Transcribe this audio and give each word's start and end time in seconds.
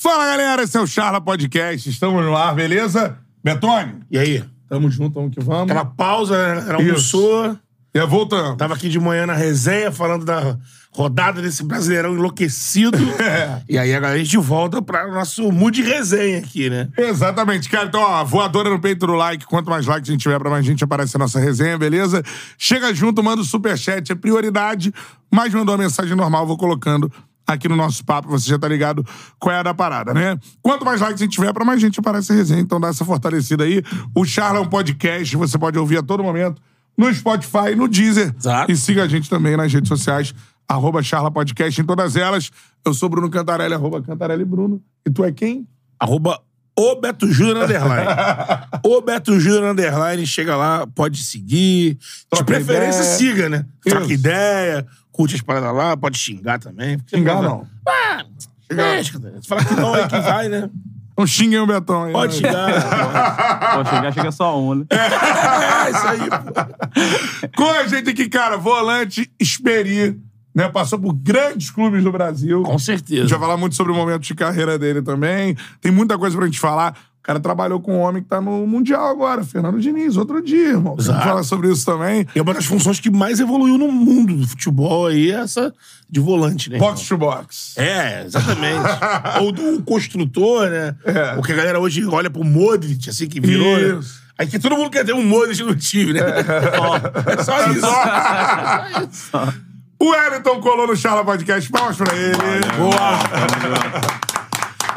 Fala, 0.00 0.26
galera, 0.26 0.62
esse 0.62 0.76
é 0.76 0.80
o 0.80 0.86
Charla 0.86 1.20
Podcast. 1.20 1.90
Estamos 1.90 2.24
no 2.24 2.36
ar, 2.36 2.54
beleza? 2.54 3.18
Betone, 3.42 3.96
E 4.08 4.16
aí? 4.16 4.44
tamo 4.68 4.88
junto, 4.88 5.14
vamos 5.14 5.34
que 5.34 5.42
vamos. 5.42 5.62
Aquela 5.64 5.84
pausa, 5.84 6.36
né? 6.54 6.64
Era 6.68 6.74
almoçou. 6.76 7.58
E 7.92 8.00
voltando. 8.06 8.56
Tava 8.56 8.74
aqui 8.74 8.88
de 8.88 9.00
manhã 9.00 9.26
na 9.26 9.32
resenha 9.34 9.90
falando 9.90 10.24
da 10.24 10.56
rodada 10.92 11.42
desse 11.42 11.64
brasileirão 11.64 12.14
enlouquecido. 12.14 12.96
É. 13.18 13.60
E 13.68 13.76
aí 13.76 13.92
agora 13.92 14.12
a 14.14 14.18
gente 14.18 14.36
volta 14.36 14.80
pra 14.80 15.08
nosso 15.08 15.50
mood 15.50 15.82
de 15.82 15.88
resenha 15.88 16.38
aqui, 16.38 16.70
né? 16.70 16.88
Exatamente, 16.96 17.68
cara. 17.68 17.86
Então, 17.86 18.00
ó, 18.00 18.22
voadora 18.22 18.70
no 18.70 18.78
peito 18.80 19.04
do 19.04 19.14
like. 19.14 19.46
Quanto 19.46 19.68
mais 19.68 19.84
likes 19.84 20.08
a 20.08 20.12
gente 20.12 20.22
tiver, 20.22 20.38
pra 20.38 20.48
mais 20.48 20.64
gente 20.64 20.84
aparece 20.84 21.16
a 21.16 21.18
nossa 21.18 21.40
resenha, 21.40 21.76
beleza? 21.76 22.22
Chega 22.56 22.94
junto, 22.94 23.20
manda 23.20 23.42
o 23.42 23.44
superchat, 23.44 24.12
é 24.12 24.14
prioridade. 24.14 24.94
Mas 25.28 25.52
mandou 25.52 25.74
uma 25.74 25.82
mensagem 25.82 26.14
normal, 26.14 26.46
vou 26.46 26.56
colocando 26.56 27.10
aqui 27.48 27.66
no 27.66 27.74
nosso 27.74 28.04
papo, 28.04 28.28
você 28.28 28.50
já 28.50 28.58
tá 28.58 28.68
ligado 28.68 29.04
qual 29.38 29.54
é 29.54 29.58
a 29.58 29.62
da 29.62 29.72
parada, 29.72 30.12
né? 30.12 30.38
Quanto 30.60 30.84
mais 30.84 31.00
likes 31.00 31.22
a 31.22 31.24
gente 31.24 31.32
tiver, 31.32 31.52
pra 31.52 31.64
mais 31.64 31.80
gente 31.80 31.98
aparece 31.98 32.30
a 32.30 32.34
resenha. 32.34 32.60
Então 32.60 32.78
dá 32.78 32.88
essa 32.88 33.04
fortalecida 33.04 33.64
aí. 33.64 33.82
O 34.14 34.24
Charla 34.24 34.58
é 34.58 34.62
um 34.62 34.68
podcast, 34.68 35.34
você 35.34 35.58
pode 35.58 35.78
ouvir 35.78 35.98
a 35.98 36.02
todo 36.02 36.22
momento 36.22 36.60
no 36.96 37.12
Spotify, 37.12 37.74
no 37.74 37.88
Deezer. 37.88 38.34
Exato. 38.38 38.70
E 38.70 38.76
siga 38.76 39.04
a 39.04 39.08
gente 39.08 39.30
também 39.30 39.56
nas 39.56 39.72
redes 39.72 39.88
sociais, 39.88 40.34
arroba 40.68 41.02
Charla 41.02 41.30
Podcast 41.30 41.80
em 41.80 41.84
todas 41.84 42.16
elas. 42.16 42.50
Eu 42.84 42.92
sou 42.92 43.08
Bruno 43.08 43.30
Cantarelli, 43.30 43.72
arroba 43.72 44.02
Cantarelli 44.02 44.44
Bruno. 44.44 44.82
E 45.06 45.10
tu 45.10 45.24
é 45.24 45.32
quem? 45.32 45.66
Arroba 45.98 46.40
o 46.76 46.94
Beto 46.94 47.26
Júnior 47.32 47.64
Underline. 47.64 48.06
o 48.84 49.00
Beto 49.00 49.40
Júnior 49.40 49.64
Underline, 49.64 50.24
chega 50.26 50.54
lá, 50.54 50.86
pode 50.86 51.24
seguir. 51.24 51.98
Troca 52.30 52.44
de 52.44 52.64
preferência, 52.64 53.00
ideia. 53.00 53.16
siga, 53.16 53.48
né? 53.48 53.66
Troca 53.84 54.04
Isso. 54.04 54.12
ideia, 54.12 54.86
curte 55.18 55.34
as 55.34 55.42
paradas 55.42 55.74
lá, 55.74 55.96
pode 55.96 56.16
xingar 56.16 56.60
também. 56.60 56.96
Xingar 57.08 57.42
não. 57.42 57.66
Ah, 57.88 58.24
é, 58.70 59.02
se 59.02 59.48
falar 59.48 59.64
que 59.64 59.74
não, 59.74 59.92
aí 59.92 60.06
que 60.06 60.20
vai, 60.20 60.48
né? 60.48 60.70
Então 61.10 61.26
xinguem 61.26 61.58
o 61.58 61.66
Betão 61.66 62.04
aí. 62.04 62.12
Pode 62.12 62.40
né? 62.40 62.48
xingar. 62.48 63.74
Pô, 63.74 63.84
chegar, 63.84 64.12
chega 64.12 64.30
só 64.30 64.56
um, 64.56 64.76
né? 64.76 64.84
é, 64.90 65.90
isso 65.90 66.06
aí, 66.06 66.30
pô. 66.30 67.56
Com 67.56 67.68
a 67.70 67.88
gente 67.88 68.10
aqui, 68.10 68.28
cara, 68.28 68.56
volante 68.56 69.28
Esperi, 69.40 70.20
né? 70.54 70.68
Passou 70.68 71.00
por 71.00 71.12
grandes 71.14 71.68
clubes 71.72 72.04
do 72.04 72.12
Brasil. 72.12 72.62
Com 72.62 72.68
A 72.68 72.76
gente 72.76 72.84
certeza. 72.84 73.26
vai 73.26 73.40
falar 73.40 73.56
muito 73.56 73.74
sobre 73.74 73.90
o 73.90 73.96
momento 73.96 74.22
de 74.22 74.34
carreira 74.36 74.78
dele 74.78 75.02
também. 75.02 75.56
Tem 75.80 75.90
muita 75.90 76.16
coisa 76.16 76.36
pra 76.36 76.46
gente 76.46 76.60
falar. 76.60 76.96
Cara 77.28 77.40
trabalhou 77.40 77.78
com 77.78 77.94
um 77.94 78.00
homem 78.00 78.22
que 78.22 78.28
tá 78.30 78.40
no 78.40 78.66
Mundial 78.66 79.06
agora, 79.06 79.44
Fernando 79.44 79.78
Diniz, 79.78 80.16
outro 80.16 80.42
dia, 80.42 80.68
irmão. 80.68 80.96
Vamos 80.98 81.22
falar 81.22 81.42
sobre 81.42 81.70
isso 81.70 81.84
também. 81.84 82.26
E 82.34 82.38
é 82.38 82.40
uma 82.40 82.54
das 82.54 82.64
funções 82.64 82.98
que 83.00 83.10
mais 83.10 83.38
evoluiu 83.38 83.76
no 83.76 83.92
mundo 83.92 84.34
do 84.34 84.48
futebol 84.48 85.08
aí, 85.08 85.30
é 85.30 85.34
essa 85.34 85.70
de 86.08 86.20
volante, 86.20 86.70
né? 86.70 86.78
Box 86.78 87.06
to 87.06 87.18
box. 87.18 87.74
É, 87.76 88.24
exatamente. 88.24 88.80
Ou 89.44 89.52
do 89.52 89.82
construtor, 89.82 90.70
né? 90.70 90.96
É. 91.04 91.34
Porque 91.34 91.52
a 91.52 91.56
galera 91.56 91.78
hoje 91.78 92.02
olha 92.06 92.30
pro 92.30 92.42
Modric, 92.42 93.10
assim, 93.10 93.26
que 93.26 93.42
virou, 93.42 93.76
né? 93.76 93.98
Isso. 93.98 94.22
Aí 94.38 94.46
que 94.46 94.58
todo 94.58 94.74
mundo 94.74 94.88
quer 94.88 95.04
ter 95.04 95.12
um 95.12 95.22
Modric 95.22 95.62
no 95.62 95.76
time, 95.76 96.14
né? 96.14 96.20
É 96.20 97.44
só 97.44 97.70
isso. 97.70 97.80
Só 97.80 99.02
isso. 99.04 99.58
O 100.00 100.12
Wellington 100.12 100.62
colou 100.62 100.86
no 100.86 100.96
Charla 100.96 101.22
Podcast. 101.22 101.70
Palmas 101.70 101.98
pra 101.98 102.16
ele. 102.16 102.32
Ô, 102.80 104.37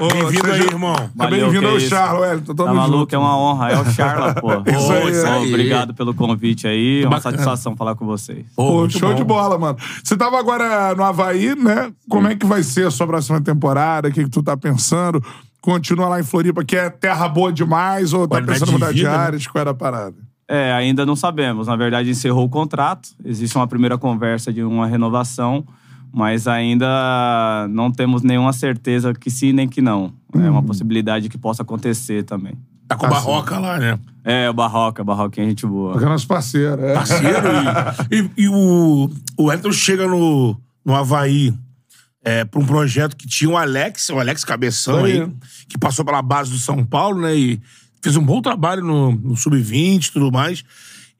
Bem-vindo 0.10 0.46
seja- 0.48 0.54
aí, 0.54 0.62
irmão. 0.68 0.96
Bem-vindo 1.16 1.68
ao 1.68 1.78
isso. 1.78 1.90
Charla, 1.90 2.20
Wellington. 2.22 2.56
Tamo 2.56 2.70
Tá 2.70 2.74
maluco? 2.76 3.00
junto. 3.00 3.16
É 3.16 3.18
uma 3.18 3.38
honra. 3.38 3.72
É 3.72 3.80
o 3.80 3.86
Charla, 3.86 4.34
pô. 4.36 4.50
Isso 4.70 4.92
aí, 4.92 5.02
Pô, 5.02 5.10
isso 5.10 5.26
aí. 5.28 5.48
Obrigado 5.50 5.94
pelo 5.94 6.14
convite 6.14 6.68
aí. 6.68 7.02
É 7.04 7.08
uma 7.08 7.18
Bacana. 7.18 7.32
satisfação 7.38 7.76
falar 7.76 7.96
com 7.96 8.06
vocês. 8.06 8.46
Pô, 8.56 8.80
muito 8.80 8.98
show 8.98 9.10
bom. 9.10 9.16
de 9.16 9.24
bola, 9.24 9.58
mano. 9.58 9.78
Você 10.04 10.16
tava 10.18 10.40
agora 10.40 10.94
no 10.96 11.04
Havaí, 11.04 11.56
né? 11.56 11.92
Como 12.10 12.28
é 12.28 12.36
que 12.36 12.46
vai 12.46 12.64
ser 12.64 12.88
a 12.88 12.92
sua 12.92 13.06
próxima 13.08 13.40
temporada? 13.42 14.08
O 14.10 14.12
que, 14.12 14.24
que 14.24 14.30
tu 14.30 14.42
tá 14.44 14.56
pensando? 14.58 15.24
Continua 15.62 16.08
lá 16.08 16.20
em 16.20 16.24
Floripa, 16.24 16.64
que 16.64 16.76
é 16.76 16.90
terra 16.90 17.28
boa 17.28 17.52
demais, 17.54 18.14
ou 18.14 18.28
tá 18.28 18.36
Qualidade 18.38 18.60
pensando 18.60 18.70
em 18.70 18.74
mudar 18.80 18.94
de 18.94 19.04
né? 19.04 19.10
áreas? 19.10 19.46
Qual 19.48 19.62
era 19.62 19.70
a 19.72 19.76
parada? 19.76 20.16
É, 20.48 20.74
ainda 20.74 21.06
não 21.06 21.16
sabemos. 21.16 21.68
Na 21.68 21.76
verdade, 21.76 22.10
encerrou 22.10 22.46
o 22.46 22.50
contrato. 22.50 23.10
Existe 23.24 23.56
uma 23.56 23.68
primeira 23.68 23.98
conversa 23.98 24.52
de 24.52 24.64
uma 24.64 24.88
renovação, 24.88 25.64
mas 26.14 26.48
ainda 26.48 27.68
não 27.70 27.92
temos 27.92 28.22
nenhuma 28.22 28.54
certeza 28.54 29.14
que 29.14 29.30
sim 29.30 29.52
nem 29.54 29.68
que 29.68 29.82
não. 29.82 30.14
É 30.34 30.38
Uhum. 30.38 30.50
uma 30.52 30.64
possibilidade 30.64 31.30
que 31.30 31.38
possa 31.38 31.62
acontecer 31.64 32.24
também. 32.24 32.54
Tá 32.88 32.96
com 32.98 33.06
o 33.06 33.10
Barroca 33.10 33.58
lá, 33.60 33.78
né? 33.80 33.98
É, 34.24 34.50
o 34.50 34.54
Barroca, 34.54 35.04
Barroquinha, 35.04 35.48
gente 35.48 35.66
boa. 35.66 35.94
Porque 35.94 36.06
é 36.06 36.10
nosso 36.10 36.28
parceiro, 36.28 36.84
é. 36.84 36.94
Parceiro. 36.94 37.48
e, 38.12 38.18
e- 38.18 38.32
e 38.44 38.48
o, 38.50 39.10
o 39.38 39.52
Elton 39.52 39.72
chega 39.72 40.06
no, 40.08 40.58
no 40.86 40.94
Havaí 40.96 41.54
é, 42.24 42.44
pra 42.46 42.60
um 42.60 42.66
projeto 42.66 43.16
que 43.16 43.28
tinha 43.28 43.50
o 43.50 43.58
Alex, 43.58 44.10
o 44.10 44.20
Alex 44.20 44.44
Cabeção 44.44 45.06
Aí. 45.06 45.26
que 45.70 45.78
passou 45.78 46.04
pela 46.06 46.22
base 46.22 46.52
do 46.52 46.58
São 46.60 46.84
Paulo, 46.84 47.22
né? 47.22 47.34
E 47.36 47.62
fez 48.04 48.16
um 48.18 48.24
bom 48.24 48.42
trabalho 48.42 48.84
no, 48.84 49.12
no 49.14 49.36
Sub-20 49.38 50.08
e 50.08 50.12
tudo 50.12 50.32
mais. 50.32 50.64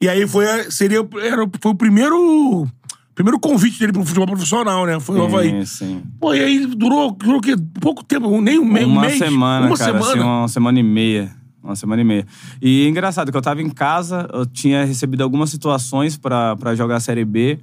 E 0.00 0.08
aí 0.08 0.26
foi, 0.26 0.44
seria, 0.70 0.98
era, 1.22 1.48
foi 1.60 1.72
o 1.72 1.74
primeiro, 1.76 2.66
primeiro 3.14 3.38
convite 3.38 3.78
dele 3.78 3.92
pro 3.92 4.04
futebol 4.04 4.26
profissional, 4.26 4.86
né? 4.86 4.98
Foi 5.00 5.18
o 5.18 5.24
Havaí. 5.24 5.50
Sim, 5.50 5.64
sim. 5.64 6.02
Pô, 6.20 6.34
e 6.34 6.40
aí 6.40 6.66
durou, 6.66 7.10
durou 7.12 7.38
o 7.38 7.40
quê? 7.40 7.54
pouco 7.80 8.02
tempo, 8.04 8.40
nem 8.40 8.58
um 8.58 8.64
meio 8.64 8.86
uma 8.86 9.02
mês. 9.02 9.18
semana, 9.18 9.66
uma 9.66 9.76
cara, 9.76 9.92
semana. 9.92 10.10
assim, 10.10 10.20
uma 10.20 10.48
semana 10.48 10.80
e 10.80 10.82
meia. 10.82 11.30
Uma 11.62 11.76
semana 11.76 12.02
e 12.02 12.04
meia. 12.04 12.26
E 12.60 12.88
engraçado 12.88 13.30
que 13.30 13.36
eu 13.36 13.42
tava 13.42 13.62
em 13.62 13.70
casa, 13.70 14.28
eu 14.32 14.44
tinha 14.44 14.84
recebido 14.84 15.22
algumas 15.22 15.48
situações 15.50 16.16
pra 16.16 16.56
pra 16.56 16.74
jogar 16.74 16.96
a 16.96 17.00
Série 17.00 17.24
B 17.24 17.58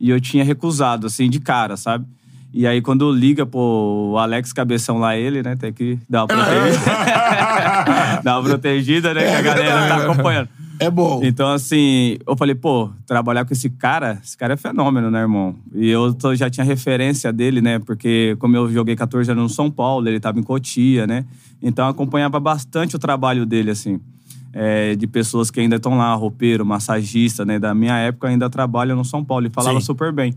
e 0.00 0.08
eu 0.10 0.20
tinha 0.20 0.42
recusado, 0.42 1.06
assim, 1.06 1.28
de 1.28 1.38
cara, 1.38 1.76
sabe? 1.76 2.06
E 2.54 2.66
aí, 2.66 2.82
quando 2.82 3.10
liga, 3.10 3.46
pô, 3.46 4.12
o 4.12 4.18
Alex 4.18 4.52
Cabeção 4.52 4.98
lá, 4.98 5.16
ele, 5.16 5.42
né, 5.42 5.56
tem 5.56 5.72
que 5.72 5.98
dar 6.08 6.22
uma 6.24 6.28
protegida. 6.36 6.84
dar 8.22 8.38
uma 8.38 8.48
protegida, 8.48 9.14
né, 9.14 9.22
que 9.22 9.36
a 9.36 9.42
galera 9.42 9.88
tá 9.88 9.96
acompanhando. 9.96 10.48
É 10.82 10.90
bom. 10.90 11.20
Então, 11.22 11.48
assim, 11.50 12.16
eu 12.26 12.36
falei, 12.36 12.54
pô, 12.54 12.90
trabalhar 13.06 13.44
com 13.44 13.52
esse 13.52 13.70
cara, 13.70 14.18
esse 14.22 14.36
cara 14.36 14.54
é 14.54 14.56
fenômeno, 14.56 15.10
né, 15.10 15.20
irmão? 15.20 15.54
E 15.74 15.88
eu 15.88 16.12
tô- 16.14 16.34
já 16.34 16.48
tinha 16.50 16.64
referência 16.64 17.32
dele, 17.32 17.60
né? 17.60 17.78
Porque 17.78 18.36
como 18.38 18.56
eu 18.56 18.70
joguei 18.72 18.94
14 18.96 19.30
anos 19.30 19.42
no 19.44 19.48
São 19.48 19.70
Paulo, 19.70 20.08
ele 20.08 20.18
tava 20.20 20.38
em 20.38 20.42
Cotia, 20.42 21.06
né? 21.06 21.24
Então 21.62 21.84
eu 21.86 21.90
acompanhava 21.90 22.38
bastante 22.40 22.96
o 22.96 22.98
trabalho 22.98 23.46
dele, 23.46 23.70
assim. 23.70 24.00
é, 24.54 24.94
de 24.94 25.06
pessoas 25.06 25.50
que 25.50 25.60
ainda 25.60 25.76
estão 25.76 25.96
lá, 25.96 26.12
roupeiro, 26.14 26.62
massagista, 26.66 27.42
né? 27.42 27.58
Da 27.58 27.74
minha 27.74 27.96
época 27.96 28.28
ainda 28.28 28.50
trabalham 28.50 28.94
no 28.94 29.02
São 29.02 29.24
Paulo 29.24 29.46
e 29.46 29.50
falava 29.50 29.80
Sim. 29.80 29.86
super 29.86 30.12
bem. 30.12 30.34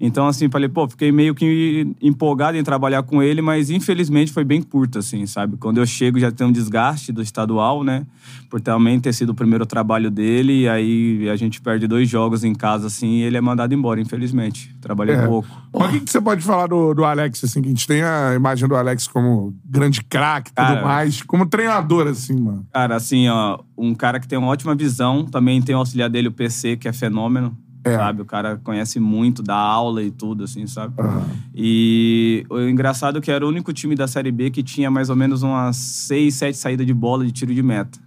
Então, 0.00 0.28
assim, 0.28 0.48
falei, 0.48 0.68
pô, 0.68 0.88
fiquei 0.88 1.10
meio 1.10 1.34
que 1.34 1.86
empolgado 2.00 2.56
em 2.56 2.62
trabalhar 2.62 3.02
com 3.02 3.20
ele, 3.20 3.42
mas 3.42 3.68
infelizmente 3.68 4.32
foi 4.32 4.44
bem 4.44 4.62
curto, 4.62 5.00
assim, 5.00 5.26
sabe? 5.26 5.56
Quando 5.56 5.78
eu 5.78 5.86
chego 5.86 6.20
já 6.20 6.30
tem 6.30 6.46
um 6.46 6.52
desgaste 6.52 7.10
do 7.10 7.20
estadual, 7.20 7.82
né? 7.82 8.06
Por 8.48 8.60
também 8.60 9.00
ter 9.00 9.12
sido 9.12 9.30
o 9.30 9.34
primeiro 9.34 9.66
trabalho 9.66 10.10
dele, 10.10 10.62
e 10.62 10.68
aí 10.68 11.28
a 11.28 11.34
gente 11.34 11.60
perde 11.60 11.86
dois 11.88 12.08
jogos 12.08 12.44
em 12.44 12.54
casa, 12.54 12.86
assim, 12.86 13.18
e 13.18 13.22
ele 13.22 13.36
é 13.36 13.40
mandado 13.40 13.74
embora, 13.74 14.00
infelizmente. 14.00 14.74
Trabalhei 14.80 15.16
É. 15.16 15.26
pouco. 15.26 15.48
Mas 15.76 15.88
o 15.88 15.92
que, 15.92 16.00
que 16.00 16.10
você 16.10 16.20
pode 16.20 16.42
falar 16.42 16.68
do, 16.68 16.94
do 16.94 17.04
Alex, 17.04 17.42
assim, 17.42 17.60
que 17.60 17.66
a 17.66 17.70
gente 17.70 17.86
tem 17.86 18.02
a 18.02 18.34
imagem 18.34 18.68
do 18.68 18.76
Alex 18.76 19.08
como 19.08 19.52
grande 19.64 20.02
craque 20.04 20.50
e 20.52 20.54
tudo 20.54 20.66
Cara. 20.66 20.82
mais, 20.82 21.22
como 21.22 21.44
treinador, 21.44 22.06
assim, 22.06 22.36
mano. 22.40 22.66
Cara, 22.72 22.94
assim, 22.94 23.28
ó, 23.28 23.58
um 23.76 23.94
cara 23.94 24.20
que 24.20 24.28
tem 24.28 24.38
uma 24.38 24.48
ótima 24.48 24.74
visão, 24.74 25.24
também 25.24 25.60
tem 25.60 25.74
o 25.74 25.78
auxiliar 25.78 26.08
dele, 26.08 26.28
o 26.28 26.32
PC, 26.32 26.76
que 26.76 26.86
é 26.86 26.92
fenômeno. 26.92 27.56
É. 27.88 27.96
Sabe? 27.96 28.22
O 28.22 28.24
cara 28.24 28.56
conhece 28.62 28.98
muito, 29.00 29.42
dá 29.42 29.56
aula 29.56 30.02
e 30.02 30.10
tudo, 30.10 30.44
assim, 30.44 30.66
sabe? 30.66 30.94
Aham. 30.98 31.24
E 31.54 32.44
o 32.48 32.60
engraçado 32.60 33.18
é 33.18 33.20
que 33.20 33.30
era 33.30 33.44
o 33.44 33.48
único 33.48 33.72
time 33.72 33.94
da 33.94 34.06
Série 34.06 34.30
B 34.32 34.50
que 34.50 34.62
tinha 34.62 34.90
mais 34.90 35.10
ou 35.10 35.16
menos 35.16 35.42
umas 35.42 35.76
seis, 35.76 36.34
sete 36.34 36.56
saídas 36.56 36.86
de 36.86 36.94
bola 36.94 37.24
de 37.24 37.32
tiro 37.32 37.54
de 37.54 37.62
meta. 37.62 37.98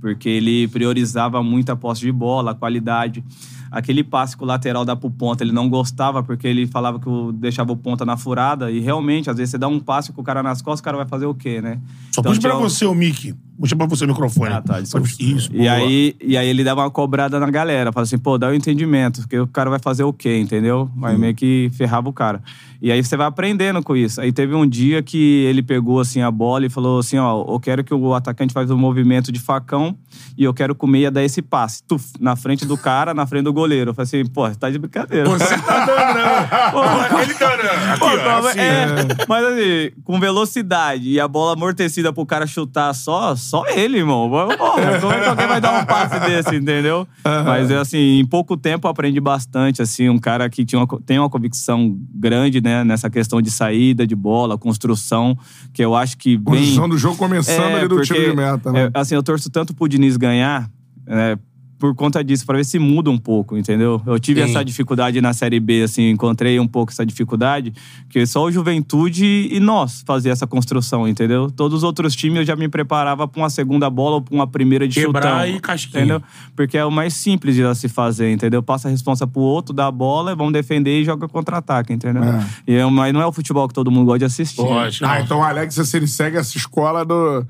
Porque 0.00 0.28
ele 0.28 0.68
priorizava 0.68 1.42
muito 1.42 1.70
a 1.70 1.76
posse 1.76 2.00
de 2.02 2.12
bola, 2.12 2.52
a 2.52 2.54
qualidade. 2.54 3.24
Aquele 3.70 4.02
passe 4.04 4.36
com 4.36 4.44
o 4.44 4.46
lateral 4.48 4.84
dá 4.84 4.94
pro 4.96 5.10
ponta, 5.10 5.42
ele 5.44 5.52
não 5.52 5.68
gostava 5.68 6.22
porque 6.22 6.46
ele 6.46 6.66
falava 6.66 6.98
que 6.98 7.08
o- 7.08 7.32
deixava 7.32 7.72
o 7.72 7.76
ponta 7.76 8.04
na 8.06 8.16
furada. 8.16 8.70
E 8.70 8.80
realmente, 8.80 9.28
às 9.28 9.36
vezes 9.36 9.50
você 9.50 9.58
dá 9.58 9.68
um 9.68 9.80
passe 9.80 10.12
com 10.12 10.20
o 10.20 10.24
cara 10.24 10.42
nas 10.42 10.62
costas, 10.62 10.80
o 10.80 10.84
cara 10.84 10.96
vai 10.96 11.06
fazer 11.06 11.26
o 11.26 11.34
quê, 11.34 11.60
né? 11.60 11.78
Só 12.12 12.20
Então, 12.20 12.32
pra 12.38 12.54
você, 12.54 12.86
o 12.86 12.94
Mickey. 12.94 13.34
Puxa 13.58 13.74
pra 13.74 13.86
você 13.86 14.04
o 14.04 14.08
microfone. 14.08 14.52
Ah, 14.54 14.62
tá, 14.62 14.80
desculpa. 14.80 15.08
Isso, 15.18 15.50
E 15.52 15.58
boa. 15.58 15.72
aí, 15.72 16.14
e 16.22 16.36
aí 16.36 16.48
ele 16.48 16.62
dava 16.62 16.82
uma 16.82 16.90
cobrada 16.90 17.40
na 17.40 17.50
galera. 17.50 17.92
Falava 17.92 18.06
assim, 18.06 18.18
pô, 18.18 18.38
dá 18.38 18.48
o 18.48 18.54
entendimento, 18.54 19.20
porque 19.22 19.38
o 19.38 19.46
cara 19.46 19.68
vai 19.68 19.78
fazer 19.78 20.04
o 20.04 20.12
quê, 20.12 20.38
entendeu? 20.38 20.88
Aí 21.02 21.18
meio 21.18 21.34
que 21.34 21.70
ferrava 21.74 22.08
o 22.08 22.12
cara. 22.12 22.40
E 22.80 22.92
aí 22.92 23.02
você 23.02 23.16
vai 23.16 23.26
aprendendo 23.26 23.82
com 23.82 23.96
isso. 23.96 24.20
Aí 24.20 24.30
teve 24.30 24.54
um 24.54 24.64
dia 24.64 25.02
que 25.02 25.44
ele 25.46 25.62
pegou 25.62 25.98
assim 25.98 26.22
a 26.22 26.30
bola 26.30 26.64
e 26.66 26.70
falou 26.70 27.00
assim, 27.00 27.18
ó, 27.18 27.44
eu 27.52 27.58
quero 27.58 27.82
que 27.82 27.92
o 27.92 28.14
atacante 28.14 28.54
faz 28.54 28.70
um 28.70 28.76
movimento 28.76 29.32
de 29.32 29.40
facão 29.40 29.96
e 30.36 30.44
eu 30.44 30.54
quero 30.54 30.76
comer 30.76 31.00
ia 31.00 31.10
dar 31.10 31.24
esse 31.24 31.42
passe. 31.42 31.82
Tuf, 31.82 32.12
na 32.20 32.36
frente 32.36 32.64
do 32.64 32.78
cara, 32.78 33.12
na 33.12 33.26
frente 33.26 33.42
do 33.44 33.52
goleiro. 33.52 33.90
Eu 33.90 33.94
falei 33.94 34.04
assim, 34.06 34.24
pô, 34.26 34.48
tá 34.50 34.70
de 34.70 34.78
brincadeira. 34.78 35.28
Você 35.28 35.58
tá 35.58 35.84
dando, 35.84 36.14
né? 36.14 36.48
Pô, 36.70 37.18
ele 37.20 37.34
tá 37.34 37.56
dando. 37.56 37.98
Calma, 37.98 38.48
assim, 38.50 38.60
é, 38.60 38.86
mas 39.28 39.44
assim, 39.44 39.90
com 40.04 40.20
velocidade 40.20 41.08
e 41.10 41.18
a 41.18 41.26
bola 41.26 41.54
amortecida 41.54 42.12
pro 42.12 42.24
cara 42.24 42.46
chutar 42.46 42.94
só, 42.94 43.34
só 43.48 43.64
ele, 43.66 43.98
irmão. 43.98 44.28
Porra, 44.28 44.56
como 45.00 45.12
é 45.12 45.20
que 45.20 45.28
alguém 45.28 45.46
vai 45.46 45.60
dar 45.60 45.82
um 45.82 45.84
passe 45.86 46.20
desse, 46.20 46.56
entendeu? 46.56 47.06
Mas 47.24 47.70
assim, 47.70 48.18
em 48.18 48.26
pouco 48.26 48.56
tempo 48.56 48.86
eu 48.86 48.90
aprendi 48.90 49.20
bastante, 49.20 49.80
assim, 49.80 50.08
um 50.08 50.18
cara 50.18 50.48
que 50.50 50.64
tinha 50.64 50.80
uma, 50.80 50.86
tem 51.04 51.18
uma 51.18 51.30
convicção 51.30 51.96
grande, 52.14 52.60
né, 52.60 52.84
nessa 52.84 53.08
questão 53.08 53.40
de 53.40 53.50
saída 53.50 54.06
de 54.06 54.14
bola, 54.14 54.58
construção, 54.58 55.36
que 55.72 55.84
eu 55.84 55.94
acho 55.94 56.16
que 56.18 56.36
bem... 56.36 56.56
Construção 56.56 56.88
do 56.88 56.98
jogo 56.98 57.16
começando 57.16 57.76
ali 57.76 57.88
do 57.88 58.00
tiro 58.02 58.30
de 58.30 58.36
meta, 58.36 58.72
né? 58.72 58.90
é, 58.94 58.98
assim, 58.98 59.14
eu 59.14 59.22
torço 59.22 59.50
tanto 59.50 59.74
pro 59.74 59.88
Diniz 59.88 60.16
ganhar, 60.16 60.68
é, 61.06 61.38
por 61.78 61.94
conta 61.94 62.24
disso, 62.24 62.44
pra 62.44 62.56
ver 62.56 62.64
se 62.64 62.78
muda 62.78 63.08
um 63.08 63.16
pouco, 63.16 63.56
entendeu? 63.56 64.02
Eu 64.04 64.18
tive 64.18 64.42
Sim. 64.42 64.50
essa 64.50 64.64
dificuldade 64.64 65.20
na 65.20 65.32
Série 65.32 65.60
B, 65.60 65.82
assim, 65.82 66.10
encontrei 66.10 66.58
um 66.58 66.66
pouco 66.66 66.90
essa 66.90 67.06
dificuldade, 67.06 67.72
que 68.08 68.26
só 68.26 68.44
o 68.44 68.50
Juventude 68.50 69.48
e 69.50 69.60
nós 69.60 70.02
fazia 70.04 70.32
essa 70.32 70.46
construção, 70.46 71.06
entendeu? 71.06 71.50
Todos 71.50 71.78
os 71.78 71.82
outros 71.84 72.16
times 72.16 72.38
eu 72.38 72.44
já 72.44 72.56
me 72.56 72.68
preparava 72.68 73.28
pra 73.28 73.40
uma 73.40 73.50
segunda 73.50 73.88
bola 73.88 74.16
ou 74.16 74.22
pra 74.22 74.34
uma 74.34 74.46
primeira 74.46 74.88
de 74.88 75.00
Quebrar 75.00 75.46
chutão. 75.46 75.56
e 75.56 75.60
casquinha. 75.60 76.02
Entendeu? 76.02 76.22
Porque 76.56 76.76
é 76.76 76.84
o 76.84 76.90
mais 76.90 77.14
simples 77.14 77.54
de 77.54 77.74
se 77.76 77.88
fazer, 77.88 78.32
entendeu? 78.32 78.62
Passa 78.62 78.88
a 78.88 78.90
responsa 78.90 79.26
pro 79.26 79.40
outro, 79.40 79.72
dá 79.72 79.86
a 79.86 79.92
bola, 79.92 80.34
vamos 80.34 80.52
defender 80.52 81.00
e 81.00 81.04
joga 81.04 81.28
contra-ataque, 81.28 81.92
entendeu? 81.92 82.24
É. 82.24 82.46
E 82.66 82.74
é, 82.74 82.84
mas 82.86 83.12
não 83.12 83.20
é 83.20 83.26
o 83.26 83.32
futebol 83.32 83.68
que 83.68 83.74
todo 83.74 83.90
mundo 83.90 84.06
gosta 84.06 84.20
de 84.20 84.24
assistir. 84.24 84.60
Lógico. 84.60 85.06
Ah, 85.06 85.20
então 85.20 85.38
o 85.38 85.42
Alex, 85.42 85.78
assim, 85.78 85.98
ele 85.98 86.08
segue 86.08 86.36
essa 86.36 86.56
escola 86.56 87.04
do, 87.04 87.46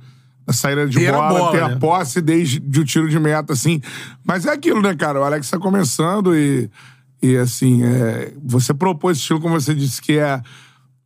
da 0.49 0.55
saída 0.55 0.87
de 0.89 0.99
Ter 0.99 1.09
a 1.09 1.13
bola, 1.13 1.29
bola, 1.29 1.51
ter 1.53 1.63
a 1.63 1.69
né? 1.69 1.77
posse 1.77 2.23
desde 2.23 2.59
de 2.59 2.81
o 2.81 2.85
tiro 2.85 3.07
de 3.07 3.21
meta, 3.21 3.53
assim. 3.53 3.83
Mas 4.25 4.47
é 4.47 4.51
aquilo, 4.51 4.81
né, 4.81 4.95
cara? 4.95 5.21
O 5.21 5.23
Alex 5.23 5.51
tá 5.51 5.59
começando 5.59 6.35
e, 6.35 6.71
e 7.23 7.37
assim, 7.37 7.85
é, 7.85 8.33
você 8.43 8.73
propôs 8.73 9.19
esse 9.19 9.25
estilo, 9.25 9.41
como 9.41 9.61
você 9.61 9.75
disse, 9.75 10.01
que 10.01 10.19
é 10.19 10.41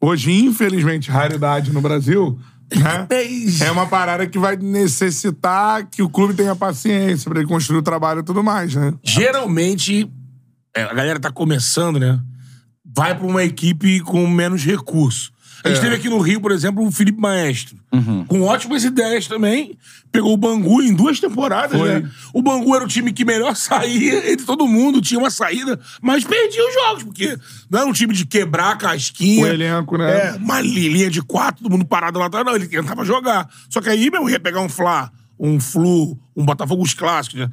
hoje, 0.01 0.33
infelizmente, 0.33 1.11
raridade 1.11 1.73
no 1.73 1.81
Brasil. 1.81 2.39
Né? 2.73 3.09
É 3.67 3.71
uma 3.71 3.87
parada 3.87 4.27
que 4.27 4.39
vai 4.39 4.57
necessitar 4.57 5.85
que 5.91 6.03
o 6.03 6.09
clube 6.09 6.35
tenha 6.35 6.55
paciência 6.55 7.29
pra 7.29 7.41
ele 7.41 7.49
construir 7.49 7.79
o 7.79 7.83
trabalho 7.83 8.21
e 8.21 8.23
tudo 8.23 8.43
mais, 8.45 8.75
né? 8.75 8.95
Geralmente, 9.03 10.09
é, 10.75 10.85
a 10.85 10.95
galera 10.95 11.19
tá 11.19 11.31
começando, 11.31 11.99
né? 11.99 12.19
Vai 12.85 13.15
pra 13.15 13.27
uma 13.27 13.43
equipe 13.43 14.01
com 14.01 14.27
menos 14.27 14.65
recurso. 14.65 15.33
A 15.65 15.69
gente 15.69 15.79
É. 15.79 15.81
teve 15.81 15.95
aqui 15.97 16.09
no 16.09 16.19
Rio, 16.19 16.41
por 16.41 16.51
exemplo, 16.53 16.85
o 16.87 16.91
Felipe 16.91 17.21
Maestro. 17.21 17.77
Uhum. 17.93 18.25
Com 18.25 18.43
ótimas 18.43 18.83
ideias 18.85 19.27
também. 19.27 19.77
Pegou 20.11 20.33
o 20.33 20.37
Bangu 20.37 20.83
em 20.83 20.93
duas 20.95 21.21
temporadas, 21.21 21.79
Foi. 21.79 22.01
né? 22.01 22.11
O 22.35 22.43
Bangu 22.43 22.75
era 22.75 22.85
o 22.85 22.89
time 22.89 23.13
que 23.13 23.25
melhor 23.25 23.55
saía 23.57 24.31
entre 24.33 24.45
todo 24.45 24.67
mundo, 24.67 25.01
tinha 25.01 25.19
uma 25.21 25.31
saída, 25.31 25.79
mas 26.03 26.25
perdia 26.25 26.69
os 26.69 26.75
jogos, 26.75 27.03
porque 27.05 27.39
não 27.71 27.81
era 27.81 27.89
um 27.89 27.93
time 27.93 28.13
de 28.13 28.27
quebrar 28.27 28.73
a 28.73 28.77
casquinha. 28.77 29.45
O 29.45 29.49
elenco, 29.49 29.97
né? 29.97 30.11
É, 30.11 30.33
uma 30.37 30.61
li- 30.61 30.89
linha 30.89 31.09
de 31.11 31.23
quatro, 31.23 31.63
todo 31.63 31.73
mundo 31.73 31.85
parado 31.85 32.19
lá 32.19 32.27
atrás. 32.27 32.45
Não, 32.45 32.55
ele 32.55 32.67
tentava 32.69 33.05
jogar. 33.05 33.49
Só 33.71 33.81
que 33.81 33.89
aí, 33.89 34.11
meu, 34.11 34.29
ia 34.29 34.41
pegar 34.41 34.61
um 34.61 34.69
Fla, 34.69 35.11
um 35.39 35.59
Flu, 35.61 36.19
um 36.37 36.45
Botafogo 36.45 36.83
os 36.83 36.93
clássicos, 36.95 37.41
né? 37.41 37.51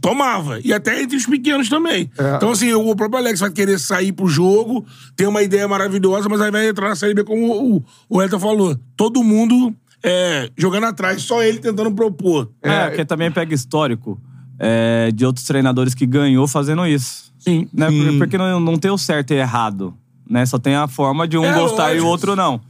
Tomava. 0.00 0.60
E 0.64 0.72
até 0.72 1.02
entre 1.02 1.16
os 1.16 1.26
pequenos 1.26 1.68
também. 1.68 2.10
É. 2.18 2.36
Então, 2.36 2.50
assim, 2.50 2.72
o 2.72 2.94
próprio 2.94 3.18
Alex 3.20 3.40
vai 3.40 3.50
querer 3.50 3.78
sair 3.78 4.12
pro 4.12 4.26
jogo, 4.28 4.84
ter 5.16 5.26
uma 5.26 5.42
ideia 5.42 5.66
maravilhosa, 5.66 6.28
mas 6.28 6.40
aí 6.40 6.50
vai 6.50 6.68
entrar 6.68 6.88
na 6.88 6.96
Série 6.96 7.14
B, 7.14 7.24
como 7.24 7.76
o, 7.76 7.84
o 8.08 8.22
Elton 8.22 8.38
falou. 8.38 8.76
Todo 8.96 9.22
mundo 9.24 9.74
é, 10.02 10.50
jogando 10.56 10.84
atrás, 10.84 11.22
só 11.22 11.42
ele 11.42 11.58
tentando 11.58 11.90
propor. 11.92 12.50
É, 12.62 12.86
porque 12.88 13.04
também 13.04 13.30
pega 13.30 13.54
histórico 13.54 14.20
é, 14.58 15.10
de 15.12 15.24
outros 15.26 15.44
treinadores 15.46 15.94
que 15.94 16.06
ganhou 16.06 16.46
fazendo 16.46 16.86
isso. 16.86 17.32
Sim. 17.38 17.68
Né? 17.72 17.86
Por- 17.90 18.18
Porque 18.18 18.38
não, 18.38 18.60
não 18.60 18.76
tem 18.76 18.90
o 18.90 18.98
certo 18.98 19.32
e 19.32 19.36
errado. 19.36 19.94
Né? 20.28 20.44
Só 20.46 20.58
tem 20.58 20.74
a 20.74 20.86
forma 20.86 21.26
de 21.26 21.38
um 21.38 21.44
É, 21.44 21.52
gostar 21.54 21.86
e 21.88 21.94
lógico. 21.94 22.06
o 22.06 22.10
outro 22.10 22.36
não. 22.36 22.60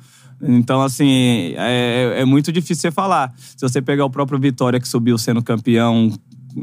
Então, 0.40 0.80
assim, 0.80 1.52
é, 1.56 2.20
é 2.20 2.24
muito 2.24 2.52
difícil 2.52 2.82
você 2.82 2.90
falar. 2.92 3.34
Se 3.36 3.60
você 3.60 3.82
pegar 3.82 4.04
o 4.04 4.10
próprio 4.10 4.38
Vitória, 4.38 4.78
que 4.78 4.86
subiu 4.86 5.18
sendo 5.18 5.42
campeão 5.42 6.12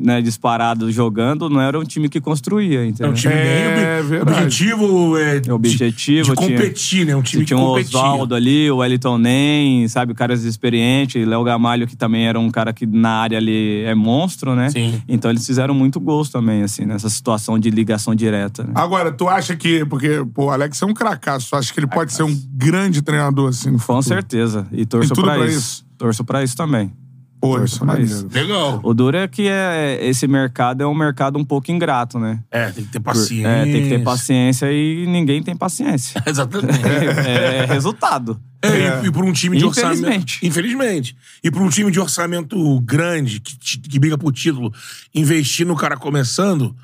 né, 0.01 0.21
disparado 0.21 0.91
jogando, 0.91 1.49
não 1.49 1.61
era 1.61 1.79
um 1.79 1.83
time 1.83 2.09
que 2.09 2.19
construía, 2.21 2.81
É 2.81 2.87
entendeu? 2.87 3.11
um 3.11 3.15
time 3.15 3.33
É, 3.33 4.01
bem 4.03 4.21
objetivo, 4.21 5.17
é, 5.17 5.39
de- 5.39 5.51
objetivo, 5.51 6.29
de, 6.35 6.35
tinha- 6.41 6.57
competir, 6.57 7.05
né? 7.05 7.15
Um 7.15 7.21
time 7.21 7.45
tinha 7.45 7.57
que 7.57 7.63
o 7.63 7.67
competia. 7.67 7.99
Oswaldo 7.99 8.35
ali, 8.35 8.69
o 8.71 8.77
Wellington 8.77 9.17
Nem, 9.17 9.87
sabe, 9.87 10.13
caras 10.13 10.43
experientes, 10.43 11.25
Léo 11.27 11.43
Gamalho, 11.43 11.87
que 11.87 11.95
também 11.95 12.27
era 12.27 12.39
um 12.39 12.49
cara 12.51 12.73
que 12.73 12.85
na 12.85 13.09
área 13.11 13.37
ali 13.37 13.83
é 13.83 13.95
monstro, 13.95 14.55
né? 14.55 14.69
Sim. 14.69 15.01
Então 15.07 15.31
eles 15.31 15.45
fizeram 15.45 15.73
muito 15.73 15.99
gols 15.99 16.29
também, 16.29 16.63
assim, 16.63 16.85
nessa 16.85 17.09
situação 17.09 17.57
de 17.59 17.69
ligação 17.69 18.13
direta. 18.15 18.63
Né? 18.63 18.71
Agora, 18.75 19.11
tu 19.11 19.27
acha 19.27 19.55
que. 19.55 19.85
Porque, 19.85 20.23
pô, 20.33 20.45
o 20.45 20.49
Alex 20.49 20.81
é 20.81 20.85
um 20.85 20.93
cracaço. 20.93 21.49
Tu 21.49 21.55
acha 21.55 21.73
que 21.73 21.79
ele 21.79 21.87
pode 21.87 22.13
ser 22.13 22.23
um 22.23 22.35
grande 22.53 23.01
treinador, 23.01 23.49
assim, 23.49 23.67
no 23.69 23.73
Com 23.77 23.79
futuro? 23.79 24.03
certeza. 24.03 24.67
E 24.71 24.85
torço 24.85 25.13
tudo 25.13 25.25
pra 25.25 25.35
pra 25.35 25.45
isso. 25.47 25.57
isso. 25.57 25.85
Torço 25.97 26.23
pra 26.23 26.43
isso 26.43 26.55
também. 26.57 26.91
Pô, 27.39 27.63
isso 27.63 27.83
é 27.83 27.85
maneiro. 27.85 28.27
Legal. 28.31 28.79
O 28.83 28.93
duro 28.93 29.17
é 29.17 29.27
que 29.27 29.47
é, 29.47 29.99
esse 30.01 30.27
mercado 30.27 30.81
é 30.81 30.87
um 30.87 30.95
mercado 30.95 31.37
um 31.37 31.43
pouco 31.43 31.71
ingrato, 31.71 32.17
né? 32.17 32.39
É, 32.49 32.71
tem 32.71 32.85
que 32.85 32.91
ter 32.91 32.99
paciência. 32.99 33.47
É, 33.47 33.63
tem 33.63 33.83
que 33.83 33.89
ter 33.89 34.03
paciência 34.03 34.71
e 34.71 35.05
ninguém 35.05 35.43
tem 35.43 35.55
paciência. 35.55 36.21
Exatamente. 36.25 36.79
é, 37.27 37.57
é 37.57 37.65
resultado. 37.65 38.39
É, 38.61 39.03
E, 39.03 39.07
e 39.07 39.11
por 39.11 39.23
um 39.23 39.31
time 39.31 39.57
de 39.57 39.65
orçamento. 39.65 39.99
Infelizmente. 39.99 40.45
Infelizmente. 40.45 41.17
E 41.43 41.51
por 41.51 41.61
um 41.61 41.69
time 41.69 41.91
de 41.91 41.99
orçamento 41.99 42.79
grande, 42.81 43.39
que, 43.39 43.77
que 43.79 43.99
briga 43.99 44.17
por 44.17 44.33
título, 44.33 44.73
investir 45.13 45.67
no 45.67 45.75
cara 45.75 45.97
começando, 45.97 46.75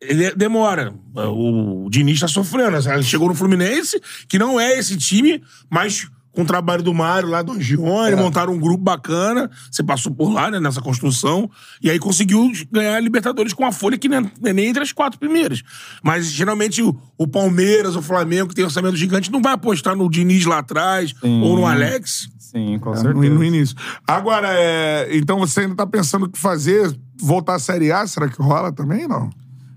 ele 0.00 0.34
demora. 0.34 0.94
O, 1.14 1.88
Diniz 1.90 2.20
tá 2.20 2.28
sofrendo. 2.28 2.76
Ele 2.76 3.02
Chegou 3.02 3.28
no 3.28 3.34
Fluminense, 3.34 4.00
que 4.28 4.38
não 4.38 4.58
é 4.58 4.78
esse 4.78 4.96
time, 4.96 5.42
mas 5.68 6.08
com 6.32 6.42
o 6.42 6.44
trabalho 6.44 6.82
do 6.82 6.94
Mário 6.94 7.28
lá 7.28 7.42
do 7.42 7.60
Gione, 7.60 8.14
montaram 8.14 8.52
um 8.52 8.58
grupo 8.58 8.82
bacana. 8.82 9.50
Você 9.70 9.82
passou 9.82 10.12
por 10.14 10.32
lá, 10.32 10.50
né, 10.50 10.60
nessa 10.60 10.80
construção. 10.80 11.50
E 11.82 11.90
aí 11.90 11.98
conseguiu 11.98 12.50
ganhar 12.70 12.96
a 12.96 13.00
Libertadores 13.00 13.52
com 13.52 13.64
a 13.64 13.72
folha 13.72 13.98
que 13.98 14.08
nem, 14.08 14.30
nem 14.40 14.66
entre 14.66 14.82
as 14.82 14.92
quatro 14.92 15.18
primeiras. 15.18 15.62
Mas 16.02 16.30
geralmente 16.30 16.82
o, 16.82 16.96
o 17.18 17.26
Palmeiras, 17.26 17.96
o 17.96 18.02
Flamengo, 18.02 18.48
que 18.48 18.54
tem 18.54 18.64
orçamento 18.64 18.96
gigante, 18.96 19.30
não 19.30 19.42
vai 19.42 19.54
apostar 19.54 19.96
no 19.96 20.08
Diniz 20.08 20.44
lá 20.46 20.58
atrás 20.58 21.12
Sim. 21.20 21.42
ou 21.42 21.56
no 21.56 21.66
Alex. 21.66 22.28
Sim, 22.38 22.78
com 22.80 22.90
É, 22.90 22.94
no, 22.96 23.00
certeza. 23.00 23.34
no 23.34 23.44
início. 23.44 23.76
Agora, 24.06 24.48
é, 24.52 25.08
então 25.16 25.38
você 25.38 25.60
ainda 25.60 25.74
tá 25.76 25.86
pensando 25.86 26.26
o 26.26 26.28
que 26.28 26.38
fazer? 26.38 26.96
Voltar 27.20 27.56
à 27.56 27.58
Série 27.58 27.92
A? 27.92 28.06
Será 28.06 28.28
que 28.28 28.40
rola 28.42 28.72
também, 28.72 29.06
não? 29.06 29.30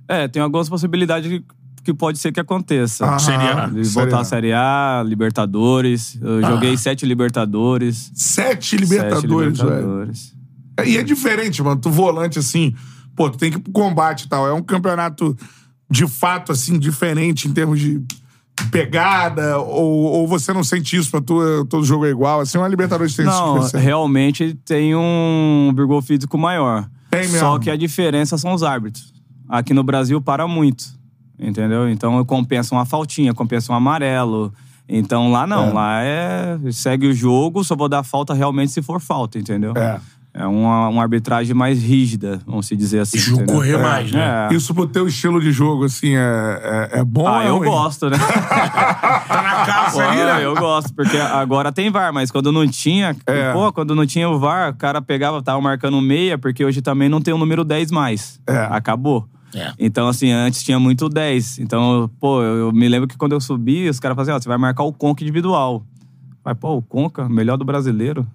É, 0.08 0.28
tem 0.28 0.42
algumas 0.42 0.70
possibilidades 0.70 1.42
que, 1.84 1.94
pode 1.94 2.18
ser 2.18 2.32
que 2.32 2.40
aconteça. 2.40 3.06
Aham, 3.06 3.20
Série 3.20 3.48
A. 3.48 3.72
Voltar 3.94 4.20
à 4.20 4.24
Série 4.24 4.54
A, 4.54 5.04
Libertadores. 5.06 6.18
Eu 6.22 6.42
joguei 6.42 6.78
sete 6.78 7.06
Libertadores. 7.06 8.12
Sete 8.14 8.78
Libertadores, 8.78 9.58
sete 9.58 9.70
velho. 9.70 9.82
Libertadores. 9.82 10.34
E 10.86 10.98
é 10.98 11.04
diferente, 11.04 11.62
mano. 11.62 11.80
Tu 11.80 11.90
volante, 11.90 12.40
assim, 12.40 12.74
pô, 13.16 13.30
tu 13.30 13.38
tem 13.38 13.52
que 13.52 13.58
ir 13.58 13.62
pro 13.62 13.72
combate 13.72 14.24
e 14.24 14.30
tal. 14.30 14.48
É 14.48 14.54
um 14.54 14.64
campeonato, 14.64 15.38
de 15.90 16.08
fato, 16.08 16.52
assim, 16.52 16.80
diferente 16.80 17.48
em 17.48 17.52
termos 17.52 17.80
de 17.80 18.02
pegada, 18.72 19.58
ou, 19.58 20.04
ou 20.04 20.28
você 20.28 20.54
não 20.54 20.64
sente 20.64 20.96
isso 20.96 21.10
pra 21.10 21.20
tu, 21.20 21.66
todo 21.66 21.84
jogo 21.84 22.06
é 22.06 22.10
igual? 22.10 22.40
Assim, 22.40 22.58
uma 22.58 22.68
Libertadores 22.68 23.16
tem 23.16 23.26
Não, 23.26 23.60
isso 23.60 23.76
realmente 23.78 24.54
tem 24.66 24.96
um 24.96 25.74
vigor 25.76 26.02
físico 26.02 26.38
maior. 26.38 26.88
Tem 27.10 27.22
mesmo. 27.22 27.40
Só 27.40 27.60
que 27.60 27.70
a 27.70 27.76
diferença 27.76 28.38
são 28.38 28.54
os 28.54 28.64
árbitros. 28.64 29.14
Aqui 29.50 29.74
no 29.74 29.84
Brasil 29.84 30.22
para 30.22 30.48
muito. 30.48 30.86
Entendeu? 31.40 31.90
Então 31.90 32.24
compensa 32.26 32.74
uma 32.76 32.86
faltinha, 32.86 33.34
compensa 33.34 33.72
um 33.72 33.76
amarelo. 33.76 34.54
Então 34.88 35.32
lá 35.32 35.48
não, 35.48 35.70
É. 35.70 35.74
lá 35.74 36.02
é. 36.04 36.58
Segue 36.72 37.08
o 37.08 37.14
jogo, 37.14 37.64
só 37.64 37.76
vou 37.76 37.90
dar 37.90 38.04
falta 38.04 38.34
realmente 38.34 38.72
se 38.72 38.82
for 38.82 39.00
falta, 39.02 39.40
entendeu? 39.40 39.74
É. 39.76 40.00
É 40.36 40.48
uma, 40.48 40.88
uma 40.90 41.02
arbitragem 41.04 41.54
mais 41.54 41.80
rígida, 41.84 42.42
vamos 42.48 42.66
se 42.66 42.76
dizer 42.76 43.02
assim. 43.02 43.18
Deixa 43.20 43.46
correr 43.46 43.78
mais, 43.78 44.12
né? 44.12 44.48
É. 44.52 44.56
Isso 44.56 44.74
pro 44.74 44.88
teu 44.88 45.08
estilo 45.08 45.40
de 45.40 45.52
jogo, 45.52 45.86
assim, 45.86 46.16
é, 46.16 46.90
é, 46.92 47.00
é 47.02 47.04
bom 47.04 47.28
Ah, 47.28 47.44
é 47.46 47.50
eu 47.50 47.58
ruim? 47.60 47.70
gosto, 47.70 48.10
né? 48.10 48.18
Tá 48.18 49.42
na 49.44 49.66
casa 49.66 50.04
Ah, 50.04 50.16
né? 50.38 50.44
eu 50.46 50.56
gosto, 50.56 50.92
porque 50.96 51.18
agora 51.18 51.72
tem 51.72 51.92
VAR, 51.92 52.12
mas 52.12 52.32
quando 52.32 52.52
não 52.52 52.68
tinha, 52.68 53.16
É. 53.28 53.54
pô, 53.54 53.72
quando 53.72 53.94
não 53.94 54.08
tinha 54.08 54.28
o 54.28 54.40
VAR, 54.40 54.72
o 54.72 54.76
cara 54.76 55.02
pegava, 55.04 55.40
tava 55.42 55.62
marcando 55.62 56.02
meia, 56.02 56.36
porque 56.38 56.66
hoje 56.66 56.82
também 56.82 57.08
não 57.08 57.22
tem 57.22 57.32
o 57.34 57.38
número 57.38 57.64
10 57.64 57.92
mais. 57.92 58.40
É. 58.48 58.68
Acabou. 58.72 59.28
É. 59.56 59.72
Então, 59.80 60.08
assim, 60.08 60.32
antes 60.32 60.64
tinha 60.64 60.80
muito 60.80 61.08
10. 61.10 61.60
Então, 61.60 62.10
pô, 62.20 62.42
eu, 62.42 62.58
eu 62.58 62.72
me 62.72 62.88
lembro 62.88 63.08
que 63.08 63.18
quando 63.18 63.34
eu 63.34 63.42
subi, 63.42 63.88
os 63.90 64.00
caras 64.00 64.16
falavam 64.16 64.34
assim, 64.36 64.38
ó, 64.40 64.42
você 64.44 64.50
vai 64.50 64.58
marcar 64.58 64.84
o 64.84 64.94
Conca 64.94 65.24
individual. 65.24 65.84
Vai, 66.44 66.56
pô, 66.56 66.76
o 66.78 66.82
Conca, 66.82 67.28
melhor 67.30 67.58
do 67.58 67.64
brasileiro. 67.66 68.26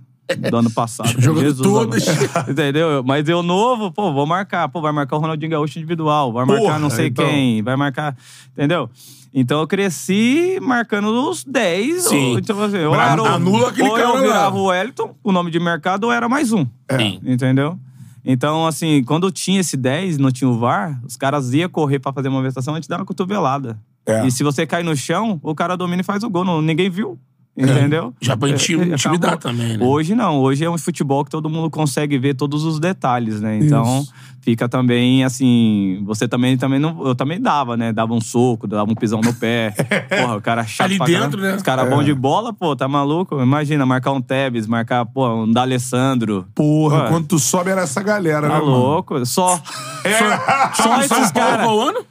do 0.50 0.56
ano 0.56 0.70
passado. 0.70 1.14
Jogando 1.20 1.66
amado. 1.66 1.96
Entendeu? 2.50 3.02
Mas 3.04 3.28
eu 3.28 3.42
novo, 3.42 3.90
pô, 3.90 4.12
vou 4.12 4.26
marcar. 4.26 4.68
Pô, 4.68 4.80
vai 4.80 4.92
marcar 4.92 5.16
o 5.16 5.20
Ronaldinho 5.20 5.50
Gaúcho 5.50 5.78
individual, 5.78 6.32
vai 6.32 6.44
marcar 6.44 6.62
Porra, 6.62 6.78
não 6.78 6.90
sei 6.90 7.06
então. 7.08 7.24
quem, 7.26 7.62
vai 7.62 7.76
marcar. 7.76 8.16
Entendeu? 8.52 8.88
Então 9.34 9.60
eu 9.60 9.66
cresci 9.66 10.58
marcando 10.62 11.08
os 11.28 11.44
10. 11.44 12.02
Sim. 12.04 12.32
Ou, 12.32 12.38
então, 12.38 12.62
assim, 12.62 12.78
ou, 12.84 12.94
era 12.94 13.22
o- 13.22 13.26
anula 13.26 13.68
aquele 13.68 13.88
ou 13.88 13.94
cara 13.94 14.08
eu 14.08 14.14
lá. 14.14 14.20
virava 14.20 14.56
o 14.56 14.64
Wellington, 14.66 15.14
o 15.22 15.32
nome 15.32 15.50
de 15.50 15.60
mercado, 15.60 16.04
ou 16.04 16.12
era 16.12 16.28
mais 16.28 16.50
um. 16.52 16.64
Sim. 16.98 17.20
Entendeu? 17.24 17.78
Então, 18.24 18.66
assim, 18.66 19.02
quando 19.04 19.30
tinha 19.30 19.60
esse 19.60 19.76
10 19.76 20.18
não 20.18 20.30
tinha 20.30 20.48
o 20.48 20.58
VAR, 20.58 21.00
os 21.04 21.16
caras 21.16 21.52
iam 21.52 21.68
correr 21.68 21.98
pra 21.98 22.12
fazer 22.12 22.28
uma 22.28 22.36
movimentação 22.36 22.74
antes 22.74 22.86
de 22.86 22.90
dar 22.90 22.98
uma 22.98 23.06
cotovelada. 23.06 23.78
É. 24.06 24.26
E 24.26 24.30
se 24.30 24.42
você 24.42 24.66
cai 24.66 24.82
no 24.82 24.96
chão, 24.96 25.38
o 25.42 25.54
cara 25.54 25.76
domina 25.76 26.00
e 26.00 26.04
faz 26.04 26.22
o 26.22 26.30
gol. 26.30 26.44
Não, 26.44 26.62
ninguém 26.62 26.88
viu. 26.88 27.18
Entendeu? 27.58 28.14
Já 28.20 28.36
pra 28.36 28.48
É, 28.48 28.52
é, 28.52 28.54
intimidar 28.54 29.32
acabou. 29.34 29.36
também, 29.38 29.76
né? 29.76 29.84
Hoje 29.84 30.14
não. 30.14 30.38
Hoje 30.38 30.64
é 30.64 30.70
um 30.70 30.78
futebol 30.78 31.24
que 31.24 31.30
todo 31.30 31.48
mundo 31.50 31.68
consegue 31.68 32.16
ver 32.18 32.34
todos 32.34 32.64
os 32.64 32.78
detalhes, 32.78 33.40
né? 33.40 33.58
Então, 33.58 34.00
Isso. 34.02 34.12
fica 34.40 34.68
também, 34.68 35.24
assim... 35.24 36.00
Você 36.06 36.28
também, 36.28 36.56
também 36.56 36.78
não... 36.78 37.04
Eu 37.06 37.14
também 37.14 37.40
dava, 37.40 37.76
né? 37.76 37.92
Dava 37.92 38.14
um 38.14 38.20
soco, 38.20 38.66
dava 38.68 38.90
um 38.90 38.94
pisão 38.94 39.20
no 39.20 39.34
pé. 39.34 39.74
Porra, 40.08 40.36
o 40.36 40.40
cara 40.40 40.64
chato 40.64 40.86
Ali 40.86 40.98
pra 40.98 41.06
dentro, 41.06 41.30
caramba. 41.30 41.48
né? 41.48 41.56
Os 41.56 41.62
caras 41.62 41.86
É. 41.86 41.90
bons 41.90 42.04
de 42.04 42.14
bola, 42.14 42.52
pô, 42.52 42.76
tá 42.76 42.86
maluco? 42.86 43.40
Imagina, 43.42 43.84
marcar 43.84 44.12
um 44.12 44.20
Tevez, 44.20 44.66
marcar, 44.66 45.04
pô, 45.04 45.28
um 45.42 45.50
D'Alessandro. 45.52 46.46
Porra, 46.54 47.04
Ué. 47.04 47.08
quando 47.08 47.26
tu 47.26 47.38
sobe 47.38 47.70
era 47.70 47.80
essa 47.82 48.02
galera, 48.02 48.46
Tá 48.48 48.54
né, 48.54 48.60
mano? 48.60 48.70
louco? 48.70 49.26
Só, 49.26 49.56
só 50.74 50.82
São 50.82 51.00
esses 51.00 51.32
Paulo 51.32 51.92
caras. 51.92 52.04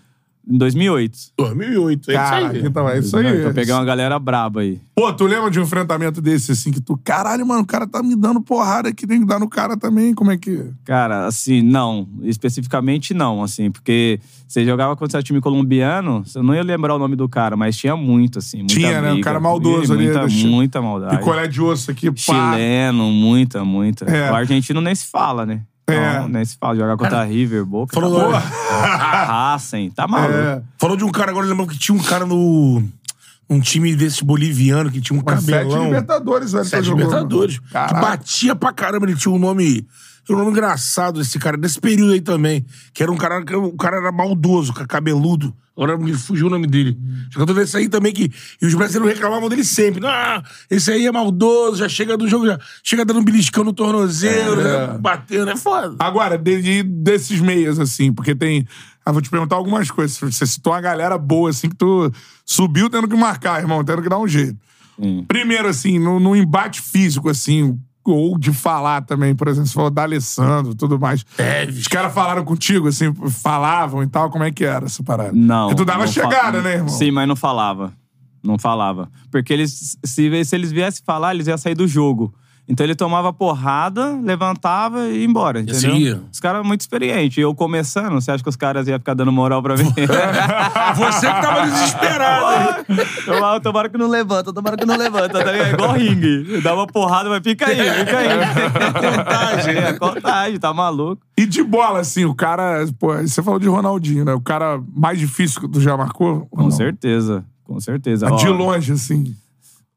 Em 0.50 0.58
2008. 0.58 1.18
2008. 1.38 2.12
É 2.12 2.14
isso 2.14 2.24
Cara, 2.24 2.48
aí. 2.50 2.66
então 2.66 2.90
é 2.90 3.00
isso 3.00 3.18
aí. 3.18 3.42
Eu 3.42 3.54
peguei 3.54 3.74
uma 3.74 3.84
galera 3.84 4.18
braba 4.18 4.62
aí. 4.62 4.80
Pô, 4.96 5.12
tu 5.12 5.26
lembra 5.26 5.52
de 5.52 5.60
um 5.60 5.64
enfrentamento 5.64 6.22
desse, 6.22 6.54
assim, 6.54 6.72
que 6.72 6.80
tu... 6.80 6.98
Caralho, 7.04 7.46
mano, 7.46 7.64
o 7.64 7.66
cara 7.66 7.86
tá 7.86 8.02
me 8.02 8.16
dando 8.16 8.42
porrada 8.42 8.90
aqui, 8.90 9.06
tem 9.06 9.20
que 9.20 9.26
dar 9.26 9.40
no 9.40 9.50
cara 9.50 9.76
também, 9.76 10.14
como 10.14 10.32
é 10.32 10.38
que... 10.38 10.72
Cara, 10.86 11.28
assim, 11.28 11.62
não. 11.62 12.08
Especificamente 12.24 13.14
não, 13.14 13.44
assim. 13.44 13.70
Porque 13.70 14.20
você 14.48 14.66
jogava 14.66 14.96
contra 14.96 15.20
o 15.20 15.24
time 15.24 15.42
colombiano, 15.42 16.24
você 16.26 16.42
não 16.42 16.56
ia 16.56 16.64
lembrar 16.64 16.96
o 16.96 17.00
nome 17.00 17.18
do 17.18 17.28
cara, 17.28 17.58
mas 17.58 17.76
tinha 17.76 17.98
muito, 17.98 18.40
assim. 18.40 18.60
Muita 18.60 18.74
Tinha, 18.74 19.02
né? 19.02 19.10
Um 19.10 19.14
briga. 19.16 19.26
cara 19.26 19.40
maldoso 19.42 19.92
ali, 19.92 20.06
Muita, 20.06 20.28
muita 20.28 20.82
maldade. 20.82 21.18
Picolé 21.18 21.48
de 21.48 21.62
osso 21.62 21.92
aqui, 21.92 22.10
pá. 22.10 22.18
Chileno, 22.18 23.12
muita, 23.12 23.66
muita. 23.66 24.06
É. 24.06 24.32
O 24.32 24.36
argentino 24.36 24.80
nem 24.80 24.96
se 24.96 25.08
fala, 25.08 25.46
né? 25.46 25.62
É. 25.90 26.20
Não, 26.20 26.28
nem 26.28 26.44
se 26.44 26.58
fala. 26.58 26.76
Jogar 26.76 26.98
contra 26.98 27.24
River, 27.24 27.66
Boca. 27.66 27.94
Falou, 27.94 28.32
tá 28.32 28.40
Racing, 29.54 29.90
tá 29.92 30.08
maluco. 30.08 30.34
É. 30.34 30.62
falou 30.78 30.98
de 30.98 31.04
um 31.06 31.12
cara 31.12 31.32
agora, 31.32 31.46
eu 31.46 31.50
lembro 31.50 31.66
que 31.66 31.78
tinha 31.78 31.98
um 31.98 32.04
cara 32.04 32.26
no. 32.26 32.84
Um 33.50 33.62
time 33.62 33.96
desse 33.96 34.26
boliviano 34.26 34.92
que 34.92 35.00
tinha 35.00 35.18
um 35.18 35.24
Mas 35.26 35.44
sete 35.44 35.64
cabelão. 35.64 35.86
Libertadores, 35.86 36.52
velho. 36.52 36.66
Sete 36.66 36.90
Libertadores. 36.90 37.60
Que 37.60 37.94
batia 37.94 38.54
pra 38.54 38.74
caramba. 38.74 39.06
Ele 39.06 39.16
tinha 39.16 39.34
um 39.34 39.40
nome. 39.40 39.88
Tinha 40.28 40.36
um 40.36 40.40
nome 40.40 40.52
engraçado 40.52 41.22
esse 41.22 41.40
cara, 41.40 41.56
desse 41.58 41.80
período 41.80 42.12
aí 42.12 42.20
também. 42.22 42.66
Que 42.94 43.02
era 43.02 43.12
um 43.12 43.16
cara. 43.18 43.44
que 43.44 43.56
O 43.56 43.72
cara 43.78 43.96
era 43.98 44.12
maldoso, 44.12 44.74
ca- 44.74 44.86
cabeludo. 44.86 45.56
Agora 45.76 45.96
me 45.98 46.12
fugiu 46.14 46.48
o 46.48 46.50
nome 46.50 46.68
dele. 46.68 46.98
Jogador 47.32 47.54
desse 47.54 47.78
aí 47.78 47.88
também 47.88 48.12
que. 48.12 48.30
E 48.62 48.66
os 48.66 48.74
brasileiros 48.74 49.16
reclamavam 49.16 49.48
dele 49.48 49.64
sempre. 49.64 50.06
Ah, 50.06 50.44
esse 50.70 50.92
aí 50.92 51.06
é 51.08 51.12
maldoso, 51.12 51.78
já 51.78 51.88
chega 51.88 52.18
do 52.18 52.28
jogo, 52.28 52.46
já 52.46 52.60
chega 52.84 53.06
dando 53.06 53.22
um 53.22 53.24
beliscão 53.24 53.64
no 53.64 53.72
tornozelo, 53.72 54.60
É. 54.60 54.64
já 54.64 54.88
batendo. 54.98 55.50
É 55.52 55.56
foda. 55.56 55.96
Agora, 56.00 56.38
de, 56.38 56.62
de- 56.62 56.84
desses 56.84 57.40
meias, 57.40 57.80
assim, 57.80 58.12
porque 58.12 58.36
tem. 58.36 58.68
Ah, 59.06 59.12
vou 59.14 59.22
te 59.22 59.30
perguntar 59.30 59.56
algumas 59.56 59.90
coisas. 59.90 60.18
Você 60.18 60.46
citou 60.46 60.74
uma 60.74 60.82
galera 60.82 61.18
boa, 61.18 61.52
assim, 61.52 61.70
que 61.70 61.76
tu 61.78 62.12
subiu 62.46 62.90
tendo 62.90 63.08
que 63.08 63.16
marcar, 63.16 63.62
irmão, 63.62 63.82
tendo 63.82 64.02
que 64.02 64.10
dar 64.10 64.18
um 64.20 64.28
jeito. 64.28 64.58
Sim. 65.02 65.24
Primeiro, 65.28 65.68
assim, 65.70 66.00
no, 66.00 66.20
no 66.20 66.36
embate 66.36 66.82
físico, 66.82 67.30
assim, 67.30 67.80
ou 68.12 68.38
de 68.38 68.54
falar 68.54 69.02
também, 69.02 69.36
por 69.36 69.48
exemplo, 69.48 69.68
você 69.68 69.74
falou 69.74 69.90
da 69.90 70.04
Alessandro 70.04 70.72
e 70.72 70.76
tudo 70.76 71.00
mais. 71.00 71.24
Tevez. 71.24 71.78
Os 71.78 71.88
caras 71.88 72.14
falaram 72.14 72.44
contigo, 72.44 72.88
assim, 72.88 73.14
falavam 73.30 74.02
e 74.04 74.08
tal, 74.08 74.30
como 74.30 74.44
é 74.44 74.52
que 74.52 74.64
era 74.64 74.86
essa 74.86 75.04
parada? 75.04 75.32
Não. 75.34 75.68
Porque 75.68 75.84
tu 75.84 75.86
dava 75.86 76.08
chegada, 76.08 76.62
né, 76.62 76.76
irmão? 76.76 76.90
Sim, 76.90 77.12
mas 77.12 77.28
não 77.28 77.36
falava. 77.36 77.94
Não 78.44 78.58
falava. 78.58 79.10
Porque 79.30 79.52
eles, 79.52 79.98
se, 80.04 80.46
se 80.46 80.56
eles 80.56 80.72
viessem 80.72 81.04
falar, 81.06 81.34
eles 81.34 81.48
iam 81.48 81.58
sair 81.58 81.76
do 81.76 81.88
jogo. 81.88 82.34
Então 82.70 82.86
ele 82.86 82.96
tomava 82.96 83.32
porrada, 83.32 84.20
levantava 84.22 85.08
e 85.08 85.20
ia 85.20 85.26
embora, 85.26 85.62
entendeu? 85.62 85.80
Os 86.30 86.40
caras 86.40 86.68
muito 86.68 86.82
experientes. 86.82 87.38
Eu 87.38 87.56
começando, 87.56 88.12
você 88.12 88.30
acha 88.30 88.44
que 88.44 88.50
os 88.50 88.58
caras 88.58 88.88
iam 88.90 89.00
ficar 89.00 89.14
dando 89.14 89.32
moral 89.32 89.64
pra 89.64 89.78
mim? 89.78 89.86
Você 90.98 91.28
que 91.28 91.42
tava 91.42 91.66
desesperado. 91.66 92.86
Tomara, 93.26 93.60
tomara 93.62 93.90
que 93.90 93.98
não 93.98 94.10
levanta, 94.10 94.52
tomara 94.52 94.76
que 94.76 94.86
não 94.86 94.98
levanta, 94.98 95.44
tá 95.44 95.52
ligado? 95.52 95.74
Igual 95.74 95.94
ringue. 95.94 96.62
Dá 96.62 96.74
uma 96.74 96.86
porrada, 96.88 97.30
mas 97.30 97.42
fica 97.42 97.68
aí, 97.68 97.78
fica 97.78 98.18
aí. 98.18 98.28
contagem, 99.18 99.78
é, 99.78 99.94
contagem, 99.94 100.60
tá 100.60 100.74
maluco. 100.74 101.22
E 101.38 101.46
de 101.46 101.64
bola, 101.64 102.00
assim, 102.00 102.26
o 102.26 102.36
cara. 102.36 102.86
Pô, 103.00 103.14
você 103.16 103.42
falou 103.42 103.60
de 103.60 103.68
Ronaldinho, 103.68 104.26
né? 104.26 104.34
O 104.34 104.42
cara 104.42 104.82
mais 104.94 105.18
difícil 105.18 105.62
que 105.62 105.70
tu 105.70 105.80
já 105.80 105.96
marcou? 105.96 106.48
ou 106.52 106.64
Com 106.64 106.72
certeza, 106.72 107.46
com 107.64 107.80
certeza. 107.80 108.26
De 108.36 108.48
Ó, 108.48 108.52
longe, 108.52 108.92
assim. 108.92 109.34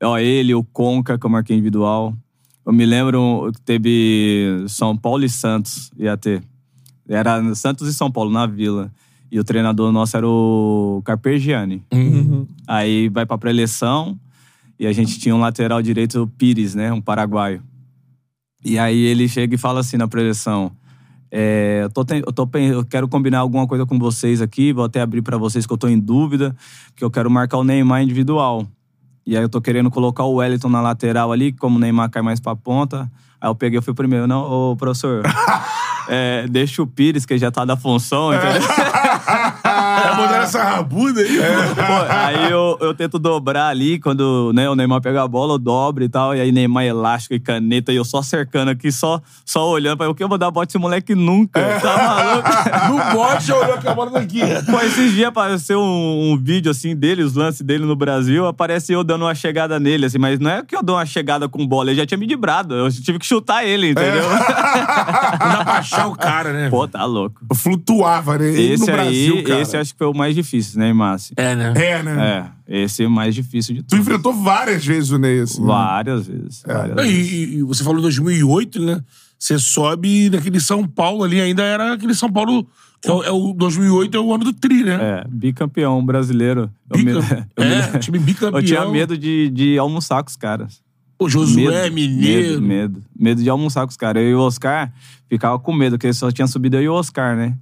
Ó, 0.03 0.19
ele, 0.19 0.55
o 0.55 0.63
Conca, 0.63 1.19
que 1.19 1.27
eu 1.27 1.31
marquei 1.31 1.57
individual. 1.57 2.15
Eu 2.65 2.73
me 2.73 2.85
lembro 2.85 3.51
que 3.55 3.61
teve 3.63 4.65
São 4.69 4.97
Paulo 4.97 5.25
e 5.25 5.29
Santos, 5.29 5.91
ia 5.97 6.17
ter. 6.17 6.43
Era 7.09 7.55
Santos 7.55 7.89
e 7.89 7.95
São 7.95 8.11
Paulo, 8.11 8.31
na 8.31 8.47
Vila. 8.47 8.93
E 9.31 9.39
o 9.39 9.45
treinador 9.45 9.93
nosso 9.93 10.17
era 10.17 10.27
o 10.27 11.03
Carpegiani. 11.05 11.83
Aí 12.67 13.09
vai 13.09 13.25
pra 13.25 13.39
pré-eleição 13.39 14.19
e 14.79 14.87
a 14.87 14.93
gente 14.93 15.19
tinha 15.19 15.35
um 15.35 15.41
lateral 15.41 15.81
direito, 15.83 16.23
o 16.23 16.27
Pires, 16.27 16.75
né? 16.75 16.93
Um 16.93 17.01
paraguaio. 17.01 17.63
E 18.65 18.79
aí 18.79 18.99
ele 18.99 19.29
chega 19.29 19.55
e 19.55 19.59
fala 19.59 19.81
assim 19.81 19.97
na 19.97 20.09
pré-eleição: 20.09 20.73
é, 21.31 21.81
eu, 21.85 21.91
tô 21.91 22.05
eu, 22.15 22.33
tô 22.33 22.49
eu 22.59 22.85
quero 22.85 23.07
combinar 23.07 23.39
alguma 23.39 23.67
coisa 23.67 23.87
com 23.87 23.99
vocês 23.99 24.43
aqui, 24.43 24.73
vou 24.73 24.85
até 24.85 25.01
abrir 25.01 25.23
pra 25.23 25.39
vocês 25.39 25.67
que 25.67 25.73
eu 25.73 25.79
tô 25.79 25.87
em 25.87 25.99
dúvida, 25.99 26.57
que 26.97 27.05
eu 27.05 27.11
quero 27.11 27.31
marcar 27.31 27.59
o 27.59 27.65
Neymar 27.65 28.03
individual. 28.03 28.67
E 29.31 29.37
aí 29.37 29.45
eu 29.45 29.49
tô 29.49 29.61
querendo 29.61 29.93
colocar 29.93 30.25
o 30.25 30.35
Wellington 30.35 30.69
na 30.69 30.81
lateral 30.81 31.31
ali, 31.31 31.53
como 31.53 31.77
o 31.77 31.79
Neymar 31.79 32.11
cai 32.11 32.21
mais 32.21 32.41
pra 32.41 32.57
ponta. 32.57 33.09
Aí 33.41 33.49
eu 33.49 33.55
peguei, 33.55 33.79
eu 33.79 33.83
fui 33.83 33.95
primeiro. 33.95 34.27
Não, 34.27 34.43
ô 34.43 34.75
professor, 34.75 35.23
é, 36.11 36.49
deixa 36.49 36.83
o 36.83 36.87
Pires, 36.87 37.25
que 37.25 37.39
já 37.39 37.49
tá 37.49 37.65
da 37.65 37.77
função, 37.77 38.35
entendeu? 38.35 38.61
Essa 40.51 40.65
rabuda 40.65 41.21
aí. 41.21 41.39
Pô, 41.39 42.07
aí 42.09 42.51
eu, 42.51 42.77
eu 42.81 42.93
tento 42.93 43.21
dobrar 43.21 43.69
ali, 43.69 44.01
quando 44.01 44.53
né, 44.53 44.69
o 44.69 44.75
Neymar 44.75 45.01
pega 45.01 45.23
a 45.23 45.29
bola, 45.29 45.55
eu 45.55 45.59
dobro 45.59 46.03
e 46.03 46.09
tal. 46.09 46.35
E 46.35 46.41
aí 46.41 46.51
Neymar 46.51 46.85
elástico 46.85 47.35
e 47.35 47.41
caneta, 47.41 47.93
e 47.93 47.97
eu 47.97 48.05
só 48.05 48.21
cercando 48.21 48.71
aqui, 48.71 48.91
só, 48.91 49.21
só 49.45 49.69
olhando. 49.69 49.99
Falei, 49.99 50.11
o 50.11 50.15
que 50.15 50.25
eu 50.25 50.29
vou 50.29 50.39
dar 50.39 50.51
bote 50.51 50.73
esse 50.73 50.79
moleque 50.79 51.15
nunca? 51.15 51.61
Tá 51.81 51.97
maluco? 51.97 52.51
No 52.91 53.15
bote, 53.15 53.53
olhou 53.53 53.79
que 53.79 53.87
a 53.87 53.95
bola 53.95 54.11
daqui. 54.11 54.41
Pô, 54.69 54.81
esses 54.81 55.13
dias 55.13 55.29
apareceu 55.29 55.81
um, 55.81 56.33
um 56.33 56.37
vídeo 56.37 56.71
assim 56.71 56.97
dele, 56.97 57.23
os 57.23 57.35
lances 57.35 57.61
dele 57.61 57.85
no 57.85 57.95
Brasil, 57.95 58.47
aparece 58.47 58.93
eu 58.93 59.05
dando 59.05 59.25
uma 59.25 59.35
chegada 59.35 59.79
nele, 59.79 60.07
assim, 60.07 60.19
mas 60.19 60.39
não 60.41 60.51
é 60.51 60.63
que 60.65 60.75
eu 60.75 60.83
dou 60.83 60.97
uma 60.97 61.07
chegada 61.07 61.49
com 61.49 61.67
bola, 61.67 61.91
ele 61.91 62.01
já 62.01 62.07
tinha 62.07 62.19
me 62.19 62.27
dibrado. 62.27 62.75
Eu 62.75 62.91
tive 62.91 63.19
que 63.19 63.27
chutar 63.27 63.65
ele, 63.65 63.91
entendeu? 63.91 64.23
Não 65.41 65.53
dá 65.53 65.65
pra 65.65 65.73
achar 65.75 66.07
o 66.09 66.17
cara, 66.17 66.53
né? 66.53 66.71
Pô, 66.71 66.87
tá 66.87 67.05
louco. 67.05 67.41
Flutuava, 67.55 68.39
né? 68.39 68.51
Esse 68.51 68.81
no 68.81 68.87
Brasil, 68.87 69.45
aí, 69.47 69.61
esse 69.61 69.77
acho 69.77 69.93
que 69.93 69.99
foi 69.99 70.07
o 70.07 70.15
mais 70.15 70.35
difícil, 70.43 70.79
né, 70.79 70.93
Márcio? 70.93 71.35
É, 71.37 71.55
né? 71.55 71.73
É, 71.77 72.03
né? 72.03 72.51
É, 72.69 72.83
esse 72.83 73.03
é 73.03 73.07
o 73.07 73.11
mais 73.11 73.35
difícil 73.35 73.75
de 73.75 73.83
Tu 73.83 73.89
tudo. 73.91 74.01
enfrentou 74.01 74.33
várias 74.33 74.85
vezes 74.85 75.11
o 75.11 75.19
Ney, 75.19 75.41
assim. 75.41 75.61
né? 75.61 75.67
Várias 75.67 76.27
vezes. 76.27 76.63
várias 76.67 77.07
E, 77.07 77.13
vezes. 77.13 77.33
e- 77.33 77.57
e 77.59 77.63
você 77.63 77.83
falou 77.85 78.01
2008, 78.03 78.81
né? 78.81 79.03
Você 79.39 79.59
sobe 79.59 80.29
naquele 80.31 80.61
São 80.61 80.87
Paulo 80.87 81.25
ali, 81.25 81.41
ainda 81.41 81.63
era 81.63 81.95
aquele 81.95 82.15
São 82.15 82.31
Paulo. 82.31 82.67
É 83.03 83.11
o, 83.11 83.23
é 83.25 83.31
o 83.31 83.55
2008 83.55 84.15
é 84.15 84.21
o 84.21 84.35
ano 84.35 84.45
do 84.45 84.53
Tri, 84.53 84.85
né? 84.85 84.99
É, 85.01 85.25
bicampeão 85.27 86.05
brasileiro. 86.05 86.71
Eu, 86.91 86.99
me- 86.99 87.05
Bicam- 87.15 87.23
me- 87.59 87.65
é, 87.65 87.99
time 87.99 88.19
bicampeão. 88.19 88.61
eu 88.61 88.67
tinha 88.67 88.85
medo 88.87 89.17
de, 89.17 89.49
de 89.49 89.79
almoçar 89.79 90.23
com 90.23 90.29
os 90.29 90.37
caras. 90.37 90.83
O 91.19 91.29
Josué, 91.29 91.89
Mineiro. 91.91 92.61
Medo, 92.61 92.63
medo. 92.63 93.03
Medo 93.19 93.43
de 93.43 93.49
almoçar 93.51 93.83
com 93.87 93.91
os 93.91 93.97
caras. 93.97 94.23
Eu 94.23 94.31
e 94.31 94.35
o 94.35 94.41
Oscar 94.41 94.93
ficava 95.29 95.59
com 95.59 95.73
medo, 95.73 95.97
porque 95.99 96.13
só 96.13 96.31
tinha 96.31 96.47
subido 96.47 96.77
eu 96.77 96.83
e 96.83 96.89
o 96.89 96.93
Oscar, 96.95 97.37
né? 97.37 97.55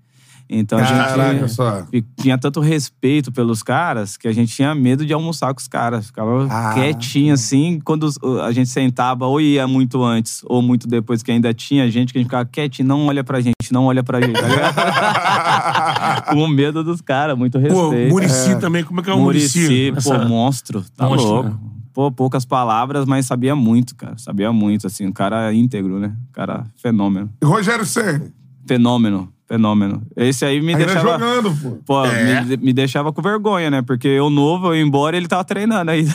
Então 0.50 0.78
a 0.78 0.82
Caraca, 0.82 1.38
gente 1.40 1.52
só. 1.52 1.84
tinha 2.18 2.38
tanto 2.38 2.58
respeito 2.60 3.30
pelos 3.30 3.62
caras 3.62 4.16
que 4.16 4.26
a 4.26 4.32
gente 4.32 4.54
tinha 4.54 4.74
medo 4.74 5.04
de 5.04 5.12
almoçar 5.12 5.52
com 5.52 5.60
os 5.60 5.68
caras. 5.68 6.06
Ficava 6.06 6.46
Ah. 6.50 6.72
quietinho 6.72 7.34
assim, 7.34 7.78
quando 7.84 8.08
a 8.42 8.50
gente 8.50 8.70
sentava, 8.70 9.26
ou 9.26 9.40
ia 9.40 9.66
muito 9.68 10.02
antes, 10.02 10.40
ou 10.46 10.62
muito 10.62 10.88
depois, 10.88 11.22
que 11.22 11.30
ainda 11.30 11.52
tinha 11.52 11.90
gente 11.90 12.12
que 12.12 12.18
a 12.18 12.20
gente 12.20 12.28
ficava 12.28 12.46
quietinho, 12.46 12.88
não 12.88 13.06
olha 13.08 13.22
pra 13.22 13.40
gente, 13.42 13.54
não 13.70 13.84
olha 13.84 14.02
pra 14.02 14.20
gente. 14.22 14.40
Tá 14.40 16.22
com 16.32 16.46
medo 16.48 16.82
dos 16.82 17.00
caras, 17.00 17.36
muito 17.36 17.58
Pô, 17.60 17.90
respeito. 17.90 18.10
Murici 18.10 18.56
também. 18.58 18.84
Como 18.84 19.00
é 19.00 19.02
que 19.02 19.10
é 19.10 19.14
o 19.14 19.18
Murici, 19.18 19.60
Murici? 19.60 19.92
pô, 19.92 19.98
Essa- 19.98 20.24
monstro. 20.24 20.84
Tá 20.96 21.06
Monstro, 21.08 21.28
louco. 21.30 21.48
né? 21.50 21.56
Pô, 21.92 22.10
poucas 22.12 22.44
palavras, 22.44 23.04
mas 23.06 23.26
sabia 23.26 23.56
muito, 23.56 23.94
cara. 23.96 24.16
Sabia 24.18 24.52
muito, 24.52 24.86
assim. 24.86 25.06
Um 25.06 25.12
cara 25.12 25.52
íntegro, 25.52 25.98
né? 25.98 26.12
Um 26.28 26.32
cara 26.32 26.64
fenômeno. 26.76 27.28
E 27.42 27.44
Rogério 27.44 27.84
Senna. 27.84 28.22
Fenômeno. 28.66 29.28
Fenômeno. 29.48 30.02
Esse 30.14 30.44
aí 30.44 30.60
me 30.60 30.74
Ainda 30.74 30.84
deixava... 30.84 31.12
jogando, 31.12 31.56
pô. 31.56 31.78
Pô, 31.86 32.04
É. 32.04 32.42
me, 32.44 32.56
me 32.58 32.72
deixava 32.72 33.12
com 33.12 33.22
vergonha, 33.22 33.70
né? 33.70 33.80
Porque 33.82 34.06
eu 34.06 34.28
novo, 34.28 34.68
eu 34.68 34.76
ia 34.76 34.82
embora 34.82 35.16
e 35.16 35.20
ele 35.20 35.26
tava 35.26 35.42
treinando 35.42 35.90
aí. 35.90 36.06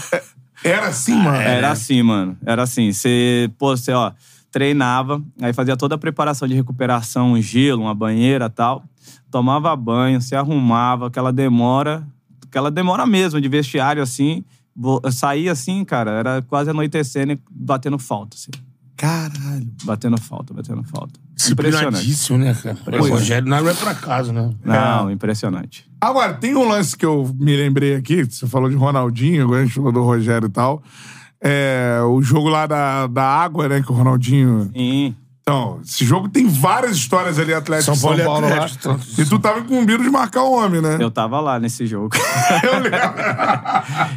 Era 0.63 0.87
assim, 0.87 1.15
mano. 1.15 1.37
Era 1.37 1.71
assim, 1.71 2.03
mano. 2.03 2.37
Era 2.45 2.63
assim. 2.63 2.91
Você, 2.93 3.49
pô, 3.57 3.75
você, 3.75 3.91
ó, 3.91 4.11
treinava, 4.51 5.21
aí 5.41 5.51
fazia 5.51 5.75
toda 5.75 5.95
a 5.95 5.97
preparação 5.97 6.47
de 6.47 6.53
recuperação, 6.53 7.33
um 7.33 7.41
gelo, 7.41 7.81
uma 7.81 7.95
banheira 7.95 8.49
tal. 8.49 8.83
Tomava 9.31 9.75
banho, 9.75 10.21
se 10.21 10.35
arrumava, 10.35 11.07
aquela 11.07 11.33
demora, 11.33 12.07
aquela 12.47 12.69
demora 12.69 13.05
mesmo 13.07 13.41
de 13.41 13.49
vestiário 13.49 14.01
assim. 14.03 14.43
Saía 15.11 15.51
assim, 15.51 15.83
cara, 15.83 16.11
era 16.11 16.41
quase 16.43 16.69
anoitecendo 16.69 17.33
e 17.33 17.39
batendo 17.49 17.97
falta, 17.97 18.37
assim. 18.37 18.51
Caralho. 19.03 19.67
Batendo 19.83 20.17
falta, 20.17 20.53
batendo 20.53 20.81
falta. 20.86 21.19
Impressionante. 21.51 22.38
Né, 22.38 22.55
cara? 22.63 23.01
O 23.03 23.10
Rogério 23.10 23.50
não 23.50 23.57
é 23.67 23.74
pra 23.74 23.93
casa, 23.93 24.31
né? 24.31 24.50
Não, 24.63 25.12
impressionante. 25.12 25.86
Agora, 26.00 26.33
tem 26.36 26.55
um 26.55 26.65
lance 26.65 26.95
que 26.95 27.05
eu 27.05 27.29
me 27.38 27.53
lembrei 27.57 27.95
aqui, 27.95 28.24
você 28.24 28.48
falou 28.48 28.69
de 28.69 28.77
Ronaldinho, 28.77 29.43
agora 29.43 29.62
a 29.62 29.65
gente 29.65 29.75
falou 29.75 29.91
do 29.91 30.01
Rogério 30.01 30.45
e 30.45 30.50
tal. 30.50 30.81
É, 31.43 32.00
o 32.07 32.22
jogo 32.22 32.48
lá 32.48 32.65
da, 32.65 33.07
da 33.07 33.25
água, 33.25 33.67
né, 33.67 33.81
que 33.81 33.91
o 33.91 33.95
Ronaldinho... 33.95 34.72
Sim. 34.74 35.13
Então, 35.41 35.81
esse 35.83 36.05
jogo 36.05 36.29
tem 36.29 36.48
várias 36.48 36.95
histórias 36.95 37.38
ali, 37.38 37.53
Atlético 37.53 37.93
São 37.93 37.95
São 37.95 38.10
Paulo 38.17 38.24
Paulo, 38.24 38.48
e 38.48 38.50
lá. 38.51 38.55
Atlético, 38.55 38.83
tanto- 38.83 39.22
E 39.22 39.25
tu 39.25 39.38
tava 39.38 39.60
incumbido 39.60 40.01
de 40.01 40.10
marcar 40.10 40.43
o 40.43 40.53
homem, 40.53 40.81
né? 40.81 40.95
Eu 41.01 41.12
tava 41.12 41.41
lá 41.41 41.60
nesse 41.60 41.86
jogo. 41.86 42.15
Eu 42.63 42.79
lembro. 42.79 43.00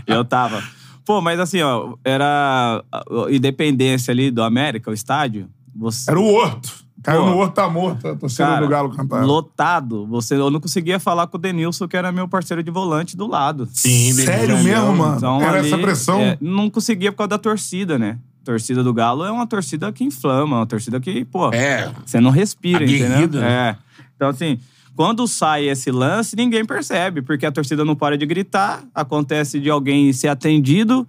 Eu 0.07 0.25
tava. 0.25 0.62
Pô, 1.07 1.21
mas 1.23 1.39
assim, 1.41 1.63
ó, 1.63 1.95
era 2.05 2.85
independência 3.31 4.11
ali 4.13 4.31
do 4.31 4.43
América, 4.43 4.91
o 4.91 4.95
estádio. 4.95 5.49
Você, 5.75 6.11
Era 6.11 6.21
o 6.21 6.25
Horto. 6.27 6.85
Caiu 7.03 7.21
Pô. 7.23 7.31
no 7.31 7.37
Horto, 7.37 7.55
tá 7.55 7.69
morto. 7.71 8.09
A 8.09 8.17
torcida 8.17 8.45
cara, 8.47 8.61
do 8.63 8.69
Galo 8.69 8.91
cantando. 8.91 9.27
lotado. 9.27 10.07
Você, 10.09 10.35
eu 10.35 10.51
não 10.51 10.59
conseguia 10.59 10.99
falar 10.99 11.29
com 11.29 11.37
o 11.37 11.41
Denilson, 11.41 11.87
que 11.87 11.97
era 11.97 12.11
meu 12.11 12.27
parceiro 12.27 12.63
de 12.63 12.71
volante 12.71 13.17
do 13.17 13.29
lado. 13.29 13.69
Sim, 13.73 14.13
Sério 14.13 14.59
mesmo, 14.65 14.97
mano? 14.97 15.17
Então, 15.17 15.41
Era 15.41 15.59
ali, 15.61 15.69
essa 15.69 15.79
pressão? 15.79 16.21
é, 16.21 16.37
não 16.41 16.69
conseguia 16.69 17.13
por 17.13 17.19
causa 17.19 17.29
da 17.29 17.39
torcida, 17.39 17.97
né? 17.97 18.19
A 18.43 18.45
torcida 18.47 18.83
do 18.83 18.93
Galo 18.93 19.25
é 19.25 19.31
uma 19.31 19.47
torcida 19.47 19.93
que 19.93 20.03
inflama, 20.03 20.57
uma 20.57 20.67
torcida 20.67 20.99
que, 20.99 21.25
pô, 21.25 21.53
É. 21.53 21.93
você 22.05 22.19
não 22.21 22.31
respira, 22.31 22.83
Aguerrida, 22.85 23.19
entendeu? 23.19 23.41
né? 23.41 23.53
É. 23.71 23.77
Então, 24.17 24.29
assim, 24.29 24.59
quando 24.97 25.29
sai 25.29 25.69
esse 25.69 25.91
lance, 25.93 26.35
ninguém 26.35 26.65
percebe, 26.65 27.21
porque 27.23 27.45
a 27.47 27.53
torcida 27.53 27.85
não 27.85 27.95
para 27.95 28.17
de 28.19 28.25
gritar, 28.26 28.83
acontece 28.95 29.61
de 29.61 29.69
alguém 29.71 30.12
ser 30.12 30.29
atendido. 30.29 31.07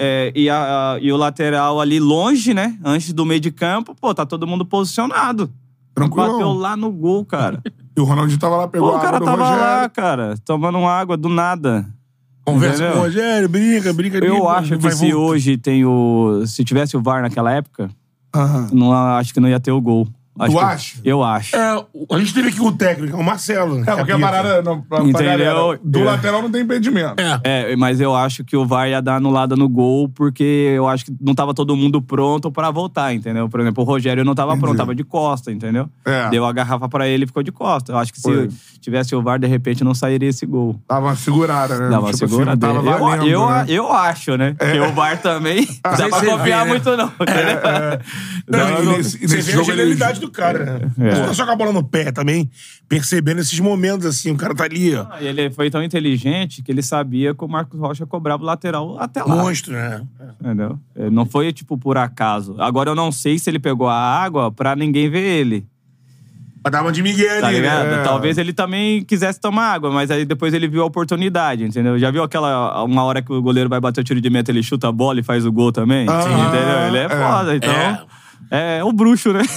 é, 0.00 0.30
e, 0.36 0.48
a- 0.48 0.94
a- 0.94 0.98
e 1.00 1.10
o 1.10 1.16
lateral 1.16 1.80
ali 1.80 1.98
longe, 1.98 2.54
né? 2.54 2.78
Antes 2.84 3.12
do 3.12 3.24
meio 3.24 3.40
de 3.40 3.50
campo, 3.50 3.96
pô, 4.00 4.14
tá 4.14 4.24
todo 4.24 4.46
mundo 4.46 4.64
posicionado. 4.64 5.50
Tranquilão. 5.92 6.32
Bateu 6.34 6.52
lá 6.52 6.76
no 6.76 6.90
gol, 6.92 7.24
cara. 7.24 7.60
E 7.96 8.00
o 8.00 8.04
Ronaldinho 8.04 8.38
tava 8.38 8.56
lá, 8.58 8.68
pegou 8.68 8.90
Pô, 8.90 8.94
o 8.94 8.98
a 8.98 9.00
cara 9.00 9.16
água 9.16 9.26
tava 9.28 9.42
Rogério. 9.42 9.60
lá, 9.64 9.88
cara, 9.88 10.34
tomando 10.44 10.78
água 10.86 11.16
do 11.16 11.28
nada. 11.28 11.84
Conversa 12.44 12.76
Entendeu? 12.76 12.92
com 12.92 12.98
o 13.00 13.02
Rogério, 13.02 13.48
brinca, 13.48 13.92
brinca. 13.92 14.18
Eu 14.18 14.34
brinca, 14.34 14.48
acho 14.50 14.78
que 14.78 14.90
se 14.92 15.10
voltar. 15.10 15.16
hoje 15.32 15.56
tem 15.56 15.84
o. 15.84 16.44
Se 16.46 16.62
tivesse 16.64 16.96
o 16.96 17.02
VAR 17.02 17.20
naquela 17.22 17.50
época, 17.50 17.90
Aham. 18.32 18.68
não, 18.72 18.92
acho 18.92 19.34
que 19.34 19.40
não 19.40 19.48
ia 19.48 19.58
ter 19.58 19.72
o 19.72 19.80
gol. 19.80 20.06
Acho 20.38 20.52
Tu 20.52 20.58
que- 20.58 20.64
acha? 20.64 20.96
Eu 21.04 21.22
acho. 21.22 21.56
É, 21.56 21.84
a 22.12 22.18
gente 22.18 22.34
teve 22.34 22.48
aqui 22.48 22.58
com 22.58 22.66
o 22.66 22.72
técnico, 22.72 23.16
o 23.16 23.22
Marcelo. 23.24 23.80
É, 23.88 23.96
porque 23.96 24.12
a 24.12 24.18
parada... 24.18 24.62
Não, 24.62 24.80
pra, 24.80 25.02
pra 25.02 25.22
galera, 25.22 25.78
do 25.82 25.98
É. 26.00 26.04
lateral 26.04 26.42
não 26.42 26.50
tem 26.50 26.62
impedimento. 26.62 27.14
É. 27.44 27.72
É, 27.72 27.76
mas 27.76 28.00
eu 28.00 28.14
acho 28.14 28.44
que 28.44 28.56
o 28.56 28.64
VAR 28.66 28.88
ia 28.88 29.00
dar 29.02 29.16
anulada 29.16 29.56
no 29.56 29.68
gol, 29.68 30.08
porque 30.08 30.42
eu 30.76 30.86
acho 30.88 31.04
que 31.06 31.16
não 31.20 31.34
tava 31.34 31.52
todo 31.54 31.74
mundo 31.76 32.00
pronto 32.02 32.50
pra 32.50 32.70
voltar, 32.70 33.12
entendeu? 33.14 33.48
Por 33.48 33.60
exemplo, 33.60 33.82
o 33.82 33.86
Rogério 33.86 34.24
não 34.24 34.34
tava 34.34 34.56
pronto, 34.56 34.76
tava 34.76 34.94
de 34.94 35.04
costa, 35.04 35.50
entendeu? 35.52 35.88
É. 36.04 36.28
Deu 36.30 36.44
a 36.46 36.52
garrafa 36.52 36.88
pra 36.88 37.06
ele 37.08 37.24
e 37.24 37.26
ficou 37.26 37.42
de 37.42 37.52
costa. 37.52 37.92
Eu 37.92 37.98
acho 37.98 38.12
que 38.12 38.18
se 38.20 38.22
Foi. 38.32 38.48
tivesse 38.80 39.14
o 39.16 39.22
VAR, 39.22 39.38
de 39.38 39.46
repente 39.46 39.82
não 39.82 39.94
sairia 39.94 40.28
esse 40.28 40.46
gol. 40.46 40.80
Tava 40.86 41.06
uma 41.06 41.16
segurada, 41.16 41.78
né? 41.78 41.88
Dava 41.88 42.12
Tipo 42.12 42.24
assim, 42.24 42.28
segurada. 42.28 42.66
não 42.66 42.74
tava 42.82 42.90
eu, 42.90 42.98
valendo, 42.98 43.28
eu, 43.28 43.50
né? 43.50 43.64
eu 43.68 43.92
acho, 43.92 44.36
né? 44.36 44.54
Porque 44.58 44.78
o 44.80 44.92
VAR 44.92 45.20
também 45.20 45.66
não 45.84 45.92
dá 45.96 46.08
pra 46.08 46.20
confiar 46.26 46.64
né? 46.64 46.70
muito, 46.72 46.96
não. 46.96 47.06
Entendeu? 47.20 47.98
Não, 48.48 48.58
Não, 48.58 48.82
e 48.82 48.84
não- 48.86 48.96
nesse, 48.98 49.18
Você 49.18 49.36
nesse 49.36 49.50
vê 49.50 49.52
a 49.52 49.56
jogo 49.56 49.70
ele... 49.70 49.76
genialidade 49.78 50.20
do 50.28 50.32
cara, 50.32 50.64
né? 50.64 50.90
É. 50.98 51.14
Não 51.14 51.26
tá 51.26 51.34
só 51.34 51.44
com 51.44 51.52
a 51.52 51.56
bola 51.56 51.72
no 51.72 51.82
pé 51.82 52.12
também, 52.12 52.50
percebendo 52.88 53.40
esses 53.40 53.58
momentos 53.58 54.06
assim, 54.06 54.30
o 54.30 54.36
cara 54.36 54.54
tá 54.54 54.64
ali, 54.64 54.94
ó. 54.94 55.06
Ah, 55.10 55.22
e 55.22 55.26
ele 55.26 55.50
foi 55.50 55.70
tão 55.70 55.82
inteligente 55.82 56.62
que 56.62 56.70
ele 56.70 56.82
sabia 56.82 57.34
que 57.34 57.44
o 57.44 57.48
Marcos 57.48 57.78
Rocha 57.78 58.06
cobrava 58.06 58.42
o 58.42 58.46
lateral 58.46 58.98
até 59.00 59.22
lá. 59.22 59.34
Monstro, 59.34 59.72
né? 59.72 60.02
Entendeu? 60.40 60.78
É, 60.94 61.10
Não 61.10 61.26
foi, 61.26 61.52
tipo, 61.52 61.76
por 61.78 61.96
acaso. 61.96 62.56
Agora 62.58 62.90
eu 62.90 62.94
não 62.94 63.10
sei 63.10 63.38
se 63.38 63.48
ele 63.50 63.58
pegou 63.58 63.88
a 63.88 63.94
água 63.96 64.50
pra 64.52 64.76
ninguém 64.76 65.08
ver 65.10 65.22
ele. 65.24 65.66
Pra 66.60 66.72
dar 66.72 66.82
uma 66.82 66.90
de 66.90 67.02
Miguel 67.02 67.40
Tá 67.40 67.46
ali, 67.46 67.56
ligado? 67.58 67.86
né? 67.88 68.02
Talvez 68.02 68.36
ele 68.36 68.52
também 68.52 69.04
quisesse 69.04 69.40
tomar 69.40 69.72
água, 69.74 69.92
mas 69.92 70.10
aí 70.10 70.24
depois 70.24 70.52
ele 70.52 70.66
viu 70.66 70.82
a 70.82 70.86
oportunidade, 70.86 71.62
entendeu? 71.64 71.96
Já 71.98 72.10
viu 72.10 72.22
aquela 72.22 72.82
uma 72.82 73.04
hora 73.04 73.22
que 73.22 73.32
o 73.32 73.40
goleiro 73.40 73.70
vai 73.70 73.80
bater 73.80 74.00
o 74.00 74.04
tiro 74.04 74.20
de 74.20 74.28
meta, 74.28 74.50
ele 74.50 74.62
chuta 74.62 74.88
a 74.88 74.92
bola 74.92 75.20
e 75.20 75.22
faz 75.22 75.46
o 75.46 75.52
gol 75.52 75.70
também? 75.70 76.06
Ah, 76.08 76.20
entendeu? 76.22 76.78
Ele 76.88 76.98
é, 76.98 77.04
é. 77.04 77.08
foda, 77.08 77.56
então. 77.56 77.70
É, 77.70 78.02
o 78.84 78.92
bruxo, 78.92 79.32
né? 79.32 79.42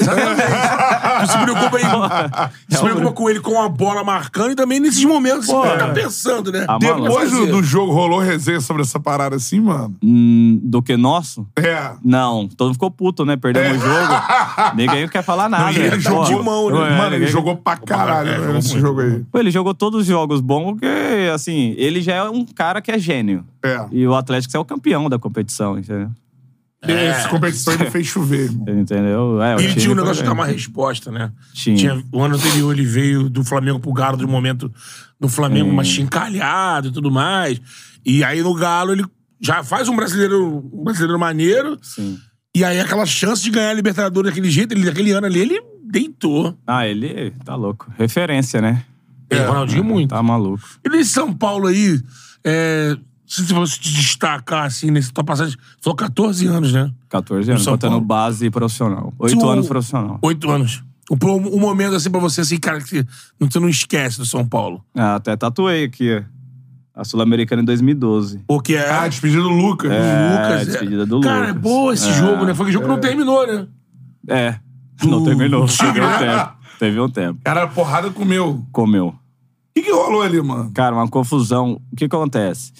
Tu 1.21 1.27
se 1.31 1.37
preocupa 1.37 1.77
aí. 1.77 2.51
É 2.71 2.75
se 2.75 2.81
preocupa 2.81 3.11
com 3.11 3.29
ele 3.29 3.39
com 3.39 3.61
a 3.61 3.69
bola 3.69 4.03
marcando 4.03 4.51
e 4.51 4.55
também 4.55 4.79
nesses 4.79 5.03
momentos 5.03 5.45
Pô. 5.47 5.61
você 5.61 5.71
fica 5.71 5.87
pensando, 5.89 6.51
né? 6.51 6.65
Ah, 6.67 6.77
Depois 6.79 7.31
do, 7.31 7.47
do 7.47 7.63
jogo 7.63 7.91
rolou 7.91 8.19
resenha 8.19 8.59
sobre 8.59 8.81
essa 8.83 8.99
parada 8.99 9.35
assim, 9.35 9.59
mano? 9.59 9.95
Hum, 10.03 10.59
do 10.63 10.81
que 10.81 10.97
nosso? 10.97 11.45
É. 11.55 11.91
Não, 12.03 12.47
todo 12.47 12.67
mundo 12.67 12.73
ficou 12.75 12.91
puto, 12.91 13.23
né? 13.25 13.37
Perdemos 13.37 13.77
o 13.77 13.85
jogo. 13.85 14.13
Ninguém 14.75 15.07
quer 15.07 15.23
falar 15.23 15.47
nada. 15.49 15.65
Não, 15.65 15.71
e 15.71 15.77
ele 15.77 15.89
né? 15.91 15.99
jogou 15.99 16.23
de 16.25 16.35
mão, 16.35 16.69
né? 16.69 16.77
é, 16.77 16.97
Mano, 16.97 17.03
ele 17.07 17.15
ninguém- 17.19 17.27
jogou 17.27 17.55
pra 17.57 17.77
caralho 17.77 18.29
É, 18.29 18.37
né, 18.39 18.61
jogou 18.61 18.79
jogo 18.81 19.01
aí. 19.01 19.23
Pô, 19.31 19.39
ele 19.39 19.51
jogou 19.51 19.73
todos 19.73 20.01
os 20.01 20.05
jogos 20.07 20.41
bons 20.41 20.71
porque, 20.71 21.29
assim, 21.33 21.73
ele 21.77 22.01
já 22.01 22.15
é 22.15 22.23
um 22.23 22.45
cara 22.45 22.81
que 22.81 22.91
é 22.91 22.97
gênio. 22.97 23.43
É. 23.63 23.85
E 23.91 24.07
o 24.07 24.15
Atlético 24.15 24.55
é 24.57 24.59
o 24.59 24.65
campeão 24.65 25.07
da 25.09 25.19
competição, 25.19 25.77
entendeu? 25.77 26.09
Essa 26.81 27.29
competição 27.29 27.73
ele 27.75 27.91
fez 27.91 28.07
chover, 28.07 28.45
irmão. 28.45 28.65
Entendeu? 28.79 29.41
É, 29.41 29.55
Ele 29.63 29.75
tinha 29.75 29.91
um 29.91 29.95
negócio 29.95 30.17
de 30.17 30.23
dar 30.23 30.33
uma 30.33 30.45
resposta, 30.45 31.11
né? 31.11 31.31
Tinha. 31.53 32.03
o 32.11 32.23
ano 32.23 32.35
anterior 32.35 32.73
ele 32.73 32.85
veio 32.85 33.29
do 33.29 33.43
Flamengo 33.43 33.79
pro 33.79 33.93
Galo 33.93 34.17
de 34.17 34.25
um 34.25 34.29
momento 34.29 34.71
no 35.19 35.29
Flamengo 35.29 35.71
mais 35.71 35.87
chincalhado 35.87 36.87
e 36.87 36.91
tudo 36.91 37.11
mais. 37.11 37.61
E 38.03 38.23
aí 38.23 38.41
no 38.41 38.53
Galo 38.55 38.93
ele 38.93 39.05
já 39.39 39.63
faz 39.63 39.87
um 39.89 39.95
brasileiro, 39.95 40.67
um 40.73 40.83
brasileiro 40.83 41.19
maneiro. 41.19 41.77
Sim. 41.83 42.17
E 42.55 42.65
aí 42.65 42.79
aquela 42.79 43.05
chance 43.05 43.43
de 43.43 43.51
ganhar 43.51 43.69
a 43.69 43.73
Libertadores 43.73 44.31
daquele 44.31 44.49
jeito, 44.49 44.73
ele 44.73 44.83
daquele 44.83 45.11
ano 45.11 45.27
ali, 45.27 45.39
ele 45.39 45.61
deitou. 45.83 46.57
Ah, 46.65 46.87
ele 46.87 47.31
tá 47.45 47.55
louco. 47.55 47.91
Referência, 47.97 48.59
né? 48.59 48.83
É, 49.29 49.41
o 49.43 49.47
Ronaldinho 49.47 49.83
muito. 49.83 50.09
Tá 50.09 50.21
maluco. 50.23 50.63
E 50.83 50.89
nesse 50.89 51.11
São 51.11 51.31
Paulo 51.31 51.67
aí, 51.67 52.01
é, 52.43 52.97
se 53.33 53.45
você 53.47 53.53
fosse 53.53 53.79
te 53.79 53.93
destacar 53.93 54.65
assim, 54.65 54.91
nesse 54.91 55.11
tua 55.13 55.23
passagem, 55.23 55.57
falou 55.81 55.95
14 55.95 56.47
anos, 56.47 56.73
né? 56.73 56.91
14 57.09 57.51
anos, 57.51 57.63
São 57.63 57.73
contando 57.73 57.91
Paulo. 57.91 58.05
base 58.05 58.49
profissional. 58.49 59.13
Oito 59.19 59.49
anos 59.49 59.67
profissional. 59.67 60.19
Oito 60.21 60.49
anos. 60.49 60.83
Um, 61.09 61.17
um 61.55 61.59
momento 61.59 61.95
assim 61.95 62.09
pra 62.09 62.19
você, 62.21 62.41
assim, 62.41 62.57
cara, 62.57 62.79
que 62.81 63.05
você 63.39 63.59
não, 63.59 63.67
esquece 63.69 64.17
do 64.17 64.25
São 64.25 64.45
Paulo. 64.47 64.83
Ah, 64.95 65.15
até 65.15 65.35
tatuei 65.35 65.85
aqui, 65.85 66.17
ó. 66.17 66.41
A 66.93 67.05
Sul-Americana 67.05 67.61
em 67.61 67.65
2012. 67.65 68.43
Porque 68.47 68.75
é. 68.75 68.89
Ah, 68.89 69.07
despedido 69.07 69.43
do 69.43 69.49
Lucas. 69.49 69.91
É, 69.91 70.31
Lucas. 70.51 70.67
despedida 70.67 71.05
do 71.05 71.21
Cara, 71.21 71.45
é 71.45 71.47
Lucas. 71.49 71.61
boa 71.61 71.93
esse 71.93 72.09
É. 72.09 72.13
jogo, 72.13 72.43
né? 72.45 72.53
Foi 72.53 72.65
que 72.65 72.69
o 72.69 72.73
jogo 72.73 72.87
não 72.87 72.99
terminou, 72.99 73.47
né? 73.47 73.65
É. 74.27 74.59
Não 75.03 75.23
terminou. 75.23 75.65
Teve 75.67 76.01
um 76.01 76.17
tempo. 76.19 76.53
Teve 76.79 76.99
um 76.99 77.09
tempo. 77.09 77.39
Cara, 77.43 77.67
porrada 77.67 78.09
comeu. 78.11 78.49
O 78.49 78.65
Comeu. 78.71 79.15
que, 79.73 79.81
que 79.83 79.91
rolou 79.91 80.21
ali, 80.21 80.41
mano? 80.41 80.69
Cara, 80.73 80.93
uma 80.95 81.07
confusão. 81.07 81.81
O 81.91 81.95
que 81.95 82.05
acontece? 82.05 82.73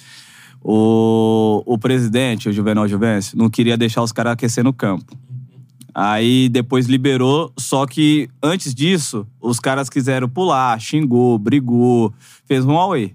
O, 0.63 1.63
o 1.65 1.78
presidente, 1.78 2.50
o 2.50 2.54
Juvenal 2.54 2.88
Juvencio, 2.88 3.38
não 3.38 3.50
queria 3.50 3.76
deixar 3.76 4.04
os 4.04 4.12
caras 4.12 4.34
aquecer 4.34 4.63
no 4.63 4.71
campo. 4.71 5.17
Aí 5.93 6.47
depois 6.47 6.86
liberou, 6.86 7.52
só 7.58 7.86
que 7.86 8.30
antes 8.41 8.74
disso, 8.74 9.28
os 9.41 9.60
caras 9.60 9.89
quiseram 9.89 10.30
pular, 10.30 10.80
xingou, 10.80 11.38
brigou, 11.38 12.13
fez 12.45 12.65
um 12.65 12.78
away. 12.78 13.13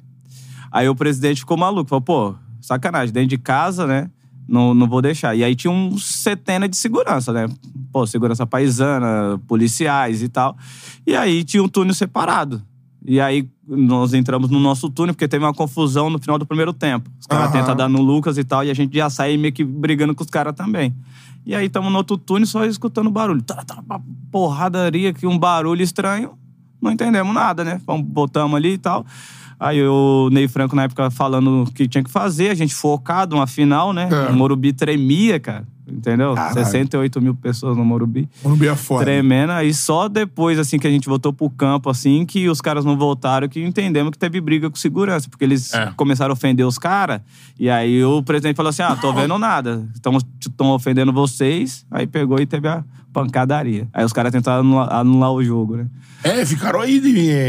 Aí 0.71 0.89
o 0.89 0.95
presidente 0.95 1.41
ficou 1.41 1.57
maluco, 1.57 1.89
falou, 1.89 2.03
pô, 2.03 2.35
sacanagem, 2.61 3.13
dentro 3.13 3.29
de 3.29 3.39
casa, 3.39 3.87
né? 3.87 4.11
Não, 4.47 4.75
não 4.75 4.87
vou 4.87 5.01
deixar. 5.01 5.35
E 5.35 5.43
aí 5.43 5.57
tinha 5.57 5.71
um 5.71 5.97
centena 5.97 6.69
de 6.69 6.77
segurança, 6.77 7.33
né? 7.33 7.47
Pô, 7.91 8.07
segurança 8.07 8.47
paisana, 8.47 9.41
policiais 9.49 10.23
e 10.23 10.29
tal. 10.29 10.57
E 11.07 11.17
aí 11.17 11.45
tinha 11.45 11.63
um 11.63 11.69
túnel 11.69 11.95
separado. 11.95 12.63
E 13.07 13.21
aí 13.21 13.49
nós 13.69 14.13
entramos 14.13 14.51
no 14.51 14.59
nosso 14.59 14.91
túnel, 14.91 15.15
porque 15.15 15.29
teve 15.29 15.45
uma 15.45 15.55
confusão 15.55 16.11
no 16.11 16.19
final 16.19 16.39
do 16.39 16.45
primeiro 16.45 16.73
tempo. 16.73 17.09
Os 17.21 17.27
caras 17.27 17.47
Aham. 17.47 17.53
tentam 17.53 17.77
dar 17.77 17.89
no 17.89 18.03
Lucas 18.03 18.37
e 18.37 18.43
tal, 18.43 18.65
e 18.65 18.71
a 18.71 18.75
gente 18.75 18.97
já 18.97 19.09
sai 19.09 19.37
meio 19.37 19.53
que 19.53 19.63
brigando 19.63 20.13
com 20.13 20.25
os 20.25 20.31
caras 20.31 20.55
também. 20.55 20.93
E 21.47 21.55
aí 21.55 21.67
estamos 21.67 21.93
no 21.93 21.99
outro 21.99 22.19
túnel 22.19 22.47
só 22.47 22.65
escutando 22.65 23.09
barulho. 23.09 23.41
Tá, 23.43 23.63
tá, 23.65 23.81
uma 23.89 24.03
porradaria 24.33 25.11
aqui, 25.11 25.25
um 25.25 25.39
barulho 25.39 25.83
estranho. 25.83 26.33
Não 26.83 26.91
entendemos 26.91 27.33
nada, 27.33 27.63
né? 27.63 27.81
Botamos 28.05 28.57
ali 28.57 28.73
e 28.73 28.79
tal. 28.79 29.07
Aí 29.59 29.81
o 29.87 30.29
Ney 30.33 30.49
Franco, 30.49 30.75
na 30.75 30.83
época, 30.83 31.09
falando 31.09 31.63
o 31.63 31.73
que 31.73 31.87
tinha 31.87 32.03
que 32.03 32.11
fazer, 32.11 32.51
a 32.51 32.55
gente 32.55 32.75
focado, 32.75 33.37
uma 33.37 33.47
final, 33.47 33.93
né? 33.93 34.09
É. 34.11 34.31
O 34.31 34.35
Morumbi 34.35 34.73
tremia, 34.73 35.39
cara. 35.39 35.67
Entendeu? 35.87 36.35
Caralho. 36.35 36.55
68 36.55 37.21
mil 37.21 37.35
pessoas 37.35 37.77
no 37.77 37.85
Morumbi. 37.85 38.29
Morumbi 38.43 38.67
é 38.69 38.75
foda. 38.77 39.05
Tremendo. 39.05 39.51
Aí 39.53 39.73
só 39.75 40.09
depois, 40.09 40.59
assim, 40.59 40.79
que 40.79 40.87
a 40.87 40.91
gente 40.91 41.09
voltou 41.09 41.33
pro 41.33 41.49
campo, 41.51 41.89
assim, 41.91 42.25
que 42.27 42.49
os 42.49 42.61
caras 42.61 42.85
não 42.85 42.97
voltaram, 42.97 43.49
que 43.49 43.63
entendemos 43.63 44.11
que 44.11 44.19
teve 44.19 44.41
briga 44.41 44.69
com 44.71 44.77
segurança. 44.77 45.29
Porque 45.29 45.45
eles 45.45 45.73
É. 45.75 45.93
começaram 45.97 46.33
a 46.33 46.35
ofender 46.35 46.67
os 46.67 46.79
caras. 46.79 47.21
E 47.59 47.71
aí 47.71 48.05
o 48.05 48.23
presidente 48.23 48.57
falou 48.57 48.71
assim: 48.71 48.83
ah, 48.83 48.97
tô 48.97 49.13
vendo 49.13 49.39
nada. 49.39 49.87
Estão 49.95 50.71
ofendendo 50.75 51.13
vocês. 51.13 51.87
Aí 51.91 52.07
pegou 52.07 52.39
e 52.41 52.47
teve 52.47 52.69
a 52.69 52.85
pancadaria. 53.13 53.89
Aí 53.95 54.05
os 54.05 54.13
caras 54.13 54.31
tentaram 54.33 54.61
anular, 54.61 54.93
anular 54.93 55.33
o 55.33 55.43
jogo, 55.43 55.77
né? 55.77 55.87
É, 56.23 56.45
ficaram 56.45 56.81
aí, 56.81 57.01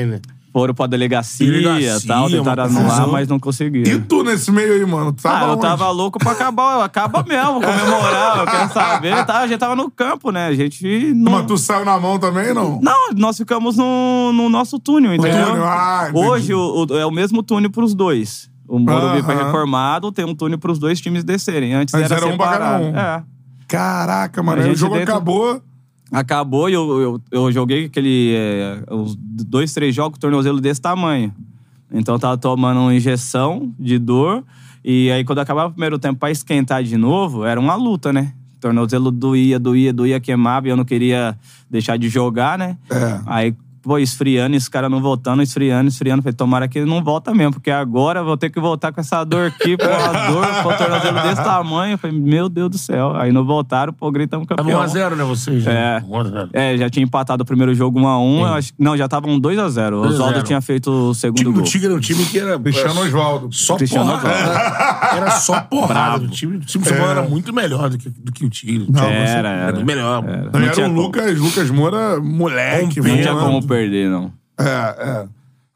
né? 0.05 0.19
Foram 0.57 0.73
pra 0.73 0.87
delegacia 0.87 1.45
Delegacia, 1.45 1.97
e 2.03 2.07
tal, 2.07 2.27
tentaram 2.31 2.63
anular, 2.63 3.07
mas 3.07 3.27
não 3.27 3.37
E 3.37 3.39
conseguiram. 3.39 4.01
tu 4.09 4.23
nesse 4.23 4.51
meio 4.51 4.73
aí, 4.73 4.83
mano? 4.87 5.13
Tu 5.13 5.21
tava 5.21 5.37
Ah, 5.37 5.43
eu 5.49 5.51
onde? 5.51 5.61
tava 5.61 5.91
louco 5.91 6.17
pra 6.17 6.31
acabar, 6.31 6.83
acaba 6.83 7.21
mesmo, 7.21 7.61
comemorar, 7.61 8.39
eu 8.39 8.45
quero 8.47 8.73
saber. 8.73 9.23
Tá? 9.25 9.37
A 9.41 9.47
gente 9.47 9.59
tava 9.59 9.75
no 9.75 9.91
campo, 9.91 10.31
né? 10.31 10.47
A 10.47 10.53
gente 10.55 11.13
não. 11.13 11.33
Mas 11.33 11.45
tu 11.45 11.59
saiu 11.59 11.85
na 11.85 11.99
mão 11.99 12.17
também, 12.17 12.55
não? 12.55 12.79
Não, 12.81 13.11
nós 13.15 13.37
ficamos 13.37 13.77
no, 13.77 14.31
no 14.33 14.49
nosso 14.49 14.79
túnel, 14.79 15.13
entendeu? 15.13 15.45
túnel, 15.45 15.63
ah. 15.65 16.09
Hoje 16.11 16.53
o- 16.55 16.87
o- 16.89 16.97
é 16.97 17.05
o 17.05 17.11
mesmo 17.11 17.43
túnel 17.43 17.69
pros 17.69 17.93
dois. 17.93 18.49
O 18.67 18.79
Morumbi 18.79 19.21
foi 19.21 19.35
reformado, 19.35 20.11
tem 20.11 20.25
um 20.25 20.33
túnel 20.33 20.57
pros 20.57 20.79
dois 20.79 20.99
times 20.99 21.23
descerem. 21.23 21.75
Antes 21.75 21.93
Antes 21.93 22.09
era, 22.09 22.19
era 22.19 22.27
um 22.27 22.31
separado. 22.31 22.83
um. 22.83 22.97
É. 22.97 23.23
Caraca, 23.67 24.41
mano. 24.41 24.71
O 24.71 24.75
jogo 24.75 24.95
dentro- 24.95 25.13
acabou. 25.13 25.61
Acabou 26.11 26.69
e 26.69 26.73
eu, 26.73 27.01
eu, 27.01 27.21
eu 27.31 27.51
joguei 27.51 27.85
aquele. 27.85 28.33
é, 28.35 28.83
os 28.89 29.15
dois, 29.15 29.73
três 29.73 29.93
jogos, 29.93 30.19
tornozelo 30.19 30.61
desse 30.61 30.81
tamanho. 30.81 31.33
Então 31.91 32.15
eu 32.15 32.19
tava 32.19 32.37
tomando 32.37 32.79
uma 32.79 32.93
injeção 32.95 33.73
de 33.79 33.97
dor. 33.97 34.43
E 34.83 35.11
aí, 35.11 35.23
quando 35.23 35.39
acabava 35.39 35.69
o 35.69 35.71
primeiro 35.71 35.99
tempo 35.99 36.19
pra 36.19 36.31
esquentar 36.31 36.81
de 36.83 36.95
novo, 36.95 37.43
era 37.43 37.59
uma 37.59 37.75
luta, 37.75 38.13
né? 38.13 38.33
Tornozelo 38.59 39.11
doía, 39.11 39.59
doía, 39.59 39.91
doía, 39.91 40.19
queimava 40.19 40.67
e 40.67 40.71
eu 40.71 40.77
não 40.77 40.85
queria 40.85 41.37
deixar 41.69 41.97
de 41.97 42.09
jogar, 42.09 42.57
né? 42.57 42.77
É. 42.89 43.21
Aí, 43.25 43.55
pô, 43.81 43.97
esfriando, 43.97 44.55
esse 44.55 44.69
cara 44.69 44.87
não 44.89 45.01
voltando, 45.01 45.41
esfriando, 45.41 45.87
esfriando. 45.89 46.21
Falei, 46.21 46.33
tomara 46.35 46.67
que 46.67 46.79
ele 46.79 46.89
não 46.89 47.03
volta 47.03 47.33
mesmo, 47.33 47.53
porque 47.53 47.71
agora 47.71 48.19
eu 48.19 48.25
vou 48.25 48.37
ter 48.37 48.49
que 48.49 48.59
voltar 48.59 48.91
com 48.91 48.99
essa 49.01 49.23
dor 49.23 49.47
aqui, 49.47 49.75
pô, 49.77 49.85
uma 49.85 50.27
dor, 50.31 50.47
pô, 50.63 50.73
tornozelo 50.73 51.21
desse 51.21 51.43
tamanho. 51.43 51.93
Eu 51.93 51.97
falei, 51.97 52.17
meu 52.19 52.49
Deus 52.49 52.69
do 52.69 52.77
céu. 52.77 53.15
Aí 53.15 53.31
não 53.31 53.45
voltaram, 53.45 53.93
pô, 53.93 54.11
gritamos 54.11 54.47
Tava 54.47 54.61
campeão. 54.63 54.81
1x0, 54.83 55.15
né, 55.15 55.23
vocês? 55.23 55.65
É. 55.67 56.01
1x0. 56.07 56.49
É, 56.53 56.77
já 56.77 56.89
tinha 56.89 57.03
empatado 57.03 57.43
o 57.43 57.45
primeiro 57.45 57.73
jogo 57.73 57.99
1x1. 57.99 58.39
eu 58.39 58.45
acho- 58.53 58.73
Não, 58.77 58.95
já 58.97 59.07
tava 59.07 59.27
um 59.29 59.39
2x0. 59.39 59.39
O 59.39 59.41
2 59.41 59.59
a 59.59 59.69
0. 59.69 59.97
Oswaldo 60.01 60.43
tinha 60.43 60.61
feito 60.61 60.89
o 60.91 61.09
O 61.09 61.13
segundo 61.15 61.37
time 61.37 61.51
do 61.51 61.59
gol. 61.59 61.63
Tigre 61.63 61.87
era 61.87 61.95
um 61.95 61.99
time 61.99 62.25
que 62.25 62.39
era. 62.39 62.59
Cristiano 62.67 63.01
Osvaldo. 63.01 63.49
Só 63.51 63.75
Cristiano 63.77 64.11
porrada. 64.11 64.29
Era, 64.29 65.17
era 65.17 65.31
só 65.31 65.59
porrada. 65.69 66.23
O 66.25 66.27
time, 66.27 66.57
o 66.57 66.59
time 66.59 66.83
do 66.83 66.93
É. 66.93 67.01
era 67.11 67.21
muito 67.23 67.53
melhor 67.53 67.89
do 67.89 67.97
que, 67.97 68.09
do 68.09 68.31
que 68.31 68.45
o 68.45 68.49
Tigre. 68.49 68.87
Não, 68.89 69.03
Era, 69.03 69.49
Era 69.49 69.49
era. 69.49 69.83
melhor. 69.85 70.23
Não 70.23 70.59
era 70.61 70.71
tinha 70.71 70.87
o. 70.87 70.91
Lucas, 70.93 71.37
Lucas 71.37 71.69
Moura, 71.69 72.19
moleque, 72.19 72.99
Não 73.01 73.15
tinha 73.15 73.35
como 73.35 73.61
perder, 73.77 74.09
não. 74.09 74.31
É, 74.59 74.63
é. 74.63 75.27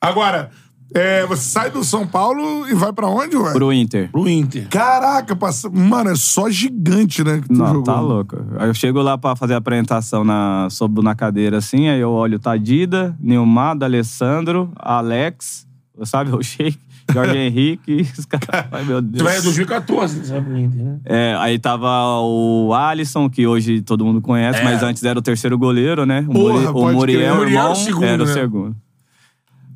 Agora, 0.01 0.49
é, 0.93 1.25
você 1.25 1.43
sai 1.43 1.69
do 1.71 1.83
São 1.83 2.05
Paulo 2.05 2.67
e 2.67 2.73
vai 2.73 2.91
pra 2.91 3.07
onde, 3.07 3.37
ué? 3.37 3.53
Pro 3.53 3.71
Inter. 3.71 4.09
Pro 4.11 4.27
Inter. 4.27 4.67
Caraca, 4.69 5.35
passa... 5.35 5.69
mano, 5.69 6.09
é 6.09 6.15
só 6.15 6.49
gigante, 6.49 7.23
né? 7.23 7.39
Que 7.41 7.47
tu 7.47 7.53
Não, 7.53 7.67
jogou. 7.67 7.83
tá 7.83 7.99
louco. 7.99 8.37
Aí 8.57 8.67
eu 8.67 8.73
chego 8.73 9.01
lá 9.01 9.17
pra 9.17 9.35
fazer 9.35 9.53
a 9.53 9.57
apresentação, 9.57 10.23
na, 10.23 10.67
sobo 10.69 11.01
na 11.01 11.15
cadeira 11.15 11.59
assim, 11.59 11.87
aí 11.87 11.99
eu 11.99 12.11
olho 12.11 12.39
Tadida, 12.39 13.15
Nilmar, 13.19 13.77
Alessandro, 13.81 14.71
Alex, 14.75 15.65
sabe, 16.03 16.31
o 16.35 16.41
Sheik, 16.43 16.77
Jorge 17.13 17.37
Henrique, 17.37 18.07
os 18.17 18.25
caras. 18.25 18.67
Ai, 18.71 18.83
meu 18.83 19.01
Deus. 19.01 19.23
Vai 19.23 19.39
em 19.39 19.41
2014, 19.41 20.25
sabe, 20.25 20.45
pro 20.45 20.57
Inter, 20.57 20.83
né? 20.83 20.99
É, 21.05 21.35
aí 21.39 21.59
tava 21.59 21.87
o 22.21 22.73
Alisson, 22.73 23.29
que 23.29 23.45
hoje 23.45 23.81
todo 23.81 24.05
mundo 24.05 24.21
conhece, 24.21 24.59
É. 24.59 24.63
mas 24.63 24.83
antes 24.83 25.03
era 25.03 25.17
o 25.17 25.21
terceiro 25.21 25.57
goleiro, 25.57 26.05
né? 26.05 26.25
O, 26.27 26.33
Porra, 26.33 26.71
o 26.71 26.93
Muriel. 26.93 27.35
Muriel 27.35 27.41
era 27.41 27.49
irmão, 27.49 27.71
o 27.71 27.75
segundo, 27.75 28.05
era 28.05 28.23
o 28.23 28.25
né? 28.25 28.33
segundo. 28.33 28.75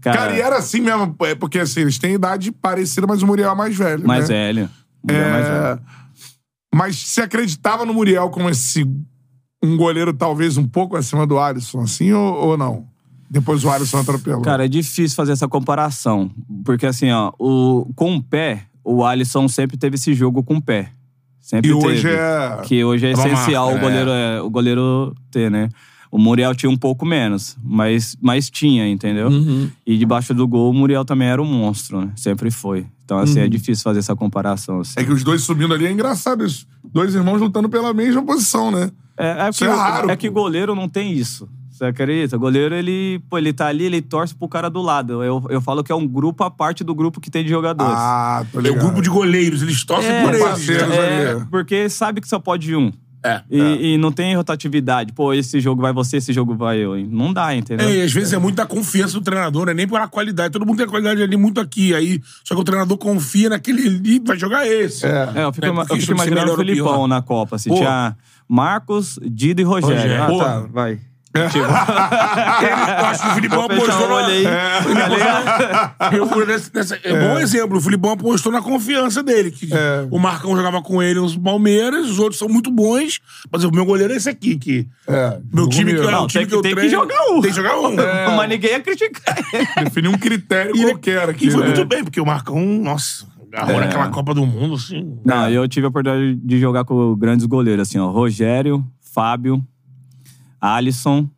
Cara, 0.01 0.37
e 0.37 0.39
era 0.41 0.57
assim 0.57 0.81
mesmo, 0.81 1.15
é 1.21 1.33
porque 1.33 1.59
assim, 1.59 1.81
eles 1.81 1.97
têm 1.97 2.13
idade 2.13 2.51
parecida, 2.51 3.07
mas 3.07 3.23
o 3.23 3.27
Muriel 3.27 3.51
é 3.51 3.55
mais 3.55 3.75
velho. 3.75 4.07
mais 4.07 4.29
né? 4.29 4.35
velho. 4.35 4.69
Muriel 5.03 5.31
mais 5.31 5.47
velho. 5.47 5.59
É... 5.65 5.79
Mas 6.73 6.97
você 6.97 7.21
acreditava 7.21 7.85
no 7.85 7.93
Muriel 7.93 8.29
como 8.29 8.49
esse 8.49 8.85
um 9.63 9.75
goleiro 9.77 10.13
talvez 10.13 10.57
um 10.57 10.67
pouco 10.67 10.95
acima 10.95 11.25
do 11.25 11.39
Alisson, 11.39 11.81
assim, 11.81 12.11
ou, 12.11 12.33
ou 12.49 12.57
não? 12.57 12.85
Depois 13.35 13.65
o 13.65 13.69
Alisson 13.69 13.97
atropelou. 13.97 14.41
Cara, 14.41 14.63
é 14.63 14.67
difícil 14.69 15.13
fazer 15.13 15.33
essa 15.33 15.45
comparação. 15.45 16.31
Porque 16.63 16.85
assim, 16.85 17.11
ó, 17.11 17.33
o, 17.37 17.91
com 17.93 18.15
o 18.15 18.23
pé, 18.23 18.63
o 18.81 19.03
Alisson 19.03 19.49
sempre 19.49 19.75
teve 19.75 19.95
esse 19.95 20.13
jogo 20.13 20.41
com 20.41 20.55
o 20.55 20.61
pé. 20.61 20.89
Sempre 21.41 21.69
e 21.69 21.73
hoje 21.73 22.03
teve. 22.03 22.15
é. 22.15 22.61
Que 22.63 22.81
hoje 22.85 23.07
é 23.07 23.11
É 23.11 23.13
uma 23.13 23.27
essencial 23.27 23.71
marca, 23.71 23.77
o, 23.77 23.89
goleiro, 23.89 24.09
é, 24.09 24.41
o 24.41 24.49
goleiro 24.49 25.15
ter, 25.29 25.51
né? 25.51 25.67
O 26.09 26.17
Muriel 26.17 26.55
tinha 26.55 26.69
um 26.69 26.77
pouco 26.77 27.05
menos, 27.05 27.57
mas, 27.61 28.15
mas 28.21 28.49
tinha, 28.49 28.87
entendeu? 28.87 29.27
Uhum. 29.27 29.69
E 29.85 29.97
debaixo 29.97 30.33
do 30.33 30.47
gol, 30.47 30.71
o 30.71 30.73
Muriel 30.73 31.03
também 31.03 31.27
era 31.27 31.41
um 31.41 31.45
monstro, 31.45 31.99
né? 31.99 32.13
Sempre 32.15 32.49
foi. 32.49 32.85
Então, 33.03 33.19
assim, 33.19 33.41
é 33.41 33.49
difícil 33.49 33.83
fazer 33.83 33.99
essa 33.99 34.15
comparação. 34.15 34.79
Assim. 34.79 34.93
Uhum. 34.97 35.03
É 35.03 35.05
que 35.07 35.11
os 35.11 35.25
dois 35.25 35.41
subindo 35.41 35.73
ali 35.73 35.85
é 35.85 35.91
engraçado 35.91 36.45
isso. 36.45 36.65
Dois 36.81 37.13
irmãos 37.13 37.41
lutando 37.41 37.67
pela 37.67 37.93
mesma 37.93 38.23
posição, 38.23 38.71
né? 38.71 38.89
É, 39.17 39.45
é, 39.45 39.49
Isso 39.49 39.59
que, 39.59 39.65
é 39.65 39.73
raro, 39.73 40.09
é 40.09 40.15
que 40.15 40.29
goleiro 40.29 40.73
não 40.73 40.87
tem 40.87 41.11
isso. 41.11 41.49
Você 41.75 41.83
acredita? 41.83 42.37
Goleiro, 42.37 42.73
ele, 42.73 43.19
pô, 43.29 43.37
ele 43.37 43.51
tá 43.51 43.67
ali, 43.67 43.83
ele 43.83 44.01
torce 44.01 44.33
pro 44.33 44.47
cara 44.47 44.69
do 44.69 44.81
lado. 44.81 45.21
Eu, 45.21 45.45
eu 45.49 45.59
falo 45.59 45.83
que 45.83 45.91
é 45.91 45.95
um 45.95 46.07
grupo 46.07 46.41
à 46.45 46.49
parte 46.49 46.85
do 46.85 46.95
grupo 46.95 47.19
que 47.19 47.29
tem 47.29 47.43
de 47.43 47.49
jogadores. 47.49 47.93
Ah, 47.97 48.45
tô 48.49 48.61
É 48.61 48.71
o 48.71 48.75
grupo 48.75 49.01
de 49.01 49.09
goleiros, 49.09 49.61
eles 49.61 49.83
torcem 49.83 50.09
É, 50.09 50.23
por 50.23 50.33
eles. 50.33 50.67
né? 50.67 50.95
É, 50.95 51.29
ali. 51.31 51.45
porque 51.51 51.89
sabe 51.89 52.21
que 52.21 52.29
só 52.29 52.39
pode 52.39 52.73
um. 52.73 52.93
É. 53.21 53.41
E, 53.49 53.93
e 53.93 53.97
não 53.97 54.09
tem 54.11 54.35
rotatividade. 54.35 55.11
Pô, 55.11 55.33
esse 55.33 55.59
jogo 55.59 55.81
vai 55.81 55.91
você, 55.91 56.17
esse 56.17 56.31
jogo 56.31 56.55
vai 56.55 56.77
eu. 56.77 56.95
Não 57.07 57.33
dá, 57.33 57.53
entendeu? 57.53 57.89
É, 57.89 57.95
e 57.97 58.01
às 58.03 58.13
vezes 58.13 58.31
é 58.31 58.37
muito 58.37 58.55
da 58.55 58.65
confiança 58.67 59.15
do 59.15 59.21
treinador, 59.21 59.65
não 59.65 59.71
é 59.71 59.73
nem 59.75 59.87
pela 59.87 60.07
qualidade. 60.07 60.53
Todo 60.53 60.65
mundo 60.65 60.77
tem 60.77 60.85
a 60.85 60.89
qualidade 60.89 61.21
ali 61.21 61.35
muito 61.35 61.59
aqui. 61.59 61.93
Aí, 61.93 62.21
só 62.43 62.55
que 62.55 62.61
o 62.61 62.63
treinador 62.63 62.97
confia 62.97 63.49
naquele 63.49 63.85
ali, 63.87 64.19
vai 64.23 64.37
jogar 64.37 64.65
esse. 64.65 65.05
É. 65.05 65.29
É, 65.35 65.43
eu 65.43 65.51
fico, 65.51 65.65
É, 65.65 65.69
eu 65.71 65.85
fico 65.97 66.11
imaginando 66.13 66.53
o. 66.53 66.55
Filipão 66.55 67.05
na 67.07 67.21
Copa. 67.21 67.55
Assim, 67.57 67.69
Pô. 67.69 67.75
tinha 67.77 68.15
Marcos, 68.47 69.19
Dido 69.23 69.59
e 69.59 69.63
Rogério. 69.63 69.95
Rogério. 69.97 70.23
Ah, 70.23 70.27
Pô. 70.27 70.37
tá, 70.37 70.59
vai. 70.71 70.99
Tipo, 71.51 71.65
Ele- 71.65 72.99
eu 72.99 73.05
acho 73.05 73.21
que 73.23 73.27
o 73.27 73.31
Filipão 73.35 73.61
apostou 73.63 74.05
o 74.05 74.09
na... 74.09 74.25
aí. 74.27 74.43
Tá 74.43 75.07
ligado? 75.07 76.15
Eu 76.15 76.27
fui 76.29 76.45
nesse, 76.45 76.71
nessa- 76.73 76.99
é, 77.03 77.19
bom 77.27 77.39
exemplo. 77.39 77.77
O 77.77 77.81
Filipão 77.81 78.11
apostou 78.11 78.51
na 78.51 78.61
confiança 78.61 79.21
dele. 79.21 79.51
Que 79.51 79.73
É. 79.73 80.07
O 80.09 80.17
Marcão 80.19 80.55
jogava 80.55 80.81
com 80.81 81.01
ele 81.01 81.19
nos 81.19 81.35
Palmeiras, 81.37 82.09
os 82.09 82.19
outros 82.19 82.37
são 82.39 82.47
muito 82.47 82.71
bons. 82.71 83.19
Mas 83.51 83.63
o 83.63 83.71
meu 83.71 83.85
goleiro 83.85 84.13
é 84.13 84.15
esse 84.17 84.29
aqui. 84.29 84.55
Que 84.57 84.87
É. 85.07 85.37
meu 85.53 85.67
time 85.67 85.93
que, 85.93 85.99
é 86.01 86.11
Não, 86.11 86.23
o 86.23 86.27
time 86.27 86.45
tem 86.45 86.49
que, 86.49 86.55
eu 86.55 86.61
que- 86.61 86.75
tem 86.75 86.83
que 86.85 86.89
jogar 86.89 87.21
um. 87.31 87.41
Tem 87.41 87.51
que 87.51 87.55
jogar 87.57 87.79
um. 87.79 87.95
Mas 88.35 88.49
ninguém 88.49 88.71
ia 88.71 88.79
criticar. 88.79 89.35
Definir 89.83 90.07
um 90.09 90.17
critério 90.17 90.75
E 90.75 90.83
qualquer 90.85 91.29
aqui. 91.29 91.47
E 91.47 91.51
foi 91.51 91.61
né? 91.61 91.67
muito 91.67 91.85
bem, 91.85 92.03
porque 92.03 92.19
o 92.21 92.25
Marcão, 92.25 92.59
nossa, 92.63 93.25
agarrou 93.51 93.75
É. 93.75 93.79
naquela 93.85 94.09
Copa 94.09 94.33
do 94.33 94.45
Mundo, 94.45 94.75
assim. 94.75 95.17
Não, 95.25 95.49
eu 95.49 95.67
tive 95.67 95.85
a 95.85 95.89
oportunidade 95.89 96.35
de 96.35 96.59
jogar 96.59 96.85
com 96.85 97.15
grandes 97.15 97.45
goleiros, 97.45 97.87
assim, 97.87 97.97
ó. 97.99 98.09
Rogério, 98.09 98.85
Fábio, 99.13 99.63
Alisson, 100.73 101.29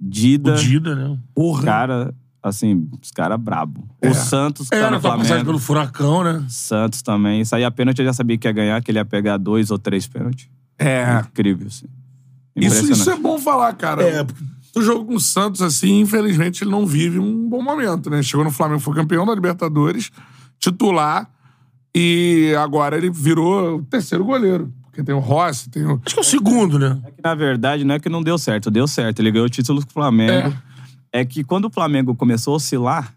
Dida. 0.00 0.54
O 0.54 0.56
Dida, 0.56 0.94
né? 0.94 1.18
Porra. 1.34 1.62
Cara, 1.64 2.14
assim, 2.42 2.88
os 3.00 3.10
caras 3.10 3.40
brabo. 3.40 3.88
O 4.04 4.12
Santos, 4.14 4.68
que 4.68 4.74
É, 4.74 4.80
tá 4.80 4.90
na 4.90 4.96
no 4.96 5.00
tua 5.00 5.10
passagem 5.12 5.26
Flamengo. 5.28 5.46
pelo 5.46 5.58
Furacão, 5.58 6.24
né? 6.24 6.44
Santos 6.48 7.00
também. 7.02 7.44
Saía 7.44 7.70
pênalti, 7.70 8.00
eu 8.00 8.04
já 8.04 8.12
sabia 8.12 8.36
que 8.36 8.46
ia 8.46 8.52
ganhar, 8.52 8.82
que 8.82 8.90
ele 8.90 8.98
ia 8.98 9.04
pegar 9.04 9.36
dois 9.38 9.70
ou 9.70 9.78
três 9.78 10.06
pênaltis. 10.06 10.48
É. 10.78 11.20
Incrível, 11.20 11.68
assim. 11.68 11.86
Isso, 12.56 12.90
isso 12.92 13.10
é 13.10 13.16
bom 13.16 13.38
falar, 13.38 13.72
cara. 13.74 14.02
É, 14.02 14.26
O 14.76 14.82
jogo 14.82 15.04
com 15.06 15.14
o 15.14 15.20
Santos, 15.20 15.62
assim, 15.62 16.00
infelizmente, 16.00 16.64
ele 16.64 16.70
não 16.70 16.84
vive 16.86 17.18
um 17.18 17.48
bom 17.48 17.62
momento, 17.62 18.10
né? 18.10 18.22
Chegou 18.22 18.44
no 18.44 18.50
Flamengo, 18.50 18.80
foi 18.80 18.94
campeão 18.94 19.24
da 19.24 19.34
Libertadores, 19.34 20.10
titular, 20.58 21.30
e 21.94 22.52
agora 22.58 22.96
ele 22.96 23.08
virou 23.10 23.76
o 23.78 23.82
terceiro 23.84 24.24
goleiro. 24.24 24.72
Porque 24.94 25.02
tem 25.02 25.12
o 25.14 25.18
Rossi, 25.18 25.68
tem 25.70 25.84
o. 25.84 26.00
Acho 26.06 26.14
que 26.14 26.20
é 26.20 26.22
o 26.22 26.24
segundo, 26.24 26.78
né? 26.78 27.00
É 27.04 27.10
que, 27.10 27.20
na 27.20 27.34
verdade, 27.34 27.82
não 27.82 27.96
é 27.96 27.98
que 27.98 28.08
não 28.08 28.22
deu 28.22 28.38
certo, 28.38 28.70
deu 28.70 28.86
certo. 28.86 29.18
Ele 29.18 29.32
ganhou 29.32 29.46
o 29.46 29.50
título 29.50 29.82
com 29.82 29.90
o 29.90 29.92
Flamengo. 29.92 30.56
É. 31.12 31.24
que 31.24 31.42
quando 31.42 31.64
o 31.64 31.70
Flamengo 31.70 32.14
começou 32.14 32.54
a 32.54 32.56
oscilar, 32.58 33.12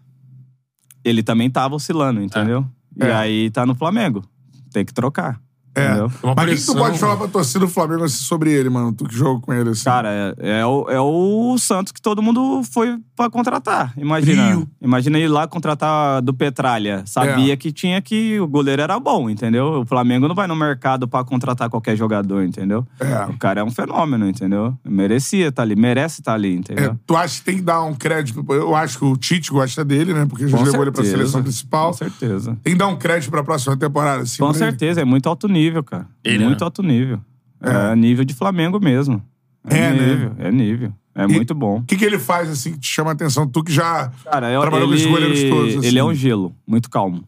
ele 1.04 1.22
também 1.22 1.48
tava 1.48 1.76
oscilando, 1.76 2.20
entendeu? 2.20 2.66
E 2.96 3.04
É. 3.04 3.14
aí 3.14 3.50
tá 3.50 3.64
no 3.64 3.76
Flamengo. 3.76 4.24
Tem 4.72 4.84
que 4.84 4.92
trocar. 4.92 5.40
É. 5.78 5.86
Entendeu? 5.86 6.12
Uma 6.22 6.34
Mas 6.34 6.44
o 6.44 6.48
que 6.48 6.60
que 6.60 6.66
tu 6.66 6.74
pode 6.74 6.98
falar 6.98 7.16
pra 7.16 7.28
torcida 7.28 7.60
do 7.60 7.68
Flamengo 7.68 8.04
assim, 8.04 8.22
sobre 8.24 8.52
ele, 8.52 8.68
mano? 8.68 8.92
Tu 8.92 9.04
que 9.04 9.14
joga 9.16 9.40
com 9.40 9.52
ele 9.52 9.70
assim. 9.70 9.84
Cara, 9.84 10.34
é, 10.38 10.60
é 10.60 10.66
o, 10.66 10.90
é 10.90 11.00
o 11.00 11.56
Santos 11.58 11.92
que 11.92 12.00
todo 12.00 12.22
mundo 12.22 12.62
foi 12.64 12.98
pra 13.16 13.28
contratar. 13.30 13.92
Imagina. 13.96 14.46
Frio. 14.48 14.68
Imagina 14.80 15.18
ele 15.18 15.28
lá 15.28 15.46
contratar 15.46 16.22
do 16.22 16.32
Petralha. 16.34 17.02
Sabia 17.06 17.52
É. 17.52 17.56
que 17.56 17.72
tinha 17.72 18.00
que 18.00 18.38
o 18.40 18.46
goleiro 18.46 18.80
era 18.82 18.98
bom, 18.98 19.28
entendeu? 19.28 19.80
O 19.80 19.86
Flamengo 19.86 20.28
não 20.28 20.34
vai 20.34 20.46
no 20.46 20.56
mercado 20.56 21.06
pra 21.08 21.24
contratar 21.24 21.68
qualquer 21.68 21.96
jogador, 21.96 22.42
entendeu? 22.44 22.86
É. 23.00 23.24
O 23.26 23.36
cara 23.38 23.60
é 23.60 23.64
um 23.64 23.70
fenômeno, 23.70 24.28
entendeu? 24.28 24.74
Merecia 24.84 25.48
estar 25.48 25.62
ali, 25.62 25.76
merece 25.76 26.20
estar 26.20 26.34
ali, 26.34 26.48
É, 26.52 26.56
entendeu? 26.56 26.96
tu 27.06 27.16
acha 27.16 27.38
que 27.38 27.44
tem 27.44 27.56
que 27.56 27.62
dar 27.62 27.82
um 27.82 27.94
crédito? 27.94 28.44
Eu 28.48 28.74
acho 28.74 28.98
que 28.98 29.04
o 29.04 29.16
Tite 29.16 29.50
gosta 29.50 29.84
dele, 29.84 30.12
né? 30.14 30.26
Porque 30.26 30.46
já 30.48 30.56
Com 30.58 30.64
levou 30.64 30.82
ele 30.82 30.90
pra 30.92 31.04
seleção 31.04 31.42
principal. 31.42 31.88
Com 31.88 31.92
certeza. 31.98 32.56
Tem 32.62 32.72
que 32.72 32.78
dar 32.78 32.86
um 32.88 32.96
crédito 32.96 33.30
pra 33.30 33.42
próxima 33.44 33.76
temporada, 33.76 34.22
assim. 34.22 34.38
Com 34.38 34.52
certeza, 34.54 35.00
é 35.00 35.04
muito 35.04 35.28
alto 35.28 35.48
nível, 35.48 35.67
cara. 35.82 36.06
Ele, 36.24 36.44
muito 36.44 36.60
né? 36.60 36.64
alto 36.64 36.82
nível. 36.82 37.20
É, 37.60 37.94
nível 37.96 38.24
de 38.24 38.34
Flamengo 38.34 38.78
mesmo. 38.80 39.22
É, 39.68 39.76
É, 39.78 39.92
né? 39.92 40.06
nível, 40.14 40.32
é 40.38 40.50
nível. 40.52 40.92
É 41.14 41.26
muito 41.26 41.52
bom. 41.54 41.78
O 41.78 41.82
que, 41.82 41.96
que 41.96 42.04
ele 42.04 42.18
faz, 42.18 42.48
assim, 42.48 42.72
que 42.74 42.78
te 42.78 42.86
chama 42.86 43.10
a 43.10 43.12
atenção? 43.12 43.46
Tu 43.48 43.64
que 43.64 43.72
já 43.72 44.10
Cara, 44.24 44.50
eu, 44.52 44.60
trabalhou 44.60 44.86
ele, 44.86 44.92
com 44.92 44.94
esses 44.96 45.10
goleiros 45.10 45.42
todos. 45.50 45.76
Assim. 45.78 45.86
ele 45.88 45.98
é 45.98 46.04
um 46.04 46.14
gelo, 46.14 46.54
muito 46.66 46.88
calmo. 46.88 47.24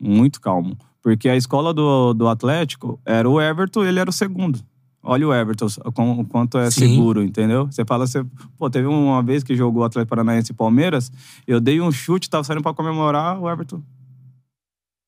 Muito 0.00 0.40
calmo. 0.40 0.76
Porque 1.02 1.28
a 1.28 1.36
escola 1.36 1.72
do, 1.72 2.12
do 2.12 2.28
Atlético 2.28 3.00
era 3.06 3.28
o 3.28 3.40
Everton, 3.40 3.84
ele 3.84 3.98
era 3.98 4.10
o 4.10 4.12
segundo. 4.12 4.58
Olha 5.02 5.26
o 5.26 5.32
Everton, 5.34 5.68
com- 5.94 6.20
o 6.20 6.24
quanto 6.26 6.58
é 6.58 6.70
Sim. 6.70 6.80
seguro, 6.96 7.22
entendeu? 7.22 7.66
Você 7.66 7.82
fala, 7.84 8.06
você, 8.06 8.22
pô, 8.58 8.68
teve 8.68 8.86
uma 8.86 9.22
vez 9.22 9.42
que 9.42 9.56
jogou 9.56 9.82
o 9.82 9.84
Atlético 9.86 10.10
Paranaense 10.10 10.52
e 10.52 10.54
Palmeiras, 10.54 11.10
eu 11.46 11.60
dei 11.60 11.80
um 11.80 11.90
chute, 11.90 12.28
tava 12.28 12.44
saindo 12.44 12.62
pra 12.62 12.74
comemorar, 12.74 13.40
o 13.40 13.48
Everton 13.48 13.80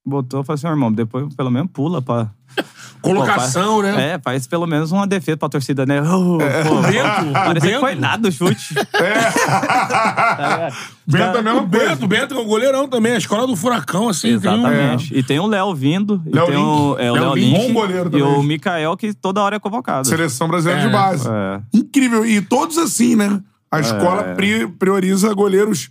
botou, 0.04 0.44
falou 0.44 0.56
assim, 0.56 0.66
"Ó, 0.66 0.70
irmão, 0.70 0.92
depois 0.92 1.34
pelo 1.34 1.50
menos 1.50 1.70
pula 1.72 2.02
pra... 2.02 2.28
Colocação, 3.00 3.76
Pô, 3.76 3.82
né? 3.82 3.92
faz- 3.94 4.04
É, 4.04 4.18
faz 4.18 4.46
pelo 4.46 4.66
menos 4.66 4.92
uma 4.92 5.06
defesa 5.06 5.38
pra 5.38 5.48
torcida, 5.48 5.86
né? 5.86 6.02
Oh, 6.02 6.36
pô, 6.36 6.82
Bento, 6.82 7.32
parecia 7.32 7.60
que 7.60 7.66
Bento. 7.76 7.80
foi 7.80 7.94
nada 7.94 8.28
o 8.28 8.32
chute. 8.32 8.74
Bento 11.06 11.36
é 11.36 11.38
a 11.38 11.42
mesma 11.42 11.60
O 11.62 11.68
coisa. 11.68 11.88
Bento, 11.88 12.04
o 12.04 12.08
Bento 12.08 12.34
é 12.34 12.38
o 12.38 12.44
goleirão 12.44 12.88
também, 12.88 13.12
a 13.12 13.18
escola 13.18 13.46
do 13.46 13.56
furacão, 13.56 14.08
assim. 14.08 14.38
tem 14.38 14.50
um- 14.50 14.66
Exatamente. 14.66 15.16
E 15.16 15.22
tem 15.22 15.38
o 15.40 15.46
Léo 15.46 15.74
vindo. 15.74 16.20
Léo 16.26 16.44
e 16.44 16.46
tem 16.48 16.56
o, 16.56 16.96
é, 16.98 17.10
o 17.10 17.14
Léo 17.14 17.22
Léo 17.24 17.34
Link, 17.34 17.58
Link. 17.58 17.72
bom 17.72 17.80
goleiro 17.80 18.08
E 18.08 18.12
também. 18.12 18.26
o 18.26 18.42
Mikael, 18.42 18.96
que 18.96 19.14
toda 19.14 19.40
hora 19.40 19.56
é 19.56 19.58
convocado. 19.58 20.06
Seleção 20.06 20.48
brasileira 20.48 20.82
É. 20.82 20.86
de 20.86 20.92
base. 20.92 21.28
É. 21.28 21.60
Incrível. 21.72 22.24
E 22.26 22.40
todos 22.40 22.76
assim, 22.78 23.16
né? 23.16 23.40
A 23.70 23.80
escola 23.80 24.34
pri- 24.34 24.66
prioriza 24.66 25.32
goleiros 25.32 25.90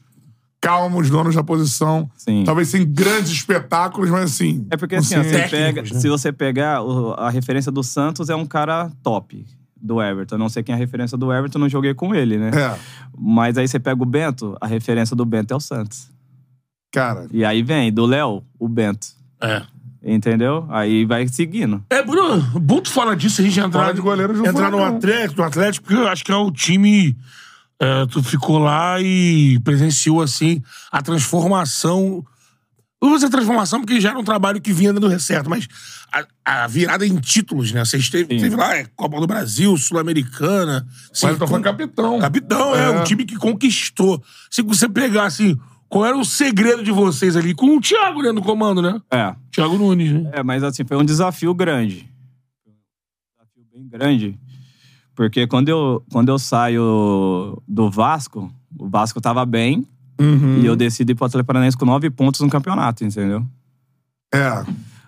calmos, 0.62 1.10
donos 1.10 1.36
da 1.36 1.44
posição. 1.44 2.10
Sim. 2.18 2.44
Talvez 2.46 2.68
sem 2.68 2.86
grandes 2.86 3.32
espetáculos, 3.32 4.10
mas 4.10 4.24
assim. 4.26 4.68
É 4.70 4.78
porque 4.78 4.96
assim, 4.96 5.16
ó, 5.18 5.24
você 5.24 5.30
técnicos, 5.30 5.52
pega, 5.52 5.82
né? 5.82 6.00
se 6.00 6.10
você 6.10 6.32
pegar 6.32 6.80
a 7.18 7.30
referência 7.30 7.72
do 7.72 7.84
Santos, 7.84 8.30
é 8.30 8.36
um 8.36 8.46
cara 8.46 8.92
top 9.02 9.46
do 9.82 10.02
Everton. 10.02 10.36
Eu 10.36 10.40
Não 10.40 10.50
sei 10.50 10.62
quem 10.62 10.74
é 10.74 10.76
a 10.76 10.80
referência 10.80 11.18
do 11.18 11.32
Everton, 11.32 11.60
não 11.60 11.70
joguei 11.70 11.94
com 11.94 12.14
ele, 12.14 12.38
né? 12.38 12.52
É, 12.54 12.78
Mas 13.18 13.58
aí 13.58 13.68
você 13.68 13.80
pega 13.80 14.02
o 14.02 14.06
Bento, 14.06 14.58
a 14.60 14.68
referência 14.68 15.16
do 15.16 15.26
Bento 15.26 15.54
é 15.54 15.58
o 15.58 15.60
Santos. 15.60 16.10
cara. 16.92 17.28
E 17.32 17.46
aí 17.46 17.64
vem 17.64 17.92
do 17.92 18.06
Léo, 18.06 18.44
o 18.60 18.68
Bento. 18.68 19.08
É. 19.42 19.64
Entendeu? 20.02 20.66
Aí 20.70 21.06
vai 21.06 21.28
seguindo. 21.28 21.84
É, 21.90 22.02
Bruno, 22.02 22.42
tu 22.82 22.90
falar 22.90 23.16
disso, 23.16 23.42
a 23.42 23.44
gente 23.44 23.60
entrar, 23.60 23.94
de 23.94 24.00
goleiros 24.00 24.38
do 24.38 24.48
entrar 24.48 24.72
no. 24.72 24.82
Atlético, 24.84 25.42
no 25.42 25.48
Atlético, 25.48 25.88
porque 25.88 26.02
eu 26.02 26.08
acho 26.08 26.24
que 26.24 26.32
é 26.32 26.36
o 26.36 26.50
time. 26.52 27.18
É, 27.80 28.06
tu 28.08 28.22
ficou 28.22 28.60
lá 28.60 29.02
e 29.02 29.58
presenciou, 29.60 30.22
assim, 30.22 30.62
a 30.92 31.02
transformação. 31.02 32.26
Não 33.02 33.10
vou 33.10 33.18
dizer 33.18 33.30
transformação, 33.30 33.80
porque 33.80 34.02
já 34.02 34.10
era 34.10 34.20
um 34.20 34.24
trabalho 34.24 34.60
que 34.60 34.74
vinha 34.74 34.92
dando 34.92 35.18
certo, 35.22 35.50
mas 35.50 35.68
a, 36.12 36.64
a 36.64 36.68
virada 36.68 37.08
em 37.08 37.16
títulos, 37.18 37.72
né? 37.72 37.86
Você 37.86 37.98
esteve, 37.98 38.36
esteve 38.36 38.58
lá, 38.58 38.76
é, 38.76 38.86
Copa 38.94 39.18
do 39.22 39.26
Brasil, 39.26 39.78
Sul-Americana. 39.78 40.86
O 41.10 41.26
Wellington 41.26 41.48
foi 41.48 41.62
capitão. 41.62 42.20
Capitão, 42.20 42.76
é. 42.76 42.84
É. 42.84 42.90
um 42.90 43.04
time 43.06 43.24
que 43.24 43.38
conquistou. 43.38 44.22
Se 44.52 44.62
você 44.62 44.90
pegar, 44.90 45.26
assim, 45.26 45.58
qual 45.88 46.06
era 46.06 46.18
o 46.18 46.26
segredo 46.26 46.84
de 46.84 46.92
vocês 46.92 47.38
ali? 47.38 47.56
Com 47.56 47.78
o 47.78 47.80
Thiago, 47.80 48.22
né, 48.22 48.34
no 48.34 48.42
comando, 48.42 48.82
né? 48.82 49.00
É. 49.10 49.34
Thiago 49.52 49.78
Nunes, 49.78 50.12
né? 50.12 50.32
É, 50.34 50.44
mas 50.44 50.62
assim, 50.64 50.84
foi 50.84 50.98
um 50.98 51.06
desafio 51.06 51.54
grande. 51.54 52.10
Um 52.68 52.74
desafio 53.32 53.64
bem 53.72 53.88
grande. 53.88 54.40
Porque 55.20 55.46
quando 55.46 55.68
eu, 55.68 56.02
quando 56.14 56.30
eu 56.30 56.40
saio 56.40 57.62
do 57.68 57.92
Vasco, 57.92 58.50
o 58.80 58.88
Vasco 58.88 59.20
tava 59.20 59.46
bem 59.46 59.86
Uhum. 60.18 60.60
e 60.62 60.66
eu 60.66 60.78
decidi 60.78 61.12
ir 61.12 61.16
pro 61.16 61.26
Atlético 61.26 61.48
Paranaense 61.48 61.76
com 61.76 61.84
nove 61.84 62.10
pontos 62.10 62.40
no 62.40 62.50
campeonato, 62.50 63.04
entendeu? 63.04 63.46
É. 64.34 64.64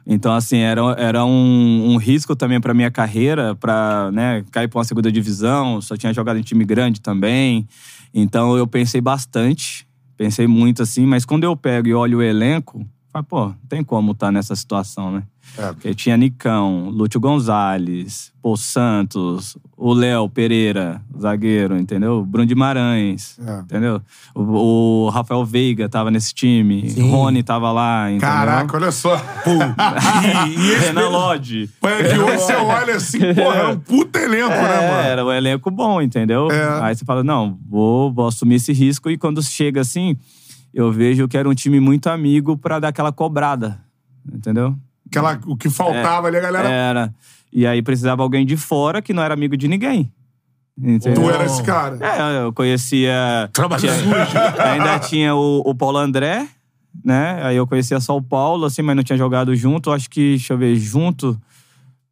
Então, 0.05 0.33
assim, 0.33 0.57
era, 0.57 0.81
era 0.97 1.23
um, 1.23 1.93
um 1.93 1.95
risco 1.95 2.35
também 2.35 2.59
pra 2.59 2.73
minha 2.73 2.91
carreira, 2.91 3.55
pra 3.55 4.11
né, 4.11 4.43
cair 4.51 4.67
pra 4.67 4.79
uma 4.79 4.83
segunda 4.83 5.09
divisão. 5.09 5.79
Só 5.79 5.95
tinha 5.95 6.13
jogado 6.13 6.37
em 6.37 6.41
time 6.43 6.65
grande 6.65 6.99
também. 6.99 7.65
Então, 8.13 8.57
eu 8.57 8.67
pensei 8.67 8.99
bastante. 8.99 9.87
Pensei 10.17 10.45
muito, 10.45 10.83
assim. 10.83 11.05
Mas 11.05 11.23
quando 11.23 11.45
eu 11.45 11.55
pego 11.55 11.87
e 11.87 11.93
olho 11.93 12.17
o 12.17 12.21
elenco, 12.21 12.85
falei, 13.11 13.25
pô, 13.29 13.45
não 13.47 13.55
tem 13.69 13.83
como 13.83 14.11
estar 14.13 14.31
nessa 14.31 14.55
situação, 14.55 15.11
né? 15.11 15.23
É. 15.57 15.73
Porque 15.73 15.93
tinha 15.93 16.15
Nicão, 16.15 16.87
Lúcio 16.89 17.19
Gonzalez, 17.19 18.31
Pô 18.41 18.55
Santos, 18.55 19.57
o 19.75 19.91
Léo 19.93 20.29
Pereira, 20.29 21.01
zagueiro, 21.19 21.77
entendeu? 21.77 22.23
Bruno 22.23 22.47
Guimarães, 22.47 23.37
É. 23.45 23.59
entendeu? 23.59 24.01
O, 24.33 25.05
o 25.05 25.09
Rafael 25.09 25.43
Veiga 25.43 25.89
tava 25.89 26.09
nesse 26.09 26.33
time, 26.33 26.89
Rony 27.01 27.43
tava 27.43 27.71
lá, 27.71 28.09
entendeu? 28.09 28.29
Caraca, 28.29 28.77
olha 28.77 28.91
só. 28.91 29.17
E, 30.47 30.59
e 30.59 30.71
esse 30.71 30.85
Renan 30.87 31.09
Lodge. 31.09 31.69
É 31.81 32.03
que 32.03 32.17
hoje 32.19 32.37
você 32.37 32.53
olha 32.55 32.95
assim, 32.95 33.19
porra, 33.33 33.57
é 33.57 33.67
um 33.67 33.79
puta 33.79 34.19
elenco, 34.19 34.49
né, 34.49 34.55
É, 34.85 34.89
mano? 34.91 35.07
era 35.09 35.25
um 35.25 35.31
elenco 35.31 35.69
bom, 35.71 36.01
entendeu? 36.01 36.49
É. 36.51 36.83
Aí 36.83 36.95
você 36.95 37.03
fala, 37.03 37.23
não, 37.23 37.57
vou, 37.69 38.11
vou 38.13 38.27
assumir 38.27 38.55
esse 38.55 38.71
risco. 38.71 39.09
E 39.09 39.17
quando 39.17 39.41
chega 39.43 39.81
assim, 39.81 40.17
eu 40.73 40.91
vejo 40.91 41.27
que 41.27 41.37
era 41.37 41.47
um 41.49 41.53
time 41.53 41.79
muito 41.79 42.07
amigo 42.07 42.57
pra 42.57 42.79
dar 42.79 42.89
aquela 42.89 43.11
cobrada, 43.11 43.79
entendeu? 44.31 44.75
Aquela, 45.07 45.39
o 45.45 45.57
que 45.57 45.69
faltava 45.69 46.27
ali, 46.27 46.37
a 46.37 46.41
galera. 46.41 46.69
Era. 46.69 47.15
E 47.51 47.67
aí 47.67 47.81
precisava 47.81 48.23
alguém 48.23 48.45
de 48.45 48.55
fora 48.55 49.01
que 49.01 49.13
não 49.13 49.21
era 49.21 49.33
amigo 49.33 49.57
de 49.57 49.67
ninguém. 49.67 50.11
Entendeu? 50.77 51.21
Tu 51.23 51.29
era 51.29 51.45
esse 51.45 51.61
cara. 51.63 51.97
É, 51.99 52.43
eu 52.45 52.53
conhecia. 52.53 53.49
Trabalho 53.51 53.81
tinha- 53.81 53.93
sujo. 53.93 54.37
Ainda 54.63 54.99
tinha 54.99 55.35
o, 55.35 55.61
o 55.65 55.75
Paulo 55.75 55.97
André, 55.97 56.47
né? 57.03 57.41
Aí 57.43 57.57
eu 57.57 57.67
conhecia 57.67 57.99
só 57.99 58.15
o 58.15 58.21
Paulo, 58.21 58.65
assim, 58.65 58.81
mas 58.81 58.95
não 58.95 59.03
tinha 59.03 59.17
jogado 59.17 59.53
junto. 59.55 59.91
Acho 59.91 60.09
que, 60.09 60.31
deixa 60.31 60.53
eu 60.53 60.57
ver, 60.57 60.75
junto 60.77 61.39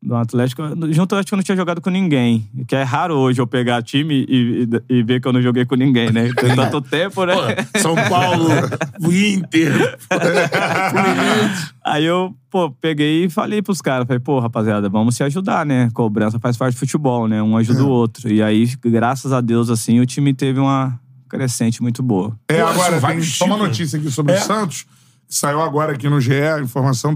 do 0.01 0.15
Atlético. 0.15 0.61
Junto 0.91 1.13
eu 1.15 1.19
acho 1.19 1.27
que 1.27 1.33
eu 1.33 1.37
não 1.37 1.43
tinha 1.43 1.57
jogado 1.57 1.81
com 1.81 1.89
ninguém. 1.89 2.49
Que 2.67 2.75
é 2.75 2.83
raro 2.83 3.15
hoje 3.17 3.41
eu 3.41 3.45
pegar 3.47 3.81
time 3.83 4.25
e, 4.29 4.67
e- 4.89 4.97
e 4.99 5.03
ver 5.03 5.19
que 5.21 5.27
eu 5.27 5.33
não 5.33 5.41
joguei 5.41 5.65
com 5.65 5.75
ninguém, 5.75 6.11
né? 6.11 6.31
Tem 6.33 6.55
tanto 6.55 6.79
tempo, 6.89 7.25
né? 7.25 7.33
Pô, 7.73 7.79
São 7.79 7.95
Paulo, 8.07 8.47
o 9.03 9.11
Inter. 9.11 9.97
Aí 11.83 12.05
eu, 12.05 12.35
pô, 12.49 12.71
peguei 12.71 13.25
e 13.25 13.29
falei 13.29 13.61
pros 13.61 13.81
caras, 13.81 14.05
falei, 14.07 14.19
pô, 14.19 14.39
rapaziada, 14.39 14.89
vamos 14.89 15.15
se 15.15 15.23
ajudar, 15.23 15.65
né? 15.65 15.89
Cobrança 15.93 16.39
faz 16.39 16.55
parte 16.55 16.75
do 16.75 16.79
futebol, 16.79 17.27
né? 17.27 17.41
Um 17.41 17.57
ajuda 17.57 17.83
o 17.83 17.89
outro. 17.89 18.31
E 18.31 18.41
aí, 18.41 18.67
graças 18.85 19.33
a 19.33 19.41
Deus, 19.41 19.69
assim, 19.69 19.99
o 19.99 20.05
time 20.05 20.33
teve 20.33 20.59
uma 20.59 20.99
crescente 21.27 21.81
muito 21.81 22.01
boa. 22.03 22.37
É, 22.47 22.61
agora, 22.61 22.99
são 22.99 23.09
tem 23.09 23.21
só 23.21 23.45
uma 23.45 23.57
notícia 23.57 23.99
aqui 23.99 24.09
sobre 24.11 24.33
É. 24.33 24.37
o 24.37 24.41
Santos, 24.41 24.85
saiu 25.27 25.61
agora 25.61 25.93
aqui 25.93 26.07
no 26.09 26.19
GE, 26.21 26.33
a 26.41 26.59
informação 26.61 27.13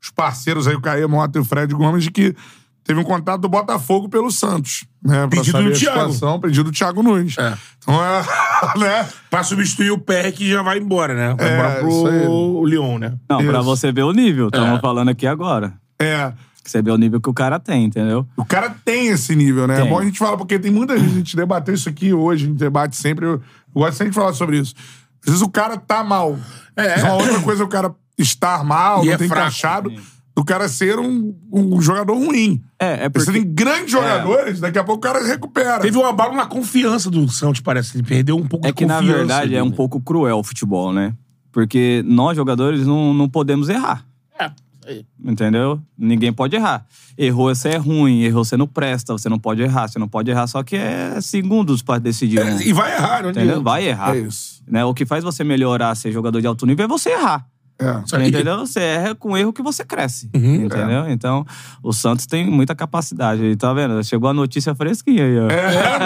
dos 0.00 0.10
parceiros 0.10 0.66
aí, 0.66 0.74
o 0.74 0.80
Caê 0.80 1.06
Mota 1.06 1.38
e 1.38 1.42
o 1.42 1.44
Fred 1.44 1.72
Gomes, 1.74 2.04
de 2.04 2.10
que 2.10 2.34
teve 2.82 2.98
um 2.98 3.04
contato 3.04 3.40
do 3.40 3.48
Botafogo 3.48 4.08
pelo 4.08 4.30
Santos. 4.30 4.84
Né, 5.02 5.18
pra 5.20 5.28
Pedido 5.28 5.52
saber 5.52 5.70
do 5.70 5.76
a 5.76 5.78
Thiago. 5.78 6.12
situação, 6.12 6.40
pedido 6.40 6.64
do 6.64 6.72
Thiago 6.72 7.02
Nunes. 7.02 7.36
É. 7.38 7.54
Então, 7.78 7.94
é, 8.04 8.22
né? 8.78 9.08
Pra 9.30 9.42
substituir 9.42 9.90
o 9.90 9.98
Pé 9.98 10.30
que 10.32 10.50
já 10.50 10.62
vai 10.62 10.78
embora, 10.78 11.14
né? 11.14 11.34
Vai 11.38 11.48
É, 11.48 11.54
embora 11.54 11.80
pro 11.80 12.64
Lyon, 12.66 12.98
né? 12.98 13.14
Não, 13.28 13.38
pra 13.38 13.60
Isso. 13.60 13.62
você 13.64 13.92
ver 13.92 14.02
o 14.02 14.12
nível, 14.12 14.48
estamos 14.48 14.78
É. 14.78 14.80
falando 14.80 15.08
aqui 15.10 15.26
agora. 15.26 15.72
É. 15.98 16.32
Você 16.64 16.82
vê 16.82 16.90
o 16.90 16.96
nível 16.98 17.20
que 17.20 17.28
o 17.30 17.34
cara 17.34 17.58
tem, 17.58 17.84
entendeu? 17.84 18.26
O 18.36 18.44
cara 18.44 18.74
tem 18.84 19.08
esse 19.08 19.34
nível, 19.34 19.66
né? 19.66 19.78
É 19.78 19.80
Tem. 19.82 19.88
bom 19.90 19.98
a 19.98 20.04
gente 20.04 20.18
falar, 20.18 20.36
porque 20.36 20.58
tem 20.58 20.70
muita 20.70 20.96
gente, 20.98 21.10
a 21.10 21.14
gente 21.16 21.34
debateu 21.36 21.74
isso 21.74 21.88
aqui 21.88 22.12
hoje, 22.12 22.44
a 22.44 22.48
gente 22.48 22.58
debate 22.58 22.96
sempre, 22.96 23.24
eu, 23.24 23.32
eu 23.32 23.42
gosto 23.74 23.96
sempre 23.96 24.10
de 24.10 24.14
falar 24.16 24.32
sobre 24.34 24.58
isso. 24.58 24.74
Às 25.22 25.26
vezes 25.26 25.42
o 25.42 25.48
cara 25.50 25.76
tá 25.78 26.04
mal. 26.04 26.38
É. 26.76 27.02
Uma 27.02 27.14
outra 27.14 27.40
coisa 27.40 27.62
é 27.62 27.66
o 27.66 27.68
cara 27.68 27.92
estar 28.22 28.64
mal, 28.64 29.02
E 29.02 29.06
não 29.08 29.12
é 29.14 29.16
tem 29.16 29.28
fraco. 29.28 29.42
encaixado, 29.42 29.92
do 30.34 30.44
cara 30.44 30.68
ser 30.68 30.98
um, 30.98 31.34
um 31.52 31.80
jogador 31.80 32.14
ruim. 32.14 32.62
É, 32.78 33.04
é 33.04 33.08
Você 33.08 33.26
porque... 33.26 33.32
tem 33.32 33.44
grandes 33.54 33.90
jogadores, 33.92 34.60
daqui 34.60 34.78
a 34.78 34.84
pouco 34.84 34.98
o 34.98 35.12
cara 35.12 35.24
recupera. 35.26 35.80
Teve 35.80 35.98
um 35.98 36.06
abalo 36.06 36.34
na 36.36 36.46
confiança 36.46 37.10
do 37.10 37.28
Santos, 37.28 37.60
parece. 37.60 37.96
Ele 37.96 38.04
perdeu 38.04 38.36
um 38.36 38.46
pouco 38.46 38.66
É 38.66 38.70
de 38.70 38.74
que, 38.74 38.86
na 38.86 38.96
confiança. 38.98 39.18
verdade, 39.18 39.54
é 39.56 39.62
um 39.62 39.68
né? 39.70 39.76
pouco 39.76 40.00
cruel 40.00 40.38
o 40.38 40.42
futebol, 40.44 40.92
né? 40.92 41.12
Porque 41.52 42.02
nós, 42.06 42.36
jogadores, 42.36 42.86
não, 42.86 43.12
não 43.12 43.28
podemos 43.28 43.68
errar. 43.68 44.06
É, 44.38 44.46
isso 44.46 44.54
aí. 44.88 45.04
Entendeu? 45.24 45.80
Ninguém 45.98 46.32
pode 46.32 46.54
errar. 46.56 46.86
Errou, 47.18 47.52
você 47.54 47.70
é 47.70 47.76
ruim. 47.76 48.22
Errou, 48.22 48.44
você 48.44 48.56
não 48.56 48.68
presta. 48.68 49.12
Você 49.12 49.28
não 49.28 49.38
pode 49.38 49.60
errar. 49.60 49.88
Você 49.88 49.98
não 49.98 50.08
pode 50.08 50.30
errar, 50.30 50.46
só 50.46 50.62
que 50.62 50.76
é 50.76 51.20
segundos 51.20 51.82
pra 51.82 51.98
decidir. 51.98 52.40
um. 52.40 52.48
É, 52.48 52.62
E 52.66 52.72
vai 52.72 52.94
errar, 52.94 53.22
não 53.24 53.30
Entendeu? 53.30 53.50
adianta. 53.50 53.64
Vai 53.64 53.88
errar. 53.88 54.16
É 54.16 54.20
isso. 54.20 54.62
Né? 54.66 54.84
O 54.84 54.94
que 54.94 55.04
faz 55.04 55.22
você 55.24 55.42
melhorar, 55.44 55.94
ser 55.96 56.12
jogador 56.12 56.40
de 56.40 56.46
alto 56.46 56.64
nível, 56.64 56.84
é 56.84 56.88
você 56.88 57.10
errar. 57.10 57.44
É. 57.80 58.26
Entendeu? 58.26 58.58
Você 58.58 58.80
erra 58.80 59.14
com 59.14 59.36
erro 59.36 59.52
que 59.52 59.62
você 59.62 59.84
cresce. 59.84 60.28
Uhum. 60.34 60.66
entendeu? 60.66 61.08
Então, 61.08 61.46
o 61.82 61.92
Santos 61.92 62.26
tem 62.26 62.50
muita 62.50 62.74
capacidade. 62.74 63.42
E 63.42 63.56
Tá 63.56 63.72
vendo? 63.72 64.02
Chegou 64.04 64.28
a 64.28 64.34
notícia 64.34 64.74
fresquinha 64.74 65.24
aí, 65.24 65.38
ó. 65.38 65.48
É, 65.48 65.98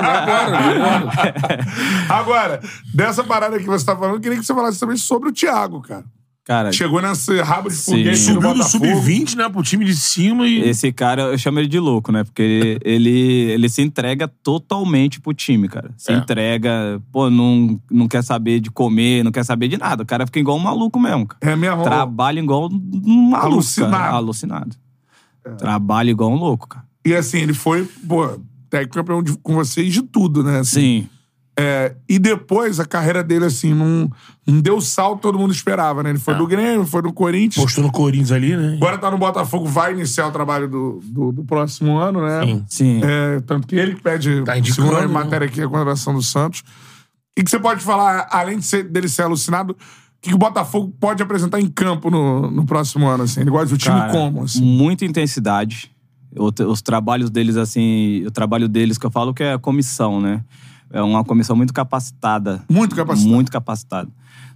vai 0.50 0.76
embora. 0.76 1.12
Agora, 2.08 2.60
dessa 2.92 3.24
parada 3.24 3.58
que 3.58 3.64
você 3.64 3.84
tá 3.84 3.96
falando, 3.96 4.16
eu 4.16 4.20
queria 4.20 4.38
que 4.38 4.44
você 4.44 4.54
falasse 4.54 4.78
também 4.78 4.96
sobre 4.96 5.28
o 5.28 5.32
Thiago, 5.32 5.80
cara. 5.80 6.04
Cara, 6.44 6.70
Chegou 6.72 7.00
nesse 7.00 7.40
rabo 7.40 7.70
de 7.70 7.74
Sim. 7.74 7.92
foguete 7.92 8.18
Subiu 8.18 8.40
do 8.42 8.48
Botafogo. 8.58 8.84
sub-20, 8.86 9.34
né, 9.34 9.48
pro 9.48 9.62
time 9.62 9.82
de 9.82 9.96
cima 9.96 10.46
e. 10.46 10.60
esse 10.68 10.92
cara, 10.92 11.22
eu 11.22 11.38
chamo 11.38 11.58
ele 11.58 11.66
de 11.68 11.78
louco, 11.80 12.12
né? 12.12 12.22
Porque 12.22 12.42
ele, 12.42 12.78
ele, 12.84 13.10
ele 13.52 13.68
se 13.70 13.80
entrega 13.80 14.28
totalmente 14.28 15.20
pro 15.22 15.32
time, 15.32 15.66
cara. 15.68 15.90
Se 15.96 16.12
É. 16.12 16.16
entrega, 16.16 17.00
pô, 17.10 17.30
não, 17.30 17.80
não 17.90 18.06
quer 18.06 18.22
saber 18.22 18.60
de 18.60 18.70
comer, 18.70 19.24
não 19.24 19.32
quer 19.32 19.42
saber 19.42 19.68
de 19.68 19.78
nada. 19.78 20.02
O 20.02 20.06
cara 20.06 20.26
fica 20.26 20.38
igual 20.38 20.58
um 20.58 20.60
maluco 20.60 21.00
mesmo, 21.00 21.26
cara. 21.26 21.52
É 21.52 21.56
mesmo. 21.56 21.82
Trabalha 21.82 22.38
igual 22.40 22.68
um 22.70 23.30
maluco, 23.30 23.46
Alucinado. 23.54 23.92
cara. 23.92 24.12
Alucinado. 24.12 24.76
Trabalha 25.58 26.10
igual 26.10 26.30
um 26.30 26.36
louco, 26.36 26.68
cara. 26.68 26.84
E 27.06 27.14
assim, 27.14 27.38
ele 27.38 27.54
foi, 27.54 27.84
pô, 28.06 28.38
técnico 28.70 28.94
campeão 28.96 29.22
de- 29.22 29.36
com 29.38 29.54
vocês 29.54 29.92
de 29.92 30.02
tudo, 30.02 30.42
né? 30.42 30.58
Assim, 30.60 30.80
Sim. 31.02 31.08
É, 31.56 31.94
e 32.08 32.18
depois 32.18 32.80
a 32.80 32.84
carreira 32.84 33.22
dele, 33.22 33.44
assim, 33.44 33.72
não, 33.72 34.10
não 34.44 34.60
deu 34.60 34.76
o 34.78 34.80
salto 34.80 35.16
que 35.16 35.22
todo 35.22 35.38
mundo 35.38 35.52
esperava, 35.52 36.02
né? 36.02 36.10
Ele 36.10 36.18
foi 36.18 36.34
do 36.34 36.46
Grêmio, 36.48 36.84
foi 36.84 37.00
do 37.00 37.12
Corinthians. 37.12 37.64
Postou 37.64 37.84
no 37.84 37.92
Corinthians 37.92 38.32
ali, 38.32 38.56
né? 38.56 38.74
Agora 38.74 38.98
tá 38.98 39.08
no 39.08 39.18
Botafogo, 39.18 39.64
vai 39.66 39.92
iniciar 39.92 40.26
o 40.26 40.32
trabalho 40.32 40.68
do, 40.68 41.00
do, 41.04 41.30
do 41.30 41.44
próximo 41.44 41.96
ano, 41.96 42.20
né? 42.26 42.40
Sim. 42.44 42.64
Sim. 42.68 43.00
É, 43.04 43.40
tanto 43.40 43.68
que 43.68 43.76
ele 43.76 43.94
que 43.94 44.02
pede, 44.02 44.42
Tá 44.42 44.58
indicando, 44.58 44.88
segundo 44.88 45.04
a 45.04 45.06
né? 45.06 45.12
matéria 45.14 45.46
aqui, 45.46 45.62
a 45.62 45.68
contratação 45.68 46.12
do 46.12 46.22
Santos. 46.22 46.60
O 47.38 47.42
que, 47.44 47.48
você 47.48 47.58
pode 47.60 47.80
falar, 47.84 48.26
além 48.32 48.58
de 48.58 48.64
ser- 48.64 48.82
dele 48.84 49.08
ser 49.08 49.22
alucinado, 49.22 49.72
o 49.74 49.76
que, 50.20 50.30
que 50.30 50.34
o 50.34 50.38
Botafogo 50.38 50.92
pode 50.98 51.22
apresentar 51.22 51.60
em 51.60 51.68
campo 51.68 52.10
no, 52.10 52.50
no 52.50 52.66
próximo 52.66 53.06
ano, 53.06 53.22
assim? 53.24 53.42
Ele 53.42 53.50
gosta 53.50 53.68
do 53.68 53.78
time 53.78 53.94
Cara, 53.96 54.10
como, 54.10 54.42
assim? 54.42 54.60
Muita 54.60 55.04
intensidade. 55.04 55.88
O- 56.36 56.50
Os 56.68 56.82
trabalhos 56.82 57.30
deles, 57.30 57.56
assim, 57.56 58.24
o 58.26 58.30
trabalho 58.32 58.68
deles 58.68 58.98
que 58.98 59.06
eu 59.06 59.10
falo 59.12 59.32
que 59.32 59.44
é 59.44 59.52
a 59.52 59.58
comissão, 59.58 60.20
né? 60.20 60.42
É 60.94 61.02
uma 61.02 61.24
comissão 61.24 61.56
muito 61.56 61.74
capacitada. 61.74 62.62
Muito 62.70 62.94
capacitada. 62.94 63.34
Muito 63.34 63.50
capacitada. 63.50 64.08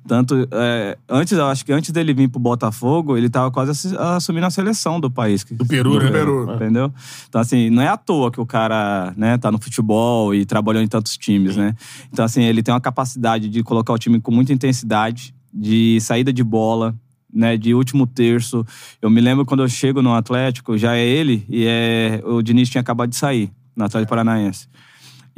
Tanto, 0.06 0.48
é, 0.52 0.96
antes, 1.08 1.32
eu 1.36 1.46
acho 1.46 1.64
que 1.64 1.72
antes 1.72 1.90
dele 1.90 2.14
vir 2.14 2.28
pro 2.28 2.38
Botafogo, 2.38 3.16
ele 3.16 3.28
tava 3.28 3.50
quase 3.50 3.92
assumindo 3.98 4.46
a 4.46 4.50
seleção 4.50 5.00
do 5.00 5.10
país. 5.10 5.42
Do 5.42 5.66
Peru, 5.66 5.98
né? 5.98 6.12
Peru. 6.12 6.54
Entendeu? 6.54 6.94
Então, 7.28 7.40
assim, 7.40 7.68
não 7.70 7.82
é 7.82 7.88
à 7.88 7.96
toa 7.96 8.30
que 8.30 8.40
o 8.40 8.46
cara, 8.46 9.12
né, 9.16 9.36
tá 9.36 9.50
no 9.50 9.58
futebol 9.58 10.32
e 10.32 10.46
trabalhou 10.46 10.80
em 10.80 10.86
tantos 10.86 11.16
times, 11.18 11.56
né? 11.56 11.74
Então, 12.12 12.24
assim, 12.24 12.44
ele 12.44 12.62
tem 12.62 12.72
uma 12.72 12.80
capacidade 12.80 13.48
de 13.48 13.64
colocar 13.64 13.92
o 13.92 13.98
time 13.98 14.20
com 14.20 14.30
muita 14.30 14.52
intensidade, 14.52 15.34
de 15.52 15.98
saída 16.00 16.32
de 16.32 16.44
bola, 16.44 16.94
né, 17.34 17.56
de 17.56 17.74
último 17.74 18.06
terço. 18.06 18.64
Eu 19.02 19.10
me 19.10 19.20
lembro 19.20 19.44
quando 19.44 19.64
eu 19.64 19.68
chego 19.68 20.00
no 20.00 20.14
Atlético, 20.14 20.78
já 20.78 20.94
é 20.94 21.04
ele 21.04 21.44
e 21.48 21.66
é 21.66 22.22
o 22.24 22.40
Diniz 22.42 22.70
tinha 22.70 22.80
acabado 22.80 23.10
de 23.10 23.16
sair 23.16 23.50
no 23.74 23.84
Atlético 23.84 24.10
Paranaense. 24.10 24.68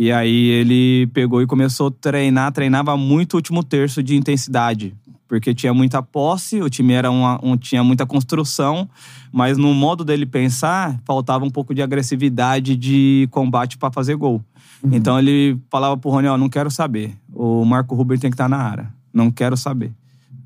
E 0.01 0.11
aí 0.11 0.47
ele 0.49 1.09
pegou 1.09 1.43
e 1.43 1.47
começou 1.47 1.89
a 1.89 1.91
treinar, 1.91 2.51
treinava 2.53 2.97
muito 2.97 3.35
o 3.35 3.37
último 3.37 3.63
terço 3.63 4.03
de 4.03 4.17
intensidade. 4.17 4.97
Porque 5.29 5.53
tinha 5.53 5.75
muita 5.75 6.03
posse, 6.03 6.63
o 6.63 6.71
time 6.71 6.95
era 6.95 7.11
uma, 7.11 7.39
um, 7.43 7.55
tinha 7.55 7.85
muita 7.85 8.07
construção, 8.07 8.89
mas 9.31 9.59
no 9.59 9.75
modo 9.75 10.03
dele 10.03 10.25
pensar, 10.25 10.99
faltava 11.05 11.45
um 11.45 11.51
pouco 11.51 11.75
de 11.75 11.83
agressividade 11.83 12.77
de 12.77 13.29
combate 13.31 13.77
para 13.77 13.93
fazer 13.93 14.17
gol. 14.17 14.43
Então 14.91 15.19
ele 15.19 15.59
falava 15.71 15.99
pro 15.99 16.09
Rony, 16.09 16.29
ó, 16.29 16.39
não 16.39 16.49
quero 16.49 16.71
saber. 16.71 17.15
O 17.31 17.63
Marco 17.67 17.95
Ruber 17.95 18.19
tem 18.19 18.31
que 18.31 18.37
estar 18.37 18.49
na 18.49 18.57
área. 18.57 18.91
Não 19.13 19.31
quero 19.31 19.55
saber. 19.55 19.93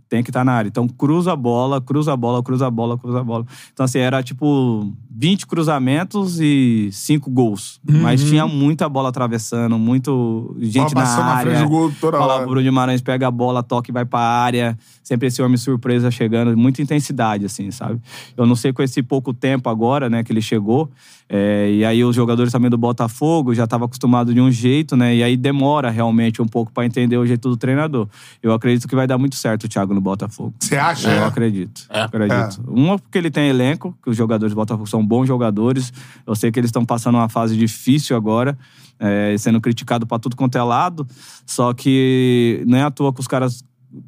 Tem 0.08 0.24
que 0.24 0.30
estar 0.30 0.44
na 0.44 0.52
área. 0.52 0.68
Então 0.68 0.88
cruza 0.88 1.32
a 1.32 1.36
bola, 1.36 1.80
cruza 1.80 2.12
a 2.12 2.16
bola, 2.16 2.42
cruza 2.42 2.66
a 2.66 2.70
bola, 2.72 2.98
cruza 2.98 3.20
a 3.20 3.24
bola. 3.24 3.46
Então 3.72 3.84
assim, 3.84 4.00
era 4.00 4.20
tipo 4.20 4.92
20 5.16 5.46
cruzamentos 5.46 6.40
e 6.40 6.88
5 6.90 7.30
gols. 7.30 7.80
Mas 7.88 8.22
tinha 8.24 8.48
muita 8.48 8.88
bola 8.88 9.10
atravessando, 9.10 9.78
muito 9.78 10.56
gente 10.60 10.92
na 10.92 11.02
passando 11.02 11.26
na 11.26 11.34
área. 11.34 11.52
frente 11.52 11.62
do 11.64 11.68
gol 11.68 11.92
toda 12.00 12.18
hora. 12.18 12.38
pro 12.38 12.46
Bruno 12.48 12.62
Guimarães, 12.62 13.00
pega 13.00 13.28
a 13.28 13.30
bola, 13.30 13.62
toca 13.62 13.90
e 13.90 13.92
vai 13.92 14.04
pra 14.04 14.18
área. 14.18 14.76
Sempre 15.04 15.28
esse 15.28 15.40
homem 15.40 15.56
surpresa 15.56 16.10
chegando, 16.10 16.56
muita 16.56 16.82
intensidade, 16.82 17.44
assim, 17.44 17.70
sabe? 17.70 18.00
Eu 18.36 18.44
não 18.44 18.56
sei 18.56 18.72
com 18.72 18.82
esse 18.82 19.02
pouco 19.02 19.32
tempo 19.32 19.68
agora, 19.68 20.10
né, 20.10 20.24
que 20.24 20.32
ele 20.32 20.42
chegou. 20.42 20.90
É, 21.28 21.70
e 21.72 21.84
aí 21.84 22.04
os 22.04 22.14
jogadores 22.14 22.52
também 22.52 22.70
do 22.70 22.76
Botafogo 22.76 23.54
já 23.54 23.64
estavam 23.64 23.86
acostumados 23.86 24.34
de 24.34 24.40
um 24.40 24.50
jeito, 24.50 24.96
né? 24.96 25.14
E 25.16 25.22
aí 25.22 25.36
demora 25.36 25.90
realmente 25.90 26.42
um 26.42 26.46
pouco 26.46 26.70
pra 26.70 26.84
entender 26.84 27.16
o 27.16 27.26
jeito 27.26 27.48
do 27.48 27.56
treinador. 27.56 28.08
Eu 28.42 28.52
acredito 28.52 28.86
que 28.86 28.94
vai 28.94 29.06
dar 29.06 29.16
muito 29.16 29.36
certo 29.36 29.64
o 29.64 29.68
Thiago 29.68 29.94
no 29.94 30.00
Botafogo. 30.00 30.54
Você 30.58 30.76
acha? 30.76 31.10
Eu 31.10 31.24
acredito. 31.24 31.86
É. 31.88 32.02
Acredito. 32.02 32.62
Uma, 32.68 32.98
porque 32.98 33.16
ele 33.16 33.30
tem 33.30 33.48
elenco, 33.48 33.96
que 34.02 34.10
os 34.10 34.16
jogadores 34.16 34.54
do 34.54 34.56
Botafogo 34.56 34.86
são 34.86 35.04
bons 35.04 35.26
jogadores. 35.26 35.92
Eu 36.26 36.34
sei 36.34 36.52
que 36.52 36.60
eles 36.60 36.68
estão 36.68 36.84
passando 36.84 37.16
uma 37.16 37.28
fase 37.28 37.56
difícil 37.56 38.16
agora, 38.16 38.56
é, 38.98 39.34
sendo 39.38 39.60
criticado 39.60 40.06
pra 40.06 40.18
tudo 40.18 40.36
quanto 40.36 40.58
é 40.58 40.62
lado. 40.62 41.06
Só 41.46 41.72
que 41.72 42.62
não 42.66 42.78
é 42.78 42.82
à 42.82 42.90
toa 42.90 43.12
que 43.12 43.20
os 43.20 43.26
caras 43.26 43.64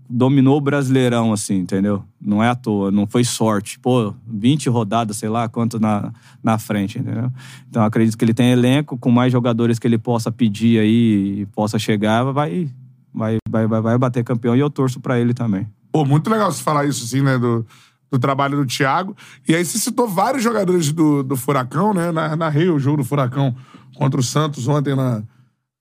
dominou 0.09 0.57
o 0.57 0.61
Brasileirão, 0.61 1.33
assim, 1.33 1.59
entendeu? 1.59 2.03
Não 2.20 2.42
é 2.42 2.49
à 2.49 2.55
toa, 2.55 2.90
não 2.90 3.07
foi 3.07 3.25
sorte. 3.25 3.79
Pô, 3.79 4.14
20 4.27 4.68
rodadas, 4.68 5.16
sei 5.16 5.29
lá, 5.29 5.49
quanto 5.49 5.79
na, 5.79 6.12
na 6.42 6.59
frente, 6.59 6.99
entendeu? 6.99 7.31
Então 7.68 7.85
acredito 7.85 8.16
que 8.16 8.25
ele 8.25 8.35
tem 8.35 8.51
elenco, 8.51 8.99
com 8.99 9.11
mais 9.11 9.33
jogadores 9.33 9.79
que 9.79 9.87
ele 9.87 9.99
possa 9.99 10.33
pedir 10.33 10.81
aí 10.81 11.40
e 11.40 11.46
possa 11.46 11.79
chegar, 11.79 12.25
vai, 12.25 12.68
vai, 13.14 13.38
vai, 13.49 13.66
vai, 13.66 13.81
vai 13.81 13.99
bater 13.99 14.25
campeão 14.25 14.57
e 14.57 14.61
eu 14.61 14.70
torço 14.70 15.01
pra 15.01 15.20
ele 15.20 15.33
também. 15.33 15.66
Pô, 15.92 16.05
muito 16.05 16.29
legal 16.29 16.51
você 16.51 16.62
falar 16.62 16.85
isso, 16.87 17.05
assim, 17.05 17.22
né? 17.22 17.38
Do, 17.38 17.64
do 18.11 18.18
trabalho 18.18 18.57
do 18.57 18.66
Thiago. 18.66 19.16
E 19.49 19.55
aí 19.55 19.64
você 19.64 19.79
citou 19.79 20.09
vários 20.09 20.42
jogadores 20.42 20.92
do, 20.92 21.22
do 21.22 21.37
Furacão, 21.37 21.94
né? 21.94 22.11
Na, 22.11 22.35
narrei 22.35 22.68
o 22.68 22.79
jogo 22.79 22.99
do 22.99 23.05
Furacão 23.05 23.55
contra 23.94 24.20
o 24.20 24.22
Santos 24.22 24.66
ontem 24.68 24.94
na, 24.94 25.22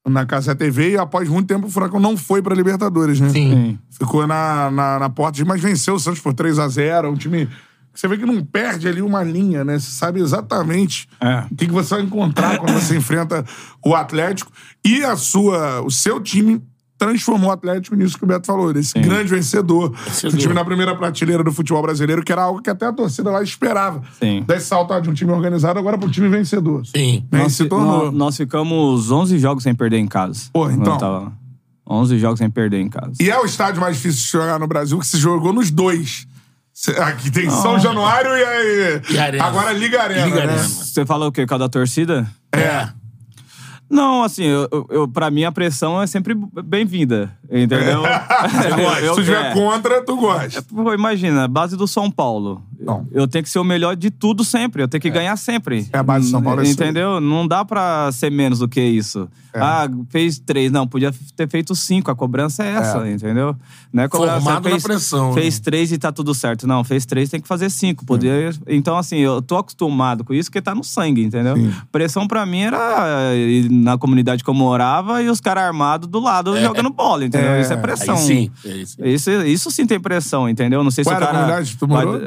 na 0.05 0.25
Casa 0.25 0.55
TV. 0.55 0.91
E 0.91 0.97
após 0.97 1.27
muito 1.29 1.47
tempo 1.47 1.67
o 1.67 1.69
Furacão 1.69 1.99
não 1.99 2.15
foi 2.15 2.41
pra 2.41 2.55
Libertadores, 2.55 3.19
né? 3.19 3.29
Sim. 3.29 3.79
Ficou 3.89 4.25
na, 4.27 4.69
na, 4.71 4.99
na 4.99 5.09
porta, 5.09 5.43
mas 5.45 5.61
venceu 5.61 5.95
o 5.95 5.99
Santos 5.99 6.19
por 6.21 6.33
3 6.33 6.59
a 6.59 6.67
0 6.67 7.11
Um 7.11 7.15
time... 7.15 7.47
que 7.93 7.99
Você 7.99 8.07
vê 8.07 8.17
que 8.17 8.25
não 8.25 8.43
perde 8.43 8.87
ali 8.87 9.01
uma 9.01 9.23
linha, 9.23 9.63
né? 9.63 9.79
Você 9.79 9.89
sabe 9.91 10.19
exatamente 10.19 11.07
É. 11.19 11.45
o 11.51 11.55
que, 11.55 11.65
que 11.65 11.71
você 11.73 11.95
vai 11.95 12.03
encontrar 12.03 12.57
quando 12.59 12.73
você 12.79 12.95
enfrenta 12.97 13.43
o 13.83 13.95
Atlético. 13.95 14.51
E 14.83 15.03
a 15.03 15.15
sua, 15.15 15.81
o 15.81 15.89
seu 15.89 16.21
time 16.21 16.61
transformou 16.97 17.49
o 17.49 17.53
Atlético 17.53 17.95
nisso 17.95 18.17
que 18.17 18.23
o 18.23 18.27
Beto 18.27 18.47
falou, 18.47 18.71
desse 18.73 18.97
grande 18.99 19.29
vencedor. 19.29 19.91
Vencedor. 19.91 20.33
O 20.35 20.37
time 20.39 20.53
na 20.53 20.63
primeira 20.63 20.95
prateleira 20.95 21.43
do 21.43 21.51
futebol 21.51 21.81
brasileiro, 21.81 22.23
que 22.23 22.31
era 22.31 22.43
algo 22.43 22.61
que 22.61 22.69
até 22.69 22.85
a 22.85 22.93
torcida 22.93 23.29
lá 23.31 23.41
esperava. 23.43 24.01
Sim. 24.19 24.43
Desse 24.47 24.67
saltar 24.67 25.01
de 25.01 25.09
um 25.09 25.13
time 25.13 25.31
organizado 25.31 25.77
agora 25.77 25.97
pro 25.97 26.09
time 26.09 26.29
vencedor. 26.29 26.85
Sim. 26.85 27.25
Né? 27.31 27.39
Nós, 27.39 27.53
se 27.53 27.65
tornou. 27.65 28.05
nó- 28.05 28.11
nós 28.11 28.37
ficamos 28.37 29.11
11 29.11 29.37
jogos 29.39 29.63
sem 29.63 29.75
perder 29.75 29.97
em 29.97 30.07
casa. 30.07 30.49
Pô, 30.53 30.69
então. 30.69 30.97
tava 30.97 31.19
lá. 31.19 31.31
11 31.87 32.17
jogos 32.17 32.39
sem 32.39 32.49
perder 32.49 32.79
em 32.79 32.89
casa. 32.89 33.11
E 33.19 33.29
é 33.29 33.39
o 33.39 33.45
estádio 33.45 33.79
mais 33.81 33.95
difícil 33.97 34.21
de 34.23 34.31
jogar 34.31 34.57
no 34.59 34.65
Brasil, 34.67 34.97
que 34.97 35.05
se 35.05 35.17
jogou 35.17 35.53
nos 35.53 35.69
dois. 35.69 36.25
Aqui 36.97 37.31
tem 37.31 37.49
São 37.49 37.79
Januário 37.79 38.31
e 38.31 38.43
aí. 38.43 39.01
E 39.11 39.17
Arena. 39.17 39.43
Agora 39.45 39.71
Liga 39.71 40.01
Arena. 40.01 40.25
Liga 40.25 40.35
né? 40.37 40.43
Arena. 40.53 40.63
Você 40.67 41.05
falou 41.05 41.29
o 41.29 41.31
quê? 41.31 41.43
Por 41.43 41.49
causa 41.49 41.63
da 41.65 41.69
torcida? 41.69 42.27
É. 42.51 42.89
Não, 43.89 44.23
assim, 44.23 44.43
eu, 44.45 44.67
eu, 44.89 45.07
pra 45.07 45.29
mim 45.29 45.43
a 45.43 45.51
pressão 45.51 46.01
é 46.01 46.07
sempre 46.07 46.33
bem-vinda, 46.63 47.37
entendeu? 47.51 48.01
Eu- 49.01 49.13
Se 49.13 49.21
tu 49.21 49.23
tiver 49.25 49.51
é. 49.51 49.53
contra, 49.53 50.03
tu 50.03 50.15
gosta. 50.17 50.61
Pô, 50.63 50.93
imagina, 50.93 51.47
base 51.47 51.77
do 51.77 51.87
São 51.87 52.09
Paulo. 52.09 52.63
Não. 52.79 53.07
Eu 53.11 53.27
tenho 53.27 53.43
que 53.43 53.49
ser 53.49 53.59
o 53.59 53.63
melhor 53.63 53.95
de 53.95 54.09
tudo 54.09 54.43
sempre. 54.43 54.81
Eu 54.83 54.87
tenho 54.87 55.01
que 55.01 55.09
ganhar 55.09 55.35
sempre. 55.37 55.87
É 55.91 55.97
a 55.97 56.03
base 56.03 56.25
do 56.27 56.31
São 56.31 56.41
Paulo, 56.41 56.61
é. 56.61 56.67
Entendeu? 56.67 57.19
Não 57.19 57.47
dá 57.47 57.63
pra 57.65 58.11
ser 58.11 58.29
menos 58.31 58.59
do 58.59 58.67
que 58.67 58.81
isso. 58.81 59.27
É. 59.53 59.59
Ah, 59.61 59.89
fez 60.09 60.37
três. 60.37 60.71
Não, 60.71 60.85
podia 60.85 61.13
ter 61.35 61.47
feito 61.47 61.73
cinco. 61.75 62.11
A 62.11 62.15
cobrança 62.15 62.63
é 62.63 62.71
essa, 62.73 63.09
entendeu? 63.09 63.55
Não 63.93 64.03
é 64.03 64.07
cobrança. 64.09 64.41
Formado 64.41 64.63
na 64.65 64.69
fez, 64.71 64.83
pressão, 64.83 65.27
né? 65.33 65.41
Fez 65.41 65.59
três 65.59 65.91
e 65.93 65.97
tá 65.97 66.11
tudo 66.11 66.33
certo. 66.33 66.67
Não, 66.67 66.83
fez 66.83 67.05
três, 67.05 67.29
tem 67.29 67.39
que 67.39 67.47
fazer 67.47 67.69
cinco. 67.69 68.05
Poder... 68.05 68.53
Então, 68.67 68.97
assim, 68.97 69.17
eu 69.17 69.41
tô 69.41 69.55
acostumado 69.57 70.23
com 70.25 70.33
isso, 70.33 70.49
porque 70.49 70.61
tá 70.61 70.75
no 70.75 70.83
sangue, 70.83 71.23
entendeu? 71.23 71.55
Sim. 71.55 71.71
Pressão 71.91 72.27
pra 72.27 72.45
mim 72.45 72.61
era 72.61 73.31
na 73.71 73.97
comunidade 73.97 74.43
que 74.43 74.49
eu 74.49 74.53
morava 74.53 75.21
e 75.21 75.29
os 75.29 75.39
caras 75.39 75.63
armados 75.63 76.09
do 76.09 76.19
lado 76.19 76.59
jogando 76.59 76.89
bola, 76.89 77.23
entendeu? 77.25 77.51
É. 77.51 77.61
Isso 77.61 77.71
é 77.71 77.77
pressão. 77.77 78.15
Aí 78.15 78.21
sim. 78.21 78.51
É 78.65 78.69
isso. 78.75 79.05
Isso, 79.05 79.31
isso 79.31 79.71
sim 79.71 79.85
tem 79.87 79.99
pressão, 79.99 80.49
entendeu? 80.49 80.83
Não 80.83 80.91
sei 80.91 81.03
Qual 81.05 81.15
se 81.15 81.21
o 81.21 81.23
era 81.23 81.25
a 81.25 81.27
cara. 81.31 81.43
comunidade 81.45 81.71
que 81.71 81.77
tu 81.77 81.87
vai- 81.87 82.05
morou? 82.05 82.21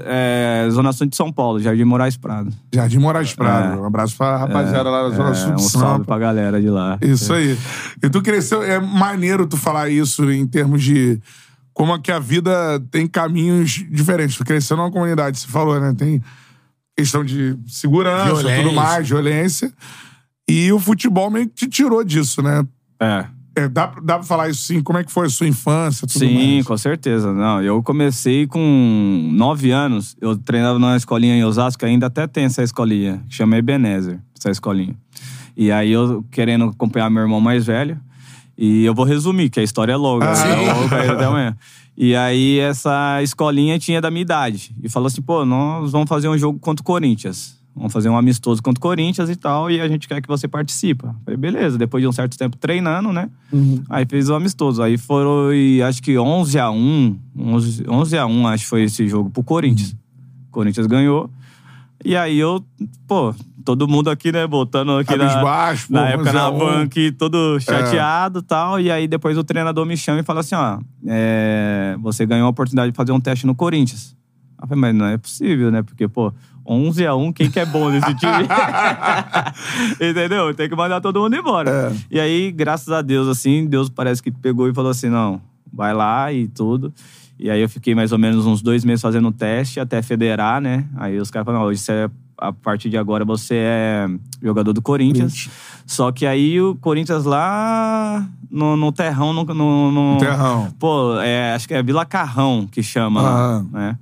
É, 0.67 0.71
Zona 0.71 0.93
Sul 0.93 1.07
de 1.07 1.17
São 1.17 1.33
Paulo, 1.33 1.59
Jardim 1.61 1.85
Moraes 1.85 2.17
Prado. 2.17 2.51
Jardim 2.75 2.99
Moraes 2.99 3.35
Prado. 3.35 3.81
Um 3.81 3.85
abraço 3.85 4.17
pra 4.17 4.37
rapaziada 4.37 4.89
lá 4.91 5.03
da 5.09 5.11
Zona 5.17 5.31
É, 5.31 5.35
Sul 5.35 5.53
um 5.53 5.57
de 5.57 5.63
salve 5.63 5.87
Sampa. 5.89 6.05
pra 6.05 6.19
galera 6.19 6.61
de 6.61 6.69
lá. 6.71 6.99
Isso 7.03 7.33
aí. 7.33 7.59
E 8.03 8.09
tu 8.09 8.23
cresceu, 8.23 8.63
é 8.63 8.79
maneiro 8.79 9.47
tu 9.47 9.57
falar 9.57 9.89
isso 9.89 10.31
em 10.31 10.47
termos 10.47 10.83
de 10.83 11.21
como 11.75 11.95
é 11.95 11.99
que 11.99 12.11
a 12.13 12.19
vida 12.19 12.51
tem 12.91 13.07
caminhos 13.07 13.85
diferentes. 13.91 14.37
Tu 14.37 14.45
cresceu 14.45 14.77
numa 14.77 14.91
comunidade, 14.91 15.39
você 15.39 15.47
falou, 15.49 15.79
né? 15.81 15.95
Tem 15.97 16.23
questão 16.97 17.25
de 17.25 17.57
segurança, 17.67 18.25
Violência. 18.35 18.63
tudo 18.63 18.75
mais, 18.75 19.09
violência. 19.09 19.73
E 20.49 20.73
o 20.73 20.79
futebol 20.81 21.31
meio 21.31 21.49
que 21.49 21.55
te 21.55 21.69
tirou 21.69 22.03
disso, 22.03 22.43
né? 22.43 22.65
É. 23.01 23.27
É, 23.59 23.69
dá, 23.69 23.87
dá 24.03 24.15
pra 24.19 24.23
falar 24.23 24.49
isso 24.49 24.63
sim? 24.63 24.81
Como 24.81 24.99
é 24.99 25.03
que 25.05 25.11
foi 25.11 25.27
a 25.27 25.31
sua 25.31 25.49
infância, 25.49 26.07
tudo 26.07 26.21
Sim, 26.21 26.55
mais? 26.55 26.67
com 26.67 26.77
certeza. 26.77 27.33
Não, 27.33 27.61
eu 27.61 27.83
comecei 27.83 28.47
com 28.47 29.31
nove 29.33 29.73
anos. 29.73 30.17
Eu 30.21 30.37
treinava 30.37 30.79
numa 30.79 30.97
escolinha 30.97 31.35
em 31.35 31.43
Osasco, 31.43 31.85
ainda 31.85 32.07
até 32.07 32.27
tem 32.29 32.45
essa 32.45 32.63
escolinha, 32.63 33.21
chama 33.29 33.57
Ebenezer, 33.57 34.21
essa 34.39 34.51
escolinha. 34.51 34.95
E 35.57 35.73
aí 35.73 35.91
eu 35.91 36.25
querendo 36.31 36.67
acompanhar 36.67 37.11
meu 37.11 37.23
irmão 37.23 37.41
mais 37.41 37.67
velho. 37.67 37.99
E 38.57 38.85
eu 38.85 38.95
vou 38.95 39.05
resumir, 39.05 39.51
que 39.51 39.59
a 39.59 39.63
história 39.63 39.93
é 39.93 39.97
longa. 39.97 40.31
Ah, 40.31 40.45
né? 40.45 40.71
Eu 40.71 40.75
vou 40.77 40.89
cair 40.89 41.11
até 41.11 41.25
amanhã. 41.25 41.57
E 41.97 42.15
aí 42.15 42.61
essa 42.61 43.21
escolinha 43.25 43.77
tinha 43.77 44.01
da 44.01 44.09
minha 44.09 44.23
idade. 44.23 44.73
E 44.81 44.89
falou 44.89 45.09
assim, 45.09 45.21
pô, 45.21 45.45
nós 45.45 45.91
vamos 45.91 46.09
fazer 46.09 46.29
um 46.29 46.39
jogo 46.39 46.57
contra 46.61 46.81
o 46.81 46.85
Corinthians. 46.85 47.58
Vamos 47.79 47.93
fazer 47.93 48.09
um 48.09 48.17
amistoso 48.17 48.61
contra 48.61 48.81
o 48.81 48.83
Corinthians 48.83 49.31
e 49.31 49.37
tal, 49.37 49.71
e 49.71 49.81
a 49.81 49.87
gente 49.87 50.09
quer 50.09 50.21
que 50.21 50.27
você 50.27 50.49
participa. 50.49 51.15
Falei, 51.25 51.39
beleza. 51.39 51.79
Depois 51.79 52.03
de 52.03 52.09
um 52.09 52.13
certo 52.13 52.37
tempo 52.37 52.57
treinando, 52.57 53.13
né? 53.13 53.31
Aí 53.89 54.05
fez 54.05 54.29
o 54.29 54.35
amistoso. 54.35 54.83
Aí 54.83 54.99
foram, 54.99 55.51
acho 55.87 56.03
que 56.03 56.19
11 56.19 56.59
a 56.59 56.71
1 56.71 57.19
11, 57.39 57.85
11 57.89 58.19
a 58.19 58.27
1 58.27 58.47
acho 58.49 58.65
que 58.65 58.69
foi 58.69 58.83
esse 58.83 59.07
jogo 59.07 59.31
pro 59.31 59.45
Corinthians. 59.45 59.93
O 60.49 60.51
Corinthians 60.51 60.89
ganhou. 60.89 61.31
E 62.05 62.17
aí 62.17 62.37
eu, 62.37 62.65
pô, 63.07 63.33
todo 63.65 63.87
mundo 63.87 64.11
aqui, 64.11 64.33
né, 64.33 64.45
botando 64.45 64.99
aqui 64.99 65.17
na, 65.17 65.25
pô, 65.41 65.95
na 65.95 66.09
época 66.09 66.33
na 66.33 66.51
11 66.51 66.55
a 66.55 66.57
1. 66.57 66.59
van 66.59 66.83
aqui, 66.83 67.13
todo 67.13 67.61
chateado 67.61 68.41
e 68.41 68.43
tal. 68.43 68.81
E 68.81 68.91
aí 68.91 69.07
depois 69.07 69.39
o 69.39 69.45
treinador 69.45 69.87
me 69.87 69.97
chama 69.97 70.19
e 70.19 70.25
fala 70.25 70.41
assim, 70.41 70.57
ó, 70.57 70.81
é, 71.07 71.97
você 72.01 72.27
ganhou 72.27 72.47
a 72.47 72.51
oportunidade 72.51 72.91
de 72.91 72.97
fazer 72.97 73.13
um 73.13 73.21
teste 73.21 73.47
no 73.47 73.55
Corinthians. 73.55 74.18
Eu 74.61 74.69
falei, 74.69 74.81
mas 74.81 74.95
não 74.95 75.07
é 75.07 75.17
possível, 75.17 75.71
né? 75.71 75.83
Porque, 75.83 76.09
pô, 76.09 76.33
11 76.67 77.07
a 77.07 77.15
1 77.15 77.33
quem 77.33 77.51
que 77.51 77.61
é 77.61 77.65
bom 77.67 77.89
nesse 77.91 78.15
time? 78.15 78.45
Entendeu? 80.01 80.55
Tem 80.55 80.69
que 80.69 80.77
mandar 80.77 81.01
todo 81.01 81.21
mundo 81.21 81.35
embora. 81.37 81.95
E 82.11 82.19
aí, 82.21 82.51
graças 82.51 82.93
a 82.93 83.01
Deus, 83.03 83.29
assim, 83.29 83.67
Deus 83.67 83.89
parece 83.89 84.23
que 84.23 84.31
pegou 84.31 84.69
e 84.69 84.75
falou 84.75 84.91
assim, 84.91 85.09
não, 85.09 85.41
vai 85.73 85.95
lá 85.95 86.33
e 86.33 86.49
tudo. 86.49 86.93
E 87.39 87.49
aí 87.51 87.61
eu 87.61 87.69
fiquei 87.69 87.95
mais 87.95 88.11
ou 88.13 88.19
menos 88.19 88.47
uns 88.47 88.61
dois 88.61 88.85
meses 88.85 89.01
fazendo 89.01 89.31
teste 89.31 89.79
até 89.79 90.03
federar, 90.03 90.61
né? 90.61 90.85
Aí 90.97 91.19
os 91.19 91.31
caras 91.31 91.47
falaram, 91.47 91.65
não, 91.65 91.71
hoje 91.71 91.81
você 91.81 91.93
é, 91.93 92.11
a 92.37 92.53
partir 92.53 92.91
de 92.91 92.99
agora 92.99 93.25
você 93.25 93.55
é 93.55 94.07
jogador 94.43 94.73
do 94.73 94.83
Corinthians. 94.83 95.49
Só 95.87 96.11
que 96.11 96.27
aí 96.27 96.61
o 96.61 96.75
Corinthians 96.77 97.25
lá 97.25 98.27
no, 98.51 98.77
no 98.77 98.91
terrão, 98.91 99.33
no, 99.33 99.45
no, 99.45 99.93
no- 99.93 100.19
Terrão. 100.19 100.75
Pô, 100.81 101.19
é, 101.21 101.55
acho 101.55 101.69
que 101.69 101.75
é 101.75 101.83
Vila 101.83 102.05
Carrão 102.05 102.69
que 102.71 102.83
chama 102.83 103.23
lá, 103.23 103.31
Aham. 103.31 103.69
né? 103.73 103.99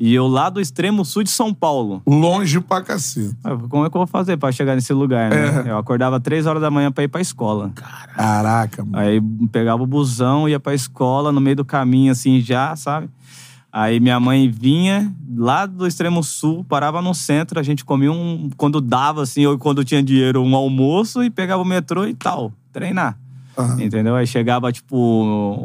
E 0.00 0.14
eu 0.14 0.28
lá 0.28 0.48
do 0.48 0.60
extremo 0.60 1.04
sul 1.04 1.24
de 1.24 1.30
São 1.30 1.52
Paulo. 1.52 2.00
Longe 2.06 2.60
pra 2.60 2.80
cacete. 2.82 3.36
Ah, 3.42 3.56
Como 3.68 3.84
é 3.84 3.90
que 3.90 3.96
eu 3.96 3.98
vou 3.98 4.06
fazer 4.06 4.36
pra 4.36 4.52
chegar 4.52 4.76
nesse 4.76 4.92
lugar, 4.92 5.28
né? 5.28 5.64
É. 5.66 5.70
Eu 5.72 5.76
acordava 5.78 6.20
três 6.20 6.46
horas 6.46 6.62
da 6.62 6.70
manhã 6.70 6.92
pra 6.92 7.02
ir 7.02 7.08
pra 7.08 7.20
escola. 7.20 7.72
Caraca, 7.74 8.84
mano. 8.84 8.96
Aí 8.96 9.20
pegava 9.50 9.82
o 9.82 9.86
busão, 9.86 10.48
ia 10.48 10.60
pra 10.60 10.72
escola, 10.72 11.32
no 11.32 11.40
meio 11.40 11.56
do 11.56 11.64
caminho, 11.64 12.12
assim, 12.12 12.40
já, 12.40 12.76
sabe? 12.76 13.08
Aí 13.72 13.98
minha 13.98 14.20
mãe 14.20 14.48
vinha 14.48 15.12
lá 15.36 15.66
do 15.66 15.84
extremo 15.86 16.22
sul, 16.22 16.64
parava 16.64 17.02
no 17.02 17.12
centro, 17.12 17.58
a 17.58 17.62
gente 17.62 17.84
comia 17.84 18.10
um. 18.12 18.50
Quando 18.56 18.80
dava, 18.80 19.22
assim, 19.22 19.44
ou 19.46 19.58
quando 19.58 19.84
tinha 19.84 20.02
dinheiro, 20.02 20.42
um 20.42 20.54
almoço 20.54 21.22
e 21.24 21.28
pegava 21.28 21.60
o 21.60 21.66
metrô 21.66 22.06
e 22.06 22.14
tal, 22.14 22.52
treinar. 22.72 23.18
Aham. 23.58 23.82
Entendeu? 23.82 24.14
Aí 24.14 24.26
chegava, 24.26 24.70
tipo, 24.70 24.96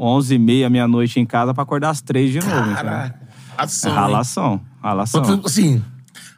11h30, 0.01 0.69
meia-noite 0.69 1.19
em 1.19 1.25
casa 1.25 1.53
pra 1.53 1.61
acordar 1.61 1.91
às 1.91 2.01
três 2.01 2.31
de 2.31 2.39
novo. 2.39 2.73
Caraca. 2.73 3.21
Ação, 3.57 3.91
hein? 3.91 3.97
ralação, 3.97 4.61
ralação. 4.81 5.41
Assim, 5.45 5.83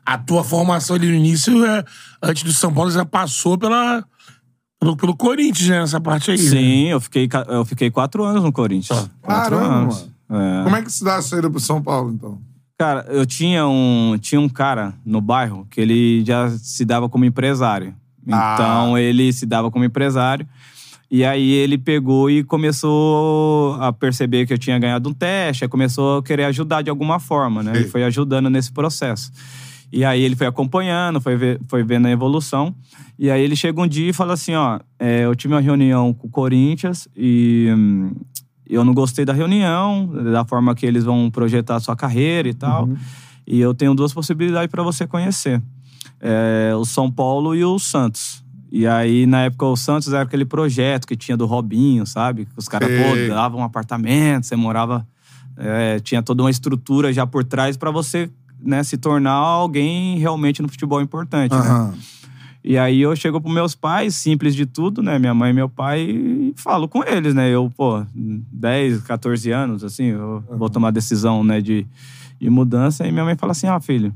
a 0.05 0.17
tua 0.17 0.43
formação 0.43 0.95
ali 0.95 1.07
no 1.07 1.15
início, 1.15 1.65
é, 1.65 1.83
antes 2.21 2.43
do 2.43 2.53
São 2.53 2.73
Paulo, 2.73 2.91
já 2.91 3.05
passou 3.05 3.57
pela, 3.57 4.05
pelo, 4.79 4.95
pelo 4.95 5.15
Corinthians, 5.15 5.67
né? 5.69 5.79
Nessa 5.79 5.99
parte 5.99 6.31
aí. 6.31 6.37
né? 6.37 6.49
Sim, 6.49 6.87
eu 6.87 7.01
fiquei, 7.01 7.27
eu 7.47 7.65
fiquei 7.65 7.89
quatro 7.89 8.23
anos 8.23 8.43
no 8.43 8.51
Corinthians. 8.51 9.09
Quatro 9.21 9.57
Caramba, 9.57 9.75
anos. 9.75 10.09
É. 10.29 10.63
Como 10.63 10.75
é 10.75 10.81
que 10.81 10.91
se 10.91 11.03
dá 11.03 11.17
a 11.17 11.21
saída 11.21 11.49
pro 11.49 11.59
São 11.59 11.81
Paulo, 11.81 12.11
então? 12.13 12.39
Cara, 12.77 13.05
eu 13.09 13.25
tinha 13.25 13.65
um, 13.67 14.17
tinha 14.19 14.39
um 14.39 14.49
cara 14.49 14.93
no 15.05 15.21
bairro 15.21 15.65
que 15.71 15.79
ele 15.79 16.23
já 16.25 16.49
se 16.57 16.83
dava 16.83 17.07
como 17.07 17.23
empresário. 17.23 17.95
Ah. 18.29 18.53
Então 18.55 18.97
ele 18.97 19.31
se 19.31 19.45
dava 19.45 19.71
como 19.71 19.85
empresário. 19.85 20.47
E 21.09 21.23
aí 21.23 21.51
ele 21.51 21.77
pegou 21.77 22.29
e 22.29 22.43
começou 22.43 23.75
a 23.79 23.93
perceber 23.93 24.45
que 24.45 24.53
eu 24.53 24.57
tinha 24.57 24.77
ganhado 24.79 25.09
um 25.09 25.13
teste, 25.13 25.63
aí 25.63 25.69
começou 25.69 26.17
a 26.19 26.23
querer 26.23 26.45
ajudar 26.45 26.81
de 26.81 26.89
alguma 26.89 27.19
forma, 27.19 27.61
né? 27.63 27.73
Sim. 27.73 27.79
Ele 27.81 27.87
foi 27.89 28.03
ajudando 28.03 28.49
nesse 28.49 28.71
processo. 28.71 29.31
E 29.91 30.03
aí 30.03 30.21
ele 30.21 30.35
foi 30.35 30.47
acompanhando, 30.47 31.21
foi, 31.21 31.35
ver- 31.37 31.59
foi 31.67 31.83
vendo 31.83 32.07
a 32.07 32.11
evolução. 32.11 32.75
E 33.17 33.29
aí 33.29 33.41
ele 33.41 33.55
chega 33.55 33.79
um 33.79 33.87
dia 33.87 34.09
e 34.09 34.13
fala 34.13 34.33
assim, 34.33 34.55
ó, 34.55 34.79
é, 34.99 35.21
eu 35.25 35.35
tive 35.35 35.53
uma 35.53 35.61
reunião 35.61 36.13
com 36.13 36.27
o 36.27 36.29
Corinthians 36.29 37.07
e 37.15 37.69
hum, 37.73 38.11
eu 38.67 38.83
não 38.83 38.93
gostei 38.93 39.23
da 39.23 39.31
reunião, 39.31 40.07
da 40.33 40.43
forma 40.43 40.73
que 40.75 40.85
eles 40.85 41.03
vão 41.03 41.29
projetar 41.29 41.75
a 41.75 41.79
sua 41.79 41.95
carreira 41.95 42.49
e 42.49 42.53
tal. 42.53 42.89
E 43.47 43.59
eu 43.59 43.73
tenho 43.75 43.93
duas 43.93 44.11
possibilidades 44.11 44.69
para 44.71 44.81
você 44.81 45.05
conhecer. 45.05 45.61
É, 46.19 46.73
o 46.75 46.83
São 46.83 47.11
Paulo 47.11 47.55
e 47.55 47.63
o 47.63 47.77
Santos. 47.77 48.43
E 48.77 48.85
aí, 48.85 49.25
na 49.25 49.43
época, 49.43 49.65
o 49.67 49.77
Santos 49.77 50.11
era 50.11 50.23
aquele 50.23 50.43
projeto 50.43 51.07
que 51.07 51.15
tinha 51.15 51.37
do 51.37 51.45
Robinho, 51.45 52.05
sabe? 52.05 52.43
Que 52.43 52.51
os 52.57 52.67
caras, 52.67 52.89
pô, 52.89 53.33
davam 53.33 53.61
um 53.61 53.63
apartamento, 53.63 54.45
você 54.45 54.57
morava... 54.57 55.07
é, 55.55 55.97
tinha 56.01 56.21
toda 56.21 56.43
uma 56.43 56.51
estrutura 56.51 57.13
já 57.13 57.25
por 57.25 57.45
trás 57.45 57.77
para 57.77 57.89
você 57.89 58.29
né, 58.61 58.83
se 58.83 58.97
tornar 58.97 59.31
alguém 59.31 60.17
realmente 60.17 60.61
no 60.61 60.67
futebol 60.67 61.01
importante, 61.01 61.53
né? 61.53 61.61
Aham. 61.61 61.93
E 62.65 62.77
aí 62.77 62.99
eu 62.99 63.15
chego 63.15 63.39
pros 63.39 63.53
meus 63.53 63.75
pais, 63.75 64.13
simples 64.13 64.53
de 64.53 64.65
tudo, 64.65 65.01
né? 65.01 65.17
Minha 65.19 65.33
mãe 65.33 65.51
e 65.51 65.53
meu 65.53 65.69
pai, 65.69 66.01
e 66.01 66.53
falo 66.57 66.89
com 66.89 67.01
eles, 67.01 67.33
né? 67.33 67.49
Eu, 67.49 67.71
pô, 67.77 68.05
10, 68.13 69.03
14 69.03 69.51
anos, 69.51 69.85
assim, 69.85 70.07
eu 70.07 70.43
vou 70.49 70.69
tomar 70.69 70.91
decisão, 70.91 71.45
né, 71.45 71.61
de, 71.61 71.87
de 72.41 72.49
mudança. 72.49 73.07
E 73.07 73.11
minha 73.13 73.23
mãe 73.23 73.37
fala 73.37 73.53
assim: 73.53 73.67
ah, 73.67 73.79
filho, 73.79 74.13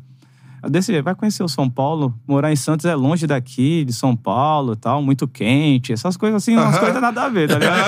eu 0.62 0.70
decidi, 0.70 1.02
vai 1.02 1.16
conhecer 1.16 1.44
o 1.44 1.48
São 1.48 1.70
Paulo. 1.70 2.14
Morar 2.28 2.52
em 2.52 2.56
Santos 2.56 2.86
é 2.86 2.94
longe 2.96 3.26
daqui, 3.26 3.84
de 3.86 3.94
São 3.94 4.16
Paulo 4.16 4.74
e 4.74 4.76
tal, 4.76 5.02
muito 5.02 5.28
quente. 5.28 5.94
Essas 5.94 6.18
coisas 6.18 6.42
assim, 6.44 6.56
umas 6.56 6.78
coisas 6.78 7.02
nada 7.02 7.24
a 7.24 7.30
ver, 7.30 7.48
tá 7.50 7.58
ligado? 7.58 7.80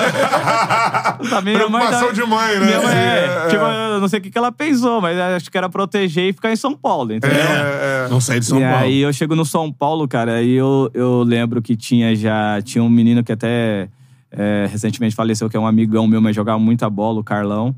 Tá, 1.30 1.40
minha 1.40 1.68
mãe 1.68 1.80
Preocupação 1.80 2.08
tá- 2.08 2.12
de 2.14 2.22
mãe, 2.24 2.58
né? 2.58 2.66
Minha 2.66 2.82
mãe, 2.82 2.94
é, 2.94 3.44
É, 3.44 3.48
tipo, 3.48 3.64
é. 3.64 3.94
eu 3.94 4.00
não 4.00 4.08
sei 4.08 4.18
o 4.18 4.22
que 4.22 4.30
que 4.30 4.38
ela 4.38 4.50
pensou, 4.50 5.00
mas 5.00 5.16
acho 5.18 5.50
que 5.50 5.56
era 5.56 5.68
proteger 5.68 6.28
e 6.30 6.32
ficar 6.32 6.50
em 6.52 6.56
São 6.56 6.74
Paulo, 6.76 7.12
entendeu? 7.12 7.38
É, 7.38 8.06
é. 8.06 8.08
Não 8.10 8.20
saí 8.20 8.40
de 8.40 8.46
São 8.46 8.58
e 8.58 8.62
Paulo. 8.62 8.76
aí 8.78 8.98
eu 9.00 9.12
chego 9.12 9.36
no 9.36 9.44
São 9.44 9.70
Paulo, 9.72 10.06
cara, 10.08 10.34
aí 10.34 10.52
eu, 10.52 10.90
eu 10.94 11.22
lembro 11.22 11.62
que 11.62 11.76
tinha 11.76 12.14
já. 12.16 12.60
Tinha 12.62 12.82
um 12.82 12.88
menino 12.88 13.22
que 13.22 13.32
até 13.32 13.88
é, 14.30 14.66
recentemente 14.70 15.14
faleceu, 15.14 15.48
que 15.48 15.56
é 15.56 15.60
um 15.60 15.66
amigão 15.66 16.06
meu, 16.06 16.20
mas 16.20 16.34
jogava 16.34 16.58
muita 16.58 16.88
bola, 16.90 17.20
o 17.20 17.24
Carlão. 17.24 17.74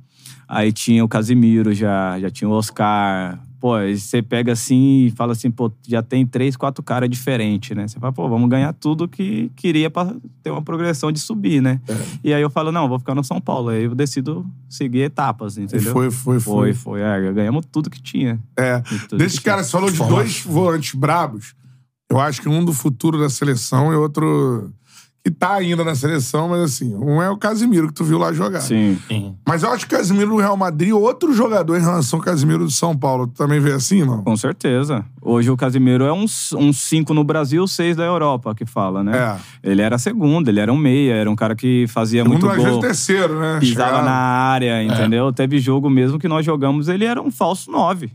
Aí 0.48 0.72
tinha 0.72 1.04
o 1.04 1.08
Casimiro 1.08 1.72
já, 1.74 2.18
já 2.20 2.30
tinha 2.30 2.48
o 2.48 2.52
Oscar. 2.52 3.38
Pô, 3.64 3.72
aí 3.72 3.98
você 3.98 4.20
pega 4.20 4.52
assim 4.52 5.06
e 5.06 5.10
fala 5.12 5.32
assim, 5.32 5.50
pô, 5.50 5.72
já 5.88 6.02
tem 6.02 6.26
três, 6.26 6.54
quatro 6.54 6.82
caras 6.82 7.08
diferentes, 7.08 7.74
né? 7.74 7.88
Você 7.88 7.98
fala, 7.98 8.12
pô, 8.12 8.28
vamos 8.28 8.46
ganhar 8.50 8.70
tudo 8.74 9.08
que 9.08 9.50
queria 9.56 9.88
pra 9.88 10.14
ter 10.42 10.50
uma 10.50 10.60
progressão 10.60 11.10
de 11.10 11.18
subir, 11.18 11.62
né? 11.62 11.80
É. 11.88 11.96
E 12.22 12.34
aí 12.34 12.42
eu 12.42 12.50
falo, 12.50 12.70
não, 12.70 12.86
vou 12.86 12.98
ficar 12.98 13.14
no 13.14 13.24
São 13.24 13.40
Paulo. 13.40 13.70
Aí 13.70 13.84
eu 13.84 13.94
decido 13.94 14.44
seguir 14.68 15.00
etapas, 15.04 15.56
E 15.56 15.62
entendeu? 15.62 15.94
foi, 15.94 16.10
foi, 16.10 16.38
foi. 16.38 16.74
Foi, 16.74 16.74
foi. 16.74 17.00
É, 17.00 17.32
ganhamos 17.32 17.64
tudo 17.72 17.88
que 17.88 18.02
tinha. 18.02 18.38
É. 18.54 18.82
Desses 19.16 19.38
que 19.38 19.44
tinha. 19.44 19.54
caras, 19.54 19.64
você 19.64 19.72
falou 19.72 19.90
de 19.90 19.96
dois 19.96 20.42
volantes 20.42 20.94
brabos. 20.94 21.54
Eu 22.10 22.20
acho 22.20 22.42
que 22.42 22.50
um 22.50 22.62
do 22.62 22.74
futuro 22.74 23.18
da 23.18 23.30
seleção 23.30 23.90
e 23.94 23.96
outro 23.96 24.70
que 25.24 25.30
tá 25.30 25.54
ainda 25.54 25.82
na 25.82 25.94
seleção, 25.94 26.50
mas 26.50 26.60
assim, 26.60 26.94
um 26.94 27.22
é 27.22 27.30
o 27.30 27.36
Casimiro, 27.38 27.88
que 27.88 27.94
tu 27.94 28.04
viu 28.04 28.18
lá 28.18 28.30
jogar. 28.30 28.60
Sim. 28.60 28.98
Sim. 29.08 29.34
Mas 29.48 29.62
eu 29.62 29.70
acho 29.70 29.88
que 29.88 29.94
o 29.94 29.98
Casimiro 29.98 30.28
do 30.28 30.36
Real 30.36 30.54
Madrid, 30.54 30.92
outro 30.92 31.32
jogador 31.32 31.78
em 31.78 31.80
relação 31.80 32.18
ao 32.18 32.24
Casimiro 32.24 32.64
do 32.66 32.70
São 32.70 32.94
Paulo. 32.94 33.26
Tu 33.26 33.32
também 33.32 33.58
vê 33.58 33.72
assim, 33.72 34.04
não? 34.04 34.22
Com 34.22 34.36
certeza. 34.36 35.02
Hoje 35.22 35.50
o 35.50 35.56
Casimiro 35.56 36.04
é 36.04 36.12
um 36.12 36.28
5 36.28 36.62
um 36.62 36.72
cinco 36.74 37.14
no 37.14 37.24
Brasil, 37.24 37.66
seis 37.66 37.96
da 37.96 38.04
Europa, 38.04 38.54
que 38.54 38.66
fala, 38.66 39.02
né? 39.02 39.16
É. 39.62 39.70
Ele 39.70 39.80
era 39.80 39.96
segundo, 39.96 40.48
ele 40.48 40.60
era 40.60 40.70
um 40.70 40.76
meia, 40.76 41.14
era 41.14 41.30
um 41.30 41.34
cara 41.36 41.56
que 41.56 41.86
fazia 41.88 42.22
Um 42.22 42.28
muito 42.28 42.46
gol. 42.46 42.80
terceiro, 42.80 43.40
né? 43.40 43.58
Pisava 43.60 43.86
Chegava- 43.92 44.04
na 44.04 44.12
área, 44.12 44.82
entendeu? 44.82 45.32
Teve 45.32 45.58
jogo 45.58 45.88
mesmo 45.88 46.18
que 46.18 46.28
nós 46.28 46.44
jogamos, 46.44 46.86
ele 46.88 47.06
era 47.06 47.22
um 47.22 47.30
falso 47.30 47.70
nove. 47.70 48.12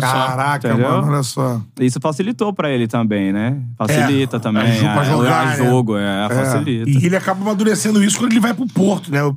Caraca, 0.00 0.68
Entendeu? 0.72 0.90
mano, 0.90 1.12
olha 1.12 1.22
só. 1.22 1.60
Isso 1.78 1.98
facilitou 2.00 2.52
pra 2.52 2.70
ele 2.70 2.88
também, 2.88 3.32
né? 3.32 3.60
Facilita 3.76 4.40
também. 4.40 4.62
ajuda 4.62 4.92
pra 4.92 5.00
a- 5.00 5.04
jogar, 5.04 5.40
a 5.42 5.46
né? 5.50 5.56
jogo, 5.56 5.96
é, 5.98 6.28
facilita. 6.30 6.90
E 6.90 7.04
ele 7.06 7.16
acaba 7.16 7.40
amadurecendo 7.42 8.02
isso 8.02 8.18
quando 8.18 8.32
ele 8.32 8.40
vai 8.40 8.54
pro 8.54 8.66
Porto, 8.66 9.10
né? 9.10 9.22
O- 9.22 9.36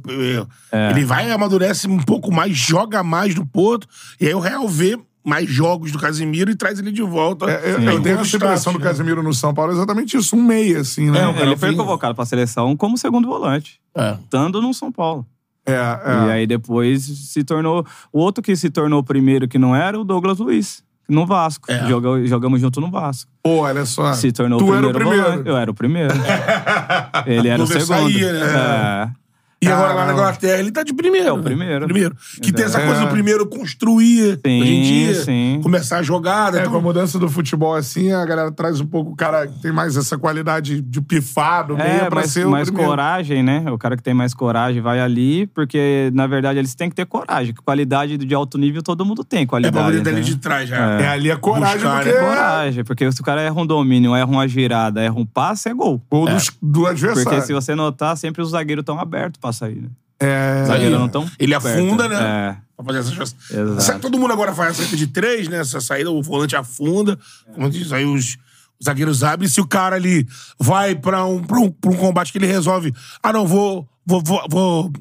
É. 0.72 0.92
Ele 0.92 1.04
vai, 1.04 1.30
amadurece 1.30 1.88
um 1.90 1.98
pouco 1.98 2.32
mais, 2.34 2.56
joga 2.56 3.04
mais 3.04 3.36
no 3.36 3.46
Porto, 3.46 3.86
e 4.20 4.28
aí 4.28 4.34
o 4.34 4.40
Real 4.40 4.66
vê 4.68 4.98
mais 5.28 5.50
jogos 5.50 5.92
do 5.92 5.98
Casimiro 6.00 6.52
e 6.52 6.56
traz 6.56 6.80
ele 6.80 6.92
de 6.92 7.02
volta. 7.02 7.50
É, 7.50 7.74
eu, 7.90 8.02
tenho 8.02 8.20
essa 8.20 8.36
impressão 8.38 8.72
do 8.72 8.80
né? 8.80 8.86
Casimiro 8.86 9.24
no 9.24 9.34
São 9.34 9.54
Paulo, 9.54 9.72
é 9.72 9.76
exatamente 9.76 10.16
isso, 10.16 10.36
um 10.38 10.44
meia, 10.44 10.80
assim, 10.82 11.10
né? 11.10 11.20
É, 11.38 11.42
ele 11.42 11.58
foi 11.58 11.76
convocado 11.76 12.14
pra 12.16 12.26
seleção 12.26 12.78
como 12.78 12.98
segundo 12.98 13.28
volante, 13.28 13.80
É. 13.98 14.12
estando 14.24 14.62
no 14.62 14.74
São 14.74 14.92
Paulo. 14.92 15.26
É, 15.66 15.74
E 15.74 16.30
é. 16.30 16.32
aí 16.34 16.48
depois 16.48 17.02
se 17.04 17.44
tornou. 17.44 17.86
O 18.14 18.20
outro 18.20 18.44
que 18.44 18.56
se 18.56 18.70
tornou 18.70 19.00
o 19.00 19.04
primeiro 19.04 19.48
que 19.48 19.58
não 19.58 19.76
era, 19.76 20.00
o 20.00 20.04
Douglas 20.04 20.38
Luiz. 20.40 20.84
No 21.08 21.26
Vasco. 21.26 21.72
É. 21.72 21.88
Joga- 21.88 22.26
jogamos 22.26 22.60
junto 22.62 22.82
no 22.82 22.90
Vasco. 22.90 23.30
Pô, 23.44 23.58
olha 23.62 23.86
só. 23.86 24.14
Se 24.14 24.32
tornou 24.32 24.58
tu 24.58 24.66
o 24.66 24.74
era 24.76 24.90
primeiro, 24.92 24.98
o 24.98 25.00
primeiro. 25.00 25.24
volante. 25.32 25.50
Eu 25.50 25.58
era 25.58 25.72
o 25.72 25.74
primeiro. 25.74 26.14
Ele 27.28 27.48
era 27.48 27.62
o 27.62 27.68
segundo. 27.68 27.86
saía, 27.86 28.34
né? 28.34 29.12
É. 29.12 29.25
E 29.66 29.72
agora 29.72 29.94
lá 29.94 30.06
na. 30.06 30.14
Inglaterra 30.14 30.60
ele 30.60 30.72
tá 30.72 30.84
de 30.84 30.94
primeiro. 30.94 31.28
É 31.28 31.32
o 31.34 31.38
né? 31.38 31.44
primeiro. 31.44 31.86
Primeiro. 31.86 32.16
Que 32.42 32.52
tem 32.52 32.66
essa 32.66 32.80
É. 32.80 32.86
coisa 32.86 33.02
do 33.02 33.08
primeiro 33.08 33.46
construir 33.48 34.40
Sim, 34.46 34.62
hoje 34.62 34.74
em 34.74 34.82
dia. 34.84 35.16
sim. 35.24 35.60
Começar 35.62 35.98
a 36.00 36.04
jogada. 36.04 36.58
É, 36.58 36.62
então- 36.62 36.72
com 36.72 36.78
a 36.78 36.82
mudança 36.82 37.18
do 37.20 37.30
futebol 37.30 37.76
assim, 37.76 38.12
a 38.12 38.26
galera 38.26 38.52
traz 38.52 38.80
um 38.80 38.86
pouco 38.86 39.12
o 39.12 39.16
cara 39.16 39.48
que 39.48 39.62
tem 39.62 39.72
mais 39.72 39.96
essa 39.98 40.18
qualidade 40.18 40.82
de 40.82 41.02
pifado, 41.02 41.76
meia 41.78 41.88
É, 41.88 42.06
pra 42.06 42.16
mais, 42.22 42.32
ser 42.32 42.46
o 42.46 42.52
mais 42.52 42.68
primeiro. 42.70 42.90
coragem, 42.92 43.44
né? 43.44 43.66
O 43.72 43.78
cara 43.78 43.96
que 43.98 44.04
tem 44.04 44.14
mais 44.14 44.34
coragem 44.34 44.82
vai 44.82 45.00
ali, 45.00 45.48
porque, 45.48 46.10
na 46.14 46.28
verdade, 46.28 46.60
eles 46.60 46.74
têm 46.76 46.90
que 46.90 46.96
ter 46.96 47.06
coragem. 47.06 47.54
Que 47.54 47.62
Qualidade 47.66 48.18
de 48.18 48.36
alto 48.36 48.58
nível 48.58 48.82
todo 48.84 49.04
mundo 49.04 49.24
tem 49.24 49.42
É 49.42 49.46
qualidade. 49.46 49.76
bagulho 49.76 50.02
dali 50.04 50.18
né? 50.18 50.22
de 50.22 50.36
trás 50.38 50.70
já. 50.70 50.78
É 51.02 51.08
ali 51.08 51.32
a 51.32 51.38
coragem 51.38 51.78
Buscar, 51.78 51.96
porque 52.04 52.12
né? 52.12 52.18
é 52.18 52.20
Coragem, 52.30 52.84
porque 52.84 53.12
se 53.12 53.22
o 53.22 53.24
cara 53.24 53.42
erra 53.42 53.60
um 53.60 53.66
domínio, 53.66 54.16
erra 54.16 54.28
uma 54.30 54.48
girada, 54.48 55.02
erra 55.02 55.16
um 55.16 55.26
passe, 55.26 55.68
é 55.70 55.74
gol. 55.74 56.02
gol 56.10 56.26
dos- 56.28 56.52
do 56.62 56.86
adversário. 56.86 57.24
Porque 57.30 57.42
se 57.42 57.54
você 57.54 57.74
notar, 57.76 58.16
sempre 58.18 58.42
os 58.42 58.52
zagueiros 58.52 58.84
estão 58.84 59.00
abertos 59.00 59.40
pra 59.40 59.52
sair, 59.56 59.82
né? 59.82 59.90
É, 60.20 60.62
Os 60.62 60.68
zagueiros 60.70 60.98
não 61.00 61.08
estão 61.08 61.30
Ele 61.38 61.54
afunda, 61.54 62.08
né? 62.08 62.16
É. 62.16 62.58
Pra 62.78 62.86
fazer 62.86 63.00
essas 63.00 63.36
Exato. 63.52 63.82
Sabe 63.82 63.96
que 63.98 64.02
todo 64.04 64.18
mundo 64.20 64.32
agora 64.34 64.54
faz 64.54 64.72
a 64.72 64.74
saída 64.84 64.96
de 64.98 65.08
três, 65.08 65.48
né? 65.48 65.60
Essa 65.60 65.82
saída, 65.82 66.10
o 66.12 66.22
volante 66.22 66.56
afunda. 66.56 67.18
Como 67.54 67.70
diz 67.70 67.92
aí, 67.92 68.06
os, 68.06 68.38
Os 68.80 68.86
zagueiros 68.86 69.24
abrem. 69.24 69.50
Se 69.50 69.60
o 69.60 69.68
cara 69.68 69.96
ali 69.96 70.26
vai 70.60 70.96
pra 70.96 71.26
um, 71.26 71.42
pra 71.44 71.58
um, 71.60 71.70
pra 71.72 71.90
um 71.92 71.96
combate 71.96 72.32
que 72.32 72.38
ele 72.38 72.46
resolve. 72.48 72.94
Ah, 73.24 73.34
não, 73.34 73.46
vou. 73.48 73.88
Vou. 74.06 74.22
vou, 74.24 74.46
vou 74.50 74.92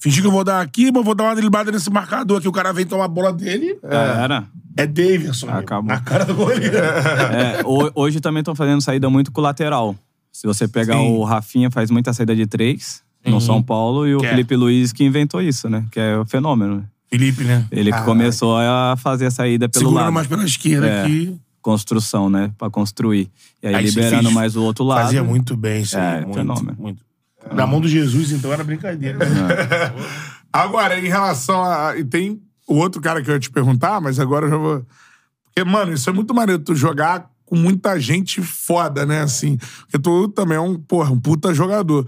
fingir 0.00 0.20
que 0.22 0.26
eu 0.28 0.32
vou 0.32 0.44
dar 0.44 0.60
aqui, 0.60 0.90
mas 0.92 1.04
vou 1.04 1.14
dar 1.14 1.24
uma 1.24 1.34
driblada 1.36 1.70
nesse 1.72 1.90
marcador 1.90 2.38
aqui. 2.38 2.48
O 2.48 2.52
cara 2.52 2.72
vem 2.72 2.84
tomar 2.86 3.04
a 3.04 3.08
bola 3.08 3.32
dele. 3.32 3.78
Era. 3.82 4.44
É 4.76 4.86
Davidson. 4.86 5.48
Acabou. 5.50 5.88
Na 5.88 6.00
cara 6.00 6.24
do 6.24 6.34
goleiro. 6.34 6.76
É, 6.78 7.62
ho- 7.64 7.90
hoje 7.94 8.18
também 8.20 8.40
estão 8.40 8.54
fazendo 8.54 8.80
saída 8.80 9.08
muito 9.10 9.30
com 9.32 9.40
lateral. 9.40 9.94
Se 10.32 10.46
você 10.46 10.66
pegar 10.66 10.96
Sim. 10.96 11.16
o 11.16 11.22
Rafinha, 11.22 11.70
faz 11.70 11.90
muita 11.90 12.12
saída 12.12 12.34
de 12.34 12.46
três 12.46 13.03
no 13.26 13.40
São 13.40 13.62
Paulo, 13.62 14.06
e 14.06 14.14
o 14.14 14.18
Que 14.20 14.26
é. 14.26 14.30
Felipe 14.30 14.56
Luiz 14.56 14.92
que 14.92 15.04
inventou 15.04 15.40
isso, 15.42 15.68
né? 15.68 15.84
Que 15.90 15.98
é 16.00 16.16
o 16.18 16.24
fenômeno. 16.24 16.84
Felipe, 17.10 17.44
né? 17.44 17.64
Ele 17.70 17.92
que 17.92 18.02
começou 18.02 18.56
a 18.58 18.96
fazer 18.98 19.26
a 19.26 19.30
saída 19.30 19.68
pelo 19.68 19.84
Segurando 19.86 20.04
lado. 20.04 20.12
mais 20.14 20.26
pela 20.26 20.44
esquerda 20.44 20.86
É. 20.86 21.02
aqui. 21.02 21.36
Construção, 21.62 22.28
né? 22.28 22.50
Pra 22.58 22.68
construir. 22.68 23.30
E 23.62 23.68
aí, 23.68 23.74
Aí 23.76 23.88
você 23.90 24.00
liberando 24.00 24.24
fez- 24.24 24.34
mais 24.34 24.56
o 24.56 24.62
outro 24.62 24.84
lado. 24.84 25.04
Fazia 25.04 25.24
muito 25.24 25.56
bem 25.56 25.82
isso 25.82 25.96
aí. 25.96 26.02
É, 26.18 26.20
muito, 26.22 26.34
fenômeno. 26.34 26.76
muito. 26.78 27.02
Na 27.52 27.66
mão 27.66 27.80
do 27.80 27.88
Jesus, 27.88 28.32
então, 28.32 28.52
era 28.52 28.62
brincadeira. 28.64 29.18
Agora, 30.52 30.98
em 30.98 31.08
relação 31.08 31.62
a. 31.62 31.96
E 31.96 32.04
tem 32.04 32.40
o 32.66 32.76
outro 32.76 33.00
cara 33.00 33.22
que 33.22 33.30
eu 33.30 33.34
ia 33.34 33.40
te 33.40 33.50
perguntar, 33.50 34.00
mas 34.00 34.18
agora 34.18 34.46
eu 34.46 34.50
já 34.50 34.56
vou. 34.56 34.86
Porque, 35.46 35.68
mano, 35.68 35.92
isso 35.92 36.08
é 36.08 36.12
muito 36.12 36.34
maneiro 36.34 36.62
tu 36.62 36.74
jogar 36.74 37.28
com 37.44 37.56
muita 37.56 37.98
gente 38.00 38.40
foda, 38.42 39.04
né? 39.04 39.20
Assim. 39.22 39.56
Porque 39.82 39.98
tu 39.98 40.28
também 40.28 40.56
é 40.56 40.60
um, 40.60 40.76
porra, 40.78 41.10
um 41.10 41.18
puta 41.20 41.52
jogador. 41.54 42.06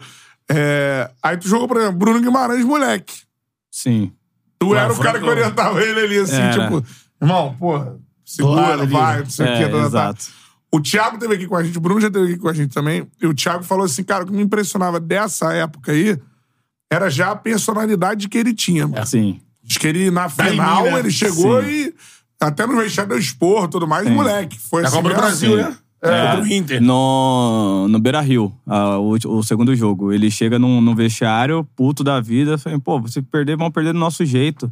É, 0.50 1.10
Aí 1.22 1.36
tu 1.36 1.48
jogou, 1.48 1.66
por 1.68 1.76
exemplo, 1.78 1.96
Bruno 1.98 2.20
Guimarães, 2.20 2.64
moleque. 2.64 3.14
Sim. 3.70 4.12
Tu 4.58 4.74
era 4.74 4.92
o 4.92 4.98
cara 4.98 5.18
que 5.18 5.24
orientava 5.28 5.82
ele 5.82 6.00
ali, 6.00 6.18
assim, 6.18 6.34
Era. 6.36 6.52
tipo, 6.64 6.84
irmão, 7.20 7.54
porra, 7.58 7.96
segura, 8.24 8.62
Claro, 8.62 8.86
vai, 8.88 9.18
não 9.20 9.30
sei 9.30 9.44
o 9.46 9.48
É, 9.48 9.56
que. 9.58 9.64
tá, 9.64 9.70
tá, 9.70 9.78
tá. 9.80 9.86
exato. 9.86 10.24
O 10.72 10.80
Thiago 10.80 11.18
teve 11.18 11.34
aqui 11.34 11.46
com 11.46 11.56
a 11.56 11.62
gente, 11.62 11.76
o 11.78 11.80
Bruno 11.80 12.00
já 12.00 12.10
teve 12.10 12.32
aqui 12.32 12.38
com 12.38 12.48
a 12.48 12.52
gente 12.52 12.72
também. 12.72 13.06
E 13.20 13.26
o 13.26 13.34
Thiago 13.34 13.62
falou 13.64 13.84
assim, 13.84 14.02
cara, 14.02 14.24
o 14.24 14.26
que 14.26 14.32
me 14.32 14.42
impressionava 14.42 14.98
dessa 14.98 15.52
época 15.52 15.92
aí 15.92 16.18
era 16.90 17.08
já 17.10 17.30
a 17.32 17.36
personalidade 17.36 18.28
que 18.28 18.36
ele 18.38 18.54
tinha. 18.54 18.86
mano. 18.86 19.06
Sim. 19.06 19.40
Diz 19.62 19.76
que 19.78 19.86
ele, 19.86 20.10
na 20.10 20.28
final, 20.28 20.84
né? 20.84 20.98
ele 21.00 21.10
chegou 21.10 21.62
Sim. 21.62 21.68
e 21.68 21.94
até 22.40 22.66
no 22.66 22.76
vestiário 22.76 23.10
deu 23.10 23.18
esporro 23.18 23.66
e 23.66 23.70
tudo 23.70 23.86
mais, 23.86 24.06
Sim. 24.06 24.14
moleque. 24.14 24.58
Foi 24.58 24.82
Na 24.82 24.88
assim 24.88 24.96
Copa 24.96 25.08
do. 25.08 25.14
Brasil, 25.14 25.56
né? 25.56 25.76
É. 26.08 26.40
O 26.40 26.46
Inter. 26.46 26.82
No, 26.82 27.86
no 27.88 27.98
Beira 27.98 28.20
Rio, 28.20 28.52
ah, 28.66 28.98
o, 28.98 29.12
o 29.12 29.42
segundo 29.42 29.74
jogo. 29.74 30.12
Ele 30.12 30.30
chega 30.30 30.58
num, 30.58 30.80
num 30.80 30.94
vestiário, 30.94 31.66
puto 31.76 32.02
da 32.04 32.20
vida, 32.20 32.58
falei, 32.58 32.78
pô, 32.78 33.06
se 33.08 33.22
perder, 33.22 33.56
vão 33.56 33.70
perder 33.70 33.92
do 33.92 33.98
nosso 33.98 34.24
jeito. 34.24 34.70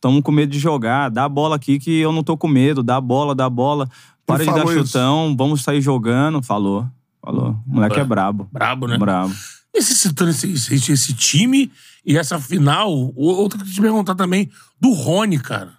Tamo 0.00 0.22
com 0.22 0.30
medo 0.30 0.50
de 0.50 0.58
jogar. 0.58 1.10
Dá 1.10 1.24
a 1.24 1.28
bola 1.28 1.56
aqui 1.56 1.78
que 1.78 1.98
eu 1.98 2.12
não 2.12 2.22
tô 2.22 2.36
com 2.36 2.48
medo. 2.48 2.82
Dá 2.82 2.96
a 2.96 3.00
bola, 3.00 3.34
dá 3.34 3.46
a 3.46 3.50
bola. 3.50 3.88
Para 4.26 4.44
de 4.44 4.46
dar 4.46 4.58
falou 4.58 4.72
isso. 4.72 4.86
chutão, 4.86 5.34
vamos 5.36 5.62
sair 5.62 5.80
jogando. 5.80 6.42
Falou. 6.42 6.86
Falou. 7.22 7.56
O 7.66 7.74
moleque 7.74 7.98
é 7.98 8.04
brabo. 8.04 8.48
Brabo, 8.52 8.86
né? 8.86 8.98
Brabo. 8.98 9.34
Necessitando 9.74 10.30
esse, 10.30 10.52
esse, 10.52 10.92
esse 10.92 11.14
time 11.14 11.70
e 12.04 12.16
essa 12.16 12.38
final, 12.38 13.12
outra 13.16 13.58
que 13.58 13.68
eu 13.68 13.72
te 13.72 13.80
perguntar 13.80 14.14
também, 14.14 14.48
do 14.80 14.92
Rony, 14.92 15.38
cara. 15.38 15.72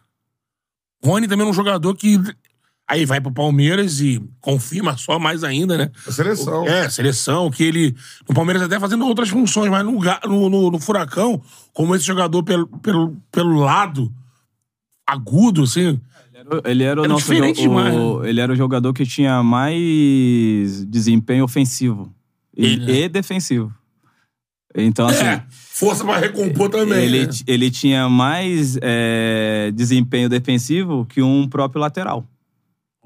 Rony 1.04 1.28
também 1.28 1.48
é 1.48 1.50
um 1.50 1.54
jogador 1.54 1.96
que. 1.96 2.20
Aí 2.90 3.06
vai 3.06 3.20
pro 3.20 3.32
Palmeiras 3.34 4.00
e 4.00 4.24
confirma 4.40 4.96
só 4.96 5.20
mais 5.20 5.44
ainda, 5.44 5.78
né? 5.78 5.92
A 6.08 6.12
seleção. 6.12 6.66
É, 6.66 6.88
seleção, 6.90 7.52
que 7.52 7.64
ele. 7.64 7.94
No 8.30 8.34
Palmeiras 8.34 8.64
até 8.64 8.80
fazendo 8.80 9.06
outras 9.06 9.28
funções, 9.30 9.70
mas 9.70 9.84
no, 9.84 9.92
no, 10.26 10.50
no- 10.50 10.72
no 10.72 10.80
Furacão, 10.80 11.42
como 11.74 11.94
esse 11.96 12.06
jogador 12.06 12.44
pelo, 12.44 12.66
pelo, 12.80 13.18
pelo 13.32 13.60
lado 13.60 14.10
agudo, 15.06 15.64
assim. 15.64 16.00
Ele 16.64 16.84
era 16.84 17.02
o 17.02 17.04
Era 17.04 17.10
nosso 17.14 17.26
diferente 17.26 17.58
jo- 17.62 17.64
o- 17.64 17.68
demais, 17.70 17.94
né? 17.94 18.30
Ele 18.30 18.40
era 18.42 18.54
o 18.54 18.56
jogador 18.56 18.94
que 18.94 19.06
tinha 19.06 19.42
mais 19.44 20.86
desempenho 20.86 21.44
ofensivo 21.44 22.14
e, 22.56 22.78
né? 22.78 22.86
e 22.92 23.10
defensivo. 23.10 23.74
Então, 24.76 25.08
assim. 25.08 25.26
É, 25.26 25.44
força 25.50 26.06
pra 26.06 26.18
recompor 26.20 26.70
também. 26.70 27.04
Ele, 27.04 27.26
né? 27.26 27.32
ele 27.48 27.72
tinha 27.72 28.08
mais 28.08 28.78
é, 28.82 29.72
desempenho 29.74 30.30
defensivo 30.30 31.06
que 31.06 31.22
um 31.22 31.48
próprio 31.50 31.82
lateral. 31.82 32.26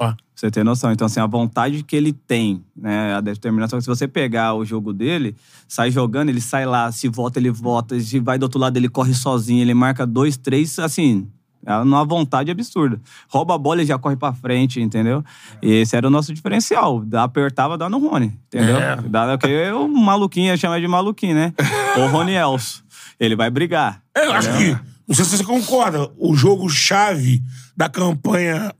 Pra 0.02 0.18
Você 0.34 0.50
tem 0.50 0.64
noção. 0.64 0.92
Então, 0.92 1.06
assim, 1.06 1.20
a 1.20 1.28
vontade 1.28 1.84
que 1.84 1.96
ele 1.96 2.12
tem, 2.12 2.64
né? 2.76 3.14
A 3.14 3.22
determinação. 3.22 3.80
Se 3.80 3.86
você 3.86 4.08
pegar 4.08 4.56
o 4.56 4.66
jogo 4.66 4.92
dele, 4.92 5.36
sai 5.68 5.92
jogando, 5.92 6.30
ele 6.30 6.42
sai 6.42 6.66
lá, 6.66 6.92
se 6.92 7.08
volta, 7.08 7.38
ele 7.38 7.52
volta, 7.52 8.00
se 8.00 8.20
vai 8.20 8.40
do 8.40 8.44
outro 8.44 8.60
lado, 8.60 8.76
ele 8.78 8.90
corre 8.90 9.14
sozinho, 9.14 9.62
ele 9.62 9.76
marca 9.76 10.04
dois, 10.08 10.38
três, 10.38 10.80
assim. 10.80 11.30
É 11.64 11.76
uma 11.76 12.04
vontade 12.04 12.50
absurda. 12.50 13.00
Rouba 13.30 13.54
a 13.54 13.58
bola 13.60 13.84
e 13.84 13.86
já 13.86 14.00
corre 14.00 14.16
pra 14.16 14.34
frente, 14.34 14.82
entendeu? 14.82 15.24
E 15.62 15.72
esse 15.72 15.96
era 15.96 16.08
o 16.08 16.10
nosso 16.10 16.34
diferencial. 16.34 17.06
Apertava, 17.14 17.78
dá 17.78 17.88
no 17.88 18.00
Rony, 18.00 18.36
entendeu? 18.48 18.78
É. 18.78 18.96
Dá, 19.08 19.38
que 19.38 19.72
o 19.72 19.88
maluquinho 19.88 20.48
ia 20.48 20.58
chamar 20.58 20.82
de 20.82 20.88
maluquinho, 20.88 21.36
né? 21.36 21.54
Ou 22.00 22.08
Rony 22.08 22.34
Elso. 22.34 22.84
Ele 23.20 23.36
vai 23.36 23.52
brigar. 23.52 24.02
É, 24.18 24.26
eu 24.26 24.34
acho 24.34 24.58
que. 24.58 24.72
Não 25.08 25.14
sei 25.14 25.26
se 25.26 25.38
você 25.38 25.44
concorda. 25.44 26.10
O 26.18 26.34
jogo-chave 26.36 27.44
da 27.78 27.88
campanha 27.88 28.74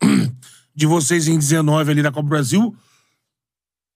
de 0.76 0.86
vocês 0.86 1.28
em 1.28 1.38
19 1.38 1.92
ali 1.92 2.02
da 2.02 2.12
Copa 2.12 2.24
do 2.24 2.30
Brasil. 2.30 2.76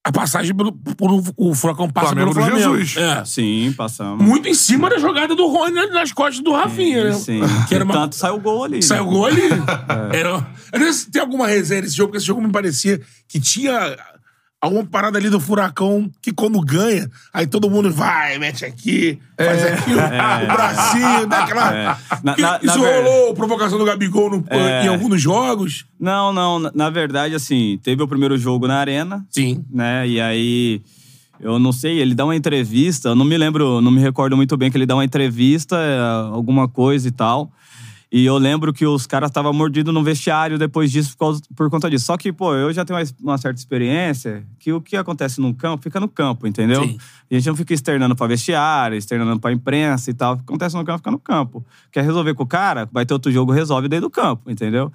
A 0.04 0.12
passagem 0.12 0.54
pelo, 0.54 0.70
por 0.72 1.24
o 1.36 1.52
Furacão 1.52 1.90
passa 1.90 2.08
Flamengo 2.08 2.32
pelo 2.32 2.46
Flamengo. 2.46 2.78
Jesus. 2.78 2.96
É. 2.96 3.24
Sim, 3.24 3.74
passamos. 3.76 4.24
Muito 4.24 4.48
em 4.48 4.54
cima 4.54 4.88
da 4.88 4.98
jogada 4.98 5.34
do 5.34 5.48
Rony 5.48 5.84
nas 5.86 6.12
costas 6.12 6.44
do 6.44 6.52
Rafinha, 6.52 7.06
né? 7.06 7.12
Sim. 7.12 7.40
Que 7.68 7.74
era 7.74 7.84
uma, 7.84 7.92
Tanto 7.92 8.14
saiu 8.14 8.36
o 8.36 8.40
gol 8.40 8.62
ali. 8.62 8.80
Saiu 8.84 9.04
né? 9.04 9.10
gol 9.10 9.26
ali. 9.26 9.42
Era, 10.14 10.46
eu 10.72 10.78
não 10.78 10.86
sei 10.86 10.92
se 10.92 11.10
tem 11.10 11.20
alguma 11.20 11.48
resenha 11.48 11.82
nesse 11.82 11.96
jogo, 11.96 12.10
porque 12.10 12.18
esse 12.18 12.26
jogo 12.26 12.40
me 12.40 12.52
parecia 12.52 13.00
que 13.26 13.40
tinha 13.40 13.96
alguma 14.66 14.84
parada 14.84 15.18
ali 15.18 15.30
do 15.30 15.40
Furacão 15.40 16.10
que 16.20 16.32
quando 16.32 16.60
ganha, 16.60 17.10
aí 17.32 17.46
todo 17.46 17.70
mundo 17.70 17.90
vai, 17.92 18.38
mete 18.38 18.64
aqui, 18.64 19.18
faz 19.36 19.64
aquilo, 19.64 19.98
o 20.00 20.46
bracinho, 20.52 21.26
dá 21.26 21.38
aquela... 21.44 21.74
É. 21.74 21.84
Na- 22.22 22.36
na- 22.36 22.56
Isso 22.62 22.66
na 22.78 22.84
ver- 22.84 23.04
rolou, 23.04 23.34
provocação 23.34 23.78
do 23.78 23.84
Gabigol 23.84 24.30
no- 24.30 24.44
É. 24.48 24.84
em 24.84 24.88
alguns 24.88 25.20
jogos. 25.20 25.84
Não, 25.98 26.32
não. 26.32 26.58
na- 26.58 26.72
Na 26.74 26.90
verdade, 26.90 27.34
assim, 27.34 27.78
teve 27.82 28.02
o 28.02 28.08
primeiro 28.08 28.36
jogo 28.38 28.66
na 28.68 28.78
Arena, 28.78 29.24
Sim. 29.30 29.64
né? 29.70 30.06
E 30.06 30.20
aí, 30.20 30.82
eu 31.40 31.58
não 31.58 31.72
sei, 31.72 31.98
ele 31.98 32.14
dá 32.14 32.24
uma 32.24 32.36
entrevista, 32.36 33.10
eu 33.10 33.14
não 33.14 33.24
me 33.24 33.36
lembro, 33.36 33.80
não 33.80 33.90
me 33.90 34.00
recordo 34.00 34.36
muito 34.36 34.56
bem 34.56 34.70
que 34.70 34.76
ele 34.76 34.86
dá 34.86 34.94
uma 34.94 35.04
entrevista, 35.04 35.76
é, 35.76 35.98
alguma 36.34 36.66
coisa 36.68 37.08
e 37.08 37.10
tal. 37.10 37.50
E 38.10 38.24
eu 38.24 38.38
lembro 38.38 38.72
que 38.72 38.86
os 38.86 39.04
caras 39.04 39.30
estavam 39.30 39.52
mordidos 39.52 39.92
no 39.92 40.00
vestiário 40.02 40.56
depois 40.58 40.92
disso 40.92 41.10
por, 41.12 41.18
causa- 41.18 41.42
por 41.56 41.68
conta 41.68 41.90
disso. 41.90 42.04
Só 42.06 42.16
que, 42.16 42.32
pô, 42.32 42.54
eu 42.54 42.72
já 42.72 42.84
tenho 42.84 42.98
uma, 42.98 43.04
uma 43.20 43.36
certa 43.38 43.58
experiência 43.58 44.44
que 44.60 44.72
o 44.72 44.80
que 44.80 44.96
acontece 44.96 45.40
no 45.40 45.52
campo 45.52 45.82
fica 45.82 45.98
no 45.98 46.06
campo, 46.08 46.46
entendeu? 46.46 46.84
Sim. 46.84 46.98
A 47.28 47.34
gente 47.34 47.46
não 47.48 47.56
fica 47.56 47.74
externando 47.74 48.14
pra 48.14 48.28
vestiário, 48.28 48.96
externando 48.96 49.40
pra 49.40 49.50
imprensa 49.52 50.08
e 50.08 50.14
tal. 50.14 50.34
O 50.34 50.36
que 50.36 50.42
acontece 50.44 50.76
no 50.76 50.84
campo 50.84 50.98
fica 50.98 51.10
no 51.10 51.18
campo. 51.18 51.66
Quer 51.90 52.04
resolver 52.04 52.32
com 52.34 52.44
o 52.44 52.46
cara, 52.46 52.88
vai 52.92 53.04
ter 53.04 53.12
outro 53.12 53.32
jogo, 53.32 53.50
resolve 53.50 53.88
dentro 53.88 54.06
do 54.06 54.10
campo, 54.10 54.48
entendeu? 54.50 54.92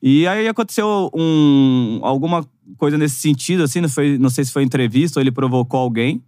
E 0.00 0.26
aí 0.28 0.46
aconteceu 0.46 1.10
um, 1.12 1.98
alguma 2.02 2.46
coisa 2.76 2.96
nesse 2.96 3.16
sentido, 3.16 3.64
assim, 3.64 3.80
não, 3.80 3.88
foi, 3.88 4.18
não 4.18 4.30
sei 4.30 4.44
se 4.44 4.52
foi 4.52 4.62
entrevista 4.62 5.18
ou 5.18 5.22
ele 5.22 5.32
provocou 5.32 5.80
alguém. 5.80 6.22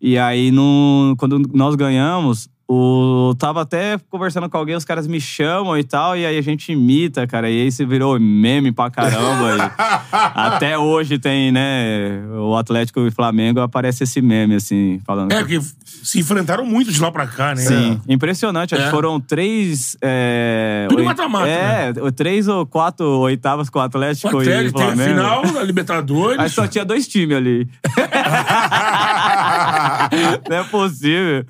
E 0.00 0.18
aí, 0.18 0.50
no, 0.50 1.14
quando 1.18 1.38
nós 1.52 1.74
ganhamos, 1.76 2.48
o, 2.72 3.34
tava 3.36 3.62
até 3.62 3.98
conversando 4.08 4.48
com 4.48 4.56
alguém, 4.56 4.76
os 4.76 4.84
caras 4.84 5.04
me 5.08 5.20
chamam 5.20 5.76
e 5.76 5.82
tal, 5.82 6.16
e 6.16 6.24
aí 6.24 6.38
a 6.38 6.42
gente 6.42 6.70
imita, 6.70 7.26
cara. 7.26 7.50
E 7.50 7.62
aí 7.62 7.72
se 7.72 7.84
virou 7.84 8.16
meme 8.20 8.70
pra 8.70 8.88
caramba. 8.88 9.72
até 10.12 10.78
hoje 10.78 11.18
tem, 11.18 11.50
né? 11.50 12.22
O 12.38 12.54
Atlético 12.56 13.00
e 13.00 13.08
o 13.08 13.12
Flamengo 13.12 13.58
aparece 13.60 14.04
esse 14.04 14.22
meme, 14.22 14.54
assim, 14.54 15.00
falando. 15.04 15.32
É, 15.32 15.38
porque 15.40 15.60
se 15.84 16.20
enfrentaram 16.20 16.64
muito 16.64 16.92
de 16.92 17.00
lá 17.02 17.10
pra 17.10 17.26
cá, 17.26 17.56
né? 17.56 17.62
Sim, 17.62 18.00
impressionante. 18.08 18.72
Acho 18.74 18.84
É. 18.84 18.86
que 18.86 18.92
foram 18.92 19.18
três. 19.18 19.96
É, 20.00 20.86
Tudo 20.88 21.02
mata-mata, 21.02 21.48
É, 21.48 21.92
três 22.14 22.46
ou 22.46 22.64
quatro 22.64 23.04
oitavas 23.18 23.68
com 23.68 23.80
o 23.80 23.82
O 23.82 23.84
Atlético 23.84 24.28
Atlético 24.38 24.78
e 24.78 24.82
Flamengo. 24.82 25.14
final 25.16 25.42
da 25.42 25.62
Libertadores. 25.66 26.38
Aí 26.38 26.48
só 26.48 26.68
tinha 26.68 26.84
dois 26.84 27.08
times 27.08 27.36
ali. 27.36 27.68
Não 30.48 30.56
é 30.58 30.64
possível. 30.64 31.44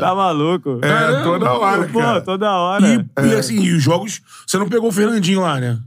Tá 0.00 0.14
maluco. 0.14 0.65
É, 0.82 1.22
toda 1.22 1.52
hora, 1.52 1.86
Pô, 1.88 1.98
cara. 2.00 2.20
toda 2.20 2.50
hora. 2.52 2.86
E, 2.86 3.26
e 3.28 3.34
assim, 3.34 3.60
e 3.60 3.72
os 3.72 3.82
jogos. 3.82 4.20
Você 4.46 4.58
não 4.58 4.68
pegou 4.68 4.88
o 4.88 4.92
Fernandinho 4.92 5.40
lá, 5.40 5.60
né? 5.60 5.78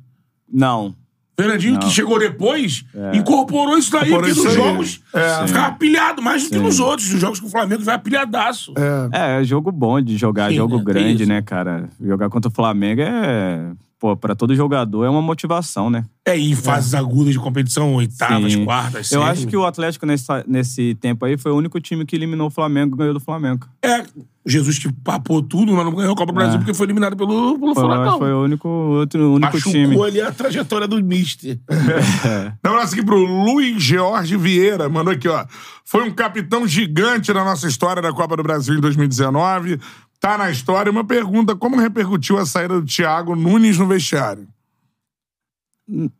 Não. 0.51 0.95
Fernandinho, 1.39 1.73
Não. 1.75 1.79
que 1.79 1.89
chegou 1.89 2.19
depois, 2.19 2.83
incorporou 3.13 3.77
isso 3.77 3.89
daí, 3.91 4.09
Incorporou 4.09 4.35
porque 4.35 4.47
nos 4.47 4.53
jogos 4.53 5.01
É. 5.13 5.47
ficava 5.47 5.71
pilhado 5.77 6.21
mais 6.21 6.43
do 6.43 6.49
que 6.49 6.57
nos 6.57 6.81
outros. 6.81 7.09
Nos 7.11 7.21
jogos 7.21 7.39
com 7.39 7.47
o 7.47 7.49
Flamengo 7.49 7.81
vai 7.81 7.97
pilhadaço. 7.97 8.73
É. 9.11 9.37
É, 9.37 9.41
é 9.41 9.43
jogo 9.45 9.71
bom 9.71 10.01
de 10.01 10.17
jogar, 10.17 10.49
Sim, 10.49 10.57
jogo 10.57 10.77
né? 10.79 10.83
Grande, 10.83 11.25
né, 11.25 11.41
cara? 11.41 11.87
Jogar 12.03 12.29
contra 12.29 12.49
o 12.49 12.53
Flamengo 12.53 13.01
é. 13.01 13.71
Pô, 13.99 14.15
pra 14.15 14.33
todo 14.33 14.55
jogador 14.55 15.03
é 15.03 15.09
uma 15.09 15.21
motivação, 15.21 15.89
né? 15.89 16.05
É, 16.25 16.37
e 16.37 16.51
em 16.51 16.55
fases 16.55 16.93
agudas 16.93 17.33
de 17.33 17.39
competição, 17.39 17.93
oitavas, 17.95 18.53
Sim. 18.53 18.63
quartas, 18.65 19.11
Eu 19.11 19.21
acho 19.23 19.45
que 19.47 19.57
o 19.57 19.65
Atlético, 19.65 20.05
nesse, 20.05 20.25
nesse 20.47 20.95
tempo 20.95 21.25
aí, 21.25 21.37
foi 21.37 21.51
o 21.51 21.55
único 21.55 21.79
time 21.79 22.05
que 22.05 22.15
eliminou 22.15 22.47
o 22.47 22.51
Flamengo 22.51 22.95
e 22.95 22.97
ganhou 22.99 23.13
do 23.13 23.19
Flamengo. 23.19 23.67
É, 23.83 24.03
Jesus 24.45 24.79
que 24.79 24.91
papou 24.91 25.41
tudo, 25.41 25.73
mas 25.73 25.83
não 25.85 25.93
ganhou 25.93 26.13
a 26.13 26.15
Copa 26.15 26.31
do 26.31 26.35
Brasil 26.35 26.55
É. 26.55 26.57
porque 26.59 26.73
foi 26.73 26.85
eliminado 26.85 27.17
pelo, 27.17 27.59
pelo 27.59 27.73
Foi, 27.75 27.83
que 27.83 28.17
foi 28.17 28.33
o 28.33 28.43
único, 28.43 28.67
outro, 28.67 29.33
único 29.33 29.53
Machucou 29.53 29.71
time. 29.73 30.01
ali 30.03 30.21
a 30.21 30.31
trajetória 30.31 30.87
do 30.87 31.03
Mister. 31.03 31.59
Um 32.65 32.69
abraço 32.69 32.93
aqui 32.93 33.03
pro 33.03 33.17
Luiz 33.17 33.81
George 33.81 34.37
Vieira. 34.37 34.87
Mandou 34.87 35.13
aqui, 35.13 35.27
ó. 35.27 35.45
Foi 35.83 36.07
um 36.07 36.11
capitão 36.11 36.67
gigante 36.67 37.33
na 37.33 37.43
nossa 37.43 37.67
história 37.67 38.01
da 38.01 38.13
Copa 38.13 38.37
do 38.37 38.43
Brasil 38.43 38.75
em 38.75 38.79
2019. 38.79 39.79
Tá 40.19 40.37
na 40.37 40.49
história. 40.51 40.91
Uma 40.91 41.03
pergunta: 41.03 41.55
como 41.55 41.77
repercutiu 41.77 42.37
a 42.37 42.45
saída 42.45 42.79
do 42.79 42.85
Thiago 42.85 43.35
Nunes 43.35 43.77
no 43.77 43.87
vestiário? 43.87 44.47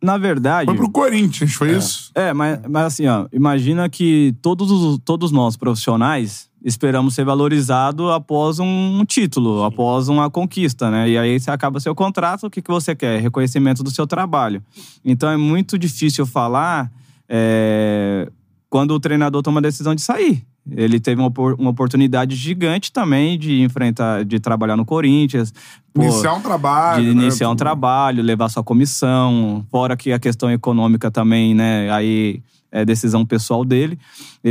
Na 0.02 0.18
verdade. 0.18 0.66
Foi 0.66 0.74
pro 0.76 0.90
Corinthians, 0.90 1.54
foi 1.54 1.76
isso? 1.76 2.10
É, 2.14 2.32
mas, 2.32 2.58
mas 2.68 2.86
assim, 2.86 3.06
ó, 3.06 3.28
imagina 3.32 3.88
que 3.88 4.34
todos, 4.42 4.68
os- 4.70 4.98
todos 5.04 5.30
nós 5.30 5.56
profissionais 5.56 6.50
esperamos 6.64 7.14
ser 7.14 7.24
valorizados 7.24 8.10
após 8.10 8.58
um 8.58 9.04
título, 9.06 9.62
após 9.62 10.08
uma 10.08 10.28
conquista, 10.28 10.90
né? 10.90 11.08
E 11.08 11.16
aí 11.16 11.38
você 11.38 11.50
acaba 11.52 11.78
seu 11.78 11.94
contrato, 11.94 12.46
o 12.48 12.50
que, 12.50 12.60
que 12.60 12.70
você 12.70 12.96
quer? 12.96 13.20
Reconhecimento 13.20 13.82
do 13.84 13.90
seu 13.92 14.06
trabalho. 14.08 14.60
Então 15.04 15.30
é 15.30 15.36
muito 15.36 15.78
difícil 15.78 16.26
falar 16.26 16.90
é, 17.28 18.28
quando 18.68 18.90
o 18.92 18.98
treinador 19.00 19.40
toma 19.40 19.60
a 19.60 19.62
decisão 19.62 19.94
de 19.94 20.02
sair. 20.02 20.44
Ele 20.70 21.00
teve 21.00 21.20
uma, 21.20 21.32
uma 21.58 21.70
oportunidade 21.70 22.36
gigante 22.36 22.92
também 22.92 23.38
de 23.38 23.62
enfrentar, 23.62 24.24
de 24.24 24.38
trabalhar 24.38 24.76
no 24.76 24.84
Corinthians. 24.84 25.52
pô, 25.92 26.02
iniciar 26.02 26.34
um 26.34 26.40
trabalho. 26.40 27.02
de 27.02 27.14
né? 27.14 27.22
iniciar 27.22 27.50
um 27.50 27.56
trabalho, 27.56 28.22
levar 28.22 28.48
sua 28.48 28.62
comissão, 28.62 29.64
fora 29.70 29.96
que 29.96 30.12
a 30.12 30.18
questão 30.18 30.50
econômica 30.50 31.10
também, 31.10 31.54
né? 31.54 31.90
Aí 31.90 32.42
é 32.70 32.84
decisão 32.84 33.24
pessoal 33.26 33.64
dele. 33.64 33.98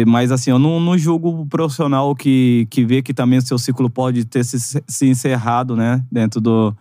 Mas 0.06 0.32
assim, 0.32 0.52
eu 0.52 0.60
não, 0.60 0.80
não 0.80 0.98
julgo 0.98 1.42
o 1.42 1.46
profissional 1.46 2.14
que, 2.16 2.68
que 2.70 2.84
vê 2.84 3.02
que 3.02 3.14
também 3.14 3.40
o 3.40 3.42
seu 3.42 3.58
ciclo 3.58 3.90
pode 3.90 4.26
ter 4.26 4.44
se, 4.44 4.82
se 4.86 5.08
encerrado, 5.08 5.76
né? 5.76 6.04
Dentro 6.12 6.42
do, 6.42 6.76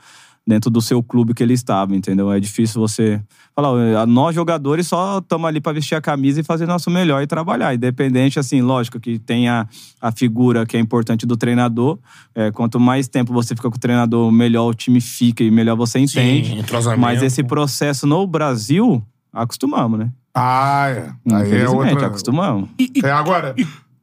dentro 0.48 0.70
do 0.70 0.80
seu 0.80 1.02
clube 1.02 1.34
que 1.34 1.42
ele 1.42 1.52
estava, 1.52 1.94
entendeu? 1.94 2.32
É 2.32 2.40
difícil 2.40 2.80
você 2.80 3.20
falar, 3.54 3.70
"Ó, 3.70 4.06
nós 4.06 4.34
jogadores 4.34 4.86
só 4.88 5.18
estamos 5.18 5.46
ali 5.46 5.60
para 5.60 5.74
vestir 5.74 5.94
a 5.94 6.00
camisa 6.00 6.40
e 6.40 6.42
fazer 6.42 6.64
nosso 6.66 6.90
melhor 6.90 7.22
e 7.22 7.26
trabalhar. 7.26 7.74
Independente, 7.74 8.38
assim, 8.38 8.62
lógico 8.62 8.98
que 8.98 9.18
tem 9.18 9.46
a, 9.48 9.68
a 10.00 10.10
figura 10.10 10.64
que 10.64 10.74
é 10.76 10.80
importante 10.80 11.26
do 11.26 11.36
treinador. 11.36 11.98
É, 12.34 12.50
quanto 12.50 12.80
mais 12.80 13.06
tempo 13.08 13.30
você 13.32 13.54
fica 13.54 13.68
com 13.68 13.76
o 13.76 13.80
treinador, 13.80 14.32
melhor 14.32 14.68
o 14.70 14.74
time 14.74 15.02
fica 15.02 15.44
e 15.44 15.50
melhor 15.50 15.76
você 15.76 15.98
entende. 15.98 16.58
entrosamento. 16.58 17.02
Mas 17.02 17.22
esse 17.22 17.44
processo 17.44 18.06
no 18.06 18.26
Brasil, 18.26 19.02
acostumamos, 19.30 19.98
né? 19.98 20.10
Ah, 20.34 20.86
é. 20.88 21.10
Aí 21.34 21.42
é 21.42 21.46
Infelizmente, 21.46 21.92
outra. 21.92 22.06
acostumamos. 22.06 22.70
É, 23.04 23.10
agora, 23.10 23.54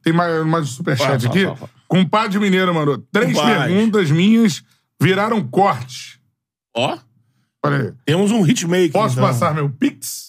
tem 0.02 0.12
mais, 0.12 0.46
mais 0.46 0.68
superchat 0.68 1.22
Fala, 1.24 1.34
aqui. 1.34 1.44
fala, 1.44 1.56
fala. 1.56 1.70
Compadre 1.88 2.38
Mineiro 2.38 2.72
mandou. 2.72 2.98
Três 3.10 3.32
Compadre. 3.32 3.74
perguntas 3.74 4.10
minhas 4.12 4.62
viraram 5.00 5.42
corte. 5.42 6.15
Ó, 6.76 6.98
Olha 7.64 7.76
aí. 7.78 7.92
temos 8.04 8.30
um 8.30 8.44
hitmaker. 8.46 8.92
Posso 8.92 9.14
então. 9.14 9.26
passar 9.26 9.54
meu 9.54 9.68
Pix? 9.70 10.26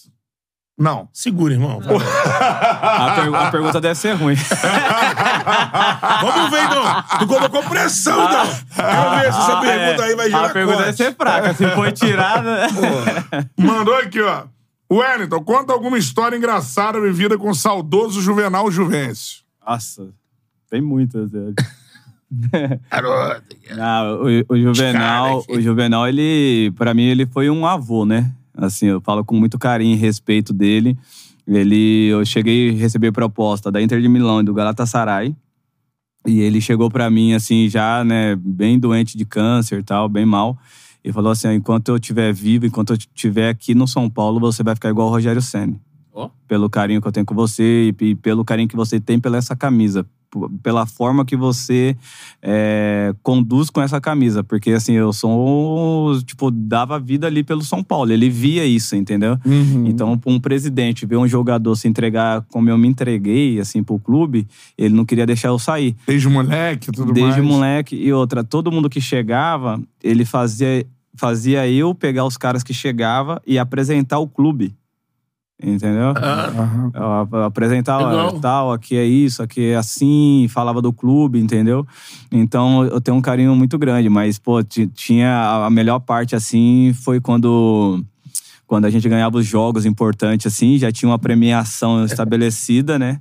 Não. 0.79 1.09
Segura, 1.11 1.53
irmão. 1.53 1.79
A, 1.83 3.15
per- 3.15 3.33
a 3.35 3.51
pergunta 3.51 3.81
deve 3.81 3.95
ser 3.95 4.13
ruim. 4.13 4.35
Vamos 6.21 6.51
ver, 6.51 6.63
então. 6.65 7.03
Tu 7.19 7.27
colocou 7.27 7.63
pressão, 7.63 8.23
então. 8.25 8.45
Quero 8.75 9.09
ver 9.19 9.33
se 9.33 9.39
essa 9.39 9.59
pergunta 9.61 10.03
aí 10.03 10.15
vai 10.15 10.29
gerar 10.29 10.41
Ah, 10.43 10.45
é. 10.45 10.49
A 10.49 10.53
pergunta 10.53 10.77
deve 10.77 10.87
corte. 10.89 10.97
ser 11.03 11.15
fraca. 11.15 11.53
Se 11.53 11.67
foi 11.71 11.91
tirada. 11.91 12.67
Mandou 13.57 13.95
aqui, 13.97 14.21
ó. 14.21 14.43
Wellington, 14.91 15.43
conta 15.43 15.73
alguma 15.73 15.97
história 15.97 16.37
engraçada 16.37 17.01
vivida 17.01 17.37
com 17.37 17.49
o 17.49 17.55
saudoso 17.55 18.21
Juvenal 18.21 18.69
Juvencio. 18.71 19.41
Nossa, 19.67 20.09
tem 20.69 20.79
muitas, 20.81 21.31
velho. 21.31 21.55
Garoto. 22.91 23.55
Ah, 23.79 24.03
o, 24.19 24.53
o 24.53 24.57
Juvenal, 24.57 25.43
o 25.47 25.61
Juvenal, 25.61 26.07
ele, 26.07 26.71
para 26.77 26.93
mim, 26.93 27.03
ele 27.03 27.25
foi 27.25 27.49
um 27.49 27.65
avô, 27.65 28.05
né? 28.05 28.31
Assim, 28.55 28.87
eu 28.87 29.01
falo 29.01 29.23
com 29.23 29.35
muito 29.35 29.57
carinho 29.57 29.93
e 29.93 29.97
respeito 29.97 30.53
dele. 30.53 30.97
Ele, 31.47 32.07
eu 32.07 32.25
cheguei 32.25 32.69
a 32.69 32.73
receber 32.73 33.11
proposta 33.11 33.71
da 33.71 33.81
Inter 33.81 34.01
de 34.01 34.09
Milão 34.09 34.41
e 34.41 34.43
do 34.43 34.53
Galatasaray. 34.53 35.35
E 36.25 36.41
ele 36.41 36.59
chegou 36.59 36.89
pra 36.89 37.09
mim, 37.09 37.33
assim, 37.33 37.69
já, 37.69 38.03
né, 38.03 38.35
bem 38.35 38.77
doente 38.77 39.17
de 39.17 39.23
câncer 39.23 39.79
e 39.79 39.83
tal, 39.83 40.09
bem 40.09 40.25
mal. 40.25 40.57
E 41.03 41.13
falou 41.13 41.31
assim: 41.31 41.53
enquanto 41.53 41.87
eu 41.87 41.95
estiver 41.95 42.33
vivo, 42.33 42.65
enquanto 42.65 42.91
eu 42.91 42.97
estiver 42.97 43.49
aqui 43.49 43.73
no 43.73 43.87
São 43.87 44.09
Paulo, 44.09 44.39
você 44.39 44.61
vai 44.61 44.75
ficar 44.75 44.89
igual 44.89 45.07
o 45.07 45.11
Rogério 45.11 45.41
Senni. 45.41 45.79
Ó. 46.13 46.29
Pelo 46.47 46.69
carinho 46.69 47.01
que 47.01 47.07
eu 47.07 47.11
tenho 47.13 47.25
com 47.25 47.35
você 47.35 47.93
e 48.01 48.15
pelo 48.15 48.43
carinho 48.43 48.67
que 48.67 48.75
você 48.75 48.99
tem 48.99 49.17
pela 49.17 49.37
essa 49.37 49.55
camisa. 49.55 50.05
Pela 50.61 50.85
forma 50.85 51.25
que 51.25 51.35
você 51.35 51.95
é, 52.41 53.13
conduz 53.23 53.69
com 53.69 53.81
essa 53.81 54.01
camisa. 54.01 54.43
Porque, 54.43 54.71
assim, 54.71 54.93
eu 54.93 55.13
sou, 55.13 56.21
tipo, 56.23 56.51
dava 56.51 56.99
vida 56.99 57.27
ali 57.27 57.43
pelo 57.43 57.63
São 57.63 57.83
Paulo. 57.83 58.11
Ele 58.11 58.29
via 58.29 58.65
isso, 58.65 58.95
entendeu? 58.95 59.37
Então, 59.87 60.17
pra 60.17 60.31
um 60.31 60.39
presidente 60.39 61.05
ver 61.05 61.17
um 61.17 61.27
jogador 61.27 61.75
se 61.75 61.87
entregar 61.87 62.45
como 62.51 62.69
eu 62.69 62.77
me 62.77 62.87
entreguei, 62.87 63.59
assim, 63.59 63.83
pro 63.83 63.99
clube, 63.99 64.47
ele 64.77 64.93
não 64.93 65.05
queria 65.05 65.25
deixar 65.25 65.49
eu 65.49 65.59
sair. 65.59 65.95
Desde 66.05 66.27
moleque 66.27 66.91
tudo 66.91 67.13
Desde 67.13 67.41
mais. 67.41 67.53
moleque. 67.53 67.95
E 67.95 68.11
outra, 68.11 68.43
todo 68.43 68.71
mundo 68.71 68.89
que 68.89 68.99
chegava, 68.99 69.81
ele 70.03 70.25
fazia, 70.25 70.85
fazia 71.15 71.67
eu 71.67 71.93
pegar 71.93 72.25
os 72.25 72.37
caras 72.37 72.63
que 72.63 72.73
chegava 72.73 73.41
e 73.45 73.57
apresentar 73.57 74.19
o 74.19 74.27
clube. 74.27 74.75
Entendeu? 75.61 76.09
Aham. 76.09 76.91
Eu 76.93 77.01
Legal. 78.27 78.39
tal, 78.41 78.71
aqui 78.71 78.95
é 78.95 79.03
isso, 79.03 79.41
aqui 79.41 79.71
é 79.71 79.75
assim, 79.75 80.45
falava 80.49 80.81
do 80.83 80.93
clube, 80.93 81.39
entendeu? 81.39 81.85
Então 82.31 82.85
eu 82.85 83.01
tenho 83.01 83.17
um 83.17 83.21
carinho 83.21 83.55
muito 83.55 83.75
grande, 83.77 84.07
mas, 84.07 84.37
pô, 84.37 84.61
ti- 84.63 84.85
tinha 84.87 85.65
a- 85.65 85.69
melhor 85.71 85.99
parte, 85.99 86.35
assim, 86.35 86.93
foi 87.03 87.19
quando. 87.19 88.03
Quando 88.67 88.85
a 88.85 88.89
gente 88.89 89.07
ganhava 89.07 89.37
os 89.37 89.45
jogos 89.45 89.85
importantes, 89.85 90.45
assim, 90.45 90.77
já 90.77 90.91
tinha 90.91 91.09
uma 91.09 91.17
premiação 91.17 92.03
estabelecida, 92.05 92.99
né? 92.99 93.19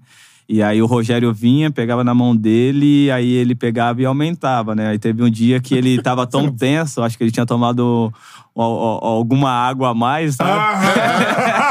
E 0.49 0.63
aí 0.63 0.81
o 0.81 0.87
Rogério 0.87 1.33
vinha, 1.33 1.71
pegava 1.73 2.05
na 2.05 2.15
mão 2.15 2.35
dele, 2.37 3.11
aí 3.11 3.29
ele 3.33 3.55
pegava 3.55 4.01
e 4.01 4.05
aumentava, 4.05 4.75
né? 4.77 4.89
Aí 4.89 4.99
teve 4.99 5.23
um 5.23 5.31
dia 5.31 5.59
que 5.61 5.75
ele 5.75 6.01
tava 6.01 6.25
tão 6.27 6.51
tenso, 6.55 7.03
acho 7.03 7.17
que 7.17 7.25
ele 7.25 7.33
tinha 7.33 7.47
tomado 7.47 8.13
alguma 8.55 9.51
água 9.51 9.91
a 9.91 9.95
mais, 9.95 10.37
sabe? 10.37 10.51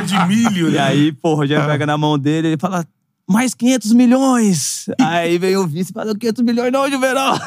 De 0.00 0.26
milho, 0.26 0.68
E 0.70 0.72
né? 0.72 0.80
aí, 0.80 1.12
pô, 1.12 1.32
o 1.32 1.34
Rogério 1.34 1.66
pega 1.66 1.84
na 1.86 1.98
mão 1.98 2.18
dele 2.18 2.48
e 2.48 2.50
ele 2.52 2.58
fala. 2.60 2.84
Mais 3.28 3.54
500 3.54 3.92
milhões! 3.92 4.86
Aí 5.00 5.38
vem 5.38 5.56
o 5.56 5.66
vice 5.66 5.90
e 5.90 5.94
fala: 5.94 6.14
500 6.14 6.42
milhões 6.44 6.72
não, 6.72 6.90
Juvenal! 6.90 7.34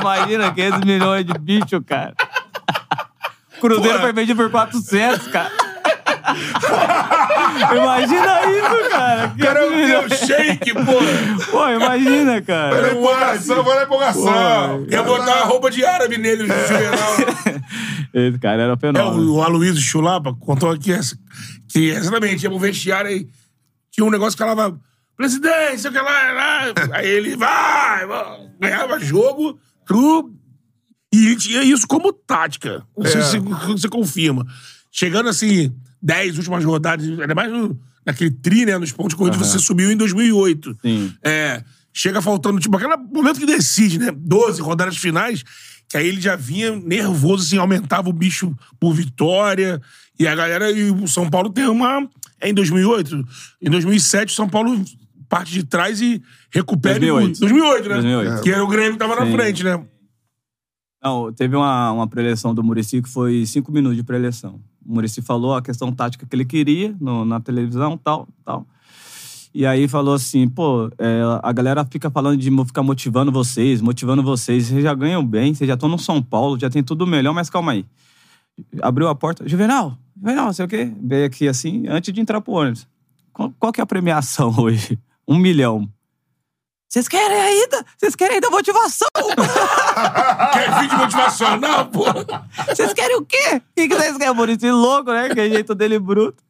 Imagina, 0.00 0.52
500 0.52 0.80
milhões 0.84 1.24
de 1.26 1.32
bicho, 1.38 1.82
cara. 1.82 2.14
Cruzeiro 3.60 3.98
Pô. 3.98 4.04
foi 4.04 4.12
vendido 4.12 4.40
por 4.40 4.50
400, 4.50 5.26
cara. 5.28 5.50
imagina 7.74 8.40
isso, 8.50 8.90
cara. 8.90 9.28
500 9.36 9.46
Cara, 9.46 9.66
o 9.66 9.70
milhões. 9.70 10.18
teu 10.20 10.26
shake, 10.28 10.72
pô. 10.74 11.50
Pô, 11.50 11.68
imagina, 11.68 12.40
cara. 12.42 12.76
Olha 12.76 12.86
a 12.86 12.92
empolgação, 12.92 13.64
olha 13.66 13.80
a 13.80 13.84
empolgação. 13.84 14.86
Ia 14.88 15.02
botar 15.02 15.34
a 15.40 15.44
roupa 15.44 15.70
de 15.70 15.84
árabe 15.84 16.18
nele, 16.18 16.46
Juvenal. 16.46 17.16
Esse 18.12 18.38
cara 18.38 18.62
era 18.62 18.72
É, 18.72 18.76
fenômeno. 18.76 19.30
o, 19.32 19.36
o 19.36 19.42
Aloysio 19.42 19.80
Chulapa 19.80 20.34
contou 20.34 20.70
aqui 20.70 20.92
essa, 20.92 21.16
que 21.68 21.90
exatamente 21.90 22.42
ia 22.42 22.50
pro 22.50 22.58
vestiário 22.58 23.10
e 23.10 23.28
tinha 23.90 24.04
um 24.04 24.10
negócio 24.10 24.36
que 24.36 24.42
falava 24.44 24.78
presidente, 25.16 25.80
sei 25.80 25.90
o 25.90 25.92
que 25.92 26.00
lá, 26.00 26.32
lá. 26.32 26.64
Aí 26.92 27.06
ele 27.08 27.36
vai, 27.36 28.06
vai, 28.06 28.38
ganhava 28.60 28.98
jogo, 29.00 29.58
tudo. 29.86 30.34
E 31.12 31.26
ele 31.26 31.36
tinha 31.36 31.62
isso 31.62 31.86
como 31.88 32.12
tática. 32.12 32.84
Não 32.96 33.04
sei 33.04 33.20
É. 33.20 33.24
se 33.24 33.38
você 33.38 33.88
confirma. 33.88 34.46
Chegando 34.92 35.28
assim, 35.28 35.74
10 36.00 36.38
últimas 36.38 36.64
rodadas, 36.64 37.04
ainda 37.06 37.34
mais 37.34 37.50
no, 37.50 37.78
naquele 38.06 38.30
tri, 38.30 38.64
né, 38.64 38.78
nos 38.78 38.92
pontos 38.92 39.14
corridos, 39.16 39.38
você 39.38 39.58
subiu 39.58 39.90
em 39.90 39.96
2008. 39.96 40.78
Sim. 40.80 41.12
É, 41.22 41.62
chega 41.92 42.22
faltando, 42.22 42.60
tipo, 42.60 42.76
aquele 42.76 42.96
momento 42.96 43.40
que 43.40 43.46
decide, 43.46 43.98
né? 43.98 44.10
12 44.16 44.62
rodadas 44.62 44.96
finais, 44.96 45.42
que 45.90 45.96
aí 45.98 46.06
ele 46.06 46.20
já 46.20 46.36
vinha 46.36 46.74
nervoso, 46.76 47.44
assim, 47.44 47.58
aumentava 47.58 48.08
o 48.08 48.12
bicho 48.12 48.56
por 48.78 48.94
vitória. 48.94 49.82
E 50.18 50.26
a 50.26 50.34
galera, 50.34 50.70
e 50.70 50.90
o 50.90 51.06
São 51.08 51.28
Paulo 51.28 51.50
tem 51.50 51.66
uma. 51.66 52.08
É 52.40 52.48
em 52.48 52.54
2008. 52.54 53.24
Em 53.60 53.68
2007, 53.70 54.32
o 54.32 54.36
São 54.36 54.48
Paulo 54.48 54.82
parte 55.28 55.52
de 55.52 55.64
trás 55.64 56.00
e 56.00 56.22
recupera. 56.52 56.96
e 56.96 57.00
2008. 57.00 57.40
2008, 57.40 57.88
né? 57.88 57.94
2008. 57.96 58.42
Que 58.42 58.50
era 58.50 58.64
o 58.64 58.68
Grêmio 58.68 58.92
que 58.92 58.98
tava 58.98 59.16
na 59.16 59.26
Sim. 59.26 59.32
frente, 59.32 59.64
né? 59.64 59.84
Não, 61.02 61.32
teve 61.32 61.56
uma, 61.56 61.92
uma 61.92 62.06
preleção 62.06 62.54
do 62.54 62.62
Murici 62.62 63.00
que 63.02 63.08
foi 63.08 63.46
cinco 63.46 63.72
minutos 63.72 63.96
de 63.96 64.02
preleção. 64.04 64.60
O 64.84 64.94
Murici 64.94 65.22
falou 65.22 65.54
a 65.54 65.62
questão 65.62 65.90
tática 65.92 66.26
que 66.26 66.36
ele 66.36 66.44
queria 66.44 66.94
no- 67.00 67.24
na 67.24 67.40
televisão, 67.40 67.96
tal, 67.96 68.28
tal. 68.44 68.66
E 69.52 69.66
aí 69.66 69.88
falou 69.88 70.14
assim, 70.14 70.48
pô, 70.48 70.90
é, 70.96 71.22
a 71.42 71.52
galera 71.52 71.84
fica 71.84 72.08
falando 72.08 72.36
de 72.36 72.50
ficar 72.64 72.82
motivando 72.82 73.32
vocês, 73.32 73.80
motivando 73.80 74.22
vocês. 74.22 74.66
Vocês 74.66 74.82
já 74.82 74.94
ganham 74.94 75.24
bem, 75.24 75.52
vocês 75.52 75.66
já 75.66 75.74
estão 75.74 75.88
no 75.88 75.98
São 75.98 76.22
Paulo, 76.22 76.58
já 76.58 76.70
tem 76.70 76.82
tudo 76.82 77.06
melhor, 77.06 77.34
mas 77.34 77.50
calma 77.50 77.72
aí. 77.72 77.84
Abriu 78.80 79.08
a 79.08 79.14
porta, 79.14 79.48
Juvenal, 79.48 79.96
Juvenal, 80.16 80.46
não 80.46 80.52
sei 80.52 80.64
o 80.64 80.68
quê. 80.68 80.92
Veio 81.02 81.26
aqui 81.26 81.48
assim, 81.48 81.86
antes 81.88 82.12
de 82.12 82.20
entrar 82.20 82.40
pro 82.40 82.52
ônibus. 82.52 82.86
Qual, 83.32 83.52
qual 83.58 83.72
que 83.72 83.80
é 83.80 83.84
a 83.84 83.86
premiação 83.86 84.54
hoje? 84.58 84.98
Um 85.26 85.36
milhão. 85.36 85.88
Vocês 86.88 87.06
querem 87.06 87.40
ainda? 87.40 87.84
Vocês 87.96 88.16
querem 88.16 88.34
ainda 88.34 88.50
motivação? 88.50 89.06
Quer 90.52 90.80
vídeo 90.80 90.98
motivacional, 90.98 91.86
pô? 91.86 92.04
Vocês 92.66 92.92
querem 92.92 93.16
o 93.16 93.24
quê? 93.24 93.56
O 93.56 93.62
que 93.76 93.88
que 93.88 93.94
vocês 93.94 94.16
querem? 94.16 94.34
Maurício 94.34 94.74
louco, 94.74 95.12
né? 95.12 95.28
Que 95.28 95.40
é 95.40 95.48
jeito 95.50 95.72
dele 95.72 96.00
bruto. 96.00 96.42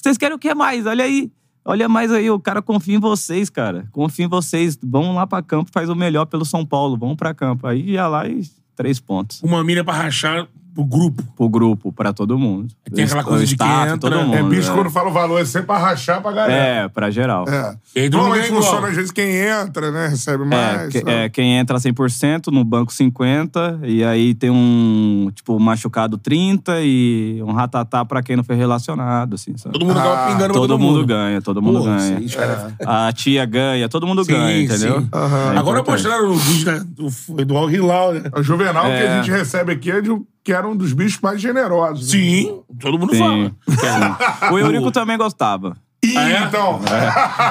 Vocês 0.00 0.16
querem 0.16 0.36
o 0.36 0.38
que 0.38 0.54
mais? 0.54 0.86
Olha 0.86 1.04
aí. 1.04 1.32
Olha 1.70 1.88
mais 1.88 2.10
aí, 2.10 2.28
o 2.28 2.40
cara 2.40 2.60
confia 2.60 2.96
em 2.96 2.98
vocês, 2.98 3.48
cara. 3.48 3.86
Confia 3.92 4.24
em 4.24 4.28
vocês. 4.28 4.76
Vão 4.82 5.14
lá 5.14 5.24
pra 5.24 5.40
campo, 5.40 5.70
faz 5.72 5.88
o 5.88 5.94
melhor 5.94 6.26
pelo 6.26 6.44
São 6.44 6.66
Paulo. 6.66 6.96
Vão 6.96 7.14
pra 7.14 7.32
campo. 7.32 7.64
Aí 7.64 7.90
ia 7.90 8.08
lá 8.08 8.26
e 8.26 8.42
três 8.74 8.98
pontos. 8.98 9.40
Uma 9.40 9.62
mina 9.62 9.84
pra 9.84 9.94
rachar 9.94 10.48
pro 10.74 10.84
grupo. 10.84 11.22
Pro 11.36 11.48
grupo, 11.48 11.92
pra 11.92 12.12
todo 12.12 12.38
mundo. 12.38 12.68
Tem 12.94 13.04
aquela 13.04 13.22
O 13.22 13.24
coisa 13.24 13.44
de 13.44 13.52
staff, 13.52 13.70
quem 13.72 13.82
entra, 13.94 13.98
todo 14.10 14.14
é 14.14 14.24
mundo. 14.24 14.36
É 14.36 14.42
bicho 14.42 14.70
é. 14.70 14.74
quando 14.74 14.90
fala 14.90 15.08
o 15.10 15.12
valor, 15.12 15.40
é 15.40 15.44
sempre 15.44 15.66
pra 15.68 15.78
rachar 15.78 16.20
pra 16.22 16.32
galera. 16.32 16.52
É, 16.84 16.88
pra 16.88 17.10
geral. 17.10 17.44
É. 17.48 17.76
E 17.96 18.00
aí 18.00 18.10
Normalmente 18.10 18.48
funciona, 18.48 18.88
às 18.88 18.94
vezes, 18.96 19.10
quem 19.10 19.30
entra, 19.36 19.90
né? 19.90 20.08
Recebe 20.08 20.42
É, 20.44 20.46
mais. 20.46 20.88
que- 20.92 20.98
sabe? 21.00 21.10
é, 21.10 21.28
quem 21.28 21.56
entra 21.58 21.78
100%, 21.78 22.48
no 22.50 22.64
banco 22.64 22.92
50%, 22.92 23.80
e 23.84 24.04
aí 24.04 24.34
tem 24.34 24.50
um, 24.50 25.30
tipo, 25.34 25.58
machucado 25.58 26.18
30% 26.18 26.80
e 26.82 27.42
um 27.46 27.52
ratatá 27.52 28.04
pra 28.04 28.22
quem 28.22 28.36
não 28.36 28.44
foi 28.44 28.56
relacionado, 28.56 29.34
assim, 29.34 29.56
sabe? 29.56 29.72
Todo 29.72 29.84
mundo 29.86 29.98
acaba 29.98 30.14
Ah, 30.24 30.26
pingando 30.26 30.44
pra 30.44 30.54
todo, 30.54 30.68
todo 30.68 30.78
mundo 30.78 31.06
ganha, 31.06 31.40
todo 31.42 31.62
mundo 31.62 31.78
Porra, 31.80 31.96
ganha. 31.96 32.28
caras- 32.30 32.72
A 32.86 33.12
tia 33.12 33.44
ganha, 33.44 33.88
todo 33.88 34.06
mundo 34.06 34.24
Sim, 34.24 34.32
ganha, 34.32 34.62
entendeu? 34.62 35.00
sim. 35.00 35.08
É 35.54 35.58
Agora 35.58 35.82
mostraram 35.82 36.30
o 36.30 36.34
vídeo 36.34 36.72
né, 36.72 36.84
do, 36.86 37.44
do 37.44 37.56
Al 37.56 37.70
Hilal, 37.70 38.14
né? 38.14 38.22
O 38.36 38.42
Juvenal 38.42 38.84
que 38.84 38.90
a 38.92 38.94
É. 38.94 39.16
gente 39.22 39.30
recebe 39.30 39.72
aqui 39.72 39.90
é 39.90 40.00
de 40.00 40.10
um- 40.10 40.24
que 40.42 40.52
era 40.52 40.66
um 40.68 40.76
dos 40.76 40.92
bichos 40.92 41.20
mais 41.20 41.40
generosos. 41.40 42.12
né? 42.12 42.18
Sim, 42.20 42.60
todo 42.80 42.98
mundo 42.98 43.12
Sim. 43.14 43.18
fala. 43.18 44.18
O 44.52 44.58
Eurico 44.58 44.90
também 44.90 45.16
gostava. 45.18 45.76
E 46.02 46.16
Ah, 46.16 46.30
é? 46.30 46.44
então, 46.44 46.80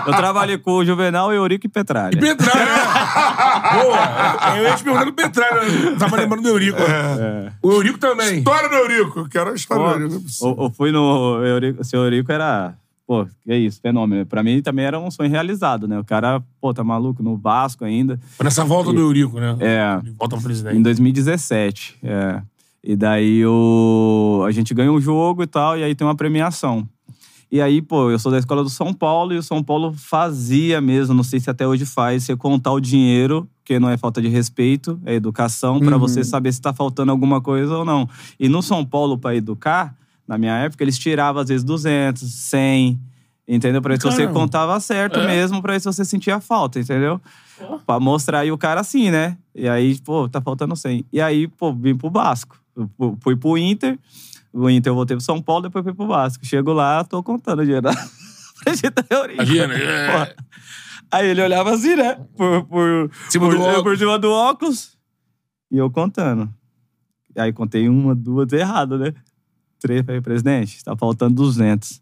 Eu 0.08 0.14
trabalhei 0.16 0.58
com 0.58 0.72
o 0.72 0.84
Juvenal, 0.86 1.32
Eurico 1.32 1.68
e 1.68 1.70
Petralha. 1.70 2.20
Petralha, 2.20 2.66
né? 2.66 2.82
Pô, 4.50 4.56
eu 4.58 4.64
ia 4.64 4.76
te 4.76 4.84
perguntar 4.84 5.06
do 5.06 5.14
Petralha, 5.14 5.62
eu 5.68 5.98
tava 5.98 6.16
lembrando 6.18 6.42
do 6.42 6.50
Eurico. 6.50 6.80
O 7.62 7.72
Eurico 7.72 8.00
também. 8.00 8.40
história 8.40 8.68
do 8.68 8.76
Eurico. 8.76 9.30
Quero 9.30 9.52
a 9.52 9.54
história 9.54 9.84
Pô, 9.84 9.94
do 10.00 10.04
Eurico. 10.16 10.26
Eu, 10.42 10.64
eu 10.64 10.72
fui 10.72 10.92
no 10.92 11.46
Eurico, 11.46 11.82
o 11.82 11.86
seu 11.86 12.02
Eurico 12.04 12.32
era, 12.32 12.74
pô, 13.06 13.28
que 13.44 13.54
isso, 13.54 13.80
fenômeno. 13.80 14.26
Pra 14.26 14.42
mim 14.42 14.60
também 14.64 14.84
era 14.86 14.98
um 15.00 15.12
sonho 15.12 15.30
realizado, 15.30 15.88
né? 15.88 16.00
O 16.00 16.04
cara, 16.04 16.42
pô, 16.60 16.74
tá 16.74 16.84
maluco, 16.84 17.22
no 17.22 17.38
Vasco 17.38 17.86
ainda. 17.86 18.20
Foi 18.36 18.44
nessa 18.46 18.66
volta 18.66 18.92
do 18.92 19.00
Eurico, 19.00 19.40
né? 19.40 19.56
É. 19.60 20.00
Volta 20.18 20.36
ao 20.36 20.40
Em 20.42 20.44
presidente. 20.44 20.82
2017, 20.82 22.00
é. 22.04 22.42
E 22.84 22.96
daí 22.96 23.46
o... 23.46 24.44
a 24.48 24.52
gente 24.52 24.74
ganha 24.74 24.92
um 24.92 25.02
jogo 25.02 25.44
e 25.44 25.48
tal, 25.48 25.78
e 25.78 25.84
aí 25.84 25.94
tem 25.94 26.06
uma 26.08 26.16
premiação. 26.16 26.88
E 27.52 27.60
aí, 27.62 27.82
pô, 27.82 28.12
eu 28.12 28.20
sou 28.20 28.32
da 28.32 28.38
escola 28.38 28.64
do 28.64 28.70
São 28.70 28.94
Paulo 28.94 29.34
e 29.34 29.38
o 29.38 29.44
São 29.44 29.64
Paulo 29.64 29.92
fazia 29.92 30.80
mesmo, 30.80 31.16
não 31.16 31.24
sei 31.24 31.40
se 31.40 31.50
até 31.50 31.68
hoje 31.68 31.84
faz, 31.84 32.24
você 32.24 32.36
contar 32.36 32.72
o 32.72 32.80
dinheiro, 32.80 33.50
que 33.66 33.80
não 33.80 33.90
é 33.90 33.98
falta 33.98 34.22
de 34.22 34.28
respeito, 34.28 35.00
é 35.04 35.16
educação, 35.16 35.80
pra 35.80 35.98
você 35.98 36.24
saber 36.24 36.54
se 36.54 36.62
tá 36.62 36.72
faltando 36.72 37.12
alguma 37.12 37.42
coisa 37.42 37.78
ou 37.78 37.84
não. 37.84 38.08
E 38.40 38.48
no 38.48 38.62
São 38.62 38.86
Paulo, 38.86 39.18
pra 39.18 39.36
educar, 39.36 39.96
na 40.28 40.38
minha 40.38 40.56
época, 40.58 40.84
eles 40.84 40.98
tiravam 41.00 41.42
às 41.42 41.50
vezes 41.50 41.64
200, 41.64 42.22
100, 42.22 43.00
entendeu? 43.56 43.82
Pra 43.82 43.94
ver 43.96 44.02
se 44.02 44.08
você 44.08 44.22
Caramba. 44.24 44.40
contava 44.40 44.80
certo 44.80 45.20
É. 45.20 45.28
mesmo, 45.28 45.62
pra 45.62 45.74
ver 45.74 45.80
se 45.82 45.86
você 45.86 46.06
sentia 46.06 46.40
falta, 46.40 46.80
entendeu? 46.80 47.20
Pra 47.86 48.00
mostrar 48.00 48.40
aí 48.40 48.52
o 48.52 48.58
cara 48.58 48.80
assim, 48.82 49.12
né? 49.12 49.38
E 49.54 49.68
aí, 49.68 50.00
pô, 50.00 50.30
tá 50.30 50.40
faltando 50.40 50.76
100. 50.76 51.04
E 51.12 51.20
aí, 51.20 51.48
pô, 51.48 51.74
vim 51.74 51.96
pro. 51.96 52.10
Eu 52.76 52.90
fu- 52.96 53.18
Fui 53.22 53.36
pro 53.36 53.58
Inter. 53.58 54.00
O 54.54 54.70
Inter 54.70 54.92
eu 54.92 54.96
voltei 54.96 55.18
pro 55.18 55.24
São 55.26 55.42
Paulo, 55.42 55.64
depois 55.64 55.84
fui 55.84 55.94
pro 55.94 56.08
Vasco. 56.08 56.46
Chego 56.46 56.72
lá, 56.72 57.04
tô 57.04 57.22
contando 57.22 57.60
o 57.60 57.64
dinheiro 57.66 57.82
da 57.82 57.92
Eurico. 59.10 59.34
Imagina, 59.44 59.74
é. 59.74 60.12
Porra. 60.12 60.36
Aí 61.12 61.28
ele 61.28 61.42
olhava 61.42 61.72
assim, 61.74 61.96
né? 61.96 62.18
Por, 62.38 62.64
por, 62.66 63.12
Cima 63.30 63.48
por, 63.48 63.56
do 63.58 63.62
óculos. 63.64 63.84
por 63.84 63.98
cima 63.98 64.20
do 64.20 64.32
óculos. 64.32 64.98
E 65.72 65.78
eu 65.78 65.90
contando. 65.90 66.50
Aí 67.38 67.52
contei 67.54 67.88
uma, 67.90 68.14
duas, 68.16 68.52
errado, 68.54 68.98
né? 68.98 69.14
Três, 69.80 70.06
falei, 70.06 70.22
presidente, 70.22 70.84
tá 70.84 70.96
faltando 70.96 71.36
200. 71.36 72.02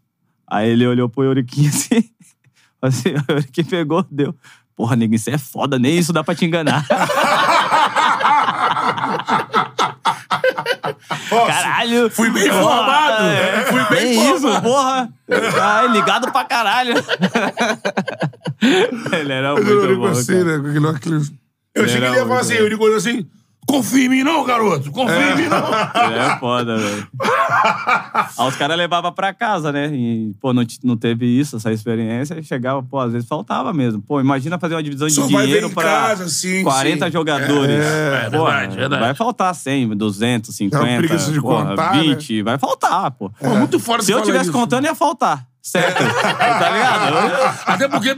Aí 0.50 0.70
ele 0.70 0.86
olhou 0.86 1.08
pro 1.08 1.24
Euriquinho 1.24 1.68
assim. 1.70 2.08
Assim, 2.80 3.10
o 3.10 3.32
Euriquinho 3.32 3.66
pegou, 3.66 4.06
deu. 4.10 4.34
Porra, 4.76 4.94
nego, 4.94 5.14
isso 5.14 5.28
é 5.28 5.36
foda, 5.36 5.78
nem 5.78 5.98
isso 5.98 6.12
dá 6.12 6.22
pra 6.22 6.34
te 6.36 6.44
enganar. 6.44 6.86
Caralho! 11.28 12.10
Fui 12.10 12.30
bem 12.30 12.48
Porra, 12.48 12.60
informado. 12.60 13.24
é. 13.24 13.64
Fui 13.64 13.84
bem 13.96 14.34
isso, 14.34 14.62
porra! 14.62 15.08
Ai, 15.60 15.88
ligado 15.88 16.30
pra 16.32 16.44
caralho! 16.44 16.94
ele 19.12 19.32
era 19.32 19.54
muito 19.54 19.96
bom, 19.96 20.06
assim, 20.06 20.44
né? 20.44 20.54
Eu 21.74 21.84
achei 21.84 22.00
que 22.00 22.06
ele 22.06 22.16
ia 22.16 22.26
falar 22.26 22.40
assim, 22.40 22.54
o 22.54 22.58
Eurico 22.58 22.84
olhou 22.84 22.96
assim, 22.96 23.26
confia 23.68 24.06
em 24.06 24.08
mim 24.08 24.24
não, 24.24 24.42
garoto, 24.44 24.90
confia 24.90 25.32
em 25.32 25.36
mim 25.36 25.48
não. 25.48 25.58
É 25.68 26.38
foda, 26.40 26.76
velho. 26.78 27.06
Aí 28.38 28.48
os 28.48 28.56
caras 28.56 28.76
levavam 28.78 29.12
pra 29.12 29.34
casa, 29.34 29.70
né? 29.70 29.90
E, 29.92 30.32
pô, 30.40 30.54
não, 30.54 30.64
não 30.82 30.96
teve 30.96 31.26
isso, 31.26 31.56
essa 31.56 31.70
experiência. 31.70 32.38
E 32.38 32.42
chegava, 32.42 32.82
pô, 32.82 32.98
às 32.98 33.12
vezes 33.12 33.28
faltava 33.28 33.72
mesmo. 33.74 34.00
Pô, 34.00 34.20
imagina 34.20 34.58
fazer 34.58 34.74
uma 34.74 34.82
divisão 34.82 35.08
Só 35.10 35.26
de 35.26 35.28
dinheiro 35.28 35.68
pra 35.70 35.82
casa, 35.82 36.28
sim, 36.28 36.62
40 36.64 37.06
sim. 37.06 37.12
jogadores. 37.12 37.84
É, 37.84 38.22
é 38.26 38.30
Pô, 38.30 38.44
verdade, 38.44 38.76
verdade. 38.76 39.02
Vai 39.02 39.14
faltar 39.14 39.54
100, 39.54 39.88
200, 39.96 40.54
50, 40.54 40.86
É 40.86 40.98
preguiça 40.98 41.30
de 41.30 41.40
porra, 41.40 41.66
contar, 41.66 41.96
né? 41.96 42.02
20. 42.02 42.42
Vai 42.42 42.58
faltar, 42.58 43.10
pô. 43.10 43.30
Pô, 43.30 43.54
muito 43.54 43.78
fora 43.78 44.02
Se 44.02 44.10
eu 44.12 44.22
tivesse 44.22 44.50
contando, 44.50 44.86
ia 44.86 44.94
faltar. 44.94 45.46
Certo? 45.62 45.98
tá 45.98 46.70
ligado? 46.70 47.58
Até 47.66 47.88
porque 47.88 48.14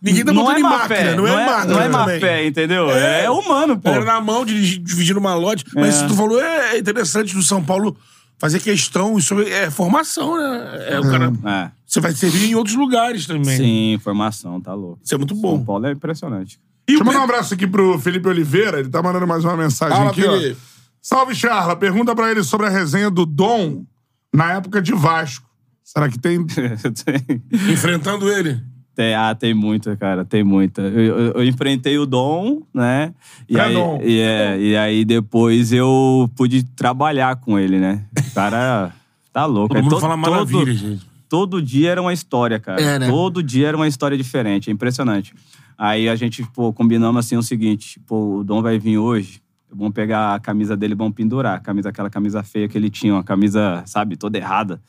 ninguém 0.00 0.24
tá 0.24 0.32
não 0.32 0.42
botando 0.44 0.56
é 0.56 0.60
em 0.60 0.62
má 0.62 0.70
máquina, 0.70 0.88
fé, 0.96 1.14
não 1.16 1.26
é 1.26 1.46
máquina 1.46 1.74
Não 1.74 1.80
é 1.82 1.88
má 1.88 1.98
também. 2.04 2.20
fé, 2.20 2.46
entendeu? 2.46 2.90
É. 2.90 3.24
É, 3.24 3.30
humano, 3.30 3.78
pô. 3.78 3.88
Era 3.88 4.04
na 4.04 4.20
mão, 4.20 4.44
dividindo 4.44 5.18
uma 5.18 5.34
lote. 5.34 5.64
Mas 5.74 5.86
É. 5.86 5.88
isso 5.88 6.02
que 6.02 6.08
tu 6.10 6.16
falou 6.16 6.40
é 6.40 6.78
interessante 6.78 7.34
do 7.34 7.42
São 7.42 7.62
Paulo 7.64 7.96
fazer 8.38 8.60
questão, 8.60 9.18
isso 9.18 9.40
é 9.40 9.70
formação, 9.70 10.36
né? 10.36 10.86
É, 10.90 11.00
o 11.00 11.02
cara, 11.10 11.32
É. 11.44 11.70
você 11.86 12.00
vai 12.00 12.12
servir 12.12 12.50
em 12.50 12.54
outros 12.54 12.76
lugares 12.76 13.26
também. 13.26 13.56
Sim, 13.56 13.92
informação, 13.94 14.60
tá 14.60 14.74
louco. 14.74 15.00
Isso 15.04 15.14
é 15.14 15.18
muito 15.18 15.34
São 15.34 15.42
bom. 15.42 15.64
Paulo 15.64 15.86
é 15.86 15.92
impressionante. 15.92 16.58
E 16.86 16.92
Deixa 16.92 17.02
eu 17.02 17.06
mandar 17.06 17.20
um 17.20 17.24
abraço 17.24 17.54
aqui 17.54 17.66
pro 17.66 17.98
Felipe 18.00 18.28
Oliveira. 18.28 18.80
Ele 18.80 18.88
tá 18.88 19.00
mandando 19.02 19.26
mais 19.26 19.44
uma 19.44 19.56
mensagem 19.56 19.96
Fala, 19.96 20.10
aqui, 20.10 20.22
Felipe. 20.22 20.56
ó. 20.60 20.72
Salve, 21.00 21.34
Charla. 21.34 21.74
Pergunta 21.76 22.14
pra 22.14 22.30
ele 22.30 22.42
sobre 22.44 22.66
a 22.66 22.70
resenha 22.70 23.08
do 23.10 23.24
Dom 23.24 23.84
na 24.32 24.54
época 24.54 24.82
de 24.82 24.92
Vasco. 24.92 25.46
Será 25.84 26.08
que 26.08 26.18
tem? 26.18 26.44
Tem- 26.46 27.42
enfrentando 27.72 28.28
ele. 28.30 28.60
Tem, 28.94 29.14
ah, 29.14 29.34
tem 29.34 29.54
muita, 29.54 29.96
cara, 29.96 30.22
tem 30.24 30.44
muita. 30.44 30.82
Eu, 30.82 31.18
eu- 31.18 31.32
eu 31.32 31.44
enfrentei 31.44 31.96
o 31.98 32.04
Dom, 32.04 32.60
né? 32.74 33.14
E, 33.48 33.56
É 33.56 33.60
aí, 33.62 33.74
Dom. 33.74 34.00
e, 34.02 34.18
é, 34.20 34.60
e 34.60 34.76
aí 34.76 35.04
depois 35.04 35.72
eu 35.72 36.30
pude 36.36 36.62
trabalhar 36.62 37.36
com 37.36 37.58
ele, 37.58 37.78
né? 37.78 38.04
O 38.18 38.34
cara 38.34 38.92
tá 39.32 39.46
louco. 39.46 39.68
Todo 39.68 39.78
É 39.78 39.82
mundo 39.82 39.94
to- 39.94 40.00
fala 40.00 40.14
todo- 40.22 40.30
maravilha, 40.30 40.74
gente. 40.74 41.06
todo 41.26 41.62
dia 41.62 41.90
era 41.90 42.02
uma 42.02 42.12
história, 42.12 42.60
cara. 42.60 42.82
É, 42.82 42.98
né? 42.98 43.08
Todo 43.08 43.42
dia 43.42 43.68
era 43.68 43.76
uma 43.76 43.88
história 43.88 44.16
diferente, 44.16 44.68
é 44.68 44.72
impressionante. 44.74 45.32
Aí 45.78 46.06
a 46.06 46.14
gente, 46.14 46.44
pô, 46.54 46.70
combinamos 46.70 47.24
assim 47.24 47.36
o 47.36 47.42
seguinte, 47.42 47.98
pô, 48.06 48.40
o 48.40 48.44
Dom 48.44 48.60
vai 48.60 48.78
vir 48.78 48.98
hoje, 48.98 49.40
vamos 49.74 49.94
pegar 49.94 50.34
a 50.34 50.38
camisa 50.38 50.76
dele 50.76 50.92
e 50.92 50.96
vamos 50.96 51.14
pendurar. 51.14 51.56
A 51.56 51.60
camisa, 51.60 51.88
aquela 51.88 52.10
camisa 52.10 52.42
feia 52.42 52.68
que 52.68 52.76
ele 52.76 52.90
tinha, 52.90 53.14
uma 53.14 53.24
camisa, 53.24 53.82
sabe, 53.86 54.16
toda 54.16 54.36
errada. 54.36 54.82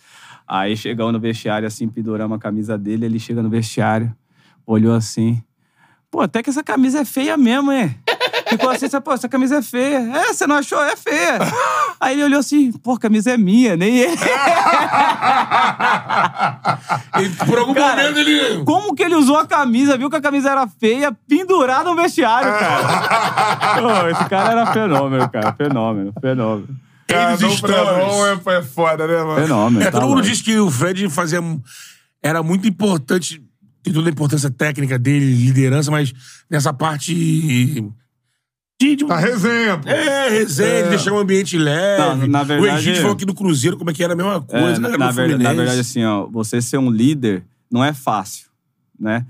Aí 0.47 0.75
chegamos 0.75 1.13
no 1.13 1.19
vestiário, 1.19 1.67
assim, 1.67 1.87
penduramos 1.87 2.37
a 2.37 2.39
camisa 2.39 2.77
dele, 2.77 3.05
ele 3.05 3.19
chega 3.19 3.41
no 3.41 3.49
vestiário, 3.49 4.13
olhou 4.65 4.93
assim, 4.93 5.41
pô, 6.11 6.21
até 6.21 6.43
que 6.43 6.49
essa 6.49 6.63
camisa 6.63 6.99
é 6.99 7.05
feia 7.05 7.35
mesmo, 7.37 7.71
hein? 7.71 7.97
Ficou 8.47 8.69
assim, 8.69 8.87
pô, 9.01 9.13
essa 9.13 9.27
camisa 9.27 9.57
é 9.57 9.61
feia. 9.61 9.97
É, 9.97 10.33
você 10.33 10.45
não 10.45 10.57
achou? 10.57 10.83
É 10.83 10.95
feia. 10.95 11.39
Aí 11.99 12.13
ele 12.13 12.25
olhou 12.25 12.39
assim, 12.39 12.71
pô, 12.71 12.93
a 12.93 12.99
camisa 12.99 13.31
é 13.31 13.37
minha, 13.37 13.75
nem 13.75 13.97
ele. 13.97 14.17
E 17.19 17.29
por 17.45 17.57
algum 17.59 17.73
Cara, 17.73 18.01
momento 18.01 18.19
ele. 18.19 18.63
Como 18.63 18.95
que 18.95 19.03
ele 19.03 19.15
usou 19.15 19.37
a 19.37 19.45
camisa, 19.45 19.97
viu 19.97 20.09
que 20.09 20.15
a 20.15 20.21
camisa 20.21 20.51
era 20.51 20.67
feia, 20.67 21.15
pendurada 21.27 21.83
no 21.83 21.95
vestiário, 21.95 22.51
cara? 22.51 23.81
Pô, 23.81 24.07
esse 24.07 24.25
cara 24.25 24.51
era 24.51 24.65
fenômeno, 24.67 25.29
cara. 25.29 25.53
Fenômeno, 25.53 26.13
fenômeno. 26.19 26.67
Cara, 27.13 27.29
Eles 27.31 27.39
Dom 27.41 27.57
pra 27.67 28.53
é, 28.53 28.57
é 28.57 28.61
foda, 28.61 29.07
né, 29.07 29.23
mano? 29.23 29.41
Fenômeno. 29.41 29.81
É, 29.81 29.85
tá 29.85 29.91
todo 29.91 30.01
mundo 30.03 30.13
louco. 30.15 30.29
diz 30.29 30.41
que 30.41 30.57
o 30.59 30.69
Fred 30.69 31.09
fazia. 31.09 31.39
Era 32.21 32.41
muito 32.43 32.67
importante, 32.67 33.43
tem 33.81 33.93
toda 33.93 34.09
a 34.09 34.11
importância 34.11 34.49
técnica 34.49 34.97
dele, 34.97 35.25
liderança, 35.33 35.91
mas 35.91 36.13
nessa 36.49 36.73
parte. 36.73 37.13
De, 38.79 38.95
de, 38.97 39.05
A 39.09 39.17
resenha, 39.17 39.77
pô. 39.77 39.87
é, 39.87 40.29
resenha, 40.29 40.83
de 40.83 40.89
deixar 40.89 41.13
o 41.13 41.17
ambiente 41.19 41.57
leve. 41.57 42.01
Não, 42.01 42.27
na 42.27 42.41
O 42.41 42.45
verdade- 42.45 42.77
Egídio 42.79 43.01
falou 43.01 43.15
aqui 43.15 43.23
do 43.25 43.33
Cruzeiro, 43.33 43.77
como 43.77 43.89
é 43.89 43.93
que 43.93 44.03
era 44.03 44.13
a 44.13 44.15
mesma 44.15 44.43
É, 44.49 44.59
coisa. 44.59 44.79
na, 44.81 44.87
cara, 44.89 44.97
na 44.97 45.05
no 45.07 45.13
verdade, 45.13 45.43
na 45.43 45.53
verdade, 45.53 45.79
assim, 45.79 46.03
ó, 46.03 46.25
você 46.27 46.61
ser 46.61 46.77
um 46.79 46.89
líder 46.89 47.43
não 47.71 47.83
é 47.83 47.93
fácil. 47.93 48.47
né? 48.99 49.25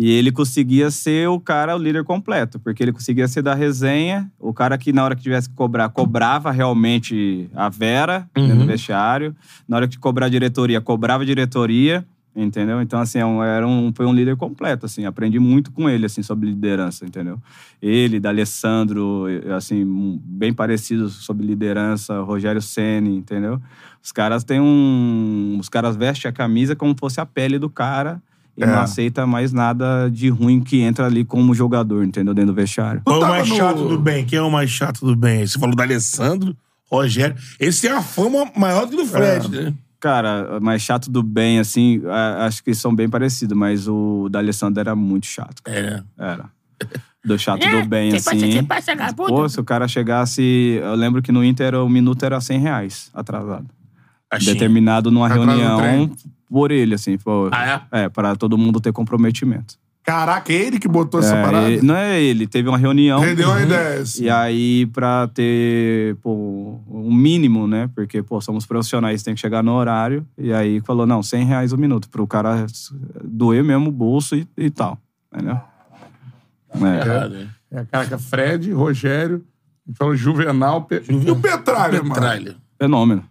E 0.00 0.12
ele 0.12 0.30
conseguia 0.30 0.92
ser 0.92 1.28
o 1.28 1.40
cara, 1.40 1.74
o 1.74 1.78
líder 1.78 2.04
completo, 2.04 2.60
porque 2.60 2.84
ele 2.84 2.92
conseguia 2.92 3.26
ser 3.26 3.42
da 3.42 3.52
resenha, 3.52 4.30
o 4.38 4.54
cara 4.54 4.78
que 4.78 4.92
na 4.92 5.02
hora 5.02 5.16
que 5.16 5.22
tivesse 5.24 5.48
que 5.48 5.56
cobrar, 5.56 5.88
cobrava 5.88 6.52
realmente 6.52 7.50
a 7.52 7.68
Vera 7.68 8.30
dentro 8.32 8.58
do 8.58 8.66
vestiário. 8.66 9.34
Na 9.66 9.76
hora 9.76 9.88
que 9.88 9.98
cobrar 9.98 10.26
a 10.26 10.28
diretoria, 10.28 10.80
cobrava 10.80 11.24
a 11.24 11.26
diretoria, 11.26 12.06
entendeu? 12.36 12.80
Então, 12.80 13.00
assim, 13.00 13.18
é 13.18 13.22
era 13.56 13.66
um, 13.66 13.92
foi 13.92 14.06
um 14.06 14.12
líder 14.14 14.36
completo, 14.36 14.86
assim. 14.86 15.04
Aprendi 15.04 15.40
muito 15.40 15.72
com 15.72 15.90
ele, 15.90 16.06
assim, 16.06 16.22
sobre 16.22 16.46
liderança, 16.48 17.04
entendeu? 17.04 17.42
Ele, 17.82 18.20
D'Alessandro, 18.20 19.24
assim, 19.56 19.82
um- 19.84 20.20
bem 20.24 20.52
parecidos 20.52 21.14
sobre 21.14 21.44
liderança, 21.44 22.20
Rogério 22.20 22.62
Ceni, 22.62 23.16
entendeu? 23.16 23.60
Os 24.00 24.12
caras 24.12 24.44
têm 24.44 24.60
um... 24.60 25.56
Os 25.60 25.68
caras 25.68 25.96
vestem 25.96 26.28
a 26.28 26.32
camisa 26.32 26.76
como 26.76 26.94
fosse 26.96 27.20
a 27.20 27.26
pele 27.26 27.58
do 27.58 27.68
cara 27.68 28.22
e 28.58 28.64
É. 28.64 28.66
não 28.66 28.80
aceita 28.80 29.24
mais 29.26 29.52
nada 29.52 30.10
de 30.10 30.28
ruim 30.28 30.60
que 30.60 30.80
entra 30.80 31.06
ali 31.06 31.24
como 31.24 31.54
jogador, 31.54 32.04
entendeu? 32.04 32.34
Dentro 32.34 32.52
do 32.52 32.56
vestiário. 32.56 33.00
Qual 33.04 33.22
é 33.22 33.24
o 33.24 33.28
mais 33.28 33.48
no- 33.48 33.56
chato 33.56 33.88
do 33.88 33.98
bem? 33.98 34.24
Quem 34.26 34.38
é 34.38 34.42
o 34.42 34.50
mais 34.50 34.68
chato 34.68 35.06
do 35.06 35.14
bem? 35.16 35.46
Você 35.46 35.58
falou 35.58 35.74
do 35.76 35.80
Alessandro, 35.82 36.56
Rogério. 36.90 37.36
Esse 37.60 37.82
tem 37.82 37.90
a 37.96 38.02
fama 38.02 38.50
maior 38.56 38.84
do 38.86 38.88
que 38.90 38.94
o 38.96 38.98
do 38.98 39.06
Fred, 39.06 39.48
né? 39.48 39.74
Cara, 40.00 40.58
mais 40.60 40.82
chato 40.82 41.10
do 41.10 41.22
bem, 41.22 41.58
assim, 41.58 42.00
acho 42.40 42.62
que 42.62 42.72
são 42.74 42.94
bem 42.94 43.08
parecidos, 43.08 43.56
mas 43.56 43.88
o 43.88 44.28
D'Alessandro 44.30 44.80
era 44.80 44.94
muito 44.96 45.26
chato. 45.26 45.62
cara. 45.62 46.04
É? 46.18 46.22
Era. 46.32 46.44
Do 47.24 47.36
chato 47.38 47.60
do 47.68 47.84
bem, 47.88 48.14
assim. 48.14 48.64
Pô, 49.16 49.48
se 49.48 49.58
o 49.60 49.64
cara 49.64 49.88
chegasse. 49.88 50.78
Eu 50.82 50.94
lembro 50.94 51.20
que 51.20 51.32
no 51.32 51.44
Inter 51.44 51.74
o 51.74 51.88
minuto 51.88 52.24
era 52.24 52.40
100 52.40 52.58
reais 52.60 53.10
atrasado. 53.12 53.66
Achei. 54.30 54.52
Determinado 54.52 55.10
numa 55.10 55.26
Atrás 55.26 55.42
do 55.42 55.48
reunião 55.50 55.78
trem. 55.78 56.12
por 56.48 56.70
ele, 56.70 56.94
assim. 56.94 57.16
Ah, 57.52 57.82
é? 57.92 58.08
pra 58.08 58.36
todo 58.36 58.58
mundo 58.58 58.80
ter 58.80 58.92
comprometimento. 58.92 59.74
Caraca, 60.02 60.50
ele 60.50 60.78
que 60.78 60.88
botou 60.88 61.20
essa 61.20 61.36
É, 61.36 61.42
parada? 61.42 61.70
ele- 61.70 61.82
não 61.86 61.94
é 61.94 62.18
ele, 62.20 62.46
teve 62.46 62.66
uma 62.66 62.78
reunião. 62.78 63.20
Rendeu 63.20 63.48
uma 63.50 63.60
ideia. 63.60 64.00
assim. 64.00 64.24
E 64.24 64.30
aí, 64.30 64.86
pra 64.86 65.28
ter 65.28 66.16
pô, 66.22 66.80
um 66.90 67.12
mínimo, 67.12 67.66
né? 67.66 67.90
Porque, 67.94 68.22
pô, 68.22 68.40
somos 68.40 68.64
profissionais, 68.64 69.22
tem 69.22 69.34
que 69.34 69.40
chegar 69.40 69.62
no 69.62 69.72
horário. 69.72 70.26
E 70.38 70.50
aí 70.50 70.80
falou, 70.80 71.06
não, 71.06 71.22
100 71.22 71.44
reais 71.44 71.72
o 71.74 71.78
minuto, 71.78 72.08
pro 72.08 72.26
cara 72.26 72.64
doer 73.22 73.62
mesmo 73.62 73.88
o 73.90 73.92
bolso 73.92 74.34
e, 74.34 74.46
e 74.56 74.70
tal. 74.70 74.98
Entendeu? 75.30 75.60
É. 76.80 77.06
Errado, 77.06 77.30
né? 77.34 77.48
É, 77.70 77.84
caraca, 77.84 78.16
Fred, 78.18 78.72
Rogério, 78.72 79.44
a 79.86 79.90
gente 79.90 79.98
falou 79.98 80.16
Juvenal, 80.16 80.82
Pe... 80.84 81.02
e 81.06 81.30
o 81.30 81.36
Petralha, 81.36 81.98
mano. 82.02 82.14
Petralha. 82.14 82.56
Fenômeno. 82.80 83.24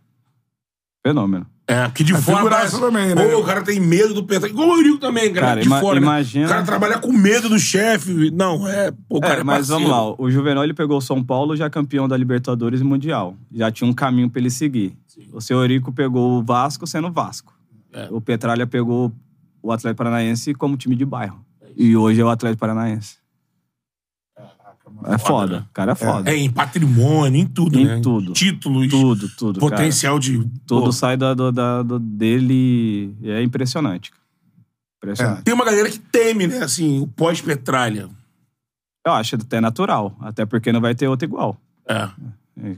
Fenômeno. 1.08 1.46
É, 1.70 1.90
que 1.90 2.02
de 2.04 2.14
A 2.16 2.22
fora 2.22 2.50
parece... 2.50 2.80
também, 2.80 3.14
né? 3.14 3.28
Pô, 3.30 3.40
o 3.40 3.44
cara 3.44 3.62
tem 3.62 3.78
medo 3.80 4.14
do 4.14 4.24
Petralha. 4.24 4.52
Igual 4.52 4.70
o 4.70 4.76
Eurico 4.78 4.98
também, 5.00 5.34
cara. 5.34 5.48
Cara, 5.48 5.62
de 5.62 5.68
ima- 5.68 5.80
fora, 5.82 6.00
né? 6.00 6.06
imagina- 6.06 6.46
O 6.46 6.50
cara 6.50 6.64
trabalha 6.64 6.98
com 7.00 7.12
medo 7.12 7.50
do 7.50 7.60
chefe. 7.60 8.32
Não, 8.32 8.66
é... 8.68 8.92
Pô, 9.10 9.20
cara 9.20 9.36
É, 9.36 9.40
é, 9.42 9.44
mas 9.44 9.68
parceiro. 9.68 9.82
vamos 9.92 10.16
lá, 10.16 10.16
o 10.18 10.32
Juvenal 10.32 10.64
ele 10.64 10.74
pegou 10.74 10.98
o 10.98 11.02
São 11.02 11.22
Paulo 11.22 11.58
já 11.58 11.70
campeão 11.70 12.08
da 12.08 12.16
Libertadores 12.16 12.80
e 12.80 12.84
Mundial. 12.86 13.36
Já 13.54 13.70
tinha 13.70 13.90
um 13.90 13.94
caminho 13.94 14.30
pra 14.30 14.40
ele 14.40 14.50
seguir. 14.50 14.96
O 15.34 15.42
seu 15.42 15.60
Eurico 15.60 15.92
pegou 15.92 16.40
o 16.40 16.44
Vasco 16.44 16.88
sendo 16.88 17.12
Vasco. 17.12 17.54
É. 17.92 18.08
O 18.12 18.22
Petralha 18.22 18.66
pegou 18.66 19.12
o 19.62 19.72
Atlético 19.72 19.98
Paranaense 19.98 20.54
como 20.54 20.78
time 20.78 20.96
de 20.96 21.04
bairro. 21.04 21.40
E 21.76 21.98
hoje 21.98 22.22
é 22.22 22.24
o 22.24 22.30
Atlético 22.30 22.60
Paranaense. 22.62 23.18
É 25.06 25.18
foda, 25.18 25.60
né? 25.60 25.66
o 25.70 25.74
cara 25.74 25.92
é 25.92 25.96
foda. 25.96 26.30
É, 26.32 26.36
em 26.36 26.50
patrimônio, 26.50 27.40
em 27.42 27.46
tudo, 27.46 27.80
Em 27.80 27.86
né? 27.86 28.00
tudo. 28.02 28.34
Títulos, 28.34 28.88
Tudo, 28.90 29.30
tudo. 29.38 29.60
cara. 29.60 29.72
potencial 29.78 30.18
de... 30.20 30.40
Tudo 30.66 30.86
Pô, 30.86 30.92
sai 30.92 31.16
da, 31.18 31.34
da- 31.34 31.84
do- 31.84 32.00
dele. 32.00 33.14
É 33.24 33.42
impressionante. 33.44 34.12
Impressionante. 34.98 35.44
Tem 35.44 35.54
uma 35.54 35.66
galera 35.66 35.90
que 35.90 36.00
teme, 36.00 36.48
né? 36.48 36.60
Assim, 36.64 37.00
o 37.02 37.08
pós-Petralha. 37.08 38.10
Eu 39.06 39.14
acho 39.14 39.36
até 39.36 39.62
natural. 39.62 40.16
Até 40.20 40.46
porque 40.46 40.72
não 40.72 40.82
vai 40.82 40.94
ter 40.96 41.08
outro 41.08 41.28
igual. 41.28 41.56
É. 41.88 42.10
É, 42.60 42.76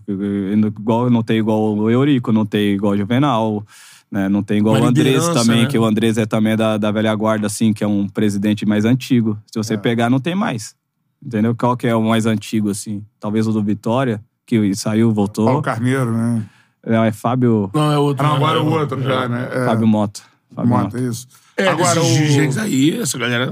Igual, 0.67 1.09
não 1.09 1.23
tem 1.23 1.37
igual 1.37 1.75
o 1.77 1.89
Eurico, 1.89 2.31
não 2.33 2.45
tem 2.45 2.73
igual 2.73 2.93
o 2.93 2.97
Juvenal, 2.97 3.65
né? 4.11 4.27
não 4.27 4.43
tem 4.43 4.57
igual 4.57 4.75
Uma 4.75 4.85
o 4.85 4.87
Andrés 4.89 5.25
também, 5.29 5.61
né? 5.63 5.67
que 5.67 5.77
o 5.77 5.85
Andrés 5.85 6.17
é 6.17 6.25
também 6.25 6.57
da, 6.57 6.77
da 6.77 6.91
velha 6.91 7.15
guarda, 7.15 7.47
assim, 7.47 7.71
que 7.71 7.81
é 7.83 7.87
um 7.87 8.05
presidente 8.07 8.65
mais 8.65 8.83
antigo. 8.83 9.39
Se 9.51 9.57
você 9.57 9.77
pegar, 9.77 10.09
não 10.09 10.19
tem 10.19 10.35
mais. 10.35 10.75
Entendeu? 11.23 11.55
Qual 11.55 11.75
que 11.75 11.87
é 11.87 11.95
o 11.95 12.01
mais 12.03 12.25
antigo, 12.25 12.69
assim? 12.69 13.03
Talvez 13.19 13.45
o 13.47 13.51
do 13.51 13.63
Vitória, 13.63 14.21
que 14.45 14.73
saiu, 14.75 15.11
voltou. 15.11 15.45
Paulo 15.45 15.61
Carneiro, 15.61 16.11
né? 16.11 16.43
É, 16.85 16.95
é 17.07 17.11
Fábio, 17.11 17.69
Não, 17.73 17.91
é 17.91 17.97
outro. 17.97 18.25
Ah, 18.25 18.29
não, 18.29 18.39
né? 18.39 18.45
agora 18.45 18.63
o 18.63 18.71
outro 18.71 19.01
já, 19.01 19.27
né? 19.27 19.49
É, 19.51 19.65
Fábio 19.65 19.85
Mota. 19.87 20.21
Fábio 20.55 20.69
Mota, 20.69 20.83
Mota. 20.85 20.99
isso. 20.99 21.27
É, 21.57 21.67
agora 21.67 21.91
agora 21.91 22.01
o... 22.03 22.13
dirigentes 22.13 22.57
aí, 22.57 22.99
essa 23.01 23.17
galera... 23.17 23.51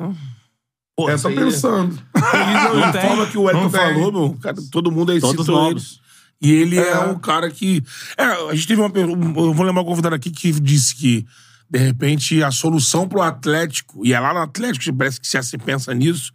Pô, 0.95 1.09
É, 1.09 1.13
essa 1.13 1.23
tô 1.29 1.37
aí- 1.37 1.45
pensando. 1.45 1.91
Eles, 2.15 2.73
Não 2.73 2.83
a 2.85 2.91
tem. 2.91 3.01
forma 3.01 3.25
que 3.27 3.37
o 3.37 3.49
Elton 3.49 3.61
Não 3.63 3.69
tem. 3.69 3.79
falou, 3.79 4.11
meu, 4.11 4.37
cara, 4.41 4.55
todo 4.71 4.91
mundo 4.91 5.11
aí 5.11 5.19
Todos 5.19 5.45
citou 5.45 5.61
novos. 5.63 5.99
E 6.41 6.51
ele 6.51 6.79
é. 6.79 6.89
É. 6.89 6.99
um 7.01 7.19
cara 7.19 7.51
que. 7.51 7.83
É, 8.17 8.23
a 8.23 8.55
gente 8.55 8.67
teve 8.67 8.81
uma 8.81 8.89
pergunta. 8.89 9.39
Eu 9.39 9.53
vou 9.53 9.65
lembrar 9.65 9.81
um 9.81 9.85
convidado 9.85 10.15
aqui 10.15 10.31
que 10.31 10.51
disse 10.51 10.95
que, 10.95 11.25
de 11.69 11.79
repente, 11.79 12.41
a 12.41 12.49
solução 12.49 13.07
pro 13.07 13.21
Atlético, 13.21 14.03
e 14.05 14.13
é 14.13 14.19
lá 14.19 14.33
no 14.33 14.39
Atlético, 14.39 14.95
parece 14.95 15.19
que 15.21 15.27
se 15.27 15.57
pensa 15.59 15.93
nisso, 15.93 16.31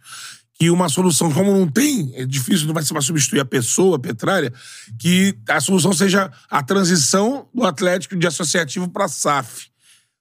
que 0.53 0.69
uma 0.69 0.87
solução, 0.87 1.31
como 1.31 1.51
não 1.51 1.67
tem, 1.67 2.11
é 2.15 2.25
difícil, 2.25 2.67
não 2.67 2.73
vai 2.73 2.83
ser 2.83 2.93
pra 2.93 3.01
substituir 3.01 3.39
a 3.39 3.45
pessoa, 3.45 3.97
a 3.97 3.99
Petralha, 3.99 4.53
que 4.99 5.35
a 5.49 5.59
solução 5.59 5.93
seja 5.93 6.31
a 6.49 6.61
transição 6.61 7.47
do 7.53 7.63
Atlético 7.63 8.15
de 8.15 8.27
associativo 8.27 8.87
pra 8.89 9.07
SAF. 9.07 9.67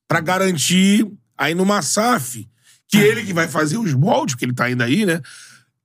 Pra 0.09 0.21
garantir 0.21 1.07
aí 1.37 1.55
numa 1.55 1.83
SAF, 1.83 2.49
que 2.89 2.97
ele 2.97 3.25
que 3.25 3.33
vai 3.33 3.49
fazer 3.49 3.79
os 3.79 3.95
moldes, 3.95 4.35
que 4.35 4.45
ele 4.45 4.55
tá 4.55 4.65
ainda 4.65 4.85
aí, 4.85 5.05
né? 5.07 5.21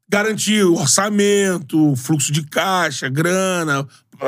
Garantir 0.09 0.63
o 0.63 0.75
orçamento, 0.75 1.95
fluxo 1.95 2.31
de 2.31 2.43
caixa, 2.43 3.09
grana, 3.09 3.85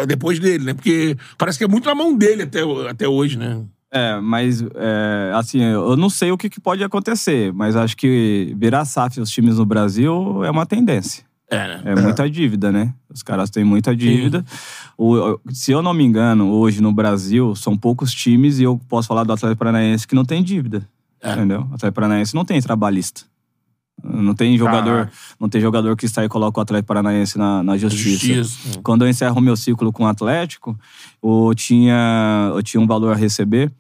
depois 0.08 0.40
dele, 0.40 0.66
né? 0.66 0.74
Porque 0.74 1.18
parece 1.38 1.58
que 1.58 1.64
é 1.64 1.68
muito 1.68 1.86
na 1.86 1.96
mão 1.96 2.18
dele 2.18 2.44
até, 2.44 2.60
até 2.90 3.08
hoje, 3.08 3.38
né? 3.38 3.66
É, 3.92 4.20
mas, 4.20 4.62
é, 4.76 5.32
assim, 5.36 5.62
eu 5.62 5.98
não 5.98 6.10
sei 6.10 6.32
o 6.32 6.38
que, 6.38 6.50
que 6.50 6.60
pode 6.60 6.84
acontecer, 6.84 7.52
mas 7.54 7.76
acho 7.76 7.98
que 7.98 8.54
virar 8.58 8.86
SAF 8.86 9.20
os 9.20 9.32
times 9.32 9.58
no 9.58 9.66
Brasil 9.66 10.44
é 10.44 10.52
uma 10.52 10.66
tendência. 10.66 11.24
É, 11.50 11.68
né? 11.68 11.82
É 11.86 11.96
muita 12.00 12.30
dívida, 12.30 12.72
né? 12.72 12.94
Os 13.12 13.24
caras 13.24 13.50
têm 13.50 13.64
muita 13.64 13.96
dívida. 13.96 14.46
O- 14.96 15.40
se 15.52 15.72
eu 15.72 15.82
não 15.82 15.96
me 15.96 16.04
engano, 16.04 16.52
hoje 16.52 16.80
no 16.82 16.92
Brasil, 16.94 17.56
são 17.56 17.76
poucos 17.76 18.14
times 18.14 18.60
e 18.60 18.64
eu 18.64 18.80
posso 18.88 19.08
falar 19.08 19.24
do 19.24 19.34
Atlético 19.34 19.58
Paranaense 19.58 20.08
que 20.08 20.14
não 20.14 20.24
tem 20.24 20.44
dívida. 20.44 20.88
É. 21.22 21.32
Entendeu? 21.34 21.62
O 21.62 21.74
Atlético 21.74 21.94
Paranaense 21.94 22.36
não 22.36 22.46
tem 22.46 22.62
trabalhista. 22.62 23.22
Não 24.04 24.34
tem 24.34 24.58
jogador, 24.58 25.06
Caraca. 25.06 25.12
não 25.40 25.50
tem 25.50 25.60
jogador 25.60 25.96
que 25.96 26.08
sai 26.08 26.26
e 26.26 26.30
coloca 26.30 26.60
o 26.60 26.62
Atlético 26.62 26.88
Paranaense 26.88 27.38
na, 27.38 27.64
na 27.64 27.78
justiça. 27.78 28.26
Justiça. 28.26 28.80
Quando 28.84 29.06
eu 29.06 29.10
encerro 29.10 29.38
o 29.38 29.42
meu 29.42 29.56
ciclo 29.56 29.92
com 29.92 30.04
o 30.04 30.08
Atlético, 30.08 30.78
eu 31.22 31.54
tinha, 31.56 32.52
eu 32.54 32.64
tinha 32.64 32.82
um 32.82 32.88
valor 32.88 33.14
a 33.14 33.16
receber 33.16 33.72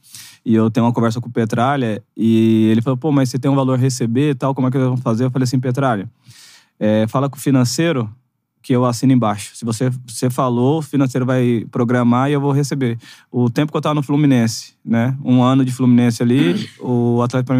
e 0.45 0.55
eu 0.55 0.69
tenho 0.69 0.85
uma 0.85 0.93
conversa 0.93 1.19
com 1.21 1.29
o 1.29 1.31
Petralha 1.31 2.01
e 2.15 2.69
ele 2.71 2.81
falou, 2.81 2.97
pô, 2.97 3.11
mas 3.11 3.29
você 3.29 3.39
tem 3.39 3.49
um 3.49 3.55
valor 3.55 3.73
a 3.73 3.77
receber 3.77 4.31
e 4.31 4.35
tal, 4.35 4.53
como 4.55 4.67
é 4.67 4.71
que 4.71 4.77
nós 4.77 4.87
vamos 4.87 5.01
fazer? 5.01 5.25
Eu 5.25 5.31
falei 5.31 5.43
assim, 5.43 5.59
Petralha, 5.59 6.09
é, 6.79 7.05
fala 7.07 7.29
com 7.29 7.37
o 7.37 7.39
financeiro 7.39 8.09
que 8.61 8.73
eu 8.73 8.85
assino 8.85 9.13
embaixo. 9.13 9.55
Se 9.55 9.63
você, 9.63 9.89
você 10.05 10.29
falou, 10.29 10.79
o 10.79 10.81
financeiro 10.81 11.25
vai 11.25 11.65
programar 11.71 12.29
e 12.29 12.33
eu 12.33 12.41
vou 12.41 12.51
receber. 12.51 12.97
O 13.31 13.49
tempo 13.49 13.71
que 13.71 13.77
eu 13.77 13.81
tava 13.81 13.95
no 13.95 14.03
Fluminense, 14.03 14.73
né? 14.83 15.17
Um 15.23 15.41
ano 15.41 15.63
de 15.63 15.71
Fluminense 15.71 16.21
ali, 16.21 16.69
o 16.79 17.21
Atlético 17.21 17.53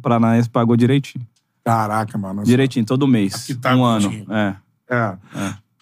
Paranaense 0.00 0.48
pagou 0.48 0.76
direitinho. 0.76 1.26
Caraca, 1.64 2.18
mano. 2.18 2.44
Direitinho, 2.44 2.84
todo 2.84 3.08
mês. 3.08 3.34
Aqui 3.34 3.54
tá 3.54 3.74
um 3.74 3.84
ano. 3.84 4.10
curtinho. 4.10 4.32
É. 4.32 4.56
É. 4.90 5.16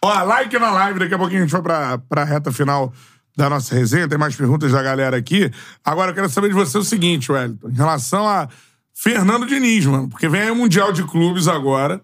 Ó, 0.05 0.22
like 0.22 0.59
na 0.59 0.70
live, 0.70 0.99
daqui 0.99 1.14
a 1.14 1.18
pouquinho 1.18 1.41
a 1.41 1.43
gente 1.43 1.53
vai 1.53 1.62
pra, 1.62 1.99
pra 1.99 2.24
reta 2.24 2.53
final 2.53 2.93
da 3.37 3.49
nossa 3.49 3.74
resenha, 3.74 4.09
tem 4.09 4.18
mais 4.18 4.37
perguntas 4.37 4.70
da 4.72 4.83
galera 4.83 5.16
aqui. 5.16 5.51
Agora 5.85 6.11
eu 6.11 6.14
quero 6.14 6.28
saber 6.28 6.49
de 6.49 6.55
você 6.55 6.76
o 6.78 6.85
seguinte, 6.85 7.33
Wellington, 7.33 7.68
em 7.68 7.74
relação 7.74 8.28
a 8.28 8.49
Fernando 8.95 9.47
Diniz, 9.47 9.87
mano, 9.87 10.09
porque 10.09 10.28
vem 10.28 10.43
aí 10.43 10.51
o 10.51 10.57
Mundial 10.57 10.93
de 10.93 11.03
Clubes 11.05 11.49
agora. 11.49 12.01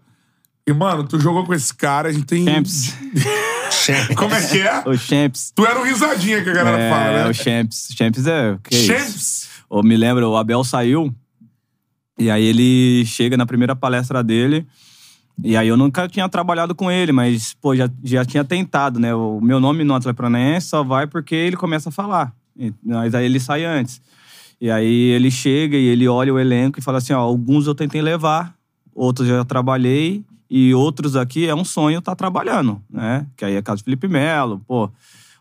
E, 0.66 0.72
mano, 0.72 1.04
tu 1.04 1.18
jogou 1.18 1.44
com 1.44 1.54
esse 1.54 1.74
cara, 1.74 2.08
a 2.08 2.12
gente 2.12 2.26
tem. 2.26 2.44
Champs. 2.44 2.94
Como 4.16 4.34
é 4.34 4.46
que 4.46 4.60
é? 4.60 4.82
O 4.86 4.96
Champs. 4.96 5.50
Tu 5.54 5.64
era 5.64 5.80
o 5.80 5.82
risadinha 5.82 6.42
que 6.42 6.50
a 6.50 6.52
galera 6.52 6.78
é, 6.78 6.90
fala, 6.90 7.24
né? 7.24 7.28
o 7.30 7.32
Champs. 7.32 7.88
Champs 7.96 8.26
é. 8.26 8.58
Que 8.62 8.74
é 8.74 8.78
isso? 8.78 8.92
Champs. 8.92 9.48
Eu 9.70 9.82
me 9.82 9.96
lembro, 9.96 10.28
o 10.28 10.36
Abel 10.36 10.62
saiu. 10.64 11.14
E 12.18 12.30
aí 12.30 12.44
ele 12.44 13.04
chega 13.06 13.36
na 13.36 13.46
primeira 13.46 13.76
palestra 13.76 14.22
dele. 14.22 14.66
E 15.42 15.56
aí 15.56 15.68
eu 15.68 15.76
nunca 15.76 16.08
tinha 16.08 16.28
trabalhado 16.28 16.74
com 16.74 16.90
ele, 16.90 17.12
mas, 17.12 17.54
pô, 17.54 17.74
já, 17.76 17.88
já 18.02 18.24
tinha 18.24 18.44
tentado, 18.44 18.98
né? 18.98 19.14
O 19.14 19.40
meu 19.40 19.60
nome 19.60 19.84
no 19.84 19.94
Atlético 19.94 20.16
Paranaense 20.22 20.66
só 20.68 20.82
vai 20.82 21.06
porque 21.06 21.34
ele 21.34 21.56
começa 21.56 21.90
a 21.90 21.92
falar. 21.92 22.32
E- 22.58 22.72
Mas 22.84 23.14
aí 23.14 23.24
ele 23.24 23.38
sai 23.38 23.64
antes. 23.64 24.00
E 24.60 24.68
aí 24.68 25.10
ele 25.10 25.30
chega 25.30 25.76
e 25.76 25.84
ele 25.86 26.08
olha 26.08 26.34
o 26.34 26.38
elenco 26.40 26.80
e 26.80 26.82
fala 26.82 26.98
assim, 26.98 27.12
ó, 27.12 27.20
alguns 27.20 27.68
eu 27.68 27.74
tentei 27.74 28.02
levar, 28.02 28.52
outros 28.92 29.28
eu 29.28 29.36
já 29.36 29.44
trabalhei, 29.44 30.24
e 30.50 30.74
outros 30.74 31.14
aqui 31.14 31.46
é 31.46 31.54
um 31.54 31.64
sonho 31.64 32.00
estar 32.00 32.16
trabalhando, 32.16 32.82
né? 32.90 33.24
Que 33.36 33.44
aí 33.44 33.54
é 33.54 33.62
caso 33.62 33.84
Felipe 33.84 34.08
Melo, 34.08 34.60
pô. 34.66 34.90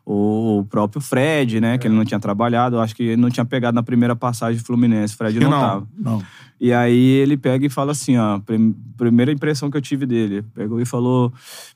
O 0.09 0.65
próprio 0.69 1.01
Fred, 1.01 1.59
né? 1.59 1.77
Que 1.77 1.85
ele 1.85 1.93
não 1.95 2.05
tinha 2.05 2.19
trabalhado. 2.19 2.77
Eu 2.77 2.79
acho 2.79 2.95
que 2.95 3.03
ele 3.03 3.17
não 3.21 3.29
tinha 3.29 3.43
pegado 3.43 3.75
na 3.75 3.83
primeira 3.83 4.15
passagem 4.15 4.57
do 4.61 4.65
Fluminense. 4.65 5.13
O 5.13 5.17
Fred 5.17 5.37
não, 5.37 5.49
não, 5.49 5.59
tava. 5.59 5.87
não. 5.97 6.23
E 6.61 6.71
aí 6.71 6.97
ele 6.97 7.35
pega 7.35 7.65
e 7.65 7.69
fala 7.69 7.91
assim, 7.91 8.17
ó, 8.17 8.39
prim- 8.39 8.73
primeira 8.95 9.31
impressão 9.33 9.69
que 9.69 9.75
eu 9.75 9.81
tive 9.81 10.05
dele, 10.05 10.43
pegou 10.55 10.79
e 10.79 10.85
falou, 10.85 11.31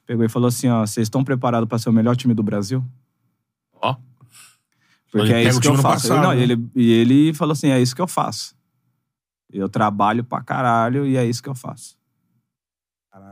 pegou 0.07 0.23
e 0.23 0.29
falou 0.29 0.47
assim, 0.47 0.69
ó, 0.69 0.85
vocês 0.85 1.05
estão 1.07 1.23
preparados 1.25 1.67
para 1.67 1.77
ser 1.77 1.89
o 1.89 1.93
melhor 1.93 2.15
time 2.15 2.33
do 2.33 2.41
Brasil? 2.41 2.81
Ó. 3.81 3.95
Porque 5.11 5.27
Ele 5.31 5.33
é 5.33 5.49
isso 5.49 5.59
que 5.59 5.67
eu 5.67 5.75
faço. 5.75 6.07
passado, 6.07 6.23
Não, 6.23 6.33
né? 6.33 6.41
ele, 6.41 6.65
e 6.73 6.89
ele 6.89 7.33
falou 7.33 7.51
assim, 7.51 7.67
é 7.69 7.81
isso 7.81 7.93
que 7.93 8.01
eu 8.01 8.07
faço. 8.07 8.55
Eu 9.51 9.67
trabalho 9.67 10.23
pra 10.23 10.41
caralho 10.41 11.05
e 11.05 11.17
é 11.17 11.25
isso 11.25 11.43
que 11.43 11.49
eu 11.49 11.55
faço. 11.55 11.97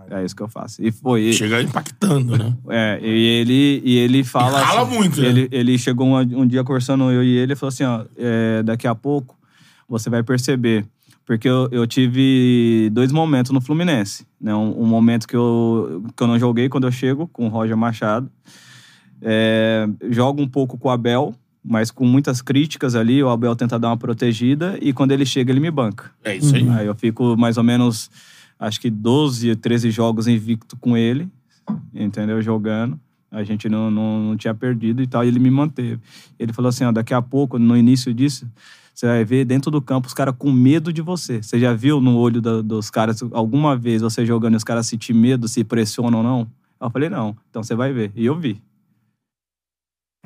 É 0.10 0.26
isso 0.26 0.36
que 0.36 0.42
eu 0.42 0.50
faço. 0.50 0.84
E 0.84 0.92
foi. 0.92 1.32
Chega 1.32 1.62
impactando, 1.62 2.38
né? 2.38 2.56
É, 2.70 3.00
e 3.02 3.26
ele, 3.26 3.82
e 3.84 3.98
ele 3.98 4.24
fala. 4.24 4.62
Rala 4.62 4.84
assim, 4.84 4.98
muito, 4.98 5.22
né? 5.22 5.28
Ele, 5.28 5.48
ele 5.52 5.78
chegou 5.78 6.08
um, 6.08 6.18
um 6.18 6.48
dia 6.48 6.64
conversando, 6.64 7.10
eu 7.12 7.24
e 7.24 7.38
ele, 7.38 7.54
e 7.54 7.56
falou 7.56 7.70
assim: 7.70 7.84
ó, 7.84 8.04
é, 8.18 8.62
daqui 8.64 8.88
a 8.88 8.96
pouco 8.96 9.38
você 9.88 10.10
vai 10.10 10.24
perceber. 10.24 10.86
Porque 11.26 11.48
eu, 11.48 11.70
eu 11.72 11.86
tive 11.86 12.90
dois 12.92 13.12
momentos 13.12 13.52
no 13.52 13.62
Fluminense. 13.62 14.26
Né? 14.42 14.54
Um, 14.56 14.82
um 14.82 14.86
momento 14.86 15.28
que 15.28 15.36
eu, 15.36 16.04
que 16.18 16.24
eu 16.24 16.28
não 16.28 16.40
joguei 16.40 16.68
quando 16.68 16.88
eu 16.88 16.92
chego, 16.92 17.28
com 17.28 17.46
o 17.46 17.50
Roger 17.50 17.78
Machado. 17.78 18.32
É, 19.22 19.88
jogo 20.10 20.42
um 20.42 20.48
pouco 20.48 20.76
com 20.76 20.88
o 20.88 20.92
Abel, 20.92 21.36
mas 21.64 21.92
com 21.92 22.04
muitas 22.04 22.42
críticas 22.42 22.96
ali. 22.96 23.22
O 23.24 23.30
Abel 23.30 23.56
tenta 23.56 23.78
dar 23.78 23.90
uma 23.90 23.98
protegida 23.98 24.76
e 24.82 24.92
quando 24.92 25.12
ele 25.12 25.24
chega, 25.24 25.52
ele 25.52 25.60
me 25.60 25.70
banca. 25.70 26.12
É 26.24 26.36
isso 26.36 26.56
aí. 26.56 26.68
Aí 26.70 26.88
eu 26.88 26.96
fico 26.96 27.38
mais 27.38 27.58
ou 27.58 27.64
menos, 27.64 28.10
acho 28.60 28.80
que 28.82 28.90
12, 28.90 29.56
13 29.56 29.90
jogos 29.90 30.28
invicto 30.28 30.76
com 30.78 30.98
ele, 30.98 31.28
entendeu? 31.94 32.42
Jogando. 32.42 33.00
A 33.32 33.44
gente 33.44 33.70
não, 33.70 33.92
não, 33.92 34.24
não 34.24 34.38
tinha 34.38 34.54
perdido 34.56 35.04
e 35.04 35.08
tal, 35.08 35.24
e 35.24 35.28
ele 35.28 35.38
me 35.40 35.52
manteve. 35.52 36.00
Ele 36.40 36.52
falou 36.52 36.70
assim: 36.70 36.84
ó, 36.84 36.92
daqui 36.92 37.14
a 37.14 37.22
pouco, 37.22 37.60
no 37.60 37.78
início 37.78 38.12
disso, 38.12 38.48
você 38.94 39.06
vai 39.06 39.24
ver 39.24 39.46
dentro 39.46 39.70
do 39.70 39.80
campo 39.82 40.08
os 40.08 40.14
caras 40.16 40.34
com 40.38 40.52
medo 40.52 40.92
de 40.92 41.02
você. 41.02 41.42
Você 41.42 41.60
já 41.60 41.74
viu 41.74 42.02
no 42.02 42.18
olho 42.18 42.42
da- 42.42 42.62
dos 42.62 42.90
caras, 42.90 43.22
alguma 43.32 43.78
vez 43.78 44.02
você 44.02 44.26
jogando 44.26 44.54
e 44.56 44.58
os 44.58 44.64
caras 44.64 44.88
sentir 44.88 45.14
medo, 45.14 45.48
se 45.48 45.64
pressionam 45.64 46.18
ou 46.20 46.24
não? 46.24 46.48
Eu 46.82 46.90
falei: 46.90 47.08
não, 47.08 47.38
então 47.52 47.62
você 47.62 47.76
vai 47.76 47.94
ver. 47.94 48.12
E 48.16 48.26
eu 48.26 48.36
vi. 48.40 48.60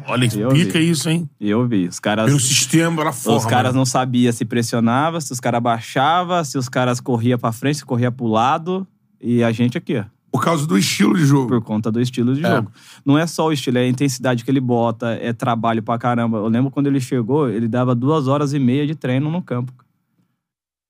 Olha 0.07 0.27
que 0.29 0.39
Eu 0.39 0.49
pica 0.49 0.79
vi. 0.79 0.89
isso, 0.89 1.09
hein? 1.09 1.29
Eu 1.39 1.67
vi. 1.67 1.87
Os 1.87 1.99
caras. 1.99 2.25
Pelo 2.25 2.39
sistema, 2.39 2.95
pela 2.97 3.13
forma. 3.13 3.39
Os 3.39 3.45
caras 3.45 3.73
né? 3.73 3.77
não 3.79 3.85
sabiam 3.85 4.31
se 4.33 4.43
pressionava, 4.45 5.19
se 5.21 5.31
os 5.31 5.39
caras 5.39 5.61
baixavam, 5.61 6.43
se 6.43 6.57
os 6.57 6.67
caras 6.69 6.99
corria 6.99 7.37
pra 7.37 7.51
frente, 7.51 7.77
se 7.79 7.85
corria 7.85 8.11
pro 8.11 8.27
lado. 8.27 8.85
E 9.21 9.43
a 9.43 9.51
gente 9.51 9.77
aqui, 9.77 9.97
ó, 9.97 10.03
Por 10.31 10.43
causa 10.43 10.67
do 10.67 10.77
estilo 10.77 11.15
de 11.15 11.25
jogo. 11.25 11.47
por 11.47 11.61
conta 11.61 11.89
do 11.91 12.01
estilo 12.01 12.33
de 12.35 12.45
É. 12.45 12.55
jogo. 12.55 12.71
Não 13.05 13.17
é 13.17 13.25
só 13.25 13.47
o 13.47 13.53
estilo, 13.53 13.77
é 13.77 13.81
a 13.81 13.87
intensidade 13.87 14.43
que 14.43 14.51
ele 14.51 14.59
bota, 14.59 15.11
é 15.13 15.31
trabalho 15.31 15.81
pra 15.81 15.97
caramba. 15.97 16.37
Eu 16.39 16.47
lembro 16.47 16.69
quando 16.69 16.87
ele 16.87 16.99
chegou, 16.99 17.47
ele 17.49 17.67
dava 17.67 17.95
duas 17.95 18.27
horas 18.27 18.53
e 18.53 18.59
meia 18.59 18.85
de 18.85 18.95
treino 18.95 19.31
no 19.31 19.41
campo. 19.41 19.71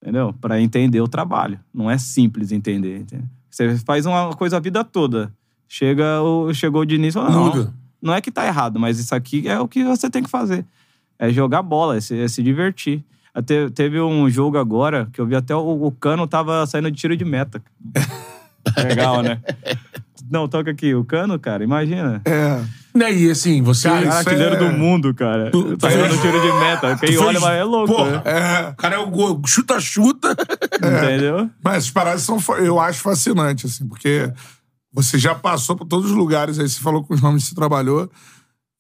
Entendeu? 0.02 0.34
Pra 0.42 0.60
entender 0.60 1.00
o 1.02 1.08
trabalho. 1.08 1.60
Não 1.74 1.90
é 1.90 1.98
simples 1.98 2.52
entender. 2.52 3.00
entendeu? 3.02 3.26
Você 3.50 3.78
faz 3.78 4.06
uma 4.06 4.34
coisa 4.36 4.58
a 4.58 4.60
vida 4.60 4.84
toda. 4.84 5.32
Chega 5.68 6.22
o, 6.22 6.54
chegou 6.54 6.82
o 6.82 6.86
Diniz 6.86 7.14
e 7.16 7.20
fala, 7.20 7.30
Muda. 7.30 7.74
Não 8.04 8.14
é 8.14 8.22
que 8.22 8.30
tá 8.32 8.46
errado, 8.46 8.80
mas 8.80 9.00
isso 9.00 9.16
aqui 9.16 9.48
é 9.48 9.60
o 9.60 9.68
que 9.68 9.84
você 9.84 10.10
tem 10.10 10.22
que 10.22 10.30
fazer. 10.30 10.66
É 11.18 11.30
jogar 11.30 11.62
bola, 11.62 11.98
é 11.98 12.02
se, 12.02 12.20
é 12.20 12.28
se 12.28 12.44
divertir. 12.44 13.04
Até, 13.34 13.68
teve 13.70 14.00
um 14.00 14.30
jogo 14.30 14.58
agora 14.58 15.08
que 15.12 15.20
eu 15.20 15.26
vi 15.26 15.36
até 15.36 15.56
o, 15.56 15.86
o 15.86 15.92
Cano 15.92 16.28
tava 16.28 16.66
saindo 16.68 16.92
de 16.92 16.98
tiro 17.00 17.16
de 17.18 17.26
meta. 17.26 17.62
Legal, 18.78 19.22
né? 19.22 19.40
Não, 20.30 20.48
toca 20.48 20.72
aqui. 20.72 20.94
O 20.96 21.04
Cano, 21.04 21.38
cara, 21.40 21.64
imagina. 21.64 22.22
É. 22.26 22.62
Né, 22.96 23.12
E 23.12 23.30
assim, 23.32 23.62
você. 23.62 23.90
Cara, 23.90 24.02
Cara, 24.04 24.20
isso 24.20 24.30
artilheiro 24.30 24.56
é- 24.56 24.60
do 24.60 24.78
mundo, 24.78 25.14
cara. 25.14 25.50
Tu- 25.52 25.78
tá 25.78 25.90
fez- 25.90 26.22
tiro 26.22 26.40
de 26.42 26.52
meta. 26.60 26.96
Quem 26.98 27.18
olha, 27.18 27.32
fez- 27.32 27.42
mas 27.42 27.56
é 27.60 27.64
louco, 27.64 27.94
Porra, 27.96 28.12
né? 28.12 28.22
É. 28.26 28.70
O 28.70 28.76
cara 28.76 28.96
é 28.96 29.00
o 29.00 29.08
gol, 29.08 29.42
chuta-chuta. 29.46 30.36
Entendeu? 30.78 31.50
Mas 31.64 31.78
essas 31.78 31.90
paradas 31.90 32.22
são, 32.22 32.38
eu 32.60 32.80
acho 32.80 33.00
fascinante, 33.02 33.66
assim, 33.66 33.88
porque 33.88 34.32
você 34.94 35.18
já 35.18 35.34
passou 35.34 35.76
por 35.76 35.86
todos 35.86 36.12
os 36.12 36.16
lugares, 36.16 36.60
aí 36.60 36.70
você 36.70 36.80
falou 36.80 37.04
com 37.04 37.14
os 37.14 37.22
nomes 37.22 37.44
que 37.44 37.50
você 37.50 37.56
trabalhou, 37.56 38.10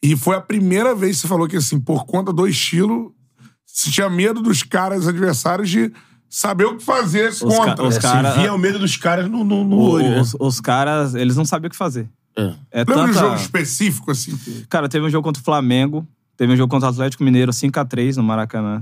e 0.01 0.15
foi 0.15 0.35
a 0.35 0.41
primeira 0.41 0.93
vez 0.93 1.15
que 1.15 1.21
você 1.23 1.27
falou 1.27 1.47
que, 1.47 1.57
assim, 1.57 1.79
por 1.79 2.05
conta 2.05 2.31
do 2.31 2.47
estilo, 2.47 3.13
você 3.65 3.89
tinha 3.89 4.09
medo 4.09 4.41
dos 4.41 4.61
caras 4.63 5.07
adversários 5.07 5.69
de 5.69 5.91
saber 6.29 6.65
o 6.65 6.77
que 6.77 6.83
fazer 6.83 7.29
Os 7.29 7.39
contra. 7.39 7.75
ca- 7.75 7.83
os 7.83 7.95
Você 7.95 8.01
cara- 8.01 8.31
via 8.33 8.53
o 8.53 8.57
medo 8.57 8.77
dos 8.79 8.97
caras 8.97 9.29
no, 9.29 9.43
no, 9.43 9.63
no 9.63 9.75
O- 9.77 9.89
olho. 9.91 10.09
né? 10.11 10.21
os, 10.21 10.35
os 10.39 10.59
caras, 10.61 11.15
eles 11.15 11.35
não 11.35 11.45
sabiam 11.45 11.67
o 11.67 11.71
que 11.71 11.77
fazer. 11.77 12.09
É. 12.35 12.53
É 12.71 12.79
Lembra 12.79 12.95
de 12.95 13.01
um 13.01 13.05
tanta... 13.07 13.19
jogo 13.19 13.35
específico, 13.35 14.11
assim? 14.11 14.35
que- 14.37 14.65
Cara, 14.67 14.89
teve 14.89 15.05
um 15.05 15.09
jogo 15.09 15.23
contra 15.23 15.41
o 15.41 15.45
Flamengo. 15.45 16.07
Teve 16.35 16.51
um 16.53 16.57
jogo 16.57 16.69
contra 16.71 16.89
o 16.89 16.91
Atlético 16.91 17.23
Mineiro 17.23 17.51
5x3 17.53 18.15
no 18.17 18.23
Maracanã. 18.23 18.81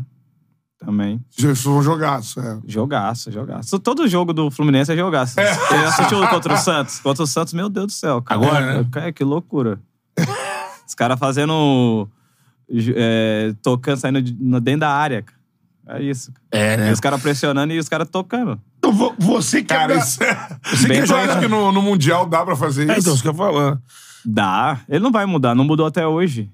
Também. 0.83 1.23
Um 1.67 1.81
jogaço, 1.83 2.39
é. 2.39 2.57
Jogaço, 2.65 3.31
jogaço. 3.31 3.77
Todo 3.79 4.07
jogo 4.07 4.33
do 4.33 4.49
Fluminense 4.49 4.91
é 4.91 4.95
jogaço. 4.95 5.35
Você 5.35 5.75
assistiu 5.75 6.27
contra 6.27 6.53
o 6.55 6.57
Santos? 6.57 6.99
Contra 6.99 7.23
o 7.23 7.27
Santos, 7.27 7.53
meu 7.53 7.69
Deus 7.69 7.85
do 7.87 7.91
céu. 7.91 8.19
Cara. 8.21 8.41
Agora, 8.41 8.83
né? 8.83 8.89
É, 8.95 9.11
que 9.11 9.23
loucura. 9.23 9.79
Os 10.87 10.95
caras 10.95 11.19
fazendo. 11.19 12.09
é, 12.95 13.53
tocando, 13.61 13.97
saindo 13.97 14.21
dentro 14.59 14.79
da 14.81 14.89
área. 14.89 15.21
cara. 15.21 15.99
É 15.99 16.03
isso. 16.03 16.31
É, 16.51 16.73
E 16.73 16.77
né? 16.77 16.91
os 16.91 16.99
caras 16.99 17.21
pressionando 17.21 17.71
e 17.73 17.77
os 17.79 17.87
caras 17.89 18.07
tocando. 18.09 18.59
Então, 18.79 18.91
vo- 18.91 19.13
você 19.19 19.61
que 19.61 19.67
Cara, 19.73 19.93
é. 19.93 19.97
isso 19.99 20.23
é... 20.23 20.57
Você 20.73 20.87
Bem 20.87 21.05
jogar. 21.05 21.39
que 21.39 21.47
no, 21.47 21.71
no 21.71 21.81
Mundial 21.81 22.25
dá 22.25 22.43
pra 22.43 22.55
fazer 22.55 22.89
É, 22.89 22.93
isso. 22.93 23.01
então, 23.01 23.13
isso 23.13 23.21
que 23.23 23.29
eu 23.29 23.33
falar. 23.35 23.79
Dá. 24.25 24.79
Ele 24.89 24.99
não 25.03 25.11
vai 25.11 25.25
mudar. 25.25 25.53
Não 25.53 25.63
mudou 25.63 25.85
até 25.85 26.07
hoje. 26.07 26.49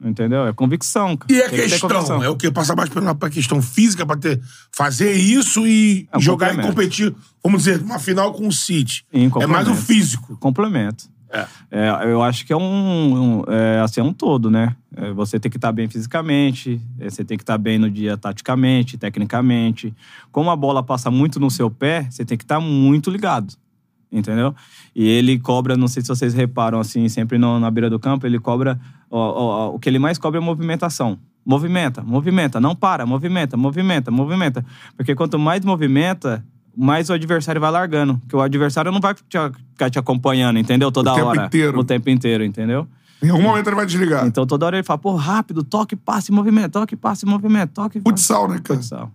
Entendeu? 0.00 0.46
É 0.46 0.52
convicção, 0.52 1.16
cara. 1.16 1.32
E 1.32 1.40
Tem 1.40 1.50
que 1.50 1.56
ter 1.56 1.68
questão? 1.70 1.88
convicção. 1.90 2.22
É 2.22 2.28
o 2.28 2.36
quê? 2.36 2.50
Passar 2.52 2.76
mais 2.76 2.88
pela 2.88 3.14
pra 3.16 3.28
questão 3.28 3.60
física 3.60 4.06
pra 4.06 4.16
ter, 4.16 4.40
fazer 4.72 5.12
isso 5.12 5.66
e 5.66 6.08
É 6.12 6.18
um 6.18 6.20
jogar 6.20 6.54
e 6.56 6.62
competir, 6.62 7.12
vamos 7.42 7.64
dizer, 7.64 7.82
uma 7.82 7.98
final 7.98 8.32
com 8.32 8.46
o 8.46 8.52
City. 8.52 9.04
É 9.12 9.46
mais 9.46 9.66
o 9.66 9.74
físico. 9.74 10.36
Complemento. 10.36 11.08
É. 11.30 11.46
É, 11.70 11.90
eu 12.12 12.22
acho 12.22 12.46
que 12.46 12.52
é 12.52 12.56
um, 12.56 12.62
um, 13.40 13.44
é, 13.48 13.80
assim, 13.80 14.00
é 14.00 14.04
um 14.04 14.12
todo, 14.14 14.50
né? 14.50 14.74
É, 14.96 15.12
você 15.12 15.38
tem 15.38 15.50
que 15.50 15.58
estar 15.58 15.72
bem 15.72 15.86
fisicamente, 15.88 16.80
é, 16.98 17.10
você 17.10 17.22
tem 17.24 17.36
que 17.36 17.42
estar 17.42 17.58
bem 17.58 17.76
no 17.78 17.90
dia 17.90 18.16
taticamente, 18.16 18.96
tecnicamente. 18.96 19.92
Como 20.32 20.48
a 20.48 20.56
bola 20.56 20.82
passa 20.82 21.10
muito 21.10 21.38
no 21.40 21.50
seu 21.50 21.70
pé, 21.70 22.06
você 22.08 22.24
tem 22.24 22.38
que 22.38 22.44
estar 22.44 22.60
muito 22.60 23.10
ligado, 23.10 23.52
entendeu? 24.10 24.54
E 24.94 25.06
ele 25.06 25.38
cobra, 25.38 25.76
não 25.76 25.86
sei 25.88 26.02
se 26.02 26.08
vocês 26.08 26.32
reparam, 26.32 26.80
assim, 26.80 27.06
sempre 27.10 27.36
no- 27.36 27.60
na 27.60 27.70
beira 27.70 27.90
do 27.90 27.98
campo, 27.98 28.26
ele 28.26 28.38
cobra, 28.38 28.80
ó, 29.10 29.68
ó, 29.70 29.74
o 29.74 29.78
que 29.78 29.88
ele 29.88 29.98
mais 29.98 30.18
cobra 30.18 30.40
é 30.40 30.42
movimentação. 30.42 31.18
Movimenta, 31.44 32.02
movimenta, 32.02 32.60
não 32.60 32.74
para, 32.76 33.06
movimenta, 33.06 33.56
movimenta, 33.56 34.10
movimenta. 34.10 34.64
Porque 34.96 35.14
quanto 35.14 35.38
mais 35.38 35.64
movimenta, 35.64 36.44
mais 36.76 37.08
o 37.08 37.14
adversário 37.14 37.60
vai 37.60 37.70
largando. 37.70 38.18
Porque 38.18 38.36
o 38.36 38.40
adversário 38.42 38.92
não 38.92 39.00
vai 39.00 39.14
te- 39.14 39.22
ficar 39.72 39.88
te 39.90 39.98
acompanhando, 39.98 40.58
entendeu? 40.58 40.92
Toda 40.92 41.12
O 41.12 41.14
tempo 41.14 41.26
hora. 41.28 41.46
inteiro. 41.46 41.78
O 41.78 41.84
tempo 41.84 42.10
inteiro, 42.10 42.44
entendeu? 42.44 42.86
Em 43.22 43.30
algum 43.30 43.42
momento 43.42 43.66
ele 43.66 43.76
vai 43.76 43.86
desligar. 43.86 44.26
Então 44.26 44.46
toda 44.46 44.66
hora 44.66 44.76
ele 44.76 44.84
fala, 44.84 44.98
pô, 44.98 45.16
rápido, 45.16 45.64
toque, 45.64 45.96
passe, 45.96 46.30
movimento, 46.30 46.72
toque, 46.72 46.94
passe, 46.94 47.24
movimento, 47.26 47.70
toque. 47.72 48.00
Futsal, 48.00 48.46
né, 48.48 48.60
cara? 48.62 48.78
Futsal. 48.80 49.10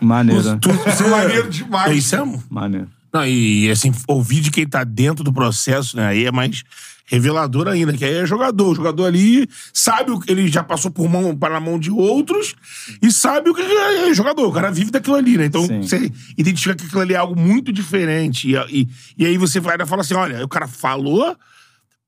Maneiro, 0.00 0.42
né? 0.42 0.58
Tu, 0.60 0.70
Isso 0.70 1.02
é 1.04 1.08
maneiro 1.10 1.46
é 1.46 1.50
demais. 1.50 1.96
isso 1.96 2.14
é, 2.16 2.38
Maneiro. 2.50 2.88
Não, 3.12 3.26
e 3.26 3.70
assim, 3.70 3.92
ouvir 4.06 4.40
de 4.40 4.50
quem 4.50 4.66
tá 4.66 4.84
dentro 4.84 5.24
do 5.24 5.32
processo, 5.32 5.96
né? 5.96 6.08
Aí 6.08 6.26
é 6.26 6.32
mais 6.32 6.62
revelador 7.06 7.66
ainda, 7.68 7.92
que 7.94 8.04
aí 8.04 8.16
é 8.18 8.26
jogador. 8.26 8.70
O 8.72 8.74
jogador 8.74 9.06
ali 9.06 9.48
sabe 9.72 10.10
o 10.10 10.20
que 10.20 10.30
ele 10.30 10.46
já 10.46 10.62
passou 10.62 10.90
por 10.90 11.08
mão 11.08 11.34
para 11.34 11.56
a 11.56 11.60
mão 11.60 11.78
de 11.78 11.90
outros 11.90 12.54
e 13.00 13.10
sabe 13.10 13.48
o 13.48 13.54
que 13.54 13.62
é 13.62 14.12
jogador. 14.12 14.46
O 14.46 14.52
cara 14.52 14.70
vive 14.70 14.90
daquilo 14.90 15.16
ali, 15.16 15.38
né? 15.38 15.46
Então 15.46 15.64
Sim. 15.66 15.80
você 15.82 16.12
identifica 16.36 16.74
que 16.76 16.84
aquilo 16.84 17.00
ali 17.00 17.14
é 17.14 17.16
algo 17.16 17.38
muito 17.40 17.72
diferente. 17.72 18.50
E, 18.50 18.56
e, 18.82 18.88
e 19.16 19.24
aí 19.26 19.38
você 19.38 19.58
vai 19.58 19.76
e 19.80 19.86
fala 19.86 20.02
assim: 20.02 20.12
olha, 20.14 20.44
o 20.44 20.48
cara 20.48 20.68
falou, 20.68 21.34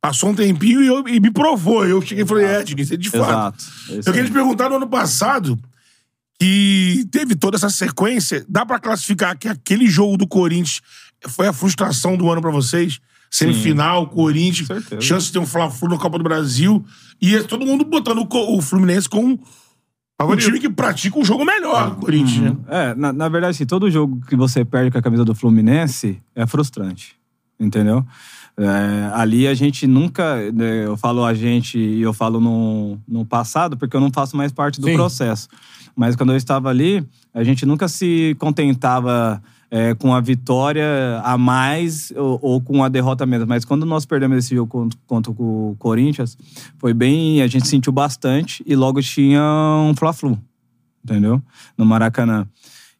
passou 0.02 0.28
um 0.28 0.34
tempinho 0.34 0.82
e, 0.82 0.86
eu- 0.86 1.08
e 1.08 1.18
me 1.18 1.30
provou. 1.30 1.86
Eu 1.86 2.02
cheguei 2.02 2.24
e 2.24 2.26
falei: 2.26 2.44
é, 2.44 2.62
Diniz, 2.62 2.90
é 2.92 2.96
de 2.98 3.08
fato. 3.08 3.56
Exato. 3.56 3.64
É 3.88 3.98
isso 4.00 4.08
Eu 4.10 4.12
queria 4.12 4.28
te 4.28 4.32
perguntar 4.34 4.68
no 4.68 4.76
ano 4.76 4.86
passado 4.88 5.58
que 6.40 7.06
teve 7.10 7.34
toda 7.36 7.56
essa 7.56 7.68
sequência. 7.68 8.44
Dá 8.48 8.64
pra 8.64 8.78
classificar 8.78 9.36
que 9.36 9.46
aquele 9.46 9.86
jogo 9.86 10.16
do 10.16 10.26
Corinthians 10.26 10.80
foi 11.28 11.46
a 11.46 11.52
frustração 11.52 12.16
do 12.16 12.30
ano 12.30 12.40
pra 12.40 12.50
vocês? 12.50 12.98
Semifinal, 13.30 14.08
Corinthians, 14.08 14.66
Com 14.66 14.74
certeza. 14.74 15.02
chance 15.02 15.26
de 15.26 15.32
ter 15.32 15.38
um 15.38 15.46
Fla-Flu 15.46 15.90
na 15.90 15.98
Copa 15.98 16.16
do 16.18 16.24
Brasil. 16.24 16.84
E 17.20 17.36
é 17.36 17.42
todo 17.42 17.64
mundo 17.66 17.84
botando 17.84 18.26
o 18.28 18.62
Fluminense 18.62 19.08
como 19.08 19.38
um 20.20 20.36
time 20.36 20.58
que 20.58 20.68
pratica 20.68 21.18
um 21.18 21.24
jogo 21.24 21.44
melhor, 21.44 21.94
Corinthians. 21.96 22.52
né? 22.52 22.56
É, 22.68 22.94
na, 22.94 23.12
na 23.12 23.28
verdade, 23.28 23.50
assim, 23.52 23.66
todo 23.66 23.90
jogo 23.90 24.20
que 24.26 24.34
você 24.34 24.64
perde 24.64 24.90
com 24.90 24.98
a 24.98 25.02
camisa 25.02 25.24
do 25.24 25.34
Fluminense 25.34 26.20
é 26.34 26.46
frustrante. 26.46 27.14
Entendeu? 27.58 28.04
É, 28.62 29.10
ali 29.14 29.48
a 29.48 29.54
gente 29.54 29.86
nunca. 29.86 30.52
né, 30.52 30.84
Eu 30.84 30.94
falo 30.94 31.24
a 31.24 31.32
gente 31.32 31.78
e 31.78 32.02
eu 32.02 32.12
falo 32.12 32.38
no, 32.40 32.98
no 33.08 33.24
passado, 33.24 33.74
porque 33.74 33.96
eu 33.96 34.00
não 34.00 34.10
faço 34.12 34.36
mais 34.36 34.52
parte 34.52 34.80
do 34.80 34.86
Sim. 34.86 34.94
processo. 34.94 35.48
Mas 35.96 36.14
quando 36.14 36.32
eu 36.32 36.36
estava 36.36 36.68
ali, 36.68 37.02
a 37.32 37.42
gente 37.42 37.64
nunca 37.64 37.88
se 37.88 38.36
contentava 38.38 39.42
é, 39.70 39.94
com 39.94 40.14
a 40.14 40.20
vitória 40.20 41.20
a 41.24 41.38
mais 41.38 42.12
ou, 42.14 42.38
ou 42.42 42.60
com 42.60 42.84
a 42.84 42.88
derrota 42.90 43.24
menos. 43.24 43.46
Mas 43.46 43.64
quando 43.64 43.86
nós 43.86 44.04
perdemos 44.04 44.36
esse 44.36 44.54
jogo 44.54 44.70
contra, 44.70 44.98
contra 45.06 45.32
o 45.32 45.74
Corinthians, 45.78 46.36
foi 46.78 46.92
bem. 46.92 47.40
A 47.40 47.46
gente 47.46 47.66
sentiu 47.66 47.92
bastante 47.92 48.62
e 48.66 48.76
logo 48.76 49.00
tinha 49.00 49.42
um 49.88 49.94
Fla-Flu, 49.96 50.38
entendeu? 51.02 51.42
No 51.78 51.86
Maracanã. 51.86 52.46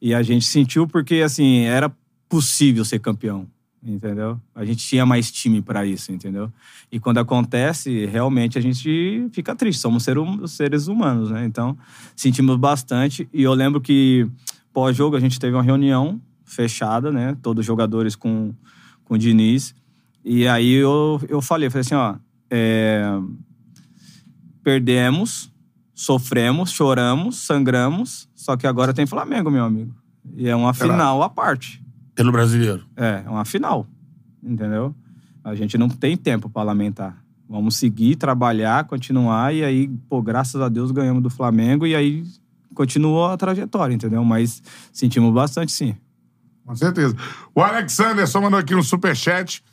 E 0.01 0.15
a 0.15 0.23
gente 0.23 0.47
sentiu 0.47 0.87
porque, 0.87 1.17
assim, 1.17 1.65
era 1.65 1.93
possível 2.31 2.83
ser 2.83 3.01
campeão, 3.01 3.47
entendeu? 3.83 4.41
A 4.55 4.65
gente 4.65 4.87
tinha 4.87 5.07
mais 5.07 5.31
time 5.31 5.63
para 5.63 5.87
isso, 5.87 6.13
entendeu? 6.13 6.53
E 6.91 7.01
quando 7.01 7.19
acontece, 7.19 8.07
realmente 8.07 8.59
a 8.59 8.61
gente 8.61 9.29
fica 9.33 9.55
triste. 9.55 9.81
Somos 9.81 10.07
hum- 10.09 10.47
seres 10.47 10.87
humanos, 10.87 11.31
né? 11.31 11.45
Então, 11.45 11.77
sentimos 12.15 12.57
bastante. 12.57 13.29
E 13.33 13.43
eu 13.43 13.55
lembro 13.55 13.81
que 13.81 14.29
pós-jogo 14.73 15.17
a 15.17 15.21
gente 15.21 15.39
teve 15.39 15.57
uma 15.57 15.63
reunião 15.63 16.21
fechada, 16.45 17.11
né? 17.11 17.37
Todos 17.43 17.61
os 17.61 17.67
jogadores 17.67 18.15
com, 18.15 18.53
com 19.05 19.15
o 19.15 19.19
Diniz. 19.19 19.75
E 20.25 20.47
aí 20.47 20.75
eu, 20.75 21.21
eu 21.29 21.41
falei, 21.41 21.71
falei 21.71 21.81
assim, 21.81 21.95
ó, 21.95 22.17
é, 22.51 23.19
perdemos, 24.63 25.51
sofremos, 25.95 26.71
choramos, 26.71 27.37
sangramos, 27.37 28.29
só 28.35 28.57
que 28.57 28.67
agora 28.67 28.93
tem 28.93 29.07
Flamengo, 29.07 29.51
meu 29.51 29.65
amigo. 29.65 29.95
E 30.37 30.49
é 30.49 30.55
uma 30.55 30.75
final 30.75 31.23
à 31.23 31.31
parte. 31.31 31.83
Pelo 32.15 32.33
brasileiro. 32.33 32.85
É, 32.97 33.23
é 33.25 33.29
uma 33.31 33.45
final. 33.45 33.87
Entendeu? 34.43 34.95
A 35.45 35.55
gente 35.55 35.77
não 35.79 35.89
tem 35.89 36.17
tempo 36.17 36.49
para 36.49 36.63
lamentar. 36.63 37.23
Vamos 37.49 37.77
seguir, 37.77 38.17
trabalhar, 38.17 38.85
continuar, 38.85 39.53
e 39.55 39.65
aí, 39.65 39.89
pô, 40.09 40.23
graças 40.23 40.61
a 40.61 40.69
Deus 40.69 40.93
ganhamos 40.93 41.23
do 41.23 41.31
Flamengo, 41.31 41.85
e 41.85 41.97
aí 41.97 42.23
continuou 42.75 43.27
a 43.27 43.37
trajetória, 43.37 43.93
entendeu? 43.93 44.25
Mas 44.25 44.63
sentimos 44.93 45.35
bastante, 45.35 45.73
sim. 45.73 45.97
Com 46.65 46.77
certeza. 46.77 47.17
O 47.53 47.61
Alexander 47.61 48.27
só 48.29 48.41
mandou 48.41 48.61
aqui 48.61 48.75
um 48.75 48.83
superchat. 48.83 49.65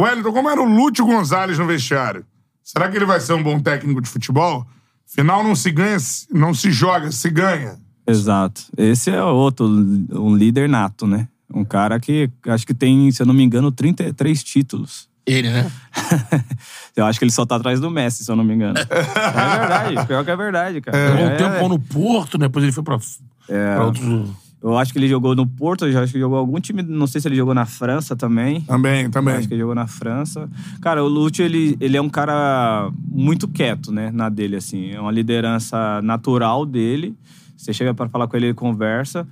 Wellington, 0.00 0.32
como 0.32 0.50
era 0.50 0.60
o 0.60 0.64
Lúcio 0.64 1.06
Gonzalez 1.06 1.58
no 1.58 1.66
vestiário? 1.66 2.26
Será 2.64 2.88
que 2.88 2.96
ele 2.96 3.04
vai 3.04 3.20
ser 3.20 3.34
um 3.34 3.42
bom 3.42 3.60
técnico 3.60 4.00
de 4.00 4.08
futebol? 4.08 4.66
Final 5.06 5.44
não 5.44 5.54
se 5.54 5.70
ganha, 5.70 5.98
não 6.32 6.52
se 6.52 6.70
joga, 6.72 7.12
se 7.12 7.30
ganha. 7.30 7.78
Exato. 8.06 8.62
Esse 8.76 9.10
é 9.10 9.22
outro, 9.22 9.66
um 9.66 10.34
líder 10.34 10.68
nato, 10.68 11.06
né? 11.06 11.28
Um 11.52 11.64
cara 11.64 11.98
que 11.98 12.30
acho 12.46 12.66
que 12.66 12.74
tem, 12.74 13.10
se 13.10 13.22
eu 13.22 13.26
não 13.26 13.34
me 13.34 13.42
engano, 13.42 13.72
33 13.72 14.42
títulos. 14.42 15.08
Ele, 15.26 15.50
né? 15.50 15.70
eu 16.96 17.04
acho 17.04 17.18
que 17.18 17.24
ele 17.24 17.32
só 17.32 17.44
tá 17.44 17.56
atrás 17.56 17.80
do 17.80 17.90
Messi, 17.90 18.24
se 18.24 18.30
eu 18.30 18.36
não 18.36 18.44
me 18.44 18.54
engano. 18.54 18.74
É 18.90 19.58
verdade, 19.58 20.06
pior 20.06 20.24
que 20.24 20.30
é 20.30 20.36
verdade, 20.36 20.80
cara. 20.80 21.10
Jogou 21.10 21.24
um 21.24 21.28
É, 21.28 21.36
tempo 21.36 21.68
no 21.68 21.78
Porto, 21.78 22.38
né? 22.38 22.46
Depois 22.46 22.62
ele 22.64 22.72
foi 22.72 22.82
pra, 22.82 22.98
pra 23.46 23.84
outros... 23.84 24.30
Eu 24.62 24.76
acho 24.76 24.92
que 24.92 24.98
ele 24.98 25.08
jogou 25.08 25.34
no 25.34 25.46
Porto, 25.46 25.86
eu 25.86 25.98
acho 26.02 26.12
que 26.12 26.18
jogou 26.18 26.36
algum 26.36 26.60
time, 26.60 26.82
não 26.82 27.06
sei 27.06 27.18
se 27.18 27.26
ele 27.26 27.36
jogou 27.36 27.54
na 27.54 27.64
França 27.64 28.14
também. 28.14 28.60
Também, 28.60 29.08
também. 29.08 29.34
Acho 29.36 29.48
que 29.48 29.54
ele 29.54 29.60
jogou 29.60 29.74
na 29.74 29.86
França. 29.86 30.50
Cara, 30.82 31.02
o 31.02 31.08
Lúcio, 31.08 31.42
ele, 31.42 31.78
ele 31.80 31.96
é 31.96 32.02
um 32.02 32.10
cara 32.10 32.90
muito 33.08 33.48
quieto, 33.48 33.90
né? 33.90 34.10
Na 34.12 34.28
dele, 34.28 34.56
assim. 34.56 34.90
É 34.90 35.00
uma 35.00 35.10
liderança 35.10 36.02
natural 36.02 36.66
dele. 36.66 37.16
Você 37.56 37.72
chega 37.72 37.94
pra 37.94 38.06
falar 38.08 38.28
com 38.28 38.36
ele, 38.36 38.46
ele 38.48 38.54
conversa. 38.54 39.26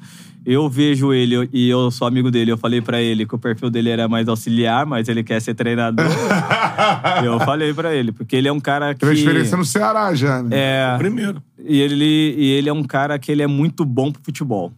Eu 0.51 0.67
vejo 0.67 1.13
ele 1.13 1.47
e 1.53 1.69
eu 1.69 1.91
sou 1.91 2.09
amigo 2.09 2.31
dele. 2.31 2.51
Eu 2.51 2.57
falei 2.57 2.81
pra 2.81 3.03
ele 3.03 3.27
que 3.27 3.35
o 3.35 3.39
perfil 3.39 3.69
dele 3.69 3.91
era 3.91 4.09
mais 4.09 4.27
auxiliar, 4.29 4.87
mas 4.87 5.07
ele 5.07 5.23
quer 5.23 5.43
ser 5.43 5.53
treinador. 5.53 6.07
eu 7.23 7.39
falei 7.41 7.75
pra 7.75 7.95
ele, 7.95 8.13
porque 8.13 8.35
ele 8.35 8.49
é 8.49 8.53
um 8.53 8.59
cara 8.59 8.95
que. 8.95 9.01
Teve 9.01 9.13
experiência 9.13 9.59
no 9.59 9.65
Ceará 9.67 10.15
já, 10.15 10.43
né? 10.43 10.49
É, 10.53 10.97
Primeiro. 10.97 11.43
e 11.59 11.79
ele, 11.79 12.35
e 12.39 12.47
ele 12.53 12.67
é 12.71 12.73
um 12.73 12.83
cara 12.83 13.19
que 13.19 13.31
ele 13.31 13.43
é 13.43 13.47
muito 13.47 13.85
bom 13.85 14.11
pro 14.11 14.23
futebol. 14.23 14.73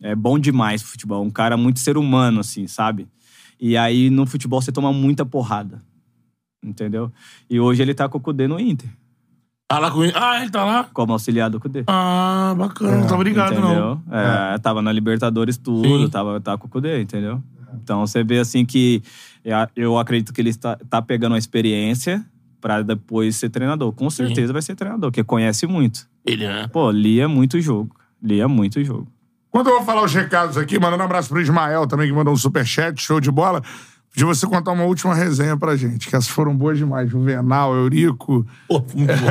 É 0.00 0.14
bom 0.14 0.38
demais 0.38 0.80
pro 0.80 0.92
futebol. 0.92 1.22
Um 1.22 1.30
cara 1.30 1.58
muito 1.58 1.80
ser 1.80 1.98
humano, 1.98 2.40
assim, 2.40 2.66
sabe? 2.66 3.06
E 3.60 3.76
aí, 3.76 4.08
no 4.08 4.24
futebol, 4.24 4.62
você 4.62 4.72
toma 4.72 4.90
muita 4.90 5.26
porrada. 5.26 5.82
Entendeu? 6.64 7.12
E 7.50 7.60
hoje 7.60 7.82
ele 7.82 7.92
tá 7.92 8.08
com 8.08 8.16
o 8.16 8.20
Cudê 8.22 8.48
no 8.48 8.58
Inter, 8.58 8.88
Tá 9.68 9.78
lá 9.78 9.90
com 9.90 10.02
ele. 10.02 10.12
Ah, 10.16 10.40
ele 10.40 10.50
tá 10.50 10.64
lá? 10.64 10.88
como 10.94 11.12
auxiliar 11.12 11.50
do 11.50 11.60
Cudê. 11.60 11.84
Ah, 11.86 12.54
bacana. 12.56 12.96
não 12.96 13.06
tava 13.06 13.22
ligado, 13.22 13.52
entendeu? 13.52 14.00
não. 14.06 14.16
É, 14.54 14.58
Tava 14.58 14.80
na 14.80 14.90
Libertadores 14.90 15.58
tudo, 15.58 15.86
Sim. 16.04 16.08
tava, 16.08 16.40
tava 16.40 16.56
com 16.56 16.66
o 16.66 16.70
Cudê, 16.70 17.02
entendeu? 17.02 17.42
Então 17.84 18.00
você 18.06 18.24
vê 18.24 18.38
assim 18.38 18.64
que 18.64 19.02
eu- 19.44 19.68
eu 19.76 19.98
acredito 19.98 20.32
que 20.32 20.40
ele 20.40 20.48
está 20.48 20.76
tá 20.88 21.02
pegando 21.02 21.32
uma 21.32 21.38
experiência 21.38 22.24
pra 22.62 22.80
depois 22.80 23.36
ser 23.36 23.50
treinador. 23.50 23.92
Com 23.92 24.08
certeza 24.08 24.54
vai 24.54 24.62
ser 24.62 24.74
treinador, 24.74 25.10
porque 25.10 25.22
conhece 25.22 25.66
muito. 25.66 26.08
Ele, 26.24 26.46
né? 26.46 26.66
Pô, 26.72 26.90
lia 26.90 27.28
muito 27.28 27.60
jogo. 27.60 27.94
Lia 28.22 28.48
muito 28.48 28.82
jogo. 28.82 29.06
Quando 29.50 29.68
eu 29.68 29.76
vou 29.76 29.84
falar 29.84 30.02
os 30.02 30.14
recados 30.14 30.56
aqui, 30.56 30.78
mandando 30.78 31.02
um 31.02 31.06
abraço 31.06 31.28
pro 31.28 31.40
Ismael 31.40 31.86
também, 31.86 32.06
que 32.08 32.12
mandou 32.14 32.32
um 32.32 32.36
superchat, 32.36 33.00
show 33.02 33.20
de 33.20 33.30
bola. 33.30 33.62
Pedi 34.18 34.24
você 34.24 34.48
contar 34.48 34.72
uma 34.72 34.82
última 34.82 35.14
resenha 35.14 35.56
pra 35.56 35.76
gente, 35.76 36.08
que 36.08 36.16
essas 36.16 36.28
foram 36.28 36.56
boas 36.56 36.76
demais. 36.76 37.08
Juvenal, 37.08 37.72
Eurico, 37.72 38.44
Pô, 38.66 38.84
muito 38.92 39.12
bom. 39.14 39.28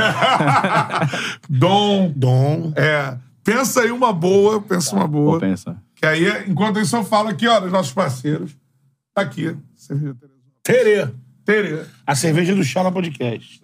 Dom. 1.49 2.13
Dom. 2.15 2.71
É. 2.73 3.17
Pensa 3.43 3.81
aí 3.81 3.91
uma 3.91 4.13
boa, 4.13 4.61
pensa 4.61 4.95
uma 4.95 5.05
boa. 5.05 5.31
Vou 5.31 5.39
pensar. 5.41 5.75
Que 5.93 6.05
aí, 6.05 6.49
enquanto 6.49 6.79
isso, 6.79 6.95
eu 6.95 7.03
falo 7.03 7.27
aqui, 7.27 7.45
ó, 7.49 7.59
dos 7.59 7.69
nossos 7.69 7.91
parceiros. 7.91 8.55
Tá 9.13 9.23
aqui. 9.23 9.57
Cerveja 9.75 10.15
Terê. 10.63 11.09
Terê. 11.43 11.83
A 12.05 12.15
cerveja 12.15 12.55
do 12.55 12.63
Chala 12.63 12.89
Podcast. 12.89 13.61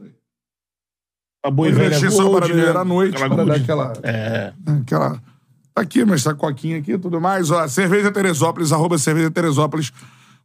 A 1.41 1.49
boa 1.49 1.69
e 1.69 1.71
velha 1.71 1.87
investir 1.87 2.11
só 2.11 2.29
para 2.29 2.47
beber 2.47 2.75
à 2.75 2.83
noite, 2.83 3.15
Aquela 3.15 3.35
para 3.35 3.45
dar 3.45 3.55
aquela... 3.55 3.93
É. 4.03 4.53
Aquela. 4.81 5.21
Tá 5.73 5.81
aqui, 5.81 6.03
mas 6.03 6.21
tá 6.21 6.33
coquinha 6.33 6.79
aqui 6.79 6.91
e 6.91 6.97
tudo 6.97 7.21
mais. 7.21 7.49
Ó, 7.49 7.65
cerveja 7.69 8.11
Teresópolis, 8.11 8.73
arroba 8.73 8.97
cerveja 8.97 9.31
Teresópolis. 9.31 9.93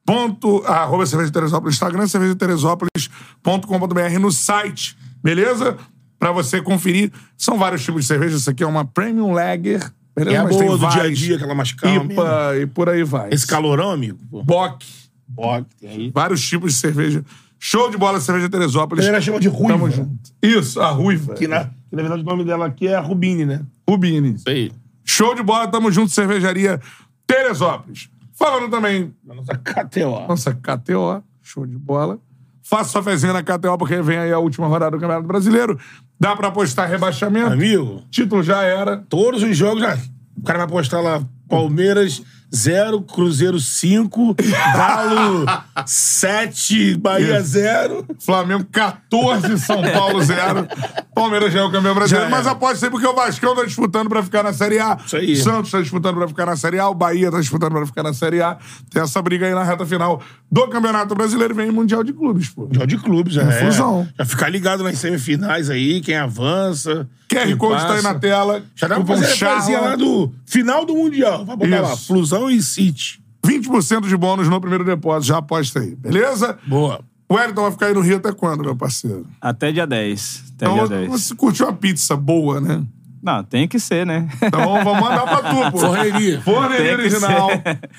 Ponto, 0.08 0.62
arroba 0.64 1.04
cerveja 1.04 1.30
Teresópolis, 1.30 1.74
Instagram, 1.74 2.06
cerveja 2.06 2.34
Teresópolis.com.br 2.34 4.18
no 4.18 4.32
site, 4.32 4.96
beleza? 5.22 5.76
Pra 6.18 6.32
você 6.32 6.62
conferir. 6.62 7.12
São 7.36 7.58
vários 7.58 7.84
tipos 7.84 8.00
de 8.00 8.06
cerveja. 8.08 8.34
Isso 8.38 8.48
aqui 8.48 8.64
é 8.64 8.66
uma 8.66 8.86
Premium 8.86 9.32
Lager, 9.32 9.92
beleza? 10.16 10.36
É 10.36 10.40
a 10.40 10.44
Mas 10.44 10.56
boa 10.56 10.66
tem 10.66 10.78
do 10.78 10.88
dia 10.88 11.02
a 11.02 11.12
dia, 11.12 11.36
aquela 11.36 11.54
mais 11.54 11.72
calma. 11.72 12.10
IPA 12.10 12.56
e 12.58 12.66
por 12.66 12.88
aí 12.88 13.04
vai. 13.04 13.28
Esse 13.34 13.46
calorão, 13.46 13.90
amigo? 13.90 14.18
Pô. 14.30 14.42
Bock, 14.42 14.86
Bock, 15.28 15.66
tem 15.78 15.90
aí. 15.90 16.10
vários 16.10 16.40
tipos 16.40 16.72
de 16.72 16.78
cerveja. 16.78 17.22
Show 17.58 17.90
de 17.90 17.98
bola, 17.98 18.18
cerveja 18.18 18.46
A 18.46 18.50
Teresópolis. 18.50 19.04
galera 19.04 19.22
chama 19.22 19.38
de 19.38 19.48
ruiva. 19.48 19.74
Tamo 19.74 19.90
junto. 19.90 20.18
Isso, 20.42 20.80
a 20.80 20.88
ruiva. 20.88 21.34
Que 21.34 21.46
na, 21.46 21.64
que 21.66 21.94
na 21.94 22.00
verdade 22.00 22.22
o 22.22 22.24
nome 22.24 22.44
dela 22.44 22.64
aqui 22.64 22.88
é 22.88 22.98
Rubini, 22.98 23.44
né? 23.44 23.60
Rubini. 23.86 24.36
Isso 24.36 24.48
aí. 24.48 24.72
Show 25.04 25.34
de 25.34 25.42
bola, 25.42 25.68
tamo 25.68 25.92
junto, 25.92 26.10
cervejaria 26.10 26.80
Teresópolis. 27.26 28.08
Falando 28.38 28.70
também 28.70 29.12
Na 29.24 29.34
nossa 29.34 29.54
KTO. 29.56 30.26
nossa 30.28 30.54
KTO, 30.54 31.22
show 31.42 31.66
de 31.66 31.76
bola. 31.76 32.18
Faça 32.62 32.90
sua 32.90 33.02
fezinha 33.02 33.32
na 33.32 33.42
KTO, 33.42 33.76
porque 33.78 34.00
vem 34.02 34.18
aí 34.18 34.32
a 34.32 34.38
última 34.38 34.66
rodada 34.66 34.92
do 34.96 35.00
Campeonato 35.00 35.26
Brasileiro. 35.26 35.78
Dá 36.20 36.36
pra 36.36 36.48
apostar 36.48 36.88
rebaixamento. 36.88 37.52
Amigo, 37.52 38.02
Título 38.10 38.42
já 38.42 38.62
era. 38.62 38.98
todos 39.08 39.42
os 39.42 39.56
jogos 39.56 39.80
já. 39.82 39.96
O 40.36 40.42
cara 40.44 40.58
vai 40.60 40.68
postar 40.68 41.00
lá 41.00 41.22
Palmeiras 41.48 42.22
0, 42.54 43.02
Cruzeiro 43.02 43.60
5, 43.60 44.34
Galo 44.74 45.44
7, 45.86 46.96
Bahia 46.96 47.42
0. 47.42 48.06
Flamengo 48.18 48.64
14, 48.72 49.58
São 49.58 49.82
Paulo 49.82 50.22
0. 50.22 50.66
Palmeiras 51.14 51.52
já 51.52 51.60
é 51.60 51.62
o 51.64 51.70
campeão 51.70 51.94
brasileiro. 51.94 52.28
Já 52.30 52.36
Mas 52.36 52.46
era. 52.46 52.52
aposta 52.54 52.86
aí 52.86 52.90
porque 52.90 53.06
o 53.06 53.14
Vascão 53.14 53.54
tá 53.54 53.64
disputando 53.64 54.08
pra 54.08 54.22
ficar 54.22 54.42
na 54.42 54.52
Série 54.52 54.78
A. 54.78 54.96
Isso 55.04 55.16
aí. 55.16 55.36
Santos 55.36 55.70
tá 55.70 55.80
disputando 55.80 56.16
pra 56.16 56.28
ficar 56.28 56.46
na 56.46 56.56
Série 56.56 56.78
A. 56.78 56.88
O 56.88 56.94
Bahia 56.94 57.30
tá 57.30 57.40
disputando 57.40 57.72
pra 57.72 57.86
ficar 57.86 58.02
na 58.02 58.14
Série 58.14 58.40
A. 58.40 58.56
Tem 58.90 59.02
essa 59.02 59.20
briga 59.20 59.46
aí 59.46 59.54
na 59.54 59.64
reta 59.64 59.84
final 59.84 60.22
do 60.50 60.66
Campeonato 60.68 61.14
Brasileiro. 61.14 61.54
Vem 61.54 61.70
Mundial 61.70 62.02
de 62.04 62.12
Clubes, 62.12 62.48
pô. 62.48 62.68
Jogo 62.72 62.86
de 62.86 62.96
clubes, 62.98 63.34
já 63.34 63.42
é. 63.42 63.60
Confusão. 63.60 64.08
Já 64.18 64.24
ficar 64.24 64.48
ligado 64.48 64.82
nas 64.82 64.98
semifinais 64.98 65.68
aí, 65.70 66.00
quem 66.00 66.16
avança. 66.16 67.08
QR 67.28 67.44
quem 67.44 67.56
Code 67.58 67.82
tá 67.82 67.88
aí 67.88 67.96
passa. 67.96 68.12
na 68.14 68.18
tela. 68.18 68.62
Já 68.74 68.86
dá 68.88 68.94
pra 68.94 69.04
Cupom 69.04 69.14
fazer 69.18 69.32
a 69.32 69.36
Charla. 69.36 69.80
lá 69.80 69.96
do 69.96 70.32
final 70.46 70.86
do 70.86 70.94
Mundial. 70.94 71.44
Vai 71.44 71.56
botar 71.56 71.80
lá, 71.82 71.92
Isso. 71.92 72.06
Flusão 72.06 72.37
e 72.50 72.62
City. 72.62 73.22
20% 73.46 74.06
de 74.08 74.16
bônus 74.16 74.48
no 74.48 74.60
primeiro 74.60 74.84
depósito. 74.84 75.28
Já 75.28 75.38
aposta 75.38 75.80
aí, 75.80 75.94
beleza? 75.96 76.58
Boa. 76.66 77.00
O 77.28 77.34
Wellington 77.34 77.62
vai 77.62 77.70
ficar 77.72 77.86
aí 77.86 77.94
no 77.94 78.00
Rio 78.00 78.16
até 78.16 78.32
quando, 78.32 78.62
meu 78.62 78.74
parceiro? 78.74 79.26
Até 79.40 79.70
dia 79.70 79.86
10. 79.86 80.44
Até 80.56 80.64
Então, 80.66 80.74
dia 80.86 80.88
10. 80.88 81.10
você 81.10 81.34
curtiu 81.34 81.66
uma 81.66 81.72
pizza 81.74 82.16
boa, 82.16 82.60
né? 82.60 82.82
Não, 83.22 83.42
tem 83.42 83.66
que 83.66 83.78
ser, 83.80 84.06
né? 84.06 84.28
Então 84.42 84.82
vamos 84.84 85.00
mandar 85.00 85.22
pra 85.22 85.36
tu, 85.38 85.70
pô. 85.72 85.78
Forneria. 85.78 86.40
Forneria 86.40 86.92
original. 86.92 87.50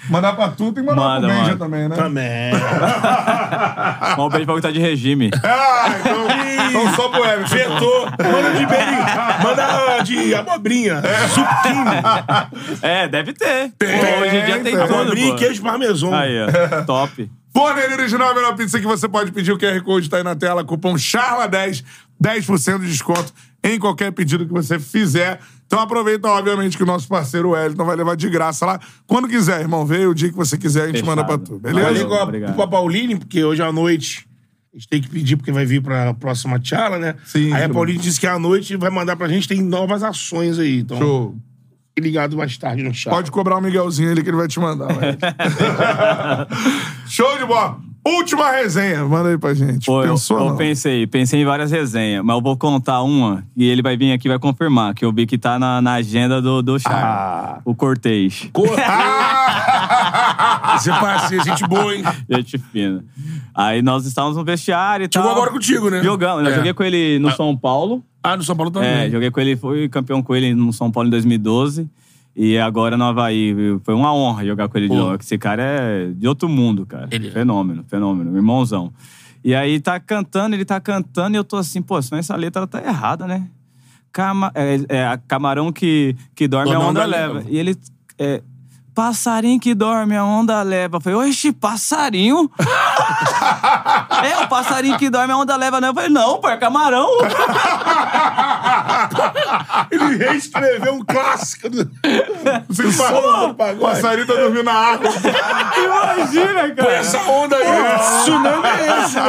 Mandar 0.09 0.33
pra 0.33 0.47
tu, 0.49 0.71
tem 0.71 0.83
que 0.83 0.89
mandar 0.89 1.01
Manda, 1.01 1.27
pro 1.27 1.35
Benja 1.35 1.43
manda. 1.51 1.57
também, 1.65 1.89
né? 1.89 1.95
Também. 1.95 2.51
Mas 4.01 4.19
o 4.19 4.29
beijo 4.29 4.45
pra 4.45 4.61
tá 4.61 4.71
de 4.71 4.79
regime. 4.79 5.29
Ah, 5.43 5.85
então, 5.99 6.27
então 6.69 6.93
só 6.95 7.09
pro 7.09 7.21
Wellington. 7.21 7.49
Vetou. 7.55 8.05
Manda 8.05 8.51
de 8.57 8.65
berinjela. 8.65 9.37
Manda 9.43 10.03
de 10.03 10.35
abobrinha. 10.35 11.01
Suquinho. 11.29 12.79
É, 12.81 13.07
deve 13.07 13.33
ter. 13.33 13.71
Tem, 13.77 13.89
Hoje 14.21 14.37
em 14.37 14.45
dia 14.45 14.53
tem 14.55 14.63
tem. 14.63 14.71
tudo. 14.77 14.93
Abobrinha 14.93 15.29
pô. 15.31 15.35
e 15.35 15.39
queijo 15.39 15.61
parmesão. 15.61 16.13
Aí, 16.13 16.35
ó. 16.43 16.81
Top. 16.87 17.29
Forneria 17.53 17.95
Original 17.97 18.29
a 18.31 18.35
melhor 18.35 18.55
pizza 18.55 18.79
que 18.79 18.85
você 18.85 19.07
pode 19.09 19.31
pedir. 19.31 19.51
O 19.51 19.57
QR 19.57 19.81
Code 19.83 20.09
tá 20.09 20.17
aí 20.17 20.23
na 20.23 20.35
tela. 20.35 20.63
Cupom 20.63 20.95
CHARLA10. 20.95 21.83
10% 22.21 22.79
de 22.81 22.87
desconto 22.87 23.33
em 23.63 23.79
qualquer 23.79 24.11
pedido 24.11 24.45
que 24.45 24.51
você 24.51 24.77
fizer. 24.79 25.39
Então 25.65 25.79
aproveita, 25.79 26.27
obviamente, 26.27 26.75
que 26.75 26.83
o 26.83 26.85
nosso 26.85 27.07
parceiro 27.07 27.51
Wellington 27.51 27.85
vai 27.85 27.95
levar 27.95 28.15
de 28.15 28.29
graça 28.29 28.65
lá. 28.65 28.79
Quando 29.07 29.27
quiser, 29.27 29.61
irmão, 29.61 29.85
veio 29.85 30.09
o 30.11 30.15
dia 30.15 30.29
que 30.29 30.35
você 30.35 30.57
quiser, 30.57 30.83
a 30.83 30.87
gente 30.87 30.99
Fechado. 30.99 31.09
manda 31.15 31.23
pra 31.25 31.37
tu. 31.37 31.59
Beleza? 31.59 32.05
com 32.05 32.13
a, 32.15 32.23
Obrigado. 32.23 32.55
com 32.55 32.61
a 32.61 32.67
Pauline, 32.67 33.15
porque 33.17 33.43
hoje 33.43 33.61
à 33.61 33.71
noite 33.71 34.27
a 34.73 34.77
gente 34.77 34.87
tem 34.87 35.01
que 35.01 35.09
pedir, 35.09 35.37
porque 35.37 35.51
vai 35.51 35.65
vir 35.65 35.81
pra 35.81 36.13
próxima 36.13 36.59
tchala, 36.59 36.99
né? 36.99 37.15
Sim. 37.25 37.53
Aí 37.53 37.63
a 37.63 37.69
Pauline 37.69 37.99
disse 37.99 38.19
que 38.19 38.27
à 38.27 38.37
noite 38.37 38.75
vai 38.75 38.89
mandar 38.89 39.15
pra 39.15 39.27
gente, 39.27 39.47
tem 39.47 39.61
novas 39.61 40.03
ações 40.03 40.59
aí. 40.59 40.79
Então, 40.79 40.97
Show. 40.97 41.37
Ligado 41.97 42.37
mais 42.37 42.57
tarde 42.57 42.83
no 42.83 42.93
chat. 42.93 43.11
Pode 43.11 43.31
cobrar 43.31 43.57
o 43.57 43.61
Miguelzinho 43.61 44.11
ali 44.11 44.23
que 44.23 44.29
ele 44.29 44.37
vai 44.37 44.47
te 44.47 44.59
mandar. 44.59 44.89
Show 47.07 47.37
de 47.37 47.45
bola. 47.45 47.88
Última 48.17 48.51
resenha. 48.51 49.03
Manda 49.05 49.29
aí 49.29 49.37
pra 49.37 49.53
gente. 49.53 49.85
Pô, 49.85 50.03
eu, 50.03 50.11
Pensou, 50.13 50.39
eu 50.39 50.45
não? 50.49 50.55
pensei, 50.57 51.05
pensei 51.07 51.41
em 51.41 51.45
várias 51.45 51.71
resenhas, 51.71 52.23
mas 52.23 52.35
eu 52.35 52.41
vou 52.41 52.55
contar 52.57 53.01
uma 53.03 53.43
e 53.55 53.67
ele 53.67 53.81
vai 53.81 53.95
vir 53.97 54.11
aqui 54.13 54.27
e 54.27 54.29
vai 54.29 54.39
confirmar, 54.39 54.93
que 54.93 55.03
eu 55.05 55.11
vi 55.13 55.25
que 55.25 55.37
tá 55.37 55.57
na, 55.59 55.81
na 55.81 55.93
agenda 55.93 56.41
do, 56.41 56.61
do 56.61 56.79
Char. 56.79 56.93
Ah. 56.93 57.61
O 57.65 57.75
Cortez. 57.75 58.49
Você 60.73 60.89
parceiro, 60.99 61.43
gente 61.43 61.67
boa, 61.67 61.95
hein? 61.95 62.03
Gente 62.29 62.57
fina. 62.57 63.03
Aí 63.53 63.81
nós 63.81 64.05
estávamos 64.05 64.37
no 64.37 64.43
vestiário 64.43 65.03
e 65.05 65.07
tal. 65.07 65.23
Jogou 65.23 65.37
agora 65.37 65.51
contigo, 65.51 65.89
né? 65.89 66.01
Jogamos. 66.03 66.43
Eu 66.45 66.51
É. 66.51 66.55
joguei 66.55 66.73
com 66.73 66.83
ele 66.83 67.19
no 67.19 67.31
São 67.31 67.55
Paulo. 67.57 68.03
Ah, 68.23 68.35
no 68.37 68.43
São 68.43 68.55
Paulo 68.55 68.71
também. 68.71 68.89
É, 68.89 69.09
joguei 69.09 69.31
com 69.31 69.39
ele, 69.39 69.55
fui 69.55 69.87
campeão 69.89 70.21
com 70.21 70.35
ele 70.35 70.53
no 70.53 70.71
São 70.73 70.91
Paulo 70.91 71.07
em 71.07 71.11
2012. 71.11 71.89
E 72.35 72.57
agora 72.57 72.95
no 72.95 73.03
Havaí. 73.05 73.55
Foi 73.83 73.93
uma 73.93 74.13
honra 74.13 74.45
jogar 74.45 74.69
com 74.69 74.77
ele 74.77 74.87
de 74.87 74.95
Pô. 74.95 74.99
novo. 74.99 75.17
Esse 75.19 75.37
cara 75.37 75.61
é 75.63 76.07
de 76.07 76.27
outro 76.27 76.47
mundo, 76.47 76.85
cara. 76.85 77.07
Ele 77.11 77.27
é. 77.27 77.31
Fenômeno, 77.31 77.83
fenômeno. 77.87 78.35
Irmãozão. 78.35 78.93
E 79.43 79.55
aí 79.55 79.79
tá 79.79 79.99
cantando, 79.99 80.55
ele 80.55 80.65
tá 80.65 80.79
cantando 80.79 81.35
e 81.35 81.37
eu 81.37 81.43
tô 81.43 81.57
assim, 81.57 81.81
pô, 81.81 82.01
senão 82.01 82.19
essa 82.19 82.35
letra 82.35 82.67
tá 82.67 82.83
errada, 82.83 83.25
né? 83.25 83.47
Cama, 84.11 84.51
é, 84.53 84.79
é, 84.89 85.07
a 85.07 85.17
camarão 85.17 85.71
que, 85.71 86.15
que 86.35 86.47
dorme, 86.47 86.73
a 86.73 86.79
onda 86.79 86.89
onda 86.89 87.05
leva. 87.05 87.33
leva. 87.35 87.49
E 87.49 87.57
ele. 87.57 87.77
É, 88.17 88.41
passarinho 88.93 89.59
que 89.59 89.73
dorme, 89.73 90.15
a 90.15 90.25
onda 90.25 90.61
leva. 90.61 90.97
Eu 90.97 91.01
falei, 91.01 91.29
oxe, 91.29 91.53
passarinho? 91.53 92.51
é, 94.25 94.43
o 94.43 94.47
passarinho 94.49 94.97
que 94.97 95.09
dorme, 95.09 95.31
a 95.31 95.37
onda 95.37 95.55
leva, 95.55 95.79
né? 95.79 95.87
Eu 95.87 95.93
falei, 95.93 96.09
não, 96.09 96.41
pô, 96.41 96.49
é 96.49 96.57
camarão. 96.57 97.07
Ele 99.91 100.17
reescreveu 100.17 100.93
um 100.95 101.03
clássico. 101.05 101.69
Do... 101.69 101.89
Você 102.67 102.91
Samba 102.91 103.21
do 103.21 103.45
O 103.49 103.53
pagode. 103.53 103.79
passarinho 103.79 104.27
tá 104.27 104.33
dormindo 104.33 104.63
na 104.63 104.73
água. 104.73 105.09
Imagina, 105.77 106.75
cara. 106.75 106.91
Essa 106.93 107.17
onda 107.29 107.55
aí, 107.55 108.23
tsunami 108.23 108.67
é 108.67 109.03
esse, 109.03 109.19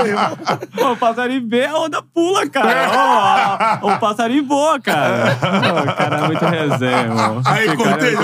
meu 0.74 0.92
o 0.92 0.96
passarinho 0.96 1.48
vê, 1.48 1.66
a 1.66 1.74
onda 1.76 2.02
pula, 2.02 2.48
cara. 2.48 3.78
Ó, 3.82 3.88
o 3.88 3.98
passarinho 3.98 4.46
voa, 4.46 4.80
cara. 4.80 5.36
O 5.40 5.94
cara 5.94 6.16
é 6.16 6.22
muito 6.26 6.44
resenha, 6.44 7.08
mano. 7.14 7.42
Aí, 7.44 7.76
cara 7.76 8.08
é 8.08 8.16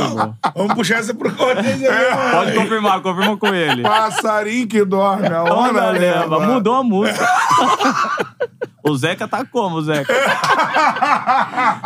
vamos 0.54 0.74
puxar 0.74 0.98
essa 0.98 1.14
pro 1.14 1.32
Cortez 1.32 1.82
aí, 1.82 2.14
mano. 2.14 2.30
Pode 2.32 2.54
confirmar, 2.54 3.00
confirma 3.00 3.36
com 3.36 3.48
ele. 3.54 3.82
Passarinho 3.82 4.66
que 4.66 4.84
dorme, 4.84 5.28
a 5.28 5.42
onda 5.42 5.54
Onda 5.54 5.90
leva. 5.90 6.36
leva. 6.36 6.40
Mudou 6.40 6.74
a 6.74 6.82
música. 6.82 7.26
O 8.88 8.96
Zeca 8.96 9.26
tá 9.26 9.44
como, 9.44 9.82
Zeca? 9.82 10.14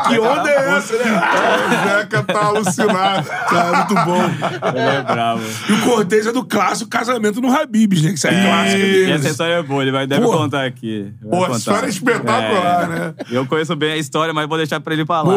Que 0.09 0.19
onda 0.19 0.51
é 0.51 0.77
essa, 0.77 0.97
né? 0.97 1.23
O 1.67 1.71
Zeca 1.89 2.23
tá 2.25 2.45
alucinado. 2.47 3.27
Cara, 3.49 3.77
muito 3.79 3.95
bom. 3.95 4.23
Ele 4.69 4.79
é 4.79 5.03
bravo. 5.03 5.43
E 5.69 5.73
o 5.73 5.81
Cortez 5.83 6.27
é 6.27 6.33
do 6.33 6.45
clássico 6.45 6.91
Casamento 6.91 7.41
no 7.41 7.51
Habibs, 7.57 8.03
né? 8.03 8.09
Que 8.11 8.17
isso 8.17 8.27
é 8.27 8.31
clássico 8.45 8.79
E 8.79 8.83
dele. 8.93 9.13
essa 9.13 9.29
história 9.29 9.55
é 9.55 9.63
boa, 9.63 9.83
ele 9.83 9.93
vai, 9.93 10.07
deve 10.07 10.23
Pô. 10.23 10.33
contar 10.33 10.65
aqui. 10.67 11.13
Vai 11.23 11.41
Pô, 11.41 11.47
a 11.47 11.51
história 11.57 11.87
é 11.87 11.91
espetacular, 11.91 12.85
É. 12.85 12.87
né? 12.87 13.15
Eu 13.31 13.47
conheço 13.47 13.75
bem 13.77 13.93
a 13.93 13.97
história, 13.97 14.35
mas 14.35 14.47
vou 14.49 14.59
deixar 14.59 14.81
pra 14.81 14.93
ele 14.95 15.07
falar. 15.07 15.31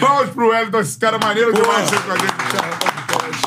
Vamos 0.00 0.30
pro 0.30 0.48
Wellington, 0.50 0.80
esse 0.80 0.98
cara 0.98 1.18
maneiro 1.18 1.52
demais 1.52 1.90
com 1.90 2.12
a 2.12 2.16
gente. 2.16 3.45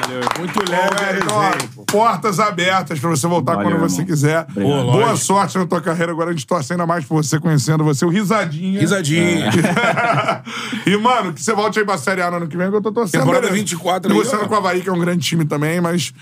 Valeu. 0.00 0.20
Muito 0.38 0.70
leve 0.70 1.24
a 1.30 1.84
portas 1.90 2.40
abertas 2.40 2.98
pra 2.98 3.10
você 3.10 3.26
voltar 3.26 3.54
Valeu, 3.54 3.70
quando 3.70 3.80
você 3.80 3.96
irmão. 3.96 4.06
quiser. 4.06 4.46
Obrigado. 4.50 4.82
Boa 4.82 4.94
lógico. 5.06 5.16
sorte 5.18 5.58
na 5.58 5.66
tua 5.66 5.80
carreira. 5.80 6.12
Agora 6.12 6.30
a 6.30 6.32
gente 6.32 6.46
torce 6.46 6.72
ainda 6.72 6.86
mais 6.86 7.04
por 7.04 7.22
você, 7.22 7.38
conhecendo 7.38 7.84
você. 7.84 8.04
O 8.04 8.08
Risadinha. 8.08 8.80
Risadinha. 8.80 9.50
e, 10.86 10.96
mano, 10.96 11.32
que 11.32 11.42
você 11.42 11.52
volte 11.52 11.78
aí 11.78 11.84
pra 11.84 11.98
Série 11.98 12.22
A 12.22 12.30
no 12.30 12.36
ano 12.38 12.48
que 12.48 12.56
vem, 12.56 12.70
que 12.70 12.76
eu 12.76 12.82
tô 12.82 12.92
torcendo. 12.92 13.20
Temporada 13.20 13.46
beleza. 13.46 13.60
24 13.60 14.10
aí, 14.10 14.16
Negociando 14.16 14.48
com 14.48 14.54
o 14.54 14.56
Havaí, 14.58 14.82
que 14.82 14.88
é 14.88 14.92
um 14.92 14.98
grande 14.98 15.24
time 15.24 15.44
também, 15.44 15.80
mas 15.80 16.12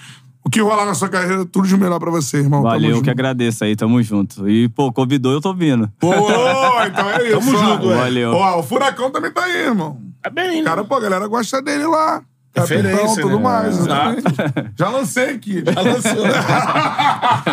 o 0.44 0.50
que 0.50 0.60
rolar 0.60 0.84
na 0.84 0.94
sua 0.94 1.08
carreira, 1.08 1.44
tudo 1.44 1.68
de 1.68 1.76
melhor 1.76 2.00
pra 2.00 2.10
você, 2.10 2.38
irmão. 2.38 2.62
Valeu, 2.62 2.80
Tamo 2.80 2.86
eu 2.90 2.94
junto. 2.96 3.04
que 3.04 3.10
agradeço 3.10 3.64
aí, 3.64 3.76
tamo 3.76 4.02
junto. 4.02 4.48
E, 4.48 4.68
pô, 4.68 4.92
convidou, 4.92 5.32
eu 5.32 5.40
tô 5.40 5.54
vindo. 5.54 5.88
Pô, 6.00 6.12
então 6.12 7.10
é 7.10 7.28
isso. 7.28 7.38
Tamo 7.38 7.56
junto. 7.56 7.88
Valeu. 7.88 8.32
Ó, 8.32 8.58
o 8.58 8.62
Furacão 8.62 9.10
também 9.10 9.30
tá 9.30 9.44
aí, 9.44 9.66
irmão. 9.66 9.98
Tá 10.20 10.30
bem, 10.30 10.62
né? 10.62 10.68
Cara, 10.68 10.84
pô, 10.84 10.96
a 10.96 11.00
galera 11.00 11.26
gosta 11.28 11.62
dele 11.62 11.86
lá. 11.86 12.22
Capitão, 12.54 12.82
Referência, 12.82 13.22
tudo 13.22 13.36
né? 13.36 13.42
mais. 13.42 13.78
Exato. 13.78 14.18
exatamente. 14.18 14.72
Já 14.78 14.88
lancei 14.90 15.30
aqui. 15.30 15.64
Já 15.64 15.80
lançou. 15.80 16.26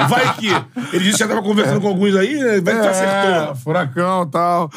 Vai 0.10 0.34
que. 0.36 0.48
Ele 0.94 1.04
disse 1.06 1.12
que 1.14 1.20
já 1.20 1.28
tava 1.28 1.42
conversando 1.42 1.80
com 1.82 1.88
alguns 1.88 2.16
aí, 2.16 2.36
né? 2.36 2.60
Vai 2.62 2.74
que 2.82 2.86
É, 2.86 2.90
acertou. 2.90 3.56
furacão 3.56 4.24
e 4.24 4.32
tal. 4.32 4.70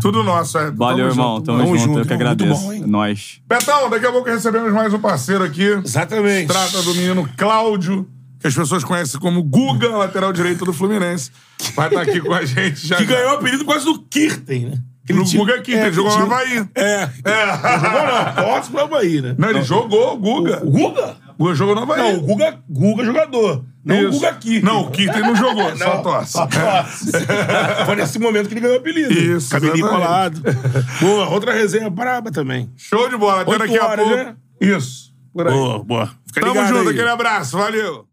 Tudo 0.00 0.22
nosso, 0.24 0.58
é. 0.58 0.70
Valeu, 0.72 1.06
irmão. 1.08 1.40
Tamo, 1.40 1.58
Tamo 1.58 1.76
junto, 1.76 1.86
junto, 1.86 1.98
eu 2.00 2.06
que 2.06 2.12
agradeço. 2.12 2.60
bom, 2.60 2.72
hein? 2.72 2.82
Nós. 2.86 3.40
Betão, 3.48 3.88
daqui 3.88 4.06
a 4.06 4.12
pouco 4.12 4.28
recebemos 4.28 4.72
mais 4.72 4.92
um 4.92 4.98
parceiro 4.98 5.44
aqui. 5.44 5.64
Exatamente. 5.84 6.48
Trata 6.48 6.82
do 6.82 6.94
menino 6.94 7.28
Cláudio, 7.36 8.08
que 8.40 8.46
as 8.48 8.54
pessoas 8.54 8.82
conhecem 8.84 9.20
como 9.20 9.42
Guga, 9.42 9.88
lateral 9.96 10.32
direito 10.32 10.64
do 10.64 10.72
Fluminense. 10.72 11.30
Vai 11.74 11.88
estar 11.88 12.02
aqui 12.02 12.20
com 12.20 12.34
a 12.34 12.44
gente 12.44 12.86
já. 12.86 12.96
Que 12.96 13.04
ganhou 13.04 13.32
o 13.32 13.34
apelido 13.36 13.64
quase 13.64 13.84
do 13.84 13.98
Kirten, 14.00 14.66
né? 14.66 14.78
No 15.12 15.24
time- 15.24 15.38
Guga 15.44 15.54
aqui, 15.56 15.74
É, 15.74 15.82
ele 15.86 15.92
jogou 15.92 16.16
no 16.18 16.24
Havaí. 16.24 16.68
É. 16.74 17.08
Não 17.24 17.80
jogou 17.80 18.06
não. 18.06 18.44
Posso 18.44 18.70
pro 18.70 18.80
Havaí, 18.82 19.20
né? 19.22 19.34
Não, 19.38 19.50
ele 19.50 19.62
jogou 19.62 20.14
o 20.14 20.16
Guga. 20.18 20.60
O 20.64 20.70
Guga? 20.70 21.16
O 21.38 21.44
Guga 21.44 21.54
jogou 21.54 21.74
no 21.74 21.82
Havaí. 21.82 21.98
Não, 22.12 22.18
o 22.18 22.22
Guga, 22.22 22.58
Guga 22.68 23.04
jogador. 23.04 23.64
Não 23.84 23.96
o 23.96 24.00
Isso. 24.00 24.10
Guga 24.12 24.32
Kirten. 24.34 24.62
Não, 24.62 24.80
o 24.82 24.90
Kirten 24.90 25.22
não 25.22 25.36
jogou, 25.36 25.70
só 25.76 25.94
Não, 25.94 26.02
tosse. 26.02 26.32
Só 26.32 26.46
tosse. 26.46 27.12
Foi 27.86 27.96
nesse 27.96 28.18
momento 28.18 28.48
que 28.48 28.54
ele 28.54 28.60
ganhou 28.60 28.76
o 28.76 28.80
apelido. 28.80 29.12
Isso, 29.12 29.50
Cabelinho 29.50 29.86
exatamente. 29.86 30.40
colado. 30.42 30.42
Boa, 31.00 31.28
outra 31.30 31.52
resenha 31.52 31.88
braba 31.88 32.30
também. 32.30 32.70
Show 32.76 33.08
de 33.08 33.16
bola. 33.16 33.42
Até 33.42 33.58
daqui 33.58 33.78
a 33.78 33.88
pouco. 33.96 34.10
né? 34.10 34.34
Isso. 34.60 35.08
Boa, 35.32 35.78
boa. 35.84 36.10
Fica 36.26 36.40
Tamo 36.40 36.66
junto, 36.66 36.88
aí. 36.88 36.94
aquele 36.94 37.08
abraço. 37.08 37.56
Valeu. 37.56 38.08